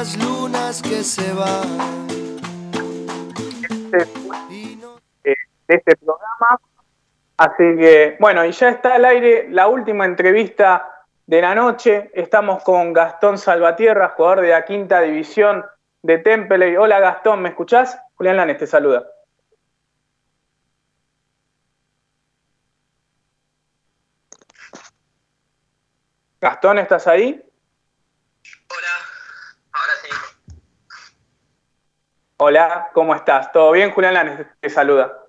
Cuántas 0.00 0.16
lunas 0.24 0.82
que 0.82 1.04
se 1.04 1.32
van. 1.34 2.06
de 5.20 5.36
este 5.68 5.96
programa. 5.96 6.58
Así 7.36 7.76
que, 7.78 8.16
bueno, 8.18 8.44
y 8.46 8.52
ya 8.52 8.70
está 8.70 8.94
al 8.94 9.04
aire 9.04 9.48
la 9.50 9.68
última 9.68 10.06
entrevista 10.06 11.04
de 11.26 11.42
la 11.42 11.54
noche. 11.54 12.10
Estamos 12.14 12.62
con 12.62 12.94
Gastón 12.94 13.36
Salvatierra, 13.36 14.14
jugador 14.16 14.40
de 14.40 14.48
la 14.48 14.64
quinta 14.64 15.02
división 15.02 15.66
de 16.02 16.16
Temple. 16.16 16.78
Hola 16.78 16.98
Gastón, 16.98 17.42
¿me 17.42 17.50
escuchás? 17.50 17.98
Julián 18.14 18.38
Lanes 18.38 18.56
te 18.56 18.66
saluda. 18.66 19.06
Gastón, 26.40 26.78
¿estás 26.78 27.06
ahí? 27.06 27.49
Hola, 32.42 32.88
¿cómo 32.94 33.14
estás? 33.14 33.52
¿Todo 33.52 33.72
bien? 33.72 33.90
Julián 33.90 34.14
Lanes 34.14 34.46
te 34.62 34.70
saluda. 34.70 35.24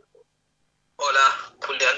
Hola, 0.96 1.20
Julián. 1.62 1.96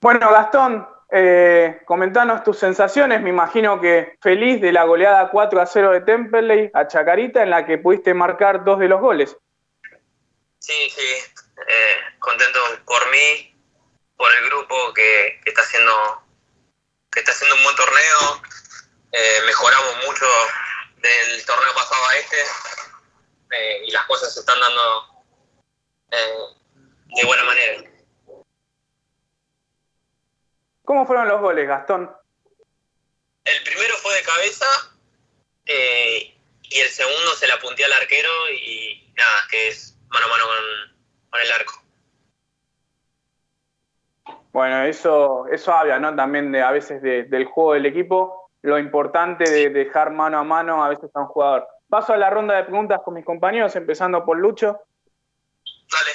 Bueno, 0.00 0.30
Gastón, 0.30 0.88
eh, 1.10 1.82
comentanos 1.84 2.44
tus 2.44 2.60
sensaciones. 2.60 3.20
Me 3.20 3.30
imagino 3.30 3.80
que 3.80 4.16
feliz 4.22 4.60
de 4.60 4.70
la 4.70 4.84
goleada 4.84 5.30
4 5.30 5.60
a 5.60 5.66
0 5.66 5.90
de 5.90 6.02
Temperley 6.02 6.70
a 6.72 6.86
Chacarita, 6.86 7.42
en 7.42 7.50
la 7.50 7.66
que 7.66 7.78
pudiste 7.78 8.14
marcar 8.14 8.62
dos 8.62 8.78
de 8.78 8.86
los 8.86 9.00
goles. 9.00 9.36
Sí, 10.60 10.88
sí. 10.90 11.42
Eh, 11.66 11.96
contento 12.20 12.60
por 12.84 13.10
mí, 13.10 13.52
por 14.16 14.30
el 14.32 14.48
grupo 14.48 14.76
que, 14.94 15.40
que, 15.42 15.50
está 15.50 15.62
haciendo 15.62 16.22
que 17.10 17.18
está 17.18 17.32
haciendo 17.32 17.56
un 17.56 17.64
buen 17.64 17.74
torneo. 17.74 18.42
Eh, 19.10 19.40
mejoramos 19.44 19.96
mucho 20.06 20.24
del 20.98 21.44
torneo 21.44 21.74
pasado 21.74 22.06
a 22.06 22.16
este 22.16 22.36
eh, 23.52 23.84
y 23.86 23.90
las 23.90 24.04
cosas 24.06 24.34
se 24.34 24.40
están 24.40 24.58
dando 24.60 25.24
eh, 26.10 26.56
de 27.14 27.26
buena 27.26 27.44
manera. 27.44 27.90
¿Cómo 30.84 31.06
fueron 31.06 31.28
los 31.28 31.40
goles, 31.40 31.68
Gastón? 31.68 32.10
El 33.44 33.62
primero 33.64 33.94
fue 33.96 34.14
de 34.14 34.22
cabeza 34.22 34.66
eh, 35.66 36.36
y 36.62 36.78
el 36.78 36.88
segundo 36.88 37.32
se 37.34 37.46
la 37.46 37.58
punté 37.58 37.84
al 37.84 37.92
arquero 37.92 38.30
y 38.50 39.12
nada, 39.16 39.38
que 39.50 39.68
es 39.68 39.98
mano 40.08 40.26
a 40.26 40.28
mano 40.28 40.44
con, 40.44 41.30
con 41.30 41.40
el 41.40 41.52
arco. 41.52 41.82
Bueno, 44.52 44.84
eso, 44.84 45.46
eso 45.50 45.72
habla, 45.72 45.98
¿no? 45.98 46.14
También 46.14 46.52
de 46.52 46.62
a 46.62 46.70
veces 46.70 47.00
de, 47.00 47.24
del 47.24 47.46
juego 47.46 47.72
del 47.72 47.86
equipo, 47.86 48.50
lo 48.60 48.78
importante 48.78 49.50
de 49.50 49.70
dejar 49.70 50.10
mano 50.10 50.38
a 50.38 50.44
mano 50.44 50.84
a 50.84 50.88
veces 50.88 51.10
a 51.14 51.20
un 51.20 51.26
jugador. 51.26 51.66
Paso 51.92 52.14
a 52.14 52.16
la 52.16 52.30
ronda 52.30 52.54
de 52.56 52.64
preguntas 52.64 53.02
con 53.04 53.12
mis 53.12 53.22
compañeros, 53.22 53.76
empezando 53.76 54.24
por 54.24 54.38
Lucho. 54.38 54.80
Dale. 55.90 56.10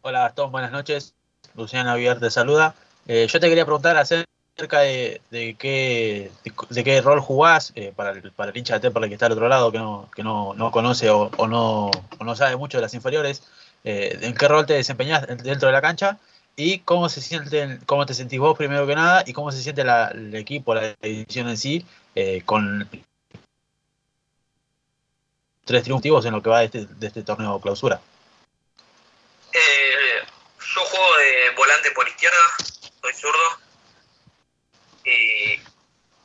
Hola 0.00 0.20
Gastón, 0.20 0.50
buenas 0.50 0.72
noches. 0.72 1.14
Luciana 1.54 1.90
Javier 1.90 2.18
te 2.18 2.30
saluda. 2.30 2.74
Eh, 3.06 3.26
yo 3.28 3.38
te 3.38 3.50
quería 3.50 3.66
preguntar 3.66 3.98
acerca 3.98 4.80
de, 4.80 5.20
de, 5.30 5.56
qué, 5.56 6.32
de, 6.70 6.84
qué 6.84 7.02
rol 7.02 7.20
jugás 7.20 7.74
eh, 7.74 7.92
para, 7.94 8.12
el, 8.12 8.32
para 8.32 8.50
el 8.50 8.56
hincha 8.56 8.72
de 8.72 8.80
Temperley 8.80 9.10
que 9.10 9.16
está 9.16 9.26
al 9.26 9.32
otro 9.32 9.46
lado, 9.46 9.70
que 9.70 9.76
no, 9.76 10.08
que 10.16 10.22
no, 10.22 10.54
no 10.54 10.70
conoce 10.70 11.10
o, 11.10 11.30
o, 11.36 11.46
no, 11.46 11.90
o 11.90 12.24
no 12.24 12.34
sabe 12.34 12.56
mucho 12.56 12.78
de 12.78 12.82
las 12.82 12.94
inferiores. 12.94 13.46
Eh, 13.84 14.20
¿En 14.22 14.34
qué 14.34 14.48
rol 14.48 14.64
te 14.64 14.72
desempeñás 14.72 15.26
dentro 15.26 15.66
de 15.66 15.72
la 15.72 15.82
cancha? 15.82 16.18
y 16.56 16.78
cómo 16.78 17.10
se 17.10 17.20
sienten, 17.20 17.80
cómo 17.84 18.06
te 18.06 18.14
sentís 18.14 18.38
vos 18.38 18.56
primero 18.56 18.86
que 18.86 18.94
nada 18.94 19.22
y 19.26 19.34
cómo 19.34 19.52
se 19.52 19.60
siente 19.60 19.84
la, 19.84 20.06
el 20.08 20.34
equipo, 20.34 20.74
la 20.74 20.94
edición 21.02 21.48
en 21.48 21.58
sí, 21.58 21.84
eh, 22.14 22.42
con 22.46 22.88
tres 25.64 25.84
triunfos 25.84 26.24
en 26.26 26.32
lo 26.32 26.42
que 26.42 26.50
va 26.50 26.60
de 26.60 26.64
este, 26.66 26.86
de 26.86 27.06
este 27.06 27.22
torneo 27.22 27.60
clausura. 27.60 28.00
Eh, 29.52 30.22
yo 30.58 30.80
juego 30.82 31.16
de 31.16 31.50
volante 31.50 31.90
por 31.92 32.08
izquierda, 32.08 32.56
soy 33.00 33.12
zurdo 33.14 33.58
y 35.04 35.60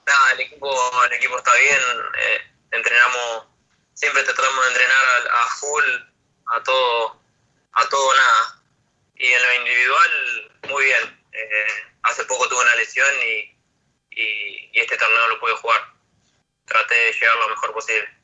nada, 0.06 0.32
el 0.34 0.40
equipo, 0.42 1.06
el 1.06 1.14
equipo 1.14 1.38
está 1.38 1.54
bien, 1.56 1.80
eh, 2.18 2.42
entrenamos, 2.72 3.46
siempre 3.94 4.24
tratamos 4.24 4.66
de 4.66 4.72
entrenar 4.72 5.06
a, 5.32 5.44
a 5.44 5.48
full, 5.50 5.84
a 6.56 6.64
todo, 6.64 7.22
a 7.74 7.90
todo 7.90 8.16
nada 8.16 8.60
y 9.16 9.26
en 9.28 9.42
lo 9.42 9.56
individual, 9.56 10.52
muy 10.70 10.86
bien. 10.86 11.20
Eh, 11.32 11.66
hace 12.04 12.24
poco 12.26 12.48
tuve 12.48 12.62
una 12.62 12.76
lesión 12.76 13.08
y, 13.24 13.58
y, 14.12 14.70
y, 14.74 14.80
este 14.80 14.98
torneo 14.98 15.28
lo 15.28 15.40
pude 15.40 15.54
jugar. 15.58 15.82
Traté 16.66 16.96
de 16.96 17.14
llegar 17.14 17.36
lo 17.36 17.50
mejor 17.50 17.74
posible. 17.74 18.19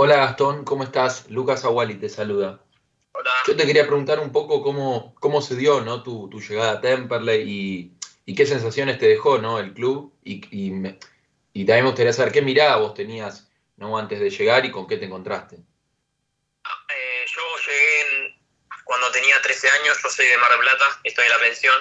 Hola 0.00 0.14
Gastón, 0.14 0.64
¿cómo 0.64 0.84
estás? 0.84 1.28
Lucas 1.28 1.64
Aguali 1.64 1.96
te 1.96 2.08
saluda. 2.08 2.62
Hola. 3.10 3.32
Yo 3.48 3.56
te 3.56 3.66
quería 3.66 3.84
preguntar 3.84 4.20
un 4.20 4.30
poco 4.30 4.62
cómo, 4.62 5.12
cómo 5.18 5.42
se 5.42 5.56
dio 5.56 5.80
¿no? 5.80 6.04
tu, 6.04 6.30
tu 6.30 6.40
llegada 6.40 6.70
a 6.70 6.80
Temperley 6.80 7.42
y, 7.42 7.98
y, 8.24 8.36
qué 8.36 8.46
sensaciones 8.46 9.00
te 9.00 9.08
dejó 9.08 9.38
¿no? 9.38 9.58
el 9.58 9.74
club. 9.74 10.14
Y, 10.22 10.40
y, 10.52 10.70
me, 10.70 11.00
y 11.52 11.66
también 11.66 11.82
me 11.82 11.90
gustaría 11.90 12.12
saber 12.12 12.32
qué 12.32 12.42
mirada 12.42 12.76
vos 12.76 12.94
tenías 12.94 13.50
¿no? 13.76 13.98
antes 13.98 14.20
de 14.20 14.30
llegar 14.30 14.64
y 14.64 14.70
con 14.70 14.86
qué 14.86 14.98
te 14.98 15.06
encontraste. 15.06 15.56
Eh, 15.56 17.24
yo 17.26 17.42
llegué 17.66 18.00
en, 18.02 18.40
cuando 18.84 19.10
tenía 19.10 19.42
13 19.42 19.68
años, 19.68 19.98
yo 20.00 20.10
soy 20.10 20.26
de 20.28 20.38
Mar 20.38 20.52
del 20.52 20.60
Plata, 20.60 21.00
estoy 21.02 21.24
en 21.24 21.30
la 21.32 21.38
pensión. 21.40 21.74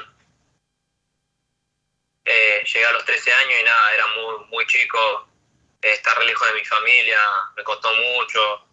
Eh, 2.26 2.64
llegué 2.66 2.86
a 2.88 2.94
los 2.94 3.06
13 3.06 3.32
años 3.32 3.60
y 3.62 3.64
nada, 3.64 3.94
era 3.94 4.06
muy, 4.08 4.46
muy 4.48 4.66
chico, 4.66 5.28
estar 5.82 6.24
lejos 6.24 6.48
de 6.48 6.54
mi 6.56 6.66
familia, 6.66 7.20
me 7.56 7.64
costó 7.64 7.94
mucho. 7.94 8.68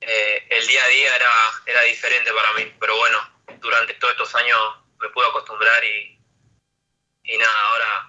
Eh, 0.00 0.46
el 0.50 0.66
día 0.66 0.84
a 0.84 0.88
día 0.88 1.16
era, 1.16 1.30
era 1.66 1.80
diferente 1.82 2.32
para 2.32 2.52
mí, 2.54 2.74
pero 2.80 2.96
bueno, 2.96 3.18
durante 3.60 3.94
todos 3.94 4.12
estos 4.12 4.34
años 4.34 4.58
me 5.00 5.08
pude 5.10 5.26
acostumbrar 5.26 5.84
y, 5.84 6.18
y 7.24 7.38
nada, 7.38 7.60
ahora 7.68 8.08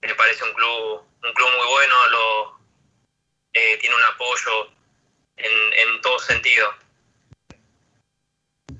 me 0.00 0.14
parece 0.14 0.44
un 0.44 0.52
club, 0.52 1.06
un 1.22 1.32
club 1.32 1.50
muy 1.56 1.66
bueno, 1.66 2.06
lo, 2.08 2.58
tiene 3.52 3.96
un 3.96 4.02
apoyo 4.02 4.70
en, 5.36 5.72
en 5.72 6.00
todo 6.00 6.18
sentido. 6.18 6.74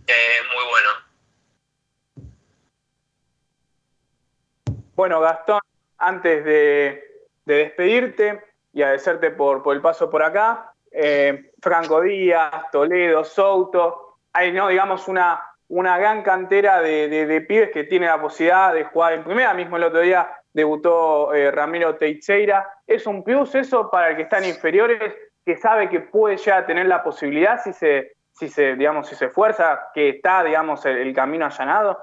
Eh, 0.07 0.43
muy 0.55 0.65
bueno. 0.65 0.91
Bueno, 4.95 5.21
Gastón, 5.21 5.61
antes 5.99 6.45
de, 6.45 7.14
de 7.45 7.55
despedirte 7.57 8.43
y 8.73 8.83
agradecerte 8.83 9.31
por, 9.31 9.63
por, 9.63 9.75
el 9.77 9.83
paso 9.83 10.11
por 10.11 10.23
acá, 10.23 10.73
eh, 10.91 11.51
Franco 11.61 12.01
Díaz, 12.01 12.71
Toledo, 12.73 13.25
Souto, 13.25 14.19
hay, 14.33 14.53
no, 14.53 14.69
digamos, 14.69 15.07
una, 15.09 15.41
una 15.69 15.99
gran 15.99 16.23
cantera 16.23 16.81
de, 16.81 17.09
de, 17.09 17.41
pibes 17.43 17.71
que 17.71 17.85
tienen 17.85 18.09
la 18.09 18.21
posibilidad 18.21 18.75
de 18.75 18.85
jugar 18.85 19.13
en 19.13 19.25
primera. 19.25 19.55
Mismo 19.55 19.77
el 19.77 19.85
otro 19.85 20.01
día 20.01 20.29
debutó 20.53 21.33
eh, 21.33 21.51
Ramiro 21.51 21.97
Teixeira. 21.97 22.69
¿Es 22.87 23.07
un 23.07 23.23
plus 23.23 23.55
eso 23.55 23.91
para 23.91 24.11
el 24.11 24.17
que 24.17 24.23
están 24.23 24.45
inferiores? 24.45 25.15
que 25.45 25.57
sabe 25.57 25.91
que 25.91 26.01
puede 26.01 26.37
ya 26.39 26.65
tener 26.65 26.87
la 26.87 27.03
posibilidad 27.03 27.63
si 27.63 27.73
se, 27.73 28.17
si 28.33 28.49
se, 28.49 28.77
digamos, 28.77 29.09
si 29.09 29.15
se 29.15 29.27
esfuerza, 29.27 29.89
que 29.93 30.09
está, 30.09 30.43
digamos, 30.43 30.85
el, 30.87 30.97
el 30.97 31.15
camino 31.15 31.45
allanado? 31.45 31.99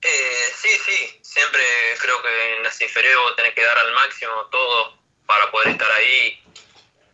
Eh, 0.00 0.50
sí, 0.54 0.68
sí, 0.68 1.20
siempre 1.34 1.64
creo 1.98 2.22
que 2.22 2.56
en 2.56 2.62
las 2.62 2.80
inferiores 2.80 3.18
vos 3.18 3.36
tenés 3.36 3.54
que 3.54 3.64
dar 3.64 3.76
al 3.76 3.92
máximo 3.92 4.46
todo 4.52 4.96
para 5.26 5.50
poder 5.50 5.68
estar 5.70 5.90
ahí. 5.90 6.40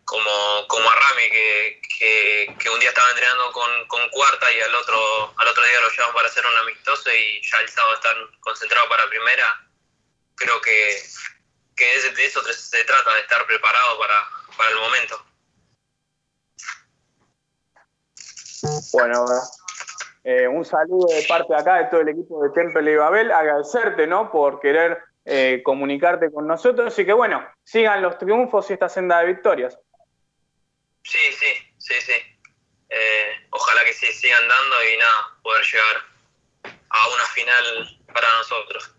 como, 0.04 0.66
como 0.66 0.90
a 0.90 0.94
Rami, 0.94 1.30
que, 1.30 1.80
que, 2.58 2.70
un 2.70 2.80
día 2.80 2.88
estaba 2.88 3.10
entrenando 3.10 3.52
con, 3.52 3.86
con, 3.86 4.08
cuarta 4.10 4.50
y 4.52 4.60
al 4.60 4.74
otro, 4.74 5.32
al 5.36 5.48
otro 5.48 5.62
día 5.62 5.80
lo 5.80 5.88
llevan 5.88 6.12
para 6.12 6.26
hacer 6.26 6.44
un 6.44 6.56
amistoso 6.56 7.10
y 7.12 7.40
ya 7.48 7.60
el 7.60 7.68
sábado 7.68 7.94
están 7.94 8.16
concentrados 8.40 8.88
para 8.88 9.08
primera. 9.08 9.68
Creo 10.34 10.60
que, 10.60 11.02
que 11.76 12.10
de 12.10 12.26
eso 12.26 12.42
se 12.42 12.84
trata, 12.84 13.14
de 13.14 13.20
estar 13.20 13.46
preparado 13.46 13.98
para, 14.00 14.28
para 14.56 14.70
el 14.70 14.76
momento. 14.76 15.24
Bueno, 18.92 19.24
eh, 20.22 20.46
un 20.46 20.64
saludo 20.64 21.06
de 21.08 21.22
parte 21.26 21.52
de 21.52 21.60
acá 21.60 21.76
de 21.76 21.84
todo 21.84 22.00
el 22.02 22.10
equipo 22.10 22.42
de 22.42 22.50
Temple 22.50 22.92
y 22.92 22.96
Babel, 22.96 23.32
agradecerte 23.32 24.06
¿no? 24.06 24.30
por 24.30 24.60
querer 24.60 24.98
eh, 25.24 25.62
comunicarte 25.64 26.30
con 26.30 26.46
nosotros 26.46 26.98
y 26.98 27.06
que 27.06 27.12
bueno, 27.12 27.46
sigan 27.64 28.02
los 28.02 28.18
triunfos 28.18 28.68
y 28.70 28.74
esta 28.74 28.88
senda 28.88 29.20
de 29.20 29.26
victorias. 29.26 29.78
Sí, 31.02 31.18
sí, 31.32 31.46
sí, 31.78 31.94
sí. 32.00 32.12
Eh, 32.90 33.46
ojalá 33.50 33.84
que 33.84 33.92
sí 33.92 34.06
sigan 34.06 34.46
dando 34.46 34.76
y 34.92 34.98
nada, 34.98 35.38
poder 35.42 35.64
llegar 35.64 35.96
a 36.90 37.08
una 37.14 37.24
final 37.26 37.98
para 38.12 38.28
nosotros. 38.38 38.94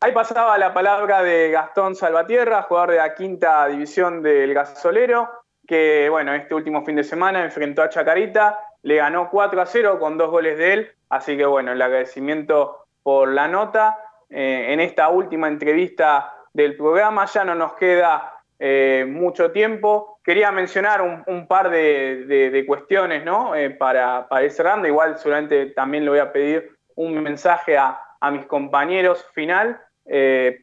Ahí 0.00 0.12
pasaba 0.12 0.56
la 0.58 0.72
palabra 0.72 1.24
de 1.24 1.50
Gastón 1.50 1.96
Salvatierra, 1.96 2.62
jugador 2.62 2.92
de 2.92 2.96
la 2.98 3.14
quinta 3.16 3.66
división 3.66 4.22
del 4.22 4.54
Gasolero, 4.54 5.37
que 5.68 6.08
bueno, 6.08 6.34
este 6.34 6.54
último 6.54 6.82
fin 6.82 6.96
de 6.96 7.04
semana 7.04 7.44
enfrentó 7.44 7.82
a 7.82 7.90
Chacarita, 7.90 8.58
le 8.82 8.96
ganó 8.96 9.28
4 9.30 9.60
a 9.60 9.66
0 9.66 9.98
con 10.00 10.16
dos 10.16 10.30
goles 10.30 10.56
de 10.56 10.72
él, 10.72 10.92
así 11.10 11.36
que 11.36 11.44
bueno, 11.44 11.72
el 11.72 11.82
agradecimiento 11.82 12.86
por 13.02 13.28
la 13.28 13.48
nota. 13.48 13.98
Eh, 14.30 14.72
en 14.72 14.80
esta 14.80 15.10
última 15.10 15.46
entrevista 15.46 16.34
del 16.54 16.74
programa 16.74 17.26
ya 17.26 17.44
no 17.44 17.54
nos 17.54 17.74
queda 17.74 18.42
eh, 18.58 19.04
mucho 19.06 19.52
tiempo. 19.52 20.20
Quería 20.24 20.50
mencionar 20.52 21.02
un, 21.02 21.46
par 21.46 21.70
de, 21.70 22.64
cuestiones 22.66 23.24
¿no? 23.24 23.54
Eh, 23.54 23.68
para, 23.68 24.26
para 24.26 24.44
ir 24.44 24.50
cerrando. 24.50 24.88
Igual 24.88 25.18
solamente 25.18 25.66
también 25.66 26.04
le 26.04 26.10
voy 26.10 26.18
a 26.18 26.32
pedir 26.32 26.78
un 26.94 27.22
mensaje 27.22 27.76
a, 27.76 28.00
a 28.20 28.30
mis 28.30 28.46
compañeros 28.46 29.26
final. 29.34 29.82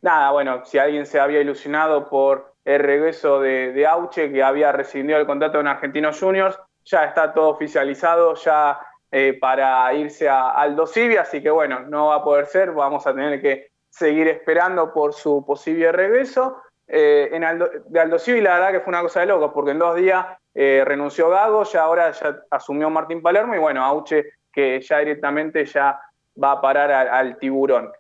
Nada, 0.02 0.32
bueno, 0.32 0.66
si 0.66 0.80
alguien 0.80 1.06
se 1.06 1.20
había 1.20 1.42
ilusionado 1.42 2.10
por 2.10 2.55
el 2.66 2.80
regreso 2.80 3.40
de, 3.40 3.86
Auche, 3.88 4.32
que 4.32 4.44
había 4.44 4.72
recibido 4.72 5.18
el 5.20 5.28
contrato 5.28 5.60
en 5.60 5.68
Argentinos 5.68 6.20
Juniors, 6.20 6.60
ya 6.84 7.06
está 7.06 7.34
todo 7.34 7.50
oficializado, 7.50 8.34
ya 8.36 8.80
eh, 9.12 9.38
para 9.40 9.94
irse 9.94 10.28
a 10.28 10.50
Aldo 10.50 10.88
Civi, 10.88 11.16
así 11.16 11.42
que 11.42 11.52
bueno, 11.52 11.82
no 11.82 12.08
va 12.08 12.16
a 12.16 12.24
poder 12.24 12.48
ser, 12.48 12.72
vamos 12.72 13.06
a 13.06 13.14
tener 13.14 13.40
que 13.42 13.70
seguir 13.90 14.28
esperando 14.28 14.92
por 14.92 15.14
su 15.14 15.46
posible 15.46 15.92
regreso. 15.92 16.58
Eh, 16.88 17.30
en 17.32 17.42
de 17.88 18.00
Aldo 18.00 18.20
Civi 18.20 18.42
la 18.42 18.56
verdad 18.56 18.72
que 18.72 18.80
fue 18.82 18.92
una 18.92 19.02
cosa 19.02 19.22
de 19.22 19.28
loco, 19.28 19.54
porque 19.54 19.72
en 19.72 19.80
dos 19.80 19.96
días 19.96 20.26
renunció 20.54 21.30
Gago, 21.30 21.64
ya 21.66 21.84
ahora 21.84 22.12
ya 22.12 22.40
asumió 22.50 22.90
Martín 22.90 23.22
Palermo 23.22 23.56
y 23.56 23.60
bueno, 23.60 23.84
Auche 23.84 24.26
que 24.52 24.80
ya 24.80 25.00
directamente 25.00 25.66
ya 25.66 26.00
va 26.42 26.54
a 26.54 26.62
parar 26.62 26.92
al 26.92 27.38
tiburón. 27.38 27.92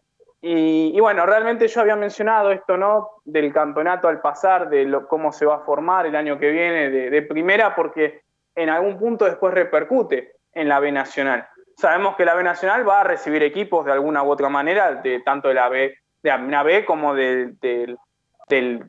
Y, 0.47 0.99
bueno, 0.99 1.25
realmente 1.25 1.67
yo 1.67 1.81
había 1.81 1.95
mencionado 1.95 2.51
esto, 2.51 2.77
¿no? 2.77 3.09
Del 3.23 3.51
campeonato 3.51 4.07
al 4.07 4.21
pasar, 4.21 4.69
de 4.69 5.01
cómo 5.09 5.31
se 5.31 5.43
va 5.43 5.55
a 5.55 5.59
formar 5.61 6.05
el 6.05 6.15
año 6.15 6.37
que 6.37 6.51
viene 6.51 6.91
de, 6.91 7.21
primera, 7.23 7.75
porque 7.75 8.21
en 8.53 8.69
algún 8.69 8.99
punto 8.99 9.25
después 9.25 9.55
repercute 9.55 10.33
en 10.53 10.69
la 10.69 10.79
B 10.79 10.91
Nacional. 10.91 11.47
Sabemos 11.75 12.15
que 12.15 12.25
la 12.25 12.35
B 12.35 12.43
Nacional 12.43 12.87
va 12.87 13.01
a 13.01 13.03
recibir 13.03 13.41
equipos 13.41 13.87
de 13.87 13.93
alguna 13.93 14.21
u 14.21 14.29
otra 14.29 14.47
manera, 14.49 14.93
de 14.93 15.19
tanto 15.21 15.47
de 15.47 15.55
la 15.55 15.67
B, 15.67 15.97
de 16.21 16.37
la 16.37 16.61
B 16.61 16.85
como 16.85 17.15
del 17.15 17.57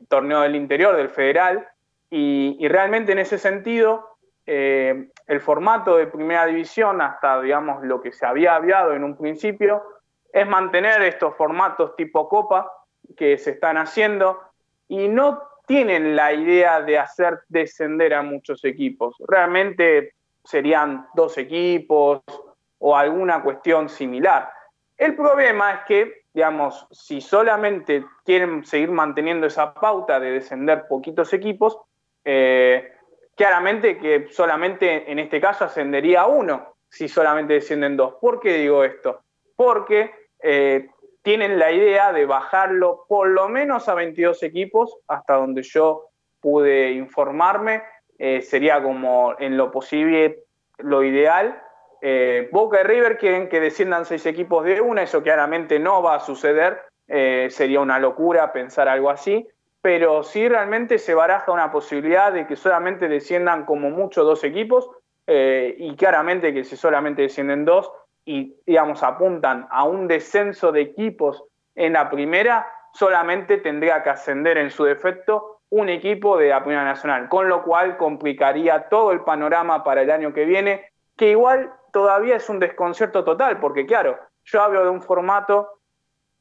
torneo 0.07 0.41
del 0.41 0.55
interior, 0.55 0.95
del 0.95 1.09
federal, 1.09 1.67
y, 2.11 2.67
realmente 2.67 3.13
en 3.13 3.17
ese 3.17 3.39
sentido, 3.39 4.19
eh, 4.45 5.07
el 5.25 5.41
formato 5.41 5.97
de 5.97 6.05
primera 6.05 6.45
división, 6.45 7.01
hasta 7.01 7.41
digamos 7.41 7.83
lo 7.83 7.99
que 7.99 8.11
se 8.11 8.27
había 8.27 8.53
aviado 8.53 8.93
en 8.93 9.03
un 9.03 9.17
principio, 9.17 9.81
es 10.31 10.47
mantener 10.47 11.01
estos 11.01 11.35
formatos 11.35 11.95
tipo 11.95 12.27
copa 12.27 12.71
que 13.15 13.37
se 13.37 13.51
están 13.51 13.77
haciendo 13.77 14.39
y 14.87 15.07
no 15.07 15.41
tienen 15.65 16.15
la 16.15 16.33
idea 16.33 16.81
de 16.81 16.97
hacer 16.97 17.41
descender 17.49 18.13
a 18.13 18.21
muchos 18.21 18.63
equipos. 18.63 19.15
Realmente 19.27 20.13
serían 20.43 21.07
dos 21.13 21.37
equipos 21.37 22.21
o 22.79 22.95
alguna 22.95 23.43
cuestión 23.43 23.89
similar. 23.89 24.49
El 24.95 25.15
problema 25.15 25.73
es 25.73 25.79
que, 25.85 26.23
digamos, 26.33 26.87
si 26.91 27.19
solamente 27.21 28.05
quieren 28.23 28.65
seguir 28.65 28.91
manteniendo 28.91 29.45
esa 29.47 29.73
pauta 29.73 30.19
de 30.19 30.31
descender 30.31 30.87
poquitos 30.87 31.33
equipos, 31.33 31.77
eh, 32.23 32.93
claramente 33.35 33.97
que 33.97 34.27
solamente 34.31 35.11
en 35.11 35.19
este 35.19 35.39
caso 35.39 35.65
ascendería 35.65 36.25
uno 36.25 36.75
si 36.89 37.07
solamente 37.07 37.53
descienden 37.53 37.97
dos. 37.97 38.15
¿Por 38.21 38.39
qué 38.39 38.53
digo 38.53 38.83
esto? 38.83 39.21
Porque 39.57 40.11
eh, 40.41 40.89
tienen 41.23 41.59
la 41.59 41.71
idea 41.71 42.13
de 42.13 42.25
bajarlo 42.25 43.05
por 43.09 43.27
lo 43.27 43.49
menos 43.49 43.89
a 43.89 43.95
22 43.95 44.43
equipos, 44.43 44.97
hasta 45.07 45.33
donde 45.33 45.63
yo 45.63 46.05
pude 46.39 46.91
informarme, 46.91 47.83
eh, 48.17 48.41
sería 48.41 48.81
como 48.81 49.35
en 49.39 49.57
lo 49.57 49.71
posible 49.71 50.43
lo 50.77 51.03
ideal. 51.03 51.61
Eh, 52.01 52.47
Boca 52.51 52.81
y 52.81 52.83
River 52.83 53.17
quieren 53.17 53.49
que 53.49 53.59
desciendan 53.59 54.05
seis 54.05 54.25
equipos 54.25 54.63
de 54.63 54.79
una, 54.79 55.01
eso 55.01 55.23
claramente 55.23 55.79
no 55.79 56.01
va 56.01 56.15
a 56.15 56.19
suceder, 56.19 56.79
sería 57.07 57.79
una 57.79 57.99
locura 57.99 58.51
pensar 58.51 58.89
algo 58.89 59.09
así, 59.09 59.47
pero 59.81 60.23
sí 60.23 60.49
realmente 60.49 60.99
se 60.99 61.15
baraja 61.15 61.53
una 61.53 61.71
posibilidad 61.71 62.33
de 62.33 62.45
que 62.45 62.57
solamente 62.57 63.07
desciendan 63.07 63.65
como 63.65 63.89
mucho 63.89 64.25
dos 64.25 64.43
equipos 64.43 64.89
y 65.25 65.95
claramente 65.95 66.53
que 66.53 66.65
si 66.65 66.75
solamente 66.75 67.21
descienden 67.21 67.63
dos, 67.63 67.89
y, 68.27 68.59
digamos, 68.65 69.03
apuntan 69.03 69.67
a 69.71 69.85
un 69.85 70.05
descenso 70.05 70.73
de 70.73 70.81
equipos 70.81 71.45
en 71.75 71.93
la 71.93 72.09
primera, 72.09 72.67
solamente 72.91 73.57
tendría 73.57 74.03
que 74.03 74.09
ascender 74.09 74.57
en 74.57 74.69
su 74.69 74.83
defecto 74.83 75.61
un 75.69 75.87
equipo 75.87 76.37
de 76.37 76.49
la 76.49 76.61
Primera 76.61 76.83
Nacional, 76.83 77.29
con 77.29 77.47
lo 77.47 77.63
cual 77.63 77.95
complicaría 77.95 78.89
todo 78.89 79.13
el 79.13 79.21
panorama 79.21 79.81
para 79.85 80.01
el 80.01 80.11
año 80.11 80.33
que 80.33 80.43
viene, 80.43 80.91
que 81.15 81.29
igual 81.31 81.71
todavía 81.93 82.35
es 82.35 82.49
un 82.49 82.59
desconcierto 82.59 83.23
total, 83.23 83.61
porque 83.61 83.85
claro, 83.85 84.19
yo 84.43 84.61
hablo 84.61 84.83
de 84.83 84.89
un 84.89 85.01
formato 85.01 85.79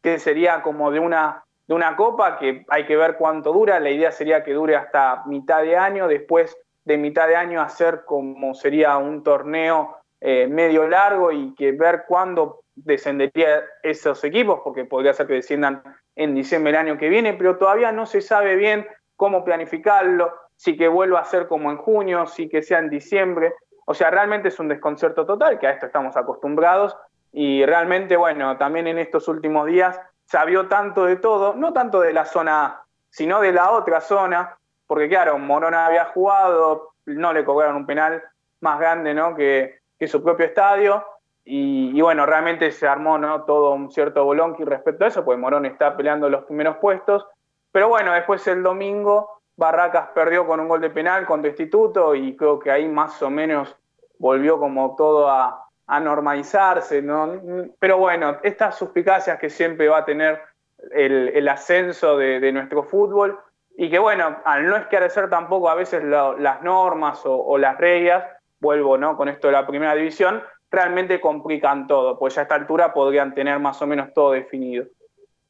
que 0.02 0.18
sería 0.18 0.62
como 0.62 0.90
de 0.90 0.98
una, 0.98 1.44
de 1.68 1.74
una 1.74 1.94
copa, 1.94 2.36
que 2.36 2.66
hay 2.68 2.84
que 2.86 2.96
ver 2.96 3.16
cuánto 3.16 3.52
dura, 3.52 3.78
la 3.78 3.90
idea 3.90 4.10
sería 4.10 4.42
que 4.42 4.54
dure 4.54 4.74
hasta 4.74 5.22
mitad 5.26 5.62
de 5.62 5.76
año, 5.76 6.08
después 6.08 6.56
de 6.84 6.98
mitad 6.98 7.28
de 7.28 7.36
año 7.36 7.62
hacer 7.62 8.04
como 8.04 8.54
sería 8.54 8.96
un 8.96 9.22
torneo 9.22 9.98
eh, 10.20 10.46
medio 10.46 10.88
largo 10.88 11.32
y 11.32 11.54
que 11.54 11.72
ver 11.72 12.04
cuándo 12.06 12.62
descendería 12.74 13.64
esos 13.82 14.22
equipos, 14.24 14.60
porque 14.62 14.84
podría 14.84 15.12
ser 15.14 15.26
que 15.26 15.34
desciendan 15.34 15.82
en 16.14 16.34
diciembre 16.34 16.72
del 16.72 16.80
año 16.80 16.98
que 16.98 17.08
viene, 17.08 17.34
pero 17.34 17.56
todavía 17.58 17.92
no 17.92 18.06
se 18.06 18.20
sabe 18.20 18.56
bien 18.56 18.86
cómo 19.16 19.44
planificarlo, 19.44 20.34
si 20.56 20.76
que 20.76 20.88
vuelva 20.88 21.20
a 21.20 21.24
ser 21.24 21.48
como 21.48 21.70
en 21.70 21.76
junio, 21.76 22.26
si 22.26 22.48
que 22.48 22.62
sea 22.62 22.78
en 22.78 22.90
diciembre. 22.90 23.54
O 23.86 23.94
sea, 23.94 24.10
realmente 24.10 24.48
es 24.48 24.58
un 24.58 24.68
desconcierto 24.68 25.26
total, 25.26 25.58
que 25.58 25.66
a 25.66 25.70
esto 25.70 25.86
estamos 25.86 26.16
acostumbrados, 26.16 26.96
y 27.32 27.64
realmente, 27.64 28.16
bueno, 28.16 28.56
también 28.56 28.86
en 28.86 28.98
estos 28.98 29.28
últimos 29.28 29.66
días 29.66 30.00
vio 30.46 30.66
tanto 30.66 31.04
de 31.04 31.16
todo, 31.16 31.54
no 31.54 31.72
tanto 31.72 32.00
de 32.00 32.12
la 32.12 32.24
zona 32.24 32.82
sino 33.10 33.40
de 33.40 33.52
la 33.52 33.70
otra 33.70 34.00
zona, 34.00 34.58
porque 34.86 35.08
claro, 35.08 35.38
Morona 35.38 35.86
había 35.86 36.04
jugado, 36.06 36.92
no 37.06 37.32
le 37.32 37.44
cobraron 37.44 37.76
un 37.76 37.86
penal 37.86 38.22
más 38.60 38.78
grande, 38.78 39.14
¿no? 39.14 39.34
Que, 39.34 39.80
que 39.98 40.08
su 40.08 40.22
propio 40.22 40.46
estadio. 40.46 41.04
Y, 41.48 42.00
bueno, 42.00 42.26
realmente 42.26 42.72
se 42.72 42.88
armó 42.88 43.18
¿no? 43.18 43.44
todo 43.44 43.72
un 43.72 43.90
cierto 43.92 44.24
bolonqui 44.24 44.64
respecto 44.64 45.04
a 45.04 45.08
eso, 45.08 45.24
pues 45.24 45.38
Morón 45.38 45.64
está 45.64 45.96
peleando 45.96 46.28
los 46.28 46.44
primeros 46.44 46.78
puestos. 46.78 47.24
Pero 47.70 47.88
bueno, 47.88 48.12
después 48.12 48.44
el 48.48 48.64
domingo 48.64 49.42
Barracas 49.56 50.08
perdió 50.12 50.44
con 50.46 50.58
un 50.58 50.68
gol 50.68 50.80
de 50.80 50.90
penal 50.90 51.24
contra 51.24 51.48
Instituto 51.48 52.16
y 52.16 52.36
creo 52.36 52.58
que 52.58 52.72
ahí 52.72 52.88
más 52.88 53.22
o 53.22 53.30
menos 53.30 53.76
volvió 54.18 54.58
como 54.58 54.96
todo 54.96 55.28
a, 55.30 55.62
normalizarse. 56.00 57.00
¿no? 57.00 57.40
Pero 57.78 57.98
bueno, 57.98 58.38
estas 58.42 58.76
suspicacias 58.76 59.38
que 59.38 59.48
siempre 59.48 59.88
va 59.88 59.98
a 59.98 60.04
tener 60.04 60.42
el, 60.90 61.46
ascenso 61.48 62.16
de, 62.16 62.50
nuestro 62.50 62.82
fútbol 62.82 63.38
y 63.76 63.88
que 63.88 64.00
bueno, 64.00 64.36
al 64.44 64.66
no 64.66 64.76
esclarecer 64.76 65.30
tampoco 65.30 65.70
a 65.70 65.76
veces 65.76 66.02
las 66.02 66.62
normas 66.62 67.20
o 67.24 67.56
las 67.56 67.78
reglas, 67.78 68.24
vuelvo 68.60 68.96
¿no? 68.98 69.16
con 69.16 69.28
esto 69.28 69.48
de 69.48 69.52
la 69.52 69.66
primera 69.66 69.94
división, 69.94 70.42
realmente 70.70 71.20
complican 71.20 71.86
todo, 71.86 72.18
pues 72.18 72.34
ya 72.34 72.40
a 72.40 72.44
esta 72.44 72.54
altura 72.54 72.92
podrían 72.92 73.34
tener 73.34 73.58
más 73.58 73.80
o 73.82 73.86
menos 73.86 74.12
todo 74.14 74.32
definido. 74.32 74.86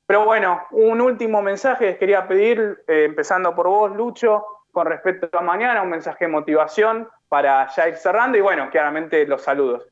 Pero 0.06 0.24
bueno, 0.24 0.62
un 0.70 1.00
último 1.00 1.42
mensaje 1.42 1.86
les 1.86 1.98
quería 1.98 2.28
pedir, 2.28 2.84
eh, 2.86 3.04
empezando 3.06 3.54
por 3.54 3.66
vos, 3.66 3.96
Lucho, 3.96 4.44
con 4.70 4.86
respecto 4.86 5.28
a 5.36 5.40
mañana, 5.40 5.82
un 5.82 5.90
mensaje 5.90 6.26
de 6.26 6.30
motivación 6.30 7.08
para 7.28 7.68
ya 7.74 7.88
ir 7.88 7.96
cerrando 7.96 8.38
y 8.38 8.40
bueno, 8.40 8.70
claramente 8.70 9.26
los 9.26 9.42
saludos. 9.42 9.82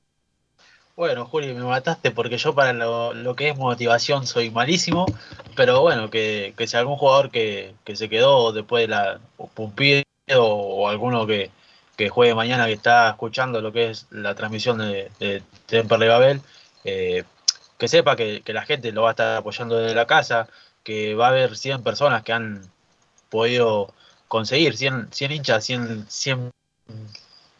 Bueno, 0.97 1.24
Juli, 1.24 1.53
me 1.53 1.65
mataste 1.65 2.12
porque 2.12 2.36
yo 2.36 2.55
para 2.55 2.73
lo, 2.73 3.35
que 3.35 3.49
es 3.49 3.59
motivación 3.59 4.27
soy 4.27 4.51
malísimo, 4.51 5.07
pero 5.57 5.81
bueno, 5.81 6.09
que, 6.09 6.55
si 6.57 6.77
algún 6.77 6.97
jugador 6.97 7.31
que, 7.31 7.74
se 7.95 8.09
quedó 8.09 8.53
después 8.53 8.85
de 8.85 8.89
la 8.89 9.19
Pumpido 9.55 10.05
o, 10.36 10.89
alguno 10.89 11.27
que, 11.27 11.51
juegue 12.10 12.34
mañana 12.34 12.66
que 12.66 12.72
está 12.72 13.10
escuchando 13.10 13.60
lo 13.60 13.72
que 13.72 13.90
es 13.90 14.06
la 14.10 14.34
transmisión 14.34 14.78
de, 14.78 15.10
de 15.20 15.42
Temperley 15.66 16.08
Babel, 16.08 16.40
eh, 16.84 17.24
que 17.78 17.88
sepa 17.88 18.16
que, 18.16 18.42
la 18.46 18.64
gente 18.64 18.92
lo 18.92 19.02
va 19.02 19.10
a 19.10 19.12
estar 19.12 19.36
apoyando 19.36 19.78
desde 19.78 19.94
la 19.94 20.06
casa, 20.06 20.48
que 20.82 21.14
va 21.14 21.26
a 21.26 21.30
haber 21.30 21.56
100 21.56 21.82
personas 21.82 22.22
que 22.22 22.32
han 22.32 22.62
podido 23.30 23.92
conseguir, 24.28 24.76
100, 24.76 25.08
100 25.12 25.32
hinchas, 25.32 25.64
100, 25.64 26.06
100 26.08 26.50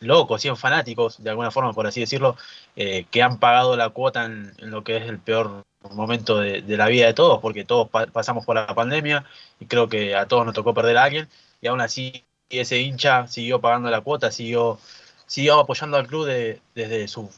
locos, 0.01 0.43
100 0.43 0.56
fanáticos, 0.56 1.23
de 1.23 1.31
alguna 1.31 1.51
forma, 1.51 1.73
por 1.73 1.86
así 1.86 2.01
decirlo, 2.01 2.36
eh, 2.77 3.06
que 3.11 3.23
han 3.23 3.39
pagado 3.39 3.77
la 3.77 3.90
cuota 3.90 4.24
en, 4.24 4.55
lo 4.59 4.85
que 4.85 4.97
es 4.97 5.09
el 5.09 5.19
peor 5.19 5.65
momento 5.90 6.39
de, 6.39 6.62
la 6.77 6.86
vida 6.86 7.06
de 7.06 7.15
todos, 7.15 7.40
porque 7.40 7.65
todos 7.65 7.89
pasamos 8.12 8.44
por 8.44 8.56
la 8.56 8.66
pandemia 8.74 9.24
y 9.61 9.66
creo 9.66 9.89
que 9.89 10.15
a 10.15 10.27
todos 10.27 10.47
nos 10.47 10.55
tocó 10.55 10.74
perder 10.74 10.98
a 10.98 11.05
alguien, 11.05 11.28
y 11.61 11.66
aún 11.69 11.81
así 11.81 12.24
ese 12.51 12.81
hincha 12.81 13.27
siguió 13.27 13.61
pagando 13.61 13.91
la 13.91 14.01
cuota, 14.01 14.31
siguió, 14.31 14.79
siguió 15.27 15.61
apoyando 15.61 15.97
al 15.97 16.07
club 16.07 16.27
desde, 16.27 17.09
su, 17.09 17.31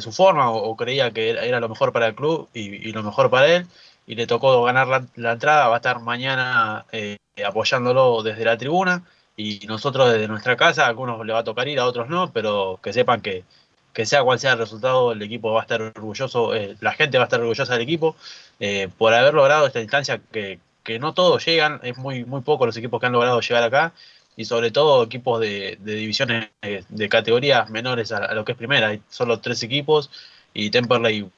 su 0.00 0.12
forma, 0.12 0.50
o, 0.50 0.76
creía 0.76 1.10
que 1.12 1.30
era 1.30 1.60
lo 1.60 1.68
mejor 1.68 1.92
para 1.92 2.06
el 2.08 2.14
club 2.14 2.48
y, 2.54 2.92
lo 2.92 3.02
mejor 3.02 3.30
para 3.30 3.46
él, 3.54 3.66
y 4.06 4.14
le 4.14 4.26
tocó 4.26 4.62
ganar 4.64 5.08
la, 5.16 5.32
entrada, 5.32 5.68
va 5.68 5.74
a 5.74 5.78
estar 5.78 6.00
mañana 6.00 6.86
eh, 6.92 7.16
apoyándolo 7.46 8.22
desde 8.22 8.44
la 8.44 8.58
tribuna 8.58 9.04
y 9.36 9.66
nosotros 9.66 10.12
desde 10.12 10.28
nuestra 10.28 10.56
casa, 10.56 10.84
a 10.84 10.88
algunos 10.88 11.24
le 11.26 11.32
va 11.32 11.40
a 11.40 11.44
tocar 11.44 11.68
ir, 11.68 11.78
a 11.80 11.86
otros 11.86 12.08
no, 12.08 12.32
pero 12.32 12.78
que 12.82 12.92
sepan 12.92 13.20
que, 13.20 13.44
que 13.92 14.06
sea 14.06 14.22
cual 14.22 14.38
sea 14.38 14.52
el 14.52 14.58
resultado, 14.58 15.12
el 15.12 15.22
equipo 15.22 15.52
va 15.52 15.60
a 15.60 15.62
estar 15.62 15.82
orgulloso, 15.82 16.54
eh, 16.54 16.76
la 16.80 16.92
gente 16.92 17.18
va 17.18 17.24
a 17.24 17.26
estar 17.26 17.40
orgullosa 17.40 17.72
del 17.72 17.82
equipo 17.82 18.16
eh, 18.60 18.88
por 18.98 19.14
haber 19.14 19.34
logrado 19.34 19.66
esta 19.66 19.80
instancia 19.80 20.20
que, 20.32 20.60
que, 20.84 20.98
no 20.98 21.14
todos 21.14 21.44
llegan, 21.44 21.80
es 21.82 21.96
muy, 21.96 22.24
muy 22.24 22.42
poco 22.42 22.66
los 22.66 22.76
equipos 22.76 23.00
que 23.00 23.06
han 23.06 23.12
logrado 23.12 23.40
llegar 23.40 23.62
acá 23.64 23.92
y 24.36 24.44
sobre 24.44 24.70
todo 24.70 25.04
equipos 25.04 25.40
de, 25.40 25.78
divisiones 25.80 26.50
de, 26.60 27.08
categorías 27.08 27.70
menores 27.70 28.12
a, 28.12 28.34
lo 28.34 28.44
que 28.44 28.52
es 28.52 28.58
primera, 28.58 28.88
hay 28.88 29.02
solo 29.08 29.40
tres 29.40 29.62
equipos 29.62 30.10
y 30.52 30.70
Temperley 30.70 31.30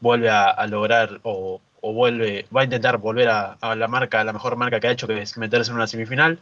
vuelve 0.00 0.30
a, 0.30 0.66
lograr 0.66 1.20
o, 1.22 1.60
o, 1.80 1.92
vuelve, 1.92 2.46
va 2.54 2.62
a 2.62 2.64
intentar 2.64 2.98
volver 2.98 3.28
a, 3.28 3.56
la 3.76 3.88
marca, 3.88 4.22
la 4.24 4.32
mejor 4.32 4.56
marca 4.56 4.80
que 4.80 4.88
ha 4.88 4.92
hecho, 4.92 5.06
que 5.06 5.20
es 5.20 5.36
meterse 5.38 5.70
en 5.70 5.76
una 5.76 5.86
semifinal. 5.86 6.38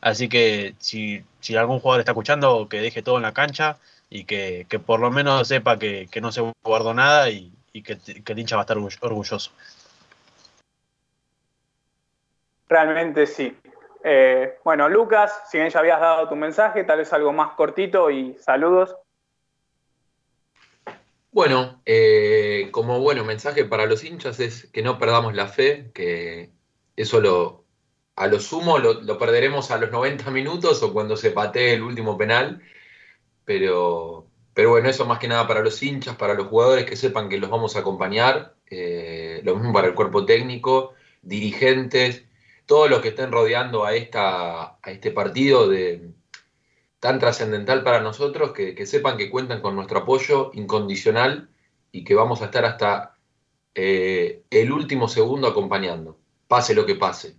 Así 0.00 0.28
que 0.28 0.74
si, 0.78 1.24
si 1.40 1.56
algún 1.56 1.80
jugador 1.80 2.00
está 2.00 2.12
escuchando, 2.12 2.68
que 2.68 2.80
deje 2.80 3.02
todo 3.02 3.16
en 3.16 3.22
la 3.22 3.32
cancha 3.32 3.78
y 4.10 4.24
que, 4.24 4.66
por 4.84 5.00
lo 5.00 5.10
menos 5.10 5.48
sepa 5.48 5.78
que, 5.78 6.08
no 6.20 6.32
se 6.32 6.42
guardó 6.62 6.94
nada 6.94 7.30
y, 7.30 7.52
que, 7.72 7.98
el 8.26 8.38
hincha 8.38 8.56
va 8.56 8.62
a 8.62 8.64
estar 8.64 8.78
orgulloso. 8.78 9.50
Realmente 12.68 13.26
sí. 13.26 13.56
Eh, 14.10 14.54
bueno, 14.64 14.88
Lucas, 14.88 15.42
si 15.50 15.58
bien 15.58 15.68
ya 15.68 15.80
habías 15.80 16.00
dado 16.00 16.30
tu 16.30 16.34
mensaje, 16.34 16.82
tal 16.82 16.96
vez 16.96 17.12
algo 17.12 17.30
más 17.30 17.52
cortito 17.52 18.10
y 18.10 18.34
saludos. 18.40 18.96
Bueno, 21.30 21.82
eh, 21.84 22.68
como 22.70 23.00
bueno 23.00 23.22
mensaje 23.22 23.66
para 23.66 23.84
los 23.84 24.02
hinchas 24.04 24.40
es 24.40 24.66
que 24.72 24.80
no 24.80 24.98
perdamos 24.98 25.34
la 25.34 25.46
fe, 25.46 25.90
que 25.92 26.50
eso 26.96 27.20
lo, 27.20 27.66
a 28.16 28.28
lo 28.28 28.40
sumo 28.40 28.78
lo, 28.78 29.18
perderemos 29.18 29.70
a 29.70 29.76
los 29.76 29.90
90 29.90 30.30
minutos 30.30 30.82
o 30.82 30.94
cuando 30.94 31.14
se 31.14 31.30
patee 31.30 31.74
el 31.74 31.82
último 31.82 32.16
penal, 32.16 32.62
pero, 33.44 34.26
pero 34.54 34.70
bueno, 34.70 34.88
eso 34.88 35.04
más 35.04 35.18
que 35.18 35.28
nada 35.28 35.46
para 35.46 35.60
los 35.60 35.82
hinchas, 35.82 36.16
para 36.16 36.32
los 36.32 36.46
jugadores 36.46 36.86
que 36.86 36.96
sepan 36.96 37.28
que 37.28 37.36
los 37.36 37.50
vamos 37.50 37.76
a 37.76 37.80
acompañar, 37.80 38.54
eh, 38.70 39.42
lo 39.44 39.54
mismo 39.54 39.74
para 39.74 39.88
el 39.88 39.94
cuerpo 39.94 40.24
técnico, 40.24 40.94
dirigentes, 41.20 42.24
todos 42.68 42.90
los 42.90 43.00
que 43.00 43.08
estén 43.08 43.32
rodeando 43.32 43.84
a, 43.84 43.94
esta, 43.96 44.78
a 44.82 44.90
este 44.90 45.10
partido 45.10 45.68
de, 45.68 46.12
tan 47.00 47.18
trascendental 47.18 47.82
para 47.82 48.00
nosotros, 48.00 48.52
que, 48.52 48.74
que, 48.74 48.86
sepan 48.86 49.16
que 49.16 49.30
cuentan 49.30 49.62
con 49.62 49.74
nuestro 49.74 50.00
apoyo 50.00 50.50
incondicional 50.52 51.48
y 51.90 52.04
que 52.04 52.14
vamos 52.14 52.42
a 52.42 52.44
estar 52.44 52.64
hasta 52.66 53.16
eh, 53.74 54.42
el 54.50 54.72
último 54.72 55.08
segundo 55.08 55.48
acompañando, 55.48 56.18
pase 56.46 56.74
lo 56.74 56.84
que 56.84 56.96
pase. 56.96 57.36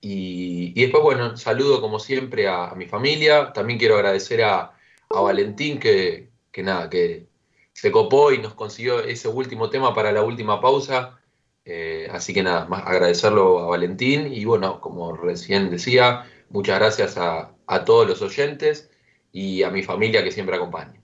Y, 0.00 0.74
después, 0.74 1.02
bueno, 1.02 1.36
saludo 1.36 1.80
como 1.80 1.98
siempre 1.98 2.46
a, 2.48 2.74
mi 2.74 2.86
familia. 2.86 3.52
También 3.52 3.78
quiero 3.78 3.96
agradecer 3.96 4.44
a, 4.44 4.76
Valentín 5.08 5.78
que, 5.78 6.30
nada, 6.58 6.88
que 6.88 7.26
se 7.72 7.90
copó 7.90 8.32
y 8.32 8.38
nos 8.38 8.54
consiguió 8.54 9.00
ese 9.00 9.28
último 9.28 9.70
tema 9.70 9.94
para 9.94 10.12
la 10.12 10.22
última 10.22 10.60
pausa. 10.60 11.20
Eh, 11.64 12.08
así 12.10 12.34
que 12.34 12.42
nada, 12.42 12.64
más 12.66 12.84
agradecerlo 12.86 13.60
a 13.60 13.66
Valentín 13.66 14.32
y 14.32 14.44
bueno, 14.44 14.80
como 14.80 15.16
recién 15.16 15.70
decía, 15.70 16.24
muchas 16.50 16.78
gracias 16.78 17.16
a, 17.16 17.52
a 17.66 17.84
todos 17.84 18.06
los 18.08 18.20
oyentes 18.22 18.90
y 19.30 19.62
a 19.62 19.70
mi 19.70 19.82
familia 19.82 20.24
que 20.24 20.32
siempre 20.32 20.56
acompaña. 20.56 21.00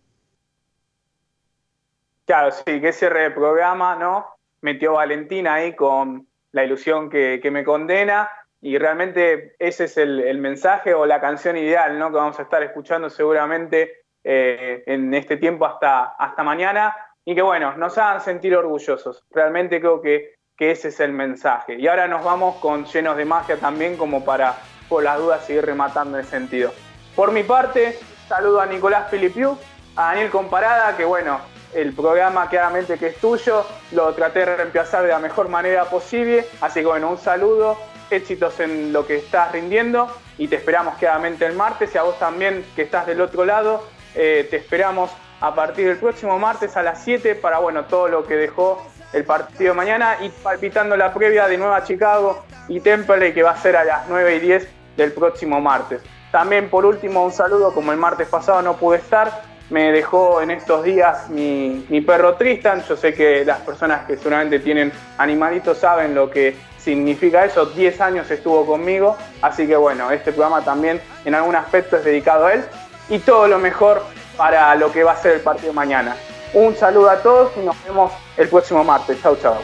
Claro, 2.26 2.50
sí, 2.50 2.80
que 2.80 2.92
cierre 2.92 3.26
el 3.26 3.34
programa, 3.34 3.96
¿no? 3.96 4.26
Metió 4.60 4.94
Valentín 4.94 5.46
ahí 5.46 5.74
con 5.74 6.26
la 6.52 6.64
ilusión 6.64 7.08
que, 7.08 7.40
que 7.42 7.50
me 7.50 7.64
condena 7.64 8.28
y 8.60 8.76
realmente 8.78 9.54
ese 9.58 9.84
es 9.84 9.96
el, 9.96 10.38
mensaje 10.38 10.94
o 10.94 11.06
la 11.06 11.20
canción 11.20 11.56
ideal 11.56 11.98
¿no? 11.98 12.10
que 12.10 12.16
vamos 12.16 12.38
a 12.38 12.42
estar 12.42 12.62
escuchando 12.62 13.08
seguramente 13.08 14.04
eh, 14.24 14.82
en 14.86 15.14
este 15.14 15.36
tiempo 15.36 15.64
hasta, 15.64 16.16
hasta 16.18 16.42
mañana 16.42 16.94
y 17.24 17.34
que 17.34 17.42
bueno, 17.42 17.76
nos 17.76 17.96
hagan 17.98 18.20
sentir 18.20 18.56
orgullosos. 18.56 19.24
Realmente 19.30 19.80
creo 19.80 20.00
que, 20.00 20.37
que 20.58 20.72
ese 20.72 20.88
es 20.88 20.98
el 20.98 21.12
mensaje. 21.12 21.76
Y 21.78 21.86
ahora 21.86 22.08
nos 22.08 22.24
vamos 22.24 22.56
con 22.56 22.84
llenos 22.84 23.16
de 23.16 23.24
magia 23.24 23.56
también 23.56 23.96
como 23.96 24.24
para, 24.24 24.56
por 24.88 25.04
las 25.04 25.18
dudas, 25.18 25.44
seguir 25.46 25.64
rematando 25.64 26.18
el 26.18 26.24
sentido. 26.24 26.74
Por 27.14 27.30
mi 27.30 27.44
parte, 27.44 27.98
saludo 28.28 28.60
a 28.60 28.66
Nicolás 28.66 29.08
Filipiu, 29.08 29.56
a 29.94 30.08
Daniel 30.08 30.30
Comparada, 30.30 30.96
que 30.96 31.04
bueno, 31.04 31.38
el 31.74 31.92
programa 31.92 32.48
claramente 32.48 32.98
que 32.98 33.08
es 33.08 33.16
tuyo, 33.18 33.64
lo 33.92 34.12
traté 34.14 34.40
de 34.40 34.56
reemplazar 34.56 35.02
de 35.02 35.08
la 35.08 35.20
mejor 35.20 35.48
manera 35.48 35.84
posible, 35.84 36.46
así 36.60 36.80
que 36.80 36.86
bueno, 36.86 37.10
un 37.10 37.18
saludo 37.18 37.78
éxitos 38.10 38.58
en 38.60 38.92
lo 38.92 39.06
que 39.06 39.16
estás 39.16 39.52
rindiendo 39.52 40.10
y 40.38 40.48
te 40.48 40.56
esperamos 40.56 40.96
claramente 40.96 41.44
el 41.46 41.54
martes 41.54 41.94
y 41.94 41.98
a 41.98 42.02
vos 42.02 42.18
también 42.18 42.64
que 42.74 42.82
estás 42.82 43.06
del 43.06 43.20
otro 43.20 43.44
lado, 43.44 43.84
eh, 44.14 44.46
te 44.50 44.56
esperamos 44.56 45.10
a 45.40 45.54
partir 45.54 45.86
del 45.86 45.98
próximo 45.98 46.38
martes 46.38 46.76
a 46.76 46.82
las 46.82 47.02
7 47.04 47.34
para 47.36 47.58
bueno, 47.58 47.84
todo 47.84 48.08
lo 48.08 48.26
que 48.26 48.34
dejó 48.34 48.84
el 49.12 49.24
partido 49.24 49.74
mañana 49.74 50.18
y 50.20 50.28
palpitando 50.28 50.96
la 50.96 51.14
previa 51.14 51.48
de 51.48 51.56
Nueva 51.56 51.82
Chicago 51.84 52.44
y 52.68 52.80
Temple 52.80 53.32
que 53.32 53.42
va 53.42 53.52
a 53.52 53.56
ser 53.56 53.76
a 53.76 53.84
las 53.84 54.08
9 54.08 54.36
y 54.36 54.40
10 54.40 54.68
del 54.96 55.12
próximo 55.12 55.60
martes. 55.60 56.02
También 56.30 56.68
por 56.68 56.84
último 56.84 57.24
un 57.24 57.32
saludo, 57.32 57.72
como 57.72 57.92
el 57.92 57.98
martes 57.98 58.28
pasado 58.28 58.60
no 58.60 58.76
pude 58.76 58.98
estar, 58.98 59.42
me 59.70 59.92
dejó 59.92 60.40
en 60.40 60.50
estos 60.50 60.82
días 60.84 61.28
mi, 61.30 61.86
mi 61.88 62.00
perro 62.00 62.34
Tristan, 62.34 62.82
yo 62.84 62.96
sé 62.96 63.14
que 63.14 63.44
las 63.44 63.60
personas 63.60 64.06
que 64.06 64.16
seguramente 64.16 64.58
tienen 64.58 64.92
animalitos 65.18 65.78
saben 65.78 66.14
lo 66.14 66.30
que 66.30 66.56
significa 66.78 67.44
eso, 67.44 67.66
10 67.66 68.00
años 68.00 68.30
estuvo 68.30 68.64
conmigo, 68.66 69.16
así 69.42 69.66
que 69.66 69.76
bueno, 69.76 70.10
este 70.10 70.32
programa 70.32 70.64
también 70.64 71.00
en 71.24 71.34
algún 71.34 71.54
aspecto 71.54 71.96
es 71.96 72.04
dedicado 72.04 72.46
a 72.46 72.54
él. 72.54 72.64
Y 73.10 73.20
todo 73.20 73.48
lo 73.48 73.58
mejor 73.58 74.02
para 74.38 74.74
lo 74.76 74.90
que 74.90 75.04
va 75.04 75.12
a 75.12 75.16
ser 75.16 75.32
el 75.32 75.40
partido 75.40 75.74
mañana. 75.74 76.16
Un 76.54 76.74
saludo 76.74 77.10
a 77.10 77.16
todos 77.16 77.52
y 77.56 77.60
nos 77.66 77.76
vemos 77.84 78.12
el 78.38 78.48
próximo 78.48 78.82
martes. 78.84 79.20
Chau, 79.20 79.36
chau. 79.36 79.56